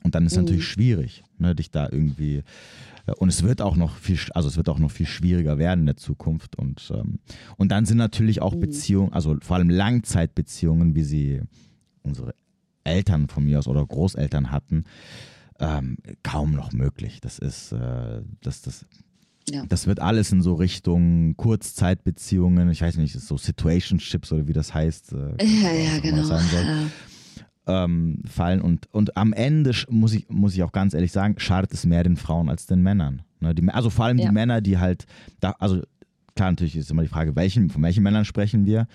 Und 0.04 0.16
dann 0.16 0.26
ist 0.26 0.34
es 0.34 0.38
mhm. 0.38 0.46
natürlich 0.46 0.68
schwierig, 0.68 1.24
ne, 1.38 1.56
dich 1.56 1.72
da 1.72 1.88
irgendwie 1.92 2.44
und 3.18 3.30
es 3.30 3.44
wird 3.44 3.62
auch 3.62 3.76
noch 3.76 3.98
viel, 3.98 4.18
also 4.34 4.48
es 4.48 4.58
wird 4.58 4.70
auch 4.70 4.80
noch 4.80 4.92
viel 4.92 5.06
schwieriger 5.06 5.58
werden 5.58 5.82
in 5.82 5.86
der 5.88 5.98
Zukunft. 5.98 6.56
Und, 6.56 6.92
ähm, 6.96 7.20
und 7.58 7.72
dann 7.72 7.86
sind 7.86 7.98
natürlich 7.98 8.42
auch 8.42 8.54
mhm. 8.54 8.60
Beziehungen, 8.60 9.14
also 9.14 9.38
vor 9.42 9.58
allem 9.58 9.70
Langzeitbeziehungen, 9.70 10.96
wie 10.96 11.04
sie 11.04 11.42
unsere 12.04 12.36
Eltern 12.84 13.28
von 13.28 13.44
mir 13.44 13.60
aus 13.60 13.68
oder 13.68 13.86
Großeltern 13.86 14.52
hatten, 14.52 14.86
ähm, 15.60 15.98
kaum 16.24 16.54
noch 16.54 16.72
möglich. 16.74 17.22
Das 17.22 17.40
ist, 17.40 17.72
äh, 17.72 18.22
das, 18.42 18.62
das, 18.62 18.86
ja. 19.50 19.66
das 19.68 19.88
wird 19.88 20.00
alles 20.00 20.32
in 20.32 20.42
so 20.42 20.56
Richtung 20.56 21.36
Kurzzeitbeziehungen, 21.38 22.70
ich 22.70 22.82
weiß 22.82 22.98
nicht, 22.98 23.20
so 23.20 23.38
Situationships 23.38 24.32
oder 24.32 24.48
wie 24.48 24.54
das 24.54 24.74
heißt. 24.74 25.14
Äh, 25.14 25.46
ja, 25.46 25.72
ja, 25.72 26.00
genau. 26.00 26.28
Ähm, 27.68 28.24
fallen. 28.26 28.60
Und, 28.60 28.88
und 28.92 29.16
am 29.16 29.34
Ende 29.34 29.72
muss 29.88 30.14
ich, 30.14 30.28
muss 30.30 30.56
ich 30.56 30.64
auch 30.64 30.72
ganz 30.72 30.96
ehrlich 30.96 31.12
sagen, 31.12 31.36
schadet 31.38 31.72
es 31.74 31.86
mehr 31.86 32.04
den 32.04 32.18
Frauen 32.18 32.50
als 32.50 32.66
den 32.66 32.82
Männern. 32.82 33.22
Ne, 33.40 33.54
die, 33.54 33.68
also 33.70 33.90
vor 33.90 34.06
allem 34.06 34.18
ja. 34.18 34.28
die 34.28 34.34
Männer, 34.34 34.62
die 34.62 34.80
halt, 34.80 35.06
da, 35.40 35.52
also 35.60 35.82
klar, 36.36 36.52
natürlich 36.52 36.76
ist 36.76 36.90
immer 36.90 37.04
die 37.04 37.08
Frage, 37.08 37.36
welchen, 37.36 37.70
von 37.70 37.84
welchen 37.84 38.04
Männern 38.04 38.26
sprechen 38.26 38.66
wir, 38.66 38.88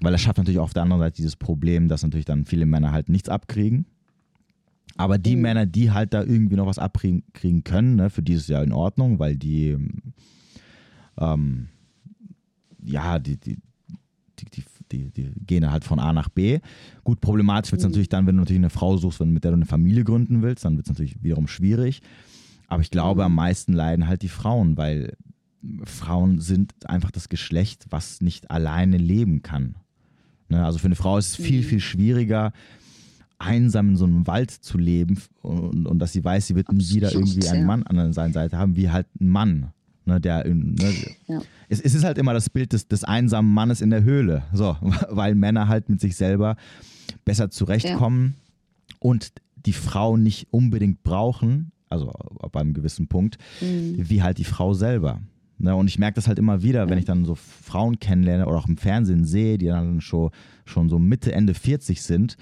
weil 0.00 0.12
das 0.12 0.20
schafft 0.20 0.38
natürlich 0.38 0.58
auch 0.58 0.64
auf 0.64 0.74
der 0.74 0.82
anderen 0.82 1.00
Seite 1.00 1.16
dieses 1.16 1.36
Problem, 1.36 1.88
dass 1.88 2.02
natürlich 2.02 2.26
dann 2.26 2.44
viele 2.44 2.66
Männer 2.66 2.92
halt 2.92 3.08
nichts 3.08 3.28
abkriegen. 3.28 3.86
Aber 4.96 5.18
die 5.18 5.36
mhm. 5.36 5.42
Männer, 5.42 5.66
die 5.66 5.90
halt 5.90 6.12
da 6.12 6.22
irgendwie 6.22 6.56
noch 6.56 6.66
was 6.66 6.78
abkriegen 6.78 7.64
können, 7.64 7.96
ne, 7.96 8.10
für 8.10 8.22
die 8.22 8.34
ist 8.34 8.42
es 8.42 8.48
ja 8.48 8.62
in 8.62 8.72
Ordnung, 8.72 9.18
weil 9.18 9.36
die, 9.36 9.76
ähm, 11.18 11.68
ja, 12.82 13.18
die, 13.18 13.36
die, 13.36 13.58
die, 14.38 14.44
die 14.46 14.62
die, 14.92 15.10
die 15.10 15.32
gehen 15.46 15.70
halt 15.70 15.84
von 15.84 15.98
A 15.98 16.12
nach 16.12 16.28
B. 16.28 16.60
Gut, 17.04 17.20
problematisch 17.20 17.72
wird 17.72 17.80
es 17.80 17.86
mhm. 17.86 17.90
natürlich 17.90 18.08
dann, 18.08 18.26
wenn 18.26 18.36
du 18.36 18.42
natürlich 18.42 18.60
eine 18.60 18.70
Frau 18.70 18.96
suchst, 18.96 19.20
mit 19.20 19.44
der 19.44 19.50
du 19.50 19.56
eine 19.56 19.66
Familie 19.66 20.04
gründen 20.04 20.42
willst, 20.42 20.64
dann 20.64 20.76
wird 20.76 20.86
es 20.86 20.90
natürlich 20.90 21.22
wiederum 21.22 21.48
schwierig. 21.48 22.02
Aber 22.68 22.82
ich 22.82 22.90
glaube, 22.90 23.22
mhm. 23.22 23.26
am 23.26 23.34
meisten 23.34 23.72
leiden 23.72 24.06
halt 24.06 24.22
die 24.22 24.28
Frauen, 24.28 24.76
weil 24.76 25.16
Frauen 25.84 26.40
sind 26.40 26.72
einfach 26.86 27.10
das 27.10 27.28
Geschlecht, 27.28 27.86
was 27.90 28.20
nicht 28.20 28.50
alleine 28.50 28.96
leben 28.96 29.42
kann. 29.42 29.76
Ne? 30.48 30.64
Also 30.64 30.78
für 30.78 30.86
eine 30.86 30.96
Frau 30.96 31.18
ist 31.18 31.28
es 31.28 31.36
viel, 31.36 31.60
mhm. 31.60 31.64
viel 31.64 31.80
schwieriger, 31.80 32.52
einsam 33.38 33.90
in 33.90 33.96
so 33.96 34.04
einem 34.04 34.26
Wald 34.26 34.50
zu 34.50 34.78
leben 34.78 35.20
und, 35.40 35.86
und 35.86 35.98
dass 35.98 36.12
sie 36.12 36.24
weiß, 36.24 36.46
sie 36.46 36.54
wird 36.54 36.72
nie 36.72 36.88
wieder 36.94 37.12
irgendwie 37.12 37.48
einen 37.48 37.66
Mann 37.66 37.82
an 37.84 38.12
seiner 38.12 38.32
Seite 38.32 38.56
haben, 38.56 38.76
wie 38.76 38.90
halt 38.90 39.06
ein 39.20 39.28
Mann. 39.28 39.72
Ne, 40.04 40.20
der, 40.20 40.44
ne, 40.48 40.92
ja. 41.28 41.40
es, 41.68 41.80
es, 41.80 41.94
ist 41.94 42.02
halt 42.02 42.18
immer 42.18 42.34
das 42.34 42.50
Bild 42.50 42.72
des, 42.72 42.88
des, 42.88 43.04
einsamen 43.04 43.52
Mannes 43.52 43.80
in 43.80 43.90
der 43.90 44.02
Höhle, 44.02 44.42
so, 44.52 44.76
weil 45.10 45.36
Männer 45.36 45.68
halt 45.68 45.88
mit 45.88 46.00
sich 46.00 46.16
selber 46.16 46.56
besser 47.24 47.50
zurechtkommen 47.50 48.34
ja. 48.88 48.96
und 48.98 49.32
die 49.64 49.72
Frau 49.72 50.16
nicht 50.16 50.48
unbedingt 50.50 51.04
brauchen, 51.04 51.70
also 51.88 52.08
ab 52.08 52.56
einem 52.56 52.74
gewissen 52.74 53.06
Punkt, 53.06 53.38
mhm. 53.60 53.94
wie 53.96 54.22
halt 54.22 54.38
die 54.38 54.44
Frau 54.44 54.74
selber. 54.74 55.20
Ne, 55.58 55.76
und 55.76 55.86
ich 55.86 56.00
merke 56.00 56.16
das 56.16 56.26
halt 56.26 56.40
immer 56.40 56.62
wieder, 56.62 56.88
wenn 56.88 56.98
ich 56.98 57.04
dann 57.04 57.24
so 57.24 57.36
Frauen 57.36 58.00
kennenlerne 58.00 58.46
oder 58.46 58.58
auch 58.58 58.66
im 58.66 58.76
Fernsehen 58.76 59.24
sehe, 59.24 59.58
die 59.58 59.66
dann 59.66 60.00
schon, 60.00 60.30
schon 60.64 60.88
so 60.88 60.98
Mitte, 60.98 61.32
Ende 61.32 61.54
40 61.54 62.02
sind 62.02 62.36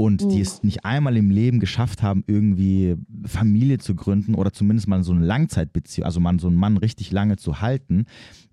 und 0.00 0.22
Mhm. 0.24 0.28
die 0.30 0.40
es 0.40 0.62
nicht 0.62 0.84
einmal 0.84 1.16
im 1.16 1.30
Leben 1.30 1.58
geschafft 1.58 2.02
haben, 2.02 2.22
irgendwie 2.26 2.94
Familie 3.26 3.78
zu 3.78 3.94
gründen 3.96 4.34
oder 4.36 4.52
zumindest 4.52 4.86
mal 4.88 5.02
so 5.02 5.12
eine 5.12 5.26
Langzeitbeziehung, 5.26 6.06
also 6.06 6.20
man 6.20 6.38
so 6.38 6.46
einen 6.46 6.56
Mann 6.56 6.76
richtig 6.76 7.10
lange 7.10 7.36
zu 7.36 7.60
halten, 7.60 8.06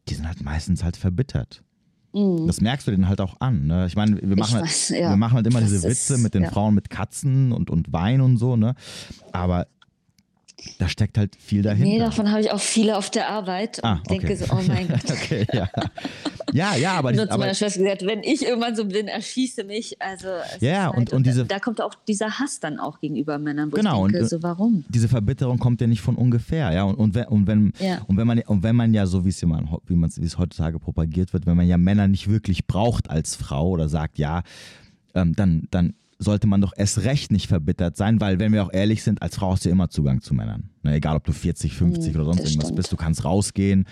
die 0.09 0.15
sind 0.15 0.27
halt 0.27 0.43
meistens 0.43 0.83
halt 0.83 0.97
verbittert. 0.97 1.61
Mhm. 2.13 2.47
Das 2.47 2.61
merkst 2.61 2.87
du 2.87 2.91
denen 2.91 3.07
halt 3.07 3.21
auch 3.21 3.39
an. 3.41 3.67
Ne? 3.67 3.85
Ich 3.85 3.95
meine, 3.95 4.19
wir 4.21 4.35
machen, 4.37 4.55
halt, 4.55 4.63
weiß, 4.65 4.89
ja. 4.89 5.09
wir 5.11 5.17
machen 5.17 5.35
halt 5.35 5.45
immer 5.47 5.59
Das 5.61 5.69
diese 5.69 5.87
ist- 5.87 6.09
Witze 6.09 6.21
mit 6.21 6.33
den 6.33 6.43
ja. 6.43 6.49
Frauen 6.49 6.73
mit 6.73 6.89
Katzen 6.89 7.51
und, 7.51 7.69
und 7.69 7.93
Wein 7.93 8.21
und 8.21 8.37
so, 8.37 8.55
ne? 8.55 8.73
Aber 9.31 9.67
da 10.79 10.87
steckt 10.87 11.17
halt 11.17 11.35
viel 11.35 11.61
dahinter. 11.61 11.89
Nee, 11.89 11.99
davon 11.99 12.31
habe 12.31 12.41
ich 12.41 12.51
auch 12.51 12.59
viele 12.59 12.97
auf 12.97 13.09
der 13.09 13.29
Arbeit 13.29 13.79
und 13.79 13.85
Ah, 13.85 14.01
okay. 14.05 14.19
denke 14.19 14.37
so, 14.37 14.45
oh 14.51 14.59
mein 14.67 14.87
Gott. 14.87 15.11
okay, 15.11 15.45
ja. 15.53 15.69
Ja, 16.53 16.75
ja, 16.77 16.93
aber, 16.93 17.11
Nur 17.11 17.25
die, 17.25 17.31
zu 17.31 17.37
meiner 17.37 17.53
Schwester 17.53 17.81
gesagt, 17.81 18.05
wenn 18.05 18.23
ich 18.23 18.45
irgendwann 18.45 18.75
so 18.75 18.85
bin, 18.85 19.07
erschieße 19.09 19.65
mich. 19.65 20.01
Also 20.01 20.27
Ja, 20.61 20.69
ja, 20.71 20.89
ist 20.91 20.97
und- 20.97 21.13
und 21.13 21.25
diese- 21.27 21.45
da, 21.45 21.55
da 21.55 21.59
kommt 21.59 21.81
auch 21.81 21.93
dieser 22.07 22.39
Hass 22.39 22.59
dann 22.61 22.79
auch 22.79 22.99
gegenüber 23.01 23.37
Männern, 23.37 23.71
wo 23.71 23.75
Genau, 23.75 24.05
ich 24.05 24.13
denke, 24.13 24.23
und- 24.23 24.29
so 24.29 24.41
warum? 24.43 24.85
diese 24.87 25.09
Verbitterung 25.09 25.59
kommt 25.59 25.81
ja 25.81 25.87
nicht 25.87 26.01
von 26.01 26.15
ungefähr, 26.15 26.71
ja. 26.71 26.83
Und, 26.83 26.95
und, 26.95 27.13
wenn, 27.15 27.25
und, 27.25 27.47
wenn, 27.47 27.73
Ja. 27.79 27.99
und, 28.07 28.15
wenn 28.17 28.25
man, 28.27 28.39
und 28.39 28.63
wenn 28.63 28.75
man 28.75 28.93
ja 28.93 29.05
so, 29.05 29.25
wie 29.25 29.29
es 29.29 29.41
wie 29.41 29.45
man 29.47 29.67
wie 30.15 30.25
es 30.25 30.37
heutzutage 30.37 30.79
propagiert 30.79 31.33
wird, 31.33 31.45
wenn 31.45 31.57
man 31.57 31.67
ja 31.67 31.77
Männer 31.77 32.07
nicht 32.07 32.29
wirklich 32.29 32.65
braucht 32.65 33.09
als 33.09 33.35
Frau 33.35 33.69
oder 33.71 33.89
sagt, 33.89 34.17
ja, 34.17 34.43
ähm, 35.13 35.35
dann, 35.35 35.67
dann 35.71 35.93
sollte 36.17 36.47
man 36.47 36.61
doch 36.61 36.73
erst 36.75 37.03
recht 37.03 37.31
nicht 37.31 37.47
verbittert 37.47 37.97
sein, 37.97 38.21
weil, 38.21 38.39
wenn 38.39 38.53
wir 38.53 38.63
auch 38.63 38.71
ehrlich 38.73 39.03
sind, 39.03 39.21
als 39.21 39.35
Frau 39.35 39.51
hast 39.51 39.65
du 39.65 39.69
immer 39.69 39.89
Zugang 39.89 40.21
zu 40.21 40.33
Männern. 40.33 40.69
Ne, 40.83 40.95
egal, 40.95 41.17
ob 41.17 41.25
du 41.25 41.33
40, 41.33 41.73
50 41.73 42.13
Mhm, 42.13 42.19
oder 42.21 42.25
sonst 42.25 42.39
irgendwas 42.45 42.65
stimmt. 42.67 42.75
bist, 42.77 42.91
du 42.91 42.95
kannst 42.95 43.25
rausgehen. 43.25 43.85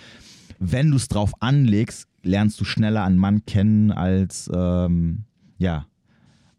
Wenn 0.60 0.90
du 0.92 0.96
es 0.98 1.08
drauf 1.10 1.34
anlegst, 1.42 2.08
lernst 2.24 2.60
du 2.62 2.66
schneller 2.66 3.04
einen 3.04 3.18
Mann 3.18 3.46
kennen 3.46 3.92
als, 3.92 4.50
ähm, 4.54 5.26
ja, 5.58 5.86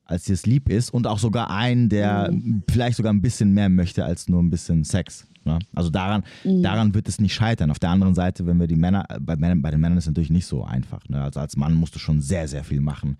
als 0.04 0.24
dir 0.24 0.34
es 0.34 0.44
lieb 0.44 0.68
ist 0.68 0.90
und 0.92 1.06
auch 1.06 1.18
sogar 1.18 1.50
einen, 1.50 1.88
der 1.88 2.30
vielleicht 2.70 2.98
sogar 2.98 3.12
ein 3.12 3.22
bisschen 3.22 3.52
mehr 3.54 3.70
möchte 3.70 4.04
als 4.04 4.28
nur 4.28 4.42
ein 4.42 4.50
bisschen 4.50 4.84
Sex. 4.84 5.26
Ne? 5.46 5.58
Also 5.74 5.88
daran, 5.88 6.24
daran 6.44 6.94
wird 6.94 7.08
es 7.08 7.18
nicht 7.20 7.32
scheitern. 7.34 7.70
Auf 7.70 7.78
der 7.78 7.88
anderen 7.88 8.14
Seite, 8.14 8.46
wenn 8.46 8.58
wir 8.60 8.66
die 8.66 8.76
Männer, 8.76 9.06
bei, 9.20 9.36
Männern, 9.36 9.62
bei 9.62 9.70
den 9.70 9.80
Männern 9.80 9.96
ist 9.96 10.04
es 10.04 10.08
natürlich 10.08 10.28
nicht 10.30 10.46
so 10.46 10.62
einfach. 10.64 11.08
Ne? 11.08 11.22
Also 11.22 11.40
als 11.40 11.56
Mann 11.56 11.72
musst 11.74 11.94
du 11.94 11.98
schon 11.98 12.20
sehr, 12.20 12.48
sehr 12.48 12.64
viel 12.64 12.80
machen, 12.82 13.16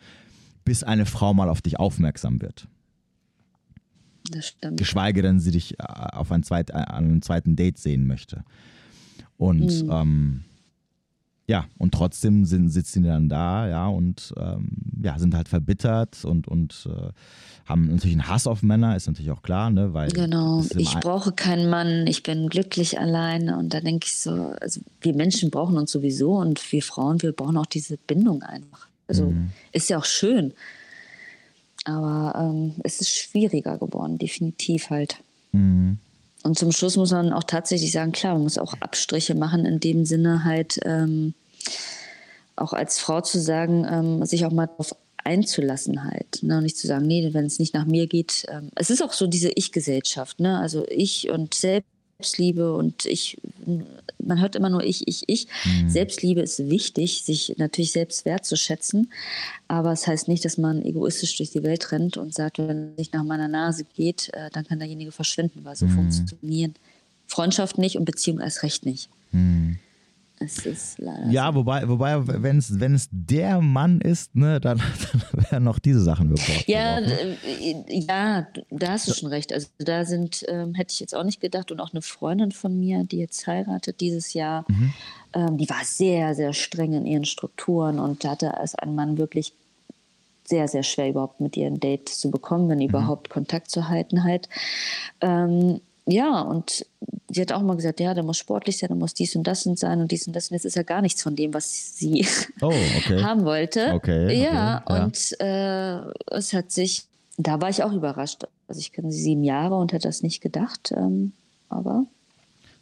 bis 0.65 0.83
eine 0.83 1.07
Frau 1.07 1.35
mal 1.35 1.49
auf 1.49 1.63
dich 1.63 1.79
aufmerksam 1.79 2.41
wird. 2.41 2.69
Das 4.31 4.49
stimmt. 4.49 4.79
Geschweige 4.79 5.23
denn, 5.23 5.41
sie 5.41 5.51
dich 5.51 5.79
äh, 5.79 5.85
auf 5.85 6.33
ein 6.33 6.43
zweit, 6.43 6.71
äh, 6.71 6.75
an 6.75 7.05
einem 7.05 7.23
zweiten 7.23 7.57
Date 7.57 7.79
sehen 7.79 8.07
möchte. 8.07 8.45
Und 9.37 9.85
ähm, 9.91 10.45
ja, 11.47 11.67
und 11.77 11.93
trotzdem 11.93 12.47
sind, 12.47 12.71
sitzen 12.71 13.03
die 13.03 13.09
dann 13.09 13.29
da, 13.29 13.69
ja, 13.69 13.87
und 13.87 14.33
ähm, 14.39 14.69
ja, 15.03 15.19
sind 15.19 15.35
halt 15.35 15.49
verbittert 15.49 16.25
und, 16.25 16.49
und 16.49 16.89
äh, 16.89 17.11
haben 17.67 17.89
natürlich 17.89 18.17
einen 18.17 18.29
Hass 18.29 18.47
auf 18.47 18.63
Männer, 18.63 18.97
ist 18.97 19.09
natürlich 19.09 19.31
auch 19.31 19.43
klar, 19.43 19.69
ne? 19.69 19.93
Weil 19.93 20.11
Genau, 20.11 20.65
ich 20.77 20.95
brauche 21.01 21.33
keinen 21.33 21.69
Mann, 21.69 22.07
ich 22.07 22.23
bin 22.23 22.49
glücklich 22.49 22.99
alleine 22.99 23.59
und 23.59 23.75
da 23.75 23.81
denke 23.81 24.07
ich 24.07 24.19
so, 24.19 24.55
also 24.59 24.81
wir 25.03 25.15
Menschen 25.15 25.51
brauchen 25.51 25.77
uns 25.77 25.93
sowieso 25.93 26.33
und 26.37 26.73
wir 26.73 26.83
Frauen, 26.83 27.21
wir 27.21 27.33
brauchen 27.33 27.59
auch 27.59 27.67
diese 27.67 27.99
Bindung 27.99 28.43
einfach. 28.43 28.89
Also 29.07 29.27
Mhm. 29.27 29.51
ist 29.73 29.91
ja 29.91 29.99
auch 29.99 30.05
schön, 30.05 30.53
aber 31.85 32.39
ähm, 32.39 32.75
es 32.83 33.01
ist 33.01 33.11
schwieriger 33.11 33.79
geworden, 33.79 34.19
definitiv 34.19 34.91
halt. 34.91 35.19
Mhm. 35.53 35.99
Und 36.43 36.59
zum 36.59 36.73
Schluss 36.73 36.97
muss 36.97 37.11
man 37.11 37.33
auch 37.33 37.45
tatsächlich 37.45 37.93
sagen, 37.93 38.13
klar, 38.13 38.35
man 38.35 38.43
muss 38.43 38.59
auch 38.59 38.75
Abstriche 38.81 39.35
machen, 39.35 39.65
in 39.65 39.81
dem 39.81 40.05
Sinne 40.05 40.45
halt 40.45 40.79
ähm, 40.85 41.35
auch 42.57 42.73
als 42.73 42.99
Frau 42.99 43.21
zu 43.21 43.41
sagen, 43.41 43.87
ähm, 43.91 44.25
sich 44.27 44.45
auch 44.45 44.53
mal 44.53 44.67
darauf 44.67 44.95
einzulassen 45.25 46.05
halt. 46.05 46.43
Ne? 46.43 46.59
Und 46.59 46.65
nicht 46.65 46.77
zu 46.77 46.87
sagen, 46.87 47.07
nee, 47.07 47.31
wenn 47.33 47.47
es 47.47 47.59
nicht 47.59 47.73
nach 47.73 47.87
mir 47.87 48.07
geht. 48.07 48.45
Ähm, 48.49 48.71
es 48.77 48.91
ist 48.91 49.03
auch 49.03 49.13
so 49.15 49.27
diese 49.27 49.51
Ich-Gesellschaft, 49.51 50.39
ne? 50.39 50.59
Also 50.59 50.85
ich 50.89 51.31
und 51.31 51.55
Selbstliebe 52.19 52.75
und 52.75 53.07
ich, 53.07 53.39
man 54.19 54.41
hört 54.41 54.57
immer 54.57 54.71
nur 54.71 54.85
ich, 54.85 55.07
ich, 55.09 55.25
ich. 55.27 55.49
Selbstliebe 55.89 56.41
ist 56.41 56.71
wichtig, 56.71 57.23
sich 57.23 57.55
natürlich 57.59 57.93
selbst 57.93 58.25
wertzuschätzen. 58.25 59.13
Aber 59.69 59.93
es 59.93 60.07
heißt 60.07 60.29
nicht, 60.29 60.45
dass 60.45 60.57
man 60.57 60.83
egoistisch 60.83 61.37
durch 61.37 61.51
die 61.51 61.63
Welt 61.63 61.91
rennt 61.93 62.17
und 62.17 62.33
sagt, 62.33 62.59
wenn 62.59 62.93
es 62.93 62.99
nicht 62.99 63.15
nach 63.15 63.25
meiner 63.25 63.49
Nase 63.49 63.85
geht, 63.97 64.31
äh, 64.33 64.51
dann 64.53 64.65
kann 64.65 64.79
derjenige 64.79 65.13
verschwinden, 65.13 65.65
weil 65.65 65.77
so 65.77 65.87
funktionieren 65.89 66.75
Freundschaft 67.27 67.79
nicht 67.79 67.97
und 67.97 68.05
Beziehung 68.05 68.41
erst 68.41 68.63
recht 68.63 68.87
nicht. 68.87 69.09
Es 70.45 70.67
ist 70.67 70.99
leider 70.99 71.31
Ja, 71.31 71.55
wobei, 71.55 71.89
wobei 71.89 72.27
wenn 72.43 72.59
es 72.59 72.79
wenn 72.81 72.95
es 72.95 73.09
der 73.11 73.61
Mann 73.61 74.01
ist, 74.01 74.35
ne, 74.37 74.61
dann, 74.61 74.79
dann 75.33 75.51
werden 75.51 75.69
auch 75.69 75.79
diese 75.79 76.01
Sachen 76.01 76.29
gebraucht. 76.31 76.69
Ja, 76.69 77.01
ne? 77.01 77.37
äh, 77.45 77.75
ja, 77.89 78.47
da 78.71 78.89
hast 78.91 79.09
du 79.09 79.15
schon 79.15 79.29
recht. 79.29 79.53
Also 79.53 79.69
da 79.79 80.05
sind, 80.05 80.45
ähm, 80.49 80.75
hätte 80.75 80.93
ich 80.93 81.01
jetzt 81.01 81.15
auch 81.15 81.25
nicht 81.25 81.41
gedacht 81.41 81.71
und 81.73 81.81
auch 81.81 81.93
eine 81.93 82.03
Freundin 82.03 82.53
von 82.53 82.79
mir, 82.79 83.05
die 83.05 83.19
jetzt 83.19 83.47
heiratet 83.47 84.01
dieses 84.01 84.33
Jahr, 84.35 84.65
Mhm. 84.69 84.93
ähm, 85.35 85.57
die 85.59 85.69
war 85.69 85.85
sehr, 85.85 86.35
sehr 86.35 86.53
streng 86.53 86.93
in 86.93 87.07
ihren 87.07 87.25
Strukturen 87.25 87.99
und 87.99 88.25
hatte 88.25 88.57
als 88.57 88.75
ein 88.75 88.95
Mann 88.95 89.19
wirklich 89.19 89.53
sehr, 90.47 90.69
sehr 90.69 90.83
schwer 90.83 91.09
überhaupt 91.09 91.41
mit 91.41 91.57
ihr 91.57 91.67
ein 91.67 91.81
Date 91.81 92.09
zu 92.09 92.31
bekommen, 92.31 92.67
Mhm. 92.67 92.71
wenn 92.71 92.81
überhaupt 92.83 93.31
Kontakt 93.31 93.71
zu 93.71 93.89
halten 93.89 94.25
halt. 94.25 94.49
Ähm, 95.21 95.81
ja, 96.07 96.41
und 96.43 96.85
sie 97.35 97.41
hat 97.41 97.53
auch 97.53 97.63
mal 97.63 97.77
gesagt, 97.77 98.01
ja, 98.01 98.15
der 98.15 98.23
muss 98.23 98.39
sportlich 98.39 98.79
sein, 98.79 98.89
der 98.89 98.97
muss 98.97 99.15
dies 99.15 99.35
und 99.37 99.45
das 99.47 99.67
und 99.67 99.79
sein 99.79 100.01
und 100.01 100.11
dies 100.13 100.27
und 100.27 100.35
das. 100.35 100.51
Und 100.51 100.55
jetzt 100.55 100.65
ist 100.65 100.77
ja 100.77 100.83
gar 100.83 101.03
nichts 101.03 101.23
von 101.23 101.35
dem, 101.37 101.53
was 101.55 101.97
sie 101.99 102.27
Oh, 102.61 102.69
okay. 102.99 103.23
haben 103.23 103.45
wollte. 103.45 103.93
Okay, 103.95 104.25
okay, 104.27 104.43
ja, 104.43 104.83
ja. 104.89 105.03
und 105.05 105.41
äh, 105.41 106.37
es 106.37 106.53
hat 106.53 106.71
sich, 106.71 107.05
da 107.37 107.61
war 107.61 107.69
ich 107.71 107.83
auch 107.83 107.93
überrascht. 107.93 108.45
Also 108.69 108.81
ich 108.81 108.93
kenne 108.93 109.11
sie 109.13 109.21
sieben 109.23 109.45
Jahre 109.45 109.77
und 109.77 109.93
hätte 109.93 110.09
das 110.09 110.23
nicht 110.23 110.41
gedacht. 110.41 110.93
Ähm, 110.97 111.33
aber 111.69 112.05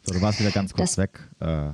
So, 0.03 0.13
du 0.13 0.21
warst 0.21 0.39
wieder 0.39 0.51
ganz 0.51 0.73
kurz 0.73 0.91
Das- 0.91 0.97
weg, 0.97 1.19
äh, 1.39 1.69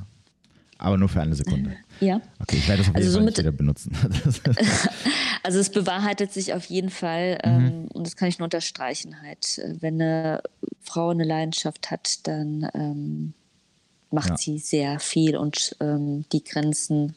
aber 0.82 0.98
nur 0.98 1.10
für 1.10 1.22
eine 1.22 1.36
Sekunde. 1.36 1.76
ja. 2.00 2.22
Okay, 2.40 2.56
ich 2.58 2.68
werde 2.70 2.82
das 2.84 2.90
auf 2.90 2.96
jeden 2.96 3.06
Also 3.06 3.18
Fall 3.20 3.22
somit- 3.28 3.38
wieder 3.38 3.52
benutzen. 3.52 3.92
Also 5.50 5.62
es 5.62 5.72
bewahrheitet 5.72 6.32
sich 6.32 6.54
auf 6.54 6.66
jeden 6.66 6.92
Fall 6.92 7.40
ähm, 7.44 7.88
und 7.92 8.06
das 8.06 8.16
kann 8.16 8.28
ich 8.30 8.38
nur 8.38 8.44
unterstreichen 8.44 9.20
halt. 9.24 9.60
Wenn 9.80 10.00
eine 10.00 10.44
Frau 10.84 11.10
eine 11.10 11.24
Leidenschaft 11.24 11.90
hat, 11.90 12.28
dann 12.28 12.70
ähm, 12.76 13.34
macht 14.12 14.30
Ja. 14.30 14.38
sie 14.38 14.60
sehr 14.60 15.00
viel 15.00 15.36
und 15.36 15.76
ähm, 15.80 16.26
die 16.32 16.44
Grenzen 16.44 17.16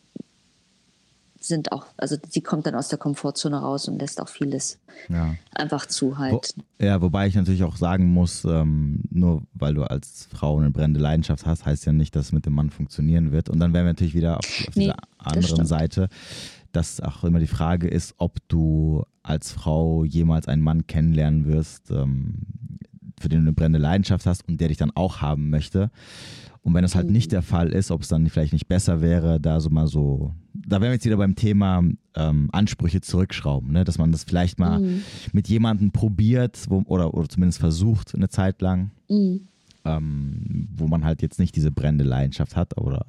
sind 1.40 1.72
auch, 1.72 1.84
also 1.98 2.16
sie 2.26 2.40
kommt 2.40 2.64
dann 2.64 2.74
aus 2.74 2.88
der 2.88 2.98
Komfortzone 2.98 3.58
raus 3.60 3.86
und 3.86 3.98
lässt 4.00 4.18
auch 4.18 4.28
vieles 4.30 4.78
ja. 5.10 5.34
einfach 5.54 5.84
zu 5.84 6.12
Wo, 6.12 6.18
halt. 6.18 6.54
ja, 6.80 7.02
wobei 7.02 7.26
ich 7.26 7.34
natürlich 7.34 7.64
auch 7.64 7.76
sagen 7.76 8.06
muss, 8.14 8.46
ähm, 8.46 9.02
nur 9.10 9.42
weil 9.52 9.74
du 9.74 9.82
als 9.82 10.26
Frau 10.34 10.58
eine 10.58 10.70
brennende 10.70 11.00
Leidenschaft 11.00 11.44
hast, 11.44 11.66
heißt 11.66 11.84
ja 11.84 11.92
nicht, 11.92 12.16
dass 12.16 12.26
es 12.26 12.32
mit 12.32 12.46
dem 12.46 12.54
Mann 12.54 12.70
funktionieren 12.70 13.30
wird. 13.30 13.50
Und 13.50 13.60
dann 13.60 13.74
wären 13.74 13.84
wir 13.84 13.92
natürlich 13.92 14.14
wieder 14.14 14.38
auf, 14.38 14.46
auf 14.68 14.74
Nee, 14.74 14.84
dieser 14.84 14.96
anderen. 15.18 15.66
Seite, 15.66 16.08
dass 16.72 17.00
auch 17.00 17.24
immer 17.24 17.38
die 17.38 17.46
Frage 17.46 17.88
ist, 17.88 18.14
ob 18.18 18.38
du 18.48 19.04
als 19.22 19.52
Frau 19.52 20.04
jemals 20.04 20.48
einen 20.48 20.62
Mann 20.62 20.86
kennenlernen 20.86 21.46
wirst, 21.46 21.90
ähm, 21.90 22.34
für 23.20 23.28
den 23.28 23.40
du 23.40 23.44
eine 23.44 23.52
brennende 23.52 23.78
Leidenschaft 23.78 24.26
hast 24.26 24.48
und 24.48 24.60
der 24.60 24.68
dich 24.68 24.78
dann 24.78 24.90
auch 24.94 25.20
haben 25.20 25.48
möchte. 25.50 25.90
Und 26.62 26.74
wenn 26.74 26.82
das 26.82 26.94
halt 26.94 27.06
Mhm. 27.06 27.12
nicht 27.12 27.32
der 27.32 27.42
Fall 27.42 27.68
ist, 27.70 27.90
ob 27.90 28.02
es 28.02 28.08
dann 28.08 28.28
vielleicht 28.28 28.52
nicht 28.52 28.68
besser 28.68 29.00
wäre, 29.00 29.40
da 29.40 29.60
so 29.60 29.68
mal 29.70 29.86
so, 29.88 30.32
da 30.54 30.80
wären 30.80 30.90
wir 30.90 30.94
jetzt 30.94 31.04
wieder 31.04 31.16
beim 31.16 31.34
Thema 31.34 31.82
ähm, 32.14 32.48
Ansprüche 32.52 33.00
zurückschrauben, 33.00 33.72
ne? 33.72 33.84
dass 33.84 33.98
man 33.98 34.12
das 34.12 34.24
vielleicht 34.24 34.58
mal 34.58 34.78
Mhm. 34.80 35.02
mit 35.32 35.48
jemandem 35.48 35.90
probiert 35.92 36.66
wo, 36.68 36.82
oder, 36.86 37.14
oder 37.14 37.28
zumindest 37.28 37.58
versucht 37.60 38.14
eine 38.14 38.28
Zeit 38.28 38.60
lang, 38.62 38.90
Mhm. 39.08 39.40
ähm, 39.84 40.68
wo 40.76 40.86
man 40.88 41.04
halt 41.04 41.22
jetzt 41.22 41.38
nicht 41.38 41.56
diese 41.56 41.70
brennende 41.72 42.04
Leidenschaft 42.04 42.54
hat, 42.56 42.76
oder, 42.78 43.06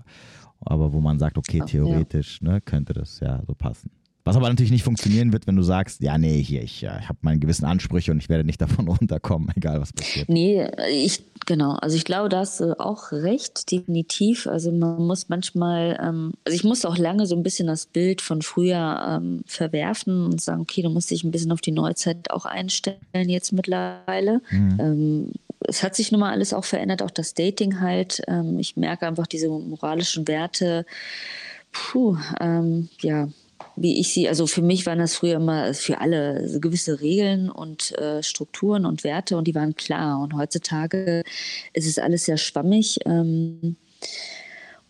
aber 0.66 0.94
wo 0.94 1.02
man 1.02 1.20
sagt, 1.20 1.38
okay, 1.38 1.62
Ach, 1.64 1.70
theoretisch 1.70 2.42
ne, 2.42 2.62
könnte 2.62 2.94
das 2.94 3.20
ja 3.20 3.42
so 3.48 3.54
passen. 3.54 3.92
Was 4.26 4.38
aber 4.38 4.48
natürlich 4.48 4.72
nicht 4.72 4.84
funktionieren 4.84 5.34
wird, 5.34 5.48
wenn 5.48 5.58
du 5.58 5.64
sagst, 5.64 6.02
ja, 6.02 6.18
nee, 6.18 6.42
hier, 6.42 6.64
ich, 6.64 6.84
äh, 6.84 6.98
ich 7.02 7.10
habe 7.10 7.20
meine 7.22 7.40
gewissen 7.40 7.66
Ansprüche 7.66 8.12
und 8.12 8.20
ich 8.20 8.30
werde 8.30 8.46
nicht 8.46 8.62
davon 8.62 8.88
runterkommen, 8.88 9.52
egal 9.56 9.82
was 9.82 9.92
passiert. 9.92 10.30
Nee, 10.30 10.66
ich, 10.90 11.24
genau. 11.46 11.74
Also 11.74 11.98
ich 11.98 12.06
glaube, 12.06 12.30
da 12.30 12.40
hast 12.40 12.62
du 12.62 12.80
auch 12.80 13.12
recht, 13.12 13.70
definitiv. 13.70 14.48
Also 14.48 14.72
man 14.72 15.06
muss 15.06 15.28
manchmal, 15.28 16.00
ähm, 16.02 16.32
also 16.46 16.56
ich 16.56 16.64
musste 16.64 16.88
auch 16.88 16.98
lange 16.98 17.26
so 17.26 17.36
ein 17.36 17.44
bisschen 17.44 17.68
das 17.68 17.86
Bild 17.86 18.22
von 18.22 18.42
früher 18.42 19.06
ähm, 19.10 19.42
verwerfen 19.46 20.26
und 20.26 20.40
sagen, 20.40 20.62
okay, 20.62 20.82
du 20.82 20.90
musst 20.90 21.12
dich 21.12 21.26
ein 21.26 21.32
bisschen 21.32 21.52
auf 21.52 21.62
die 21.62 21.72
Neuzeit 21.74 22.32
auch 22.32 22.46
einstellen 22.46 22.96
jetzt 23.12 23.52
mittlerweile. 23.52 24.42
Ähm, 24.80 25.32
es 25.68 25.84
hat 25.84 25.96
sich 25.96 26.12
nun 26.12 26.22
mal 26.22 26.32
alles 26.32 26.54
auch 26.54 26.66
verändert, 26.66 27.02
auch 27.02 27.12
das 27.12 27.34
Dating 27.34 27.80
halt. 27.80 28.22
Ähm, 28.28 28.60
ich 28.60 28.78
merke 28.78 29.08
einfach 29.08 29.28
diese 29.28 29.50
moralischen 29.50 30.28
Werte, 30.28 30.86
puh, 31.72 32.18
ähm, 32.40 32.90
ja, 33.02 33.30
wie 33.76 34.00
ich 34.00 34.14
sie, 34.14 34.30
also 34.30 34.46
für 34.46 34.62
mich 34.62 34.86
waren 34.86 35.00
das 35.00 35.16
früher 35.16 35.36
immer 35.36 35.74
für 35.74 36.00
alle 36.00 36.60
gewisse 36.60 37.02
Regeln 37.02 37.50
und 37.50 37.98
äh, 37.98 38.22
Strukturen 38.22 38.86
und 38.86 39.04
Werte 39.04 39.38
und 39.38 39.48
die 39.48 39.56
waren 39.56 39.76
klar. 39.76 40.20
Und 40.20 40.36
heutzutage 40.36 41.24
ist 41.74 41.88
es 41.88 41.98
alles 41.98 42.26
sehr 42.26 42.38
schwammig. 42.38 43.00
Ähm, 43.06 43.78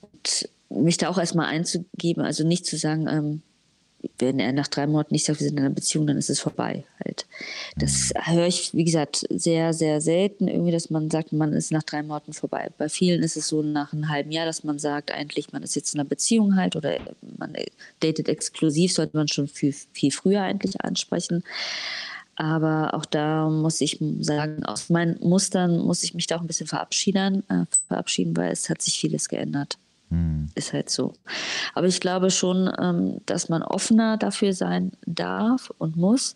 und 0.02 0.50
mich 0.70 0.98
da 0.98 1.10
auch 1.10 1.18
erstmal 1.18 1.48
einzugeben, 1.48 2.24
also 2.24 2.46
nicht 2.46 2.66
zu 2.66 2.78
sagen, 2.78 3.08
ähm, 3.08 3.42
wenn 4.20 4.40
er 4.40 4.52
nach 4.54 4.68
drei 4.68 4.88
Monaten 4.88 5.14
nicht 5.14 5.26
sagt, 5.26 5.40
wir 5.40 5.48
sind 5.48 5.58
in 5.58 5.66
einer 5.66 5.74
Beziehung, 5.74 6.08
dann 6.08 6.18
ist 6.18 6.30
es 6.30 6.40
vorbei 6.40 6.86
halt. 7.04 7.26
Das 7.76 8.14
mhm. 8.14 8.34
höre 8.34 8.48
ich, 8.48 8.74
wie 8.74 8.84
gesagt, 8.84 9.26
sehr, 9.30 9.74
sehr 9.74 10.02
selten 10.02 10.48
irgendwie, 10.48 10.72
dass 10.72 10.90
man 10.90 11.10
sagt, 11.10 11.34
man 11.34 11.54
ist 11.54 11.72
nach 11.72 11.84
drei 11.84 12.04
Monaten 12.04 12.34
vorbei. 12.34 12.70
Bei 12.78 12.90
vielen 12.90 13.24
ist 13.24 13.38
es 13.38 13.48
so 13.48 13.62
nach 13.62 13.94
einem 13.94 14.10
halben 14.10 14.32
Jahr, 14.32 14.46
dass 14.46 14.64
man 14.64 14.80
sagt, 14.80 15.12
eigentlich, 15.12 15.52
man 15.52 15.64
ist 15.64 15.76
jetzt 15.76 15.94
in 15.94 16.00
einer 16.00 16.10
Beziehung 16.10 16.56
halt 16.56 16.76
oder 16.76 16.98
man 17.38 17.54
datet 18.02 18.30
exklusiv, 18.30 18.94
sollte 18.94 19.18
man 19.18 19.28
schon 19.28 19.48
viel, 19.48 19.74
viel 19.94 20.12
früher 20.12 20.42
eigentlich 20.42 20.82
ansprechen. 20.82 21.44
Aber 22.36 22.94
auch 22.96 23.06
da 23.06 23.48
muss 23.48 23.80
ich 23.80 24.00
sagen, 24.20 24.66
aus 24.66 24.90
meinen 24.90 25.20
Mustern 25.20 25.78
muss 25.78 26.04
ich 26.04 26.14
mich 26.14 26.28
da 26.28 26.38
auch 26.38 26.42
ein 26.42 26.48
bisschen 26.48 26.68
verabschieden, 26.68 27.48
äh, 27.50 27.66
verabschieden 27.88 28.36
weil 28.36 28.52
es 28.52 28.70
hat 28.70 28.82
sich 28.82 29.00
vieles 29.00 29.30
geändert. 29.30 29.78
Hm. 30.14 30.50
Ist 30.54 30.74
halt 30.74 30.92
so. 30.92 31.14
Aber 31.74 31.88
ich 31.88 32.00
glaube 32.00 32.30
schon, 32.30 32.72
ähm, 32.80 33.18
dass 33.26 33.50
man 33.50 33.64
offener 33.64 34.18
dafür 34.18 34.54
sein 34.54 34.92
darf 35.08 35.72
und 35.80 35.98
muss 35.98 36.36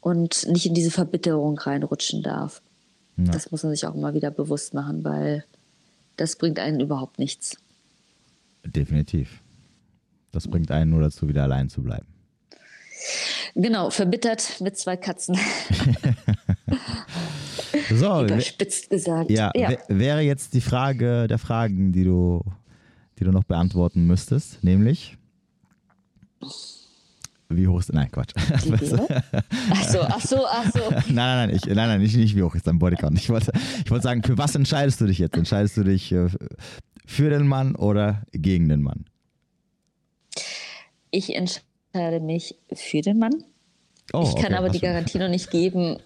und 0.00 0.46
nicht 0.46 0.66
in 0.66 0.74
diese 0.74 0.92
Verbitterung 0.92 1.58
reinrutschen 1.58 2.22
darf. 2.22 2.62
Ja. 3.16 3.24
Das 3.24 3.50
muss 3.50 3.64
man 3.64 3.72
sich 3.72 3.84
auch 3.86 3.94
immer 3.94 4.14
wieder 4.14 4.30
bewusst 4.30 4.72
machen, 4.72 5.02
weil 5.02 5.44
das 6.16 6.36
bringt 6.36 6.60
einen 6.60 6.78
überhaupt 6.78 7.18
nichts. 7.18 7.56
Definitiv. 8.64 9.42
Das 10.30 10.46
bringt 10.46 10.70
einen 10.70 10.90
nur 10.90 11.00
dazu, 11.00 11.26
wieder 11.26 11.42
allein 11.42 11.68
zu 11.68 11.82
bleiben. 11.82 12.06
Genau, 13.56 13.90
verbittert 13.90 14.60
mit 14.60 14.76
zwei 14.76 14.96
Katzen. 14.96 15.34
so, 17.90 18.22
Überspitzt 18.24 18.90
gesagt. 18.90 19.30
Ja, 19.30 19.50
ja. 19.54 19.76
wäre 19.88 20.20
jetzt 20.20 20.54
die 20.54 20.60
Frage 20.60 21.26
der 21.26 21.38
Fragen, 21.38 21.92
die 21.92 22.04
du, 22.04 22.42
die 23.18 23.24
du 23.24 23.30
noch 23.30 23.44
beantworten 23.44 24.06
müsstest, 24.06 24.62
nämlich. 24.62 25.16
Wie 27.48 27.68
hoch 27.68 27.80
ist. 27.80 27.92
Nein, 27.92 28.10
Quatsch. 28.10 28.32
Ach 29.70 29.84
so, 29.84 30.00
ach 30.02 30.20
so, 30.20 30.46
ach 30.46 30.70
so. 30.72 30.90
nein, 30.90 31.14
nein, 31.14 31.48
nein, 31.48 31.50
ich, 31.50 31.64
nein, 31.64 31.76
nein 31.76 32.00
nicht, 32.00 32.16
nicht 32.16 32.34
wie 32.34 32.42
hoch 32.42 32.54
ist 32.54 32.66
dein 32.66 32.78
Bodycount. 32.78 33.18
Ich 33.18 33.28
wollte, 33.28 33.52
ich 33.84 33.90
wollte 33.90 34.02
sagen, 34.02 34.22
für 34.22 34.36
was 34.36 34.54
entscheidest 34.54 35.00
du 35.00 35.06
dich 35.06 35.18
jetzt? 35.18 35.36
Entscheidest 35.36 35.76
du 35.76 35.84
dich 35.84 36.10
äh, 36.10 36.28
für 37.06 37.30
den 37.30 37.46
Mann 37.46 37.76
oder 37.76 38.22
gegen 38.32 38.68
den 38.68 38.82
Mann? 38.82 39.04
Ich 41.12 41.34
entscheide 41.34 42.20
mich 42.20 42.56
für 42.72 43.00
den 43.00 43.18
Mann. 43.18 43.44
Oh, 44.12 44.22
ich 44.22 44.36
kann 44.36 44.52
okay, 44.52 44.54
aber 44.54 44.68
die 44.68 44.80
Garantie 44.80 45.18
noch 45.18 45.28
nicht 45.28 45.50
geben. 45.50 45.98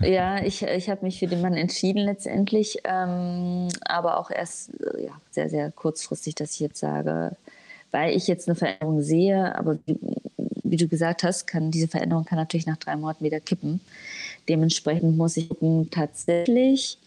Ja, 0.00 0.42
ich, 0.42 0.62
ich 0.62 0.88
habe 0.88 1.04
mich 1.04 1.18
für 1.18 1.26
den 1.26 1.40
Mann 1.40 1.54
entschieden 1.54 2.04
letztendlich, 2.04 2.78
ähm, 2.84 3.68
aber 3.84 4.18
auch 4.18 4.30
erst 4.30 4.70
äh, 4.80 5.06
ja, 5.06 5.20
sehr, 5.30 5.50
sehr 5.50 5.70
kurzfristig, 5.72 6.36
dass 6.36 6.54
ich 6.54 6.60
jetzt 6.60 6.78
sage, 6.78 7.36
weil 7.90 8.14
ich 8.14 8.28
jetzt 8.28 8.48
eine 8.48 8.54
Veränderung 8.54 9.02
sehe, 9.02 9.56
aber 9.56 9.78
wie, 9.86 9.98
wie 10.62 10.76
du 10.76 10.86
gesagt 10.86 11.24
hast, 11.24 11.46
kann 11.46 11.70
diese 11.70 11.88
Veränderung 11.88 12.24
kann 12.24 12.38
natürlich 12.38 12.66
nach 12.66 12.76
drei 12.76 12.96
Monaten 12.96 13.24
wieder 13.24 13.40
kippen. 13.40 13.80
Dementsprechend 14.48 15.16
muss 15.16 15.36
ich 15.36 15.48
gucken, 15.48 15.90
tatsächlich, 15.90 16.98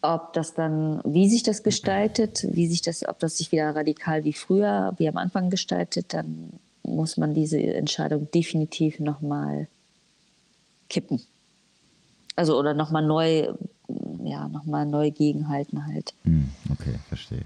ob 0.00 0.32
das 0.32 0.54
dann, 0.54 1.02
wie 1.04 1.28
sich 1.28 1.42
das 1.42 1.62
gestaltet, 1.62 2.46
wie 2.50 2.66
sich 2.66 2.80
das, 2.80 3.06
ob 3.06 3.18
das 3.18 3.36
sich 3.36 3.52
wieder 3.52 3.74
radikal 3.76 4.24
wie 4.24 4.32
früher, 4.32 4.94
wie 4.96 5.08
am 5.08 5.18
Anfang 5.18 5.50
gestaltet, 5.50 6.14
dann 6.14 6.50
muss 6.82 7.16
man 7.16 7.34
diese 7.34 7.58
Entscheidung 7.60 8.30
definitiv 8.30 8.98
nochmal 9.00 9.68
kippen. 10.88 11.22
Also 12.36 12.58
oder 12.58 12.74
nochmal 12.74 13.04
neu, 13.04 13.52
ja, 14.24 14.48
nochmal 14.48 14.86
neu 14.86 15.10
gegenhalten 15.10 15.86
halt. 15.86 16.14
Hm, 16.24 16.50
okay, 16.70 16.94
verstehe. 17.08 17.44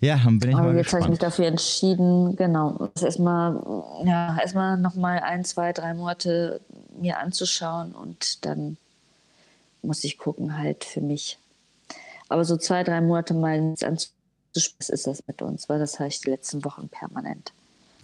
Ja, 0.00 0.16
dann 0.16 0.38
bin 0.38 0.50
ich 0.50 0.56
Aber 0.56 0.68
mal 0.68 0.76
jetzt 0.76 0.92
habe 0.92 1.02
ich 1.02 1.08
mich 1.10 1.18
dafür 1.18 1.46
entschieden, 1.46 2.36
genau, 2.36 2.88
erstmal, 3.00 3.60
ja, 4.04 4.38
erstmal 4.40 4.78
nochmal 4.78 5.18
ein, 5.18 5.44
zwei, 5.44 5.72
drei 5.72 5.92
Monate 5.94 6.60
mir 7.00 7.18
anzuschauen 7.18 7.92
und 7.92 8.44
dann 8.44 8.76
muss 9.82 10.04
ich 10.04 10.18
gucken 10.18 10.56
halt 10.56 10.84
für 10.84 11.00
mich. 11.00 11.38
Aber 12.28 12.44
so 12.44 12.56
zwei, 12.56 12.84
drei 12.84 13.00
Monate 13.00 13.34
mal 13.34 13.74
anzuschauen, 13.82 14.14
was 14.78 14.88
ist 14.88 15.06
das 15.06 15.26
mit 15.26 15.42
uns, 15.42 15.68
weil 15.68 15.78
das 15.78 15.98
habe 15.98 16.08
ich 16.08 16.20
die 16.20 16.30
letzten 16.30 16.64
Wochen 16.64 16.88
permanent. 16.88 17.52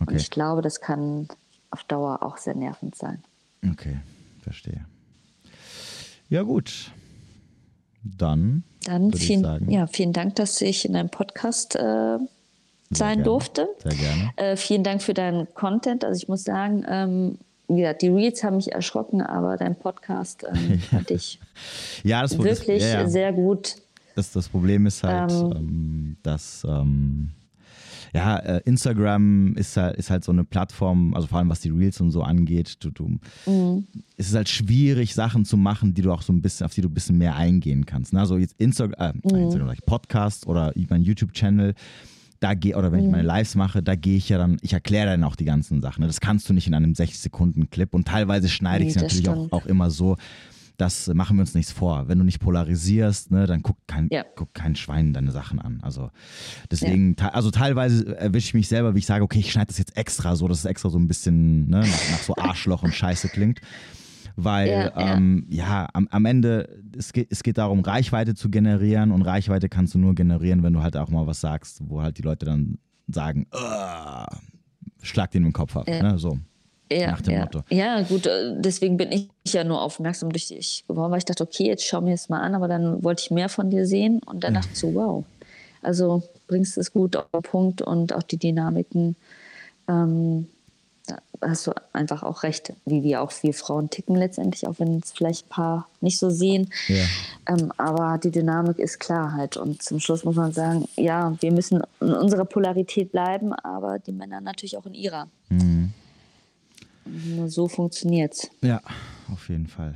Okay. 0.05 0.13
Und 0.13 0.21
ich 0.21 0.31
glaube, 0.31 0.61
das 0.63 0.81
kann 0.81 1.29
auf 1.71 1.83
Dauer 1.85 2.23
auch 2.23 2.37
sehr 2.37 2.55
nervend 2.55 2.95
sein. 2.95 3.23
Okay, 3.71 3.99
verstehe. 4.43 4.85
Ja, 6.29 6.43
gut. 6.43 6.91
Dann, 8.03 8.65
Dann 8.85 9.13
vielen, 9.13 9.43
sagen, 9.43 9.71
ja, 9.71 9.87
vielen 9.87 10.13
Dank, 10.13 10.35
dass 10.35 10.61
ich 10.61 10.85
in 10.85 10.95
einem 10.95 11.09
Podcast 11.09 11.75
äh, 11.75 11.79
sein 11.79 12.29
gerne, 12.91 13.23
durfte. 13.23 13.69
Sehr 13.83 13.95
gerne. 13.95 14.33
Äh, 14.37 14.57
vielen 14.57 14.85
Dank 14.85 15.03
für 15.03 15.15
deinen 15.15 15.53
Content. 15.55 16.05
Also 16.05 16.23
ich 16.23 16.29
muss 16.29 16.45
sagen, 16.45 16.85
ähm, 16.87 17.39
wie 17.69 17.81
gesagt, 17.81 18.03
die 18.03 18.09
Reads 18.09 18.45
haben 18.45 18.57
mich 18.57 18.73
erschrocken, 18.73 19.23
aber 19.23 19.57
dein 19.57 19.75
Podcast 19.75 20.45
ähm, 20.47 20.79
fand 20.91 21.11
ich 21.11 21.41
ja, 22.03 22.21
das, 22.21 22.37
wirklich 22.37 22.83
das, 22.83 22.93
ja, 22.93 23.01
ja. 23.01 23.09
sehr 23.09 23.33
gut. 23.33 23.77
Das, 24.17 24.33
das 24.33 24.51
Problem 24.51 24.85
ist 24.85 25.03
halt, 25.03 25.33
ähm, 25.33 25.53
ähm 25.57 26.17
dass 26.23 26.63
ähm, 26.69 27.31
ja, 28.15 28.37
äh, 28.37 28.63
Instagram 28.65 29.55
ist 29.57 29.77
halt, 29.77 29.97
ist 29.97 30.09
halt 30.09 30.23
so 30.23 30.31
eine 30.31 30.45
Plattform, 30.45 31.15
also 31.15 31.27
vor 31.27 31.39
allem 31.39 31.49
was 31.49 31.61
die 31.61 31.71
Reels 31.71 32.01
und 32.01 32.13
so 32.13 32.23
angeht, 32.23 32.77
du, 32.79 32.91
du, 32.91 33.19
mhm. 33.47 33.87
es 34.17 34.29
ist 34.29 34.35
halt 34.37 34.49
schwierig, 34.49 35.15
Sachen 35.15 35.45
zu 35.45 35.57
machen, 35.57 35.95
die 35.95 36.03
du 36.03 36.13
auch 36.13 36.23
so 36.23 36.33
ein 36.33 36.41
bisschen, 36.41 36.65
auf 36.65 36.73
die 36.73 36.81
du 36.81 36.89
ein 36.89 36.95
bisschen 36.95 37.19
mehr 37.19 37.35
eingehen 37.35 37.87
kannst. 37.87 38.13
Ne? 38.13 38.21
Also 38.21 38.39
jetzt 38.39 38.55
Instagram, 38.59 39.21
äh, 39.25 39.35
mhm. 39.35 39.43
Instagram, 39.43 39.77
Podcast 39.85 40.47
oder 40.47 40.73
mein 40.89 41.03
YouTube-Channel, 41.03 41.75
da 42.39 42.55
gehe, 42.55 42.77
oder 42.77 42.93
wenn 42.93 43.01
ich 43.01 43.07
mhm. 43.07 43.13
meine 43.13 43.25
Lives 43.25 43.57
mache, 43.57 43.83
da 43.83 43.97
gehe 43.97 44.17
ich 44.17 44.29
ja 44.29 44.39
dann, 44.39 44.59
ich 44.61 44.73
erkläre 44.73 45.07
dann 45.07 45.25
auch 45.25 45.35
die 45.35 45.45
ganzen 45.45 45.81
Sachen. 45.81 46.03
Ne? 46.03 46.07
Das 46.07 46.21
kannst 46.21 46.49
du 46.49 46.53
nicht 46.53 46.69
in 46.69 46.75
einem 46.75 46.93
60-Sekunden-Clip 46.93 47.93
und 47.95 48.07
teilweise 48.07 48.49
schneide 48.49 48.85
nee, 48.85 48.91
ich 48.91 48.97
es 48.97 49.03
natürlich 49.03 49.29
auch, 49.29 49.51
auch, 49.51 49.67
immer 49.67 49.91
so, 49.91 50.17
das 50.77 51.09
machen 51.09 51.37
wir 51.37 51.43
uns 51.43 51.55
nichts 51.55 51.73
vor. 51.73 52.09
Wenn 52.09 52.19
du 52.19 52.25
nicht 52.25 52.41
polarisierst, 52.41 53.31
ne, 53.31 53.47
dann 53.47 53.63
guckt 53.63 53.81
kein, 53.87 54.09
ja. 54.11 54.25
guckt 54.35 54.55
kein 54.55 54.75
Schwein 54.75 55.13
deine 55.13 55.31
Sachen 55.31 55.61
an. 55.61 55.81
Also 55.83 56.11
deswegen, 56.71 57.17
ja. 57.19 57.29
also 57.29 57.51
teilweise 57.51 58.17
erwische 58.17 58.49
ich 58.49 58.55
mich 58.55 58.69
selber, 58.69 58.95
wie 58.95 58.99
ich 58.99 59.07
sage, 59.07 59.23
okay, 59.23 59.39
ich 59.39 59.53
schneide 59.53 59.69
das 59.69 59.79
jetzt 59.79 59.97
extra 59.97 60.37
so, 60.37 60.49
dass 60.49 60.59
es 60.59 60.65
extra 60.65 60.91
so 60.91 60.99
ein 60.99 61.07
bisschen 61.07 61.69
ne, 61.69 61.81
nach, 61.81 62.11
nach 62.11 62.23
so 62.23 62.35
Arschloch 62.37 62.83
und 62.83 62.95
Scheiße 62.95 63.29
klingt 63.29 63.61
weil 64.37 64.69
ja, 64.69 65.15
ähm, 65.15 65.47
ja. 65.49 65.65
ja 65.65 65.89
am, 65.93 66.09
am, 66.11 66.25
Ende, 66.25 66.69
es 66.97 67.13
geht, 67.13 67.29
es 67.31 67.43
geht 67.43 67.59
darum, 67.59 67.81
Reichweite 67.81 68.35
zu 68.35 68.51
generieren 68.51 69.13
und 69.13 69.23
Reichweite 69.23 69.69
kannst 69.69 69.95
du 69.95 69.99
nur 69.99 70.15
generieren, 70.15 70.63
wenn 70.63 70.73
du 70.73 70.83
halt 70.83 70.97
auch 70.97 71.09
mal 71.09 71.27
was 71.27 71.41
sagst, 71.41 71.81
wo 71.85 72.03
halt 72.03 72.19
die 72.19 72.23
Leute 72.23 72.47
dann 72.47 72.79
sagen, 73.07 73.47
schlag 75.03 75.31
den 75.31 75.45
im 75.45 75.53
Kopf 75.53 75.77
ab. 75.77 75.89
Ja. 75.89 76.03
Ne, 76.03 76.19
so. 76.19 76.39
Ja, 77.01 77.11
nach 77.11 77.23
dem 77.23 77.35
ja. 77.35 77.41
Motto. 77.41 77.63
Ja, 77.71 78.03
gut, 78.03 78.27
äh, 78.27 78.53
deswegen 78.57 78.97
bin 78.97 79.13
ich 79.13 79.29
ja 79.47 79.65
nur 79.65 79.83
aufmerksam 79.83 80.31
durch 80.31 80.49
dich 80.49 80.85
geworden, 80.87 81.11
weil 81.11 81.19
ich 81.19 81.25
dachte, 81.25 81.43
okay, 81.43 81.67
jetzt 81.67 81.85
schau 81.85 82.01
mir 82.01 82.13
das 82.13 82.29
mal 82.29 82.41
an, 82.41 82.55
aber 82.55 82.69
dann 82.69 83.03
wollte 83.03 83.23
ich 83.23 83.31
mehr 83.31 83.49
von 83.49 83.71
dir 83.71 83.87
sehen 83.87 84.21
und 84.27 84.45
dann 84.45 84.53
mhm. 84.53 84.57
dachte 84.57 84.69
ich 84.73 84.79
so, 84.79 84.95
wow. 84.95 85.25
Also 85.83 86.23
bringst 86.47 86.79
es 86.79 86.93
gut 86.93 87.17
auf 87.17 87.27
den 87.33 87.43
Punkt 87.43 87.83
und 87.83 88.15
auch 88.15 88.23
die 88.23 88.39
Dynamiken. 88.39 89.17
Ähm, 89.89 90.49
da 91.07 91.19
hast 91.43 91.67
du 91.67 91.73
einfach 91.93 92.23
auch 92.23 92.43
recht, 92.43 92.73
wie 92.87 93.03
wir 93.03 93.21
auch 93.21 93.33
wir 93.43 93.53
Frauen 93.53 93.91
ticken 93.91 94.17
letztendlich, 94.17 94.67
auch 94.67 94.77
wenn 94.79 94.99
es 94.99 95.13
vielleicht 95.13 95.47
ein 95.47 95.51
paar 95.51 95.89
nicht 96.01 96.19
so 96.19 96.31
sehen. 96.31 96.71
Ja. 96.89 97.05
Ähm, 97.47 97.73
aber 97.77 98.19
die 98.19 98.31
Dynamik 98.31 98.79
ist 98.79 99.01
Klarheit. 99.01 99.59
Und 99.59 99.83
zum 99.83 100.01
Schluss 100.01 100.25
muss 100.25 100.37
man 100.37 100.53
sagen, 100.53 100.89
ja, 100.97 101.37
wir 101.41 101.53
müssen 101.53 101.83
in 102.01 102.15
unserer 102.15 102.47
Polarität 102.47 103.13
bleiben, 103.13 103.53
aber 103.53 103.99
die 103.99 104.13
Männer 104.13 104.41
natürlich 104.41 104.79
auch 104.79 104.87
in 104.87 104.95
ihrer. 104.95 105.29
Mhm. 105.51 105.93
Nur 107.07 107.49
so 107.49 107.69
funktioniert 107.69 108.35
es. 108.35 108.51
Ja, 108.63 108.81
auf 109.33 109.49
jeden 109.49 109.67
Fall. 109.67 109.95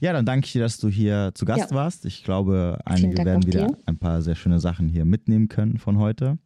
Ja, 0.00 0.12
dann 0.12 0.26
danke 0.26 0.46
ich 0.46 0.52
dir, 0.52 0.62
dass 0.62 0.78
du 0.78 0.88
hier 0.88 1.32
zu 1.34 1.44
Gast 1.44 1.70
ja. 1.70 1.76
warst. 1.76 2.04
Ich 2.04 2.24
glaube, 2.24 2.78
einige 2.84 3.24
werden 3.24 3.46
wieder 3.46 3.68
dir. 3.68 3.78
ein 3.86 3.98
paar 3.98 4.22
sehr 4.22 4.34
schöne 4.34 4.60
Sachen 4.60 4.88
hier 4.88 5.04
mitnehmen 5.04 5.48
können 5.48 5.78
von 5.78 5.98
heute. 5.98 6.38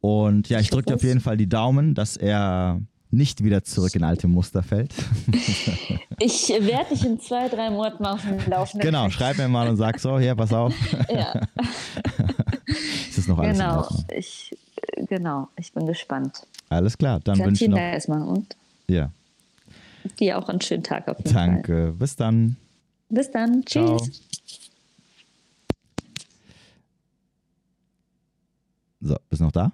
Und 0.00 0.48
ja, 0.48 0.58
ich, 0.58 0.64
ich 0.64 0.70
drücke 0.70 0.86
dir 0.86 0.94
auf 0.96 1.02
jeden 1.02 1.20
Fall 1.20 1.36
die 1.36 1.48
Daumen, 1.48 1.94
dass 1.94 2.16
er 2.16 2.80
nicht 3.10 3.42
wieder 3.44 3.62
zurück 3.64 3.94
in 3.94 4.04
alte 4.04 4.28
Muster 4.28 4.62
fällt. 4.62 4.92
ich 6.18 6.48
werde 6.48 6.90
dich 6.90 7.04
in 7.04 7.18
zwei, 7.20 7.48
drei 7.48 7.70
Monaten 7.70 8.04
auf 8.04 8.22
dem 8.22 8.38
Laufenden. 8.50 8.86
Genau, 8.86 9.08
schreib 9.08 9.38
mir 9.38 9.48
mal 9.48 9.68
und 9.68 9.76
sag 9.76 9.98
so, 9.98 10.18
hier, 10.18 10.34
pass 10.34 10.52
auf. 10.52 10.74
Ja. 11.08 11.32
ist 13.08 13.18
das 13.18 13.28
noch 13.28 13.38
alles 13.38 13.56
genau, 13.56 13.88
ich, 14.14 14.56
genau, 15.08 15.48
ich 15.56 15.72
bin 15.72 15.86
gespannt. 15.86 16.46
Alles 16.68 16.98
klar, 16.98 17.20
dann 17.22 17.38
wünsche 17.38 17.64
ich 17.64 17.70
noch... 17.70 17.78
erstmal 17.78 18.22
und 18.22 18.56
ja. 18.88 19.10
Dir 20.18 20.38
auch 20.38 20.48
einen 20.48 20.60
schönen 20.60 20.82
Tag 20.82 21.08
auf 21.08 21.18
jeden 21.18 21.32
Danke. 21.32 21.72
Fall. 21.72 21.84
Danke. 21.84 21.92
Bis 21.98 22.16
dann. 22.16 22.56
Bis 23.08 23.30
dann. 23.30 23.64
Ciao. 23.66 23.98
Tschüss. 23.98 24.22
So, 29.00 29.16
bist 29.28 29.40
du 29.40 29.44
noch 29.44 29.52
da? 29.52 29.72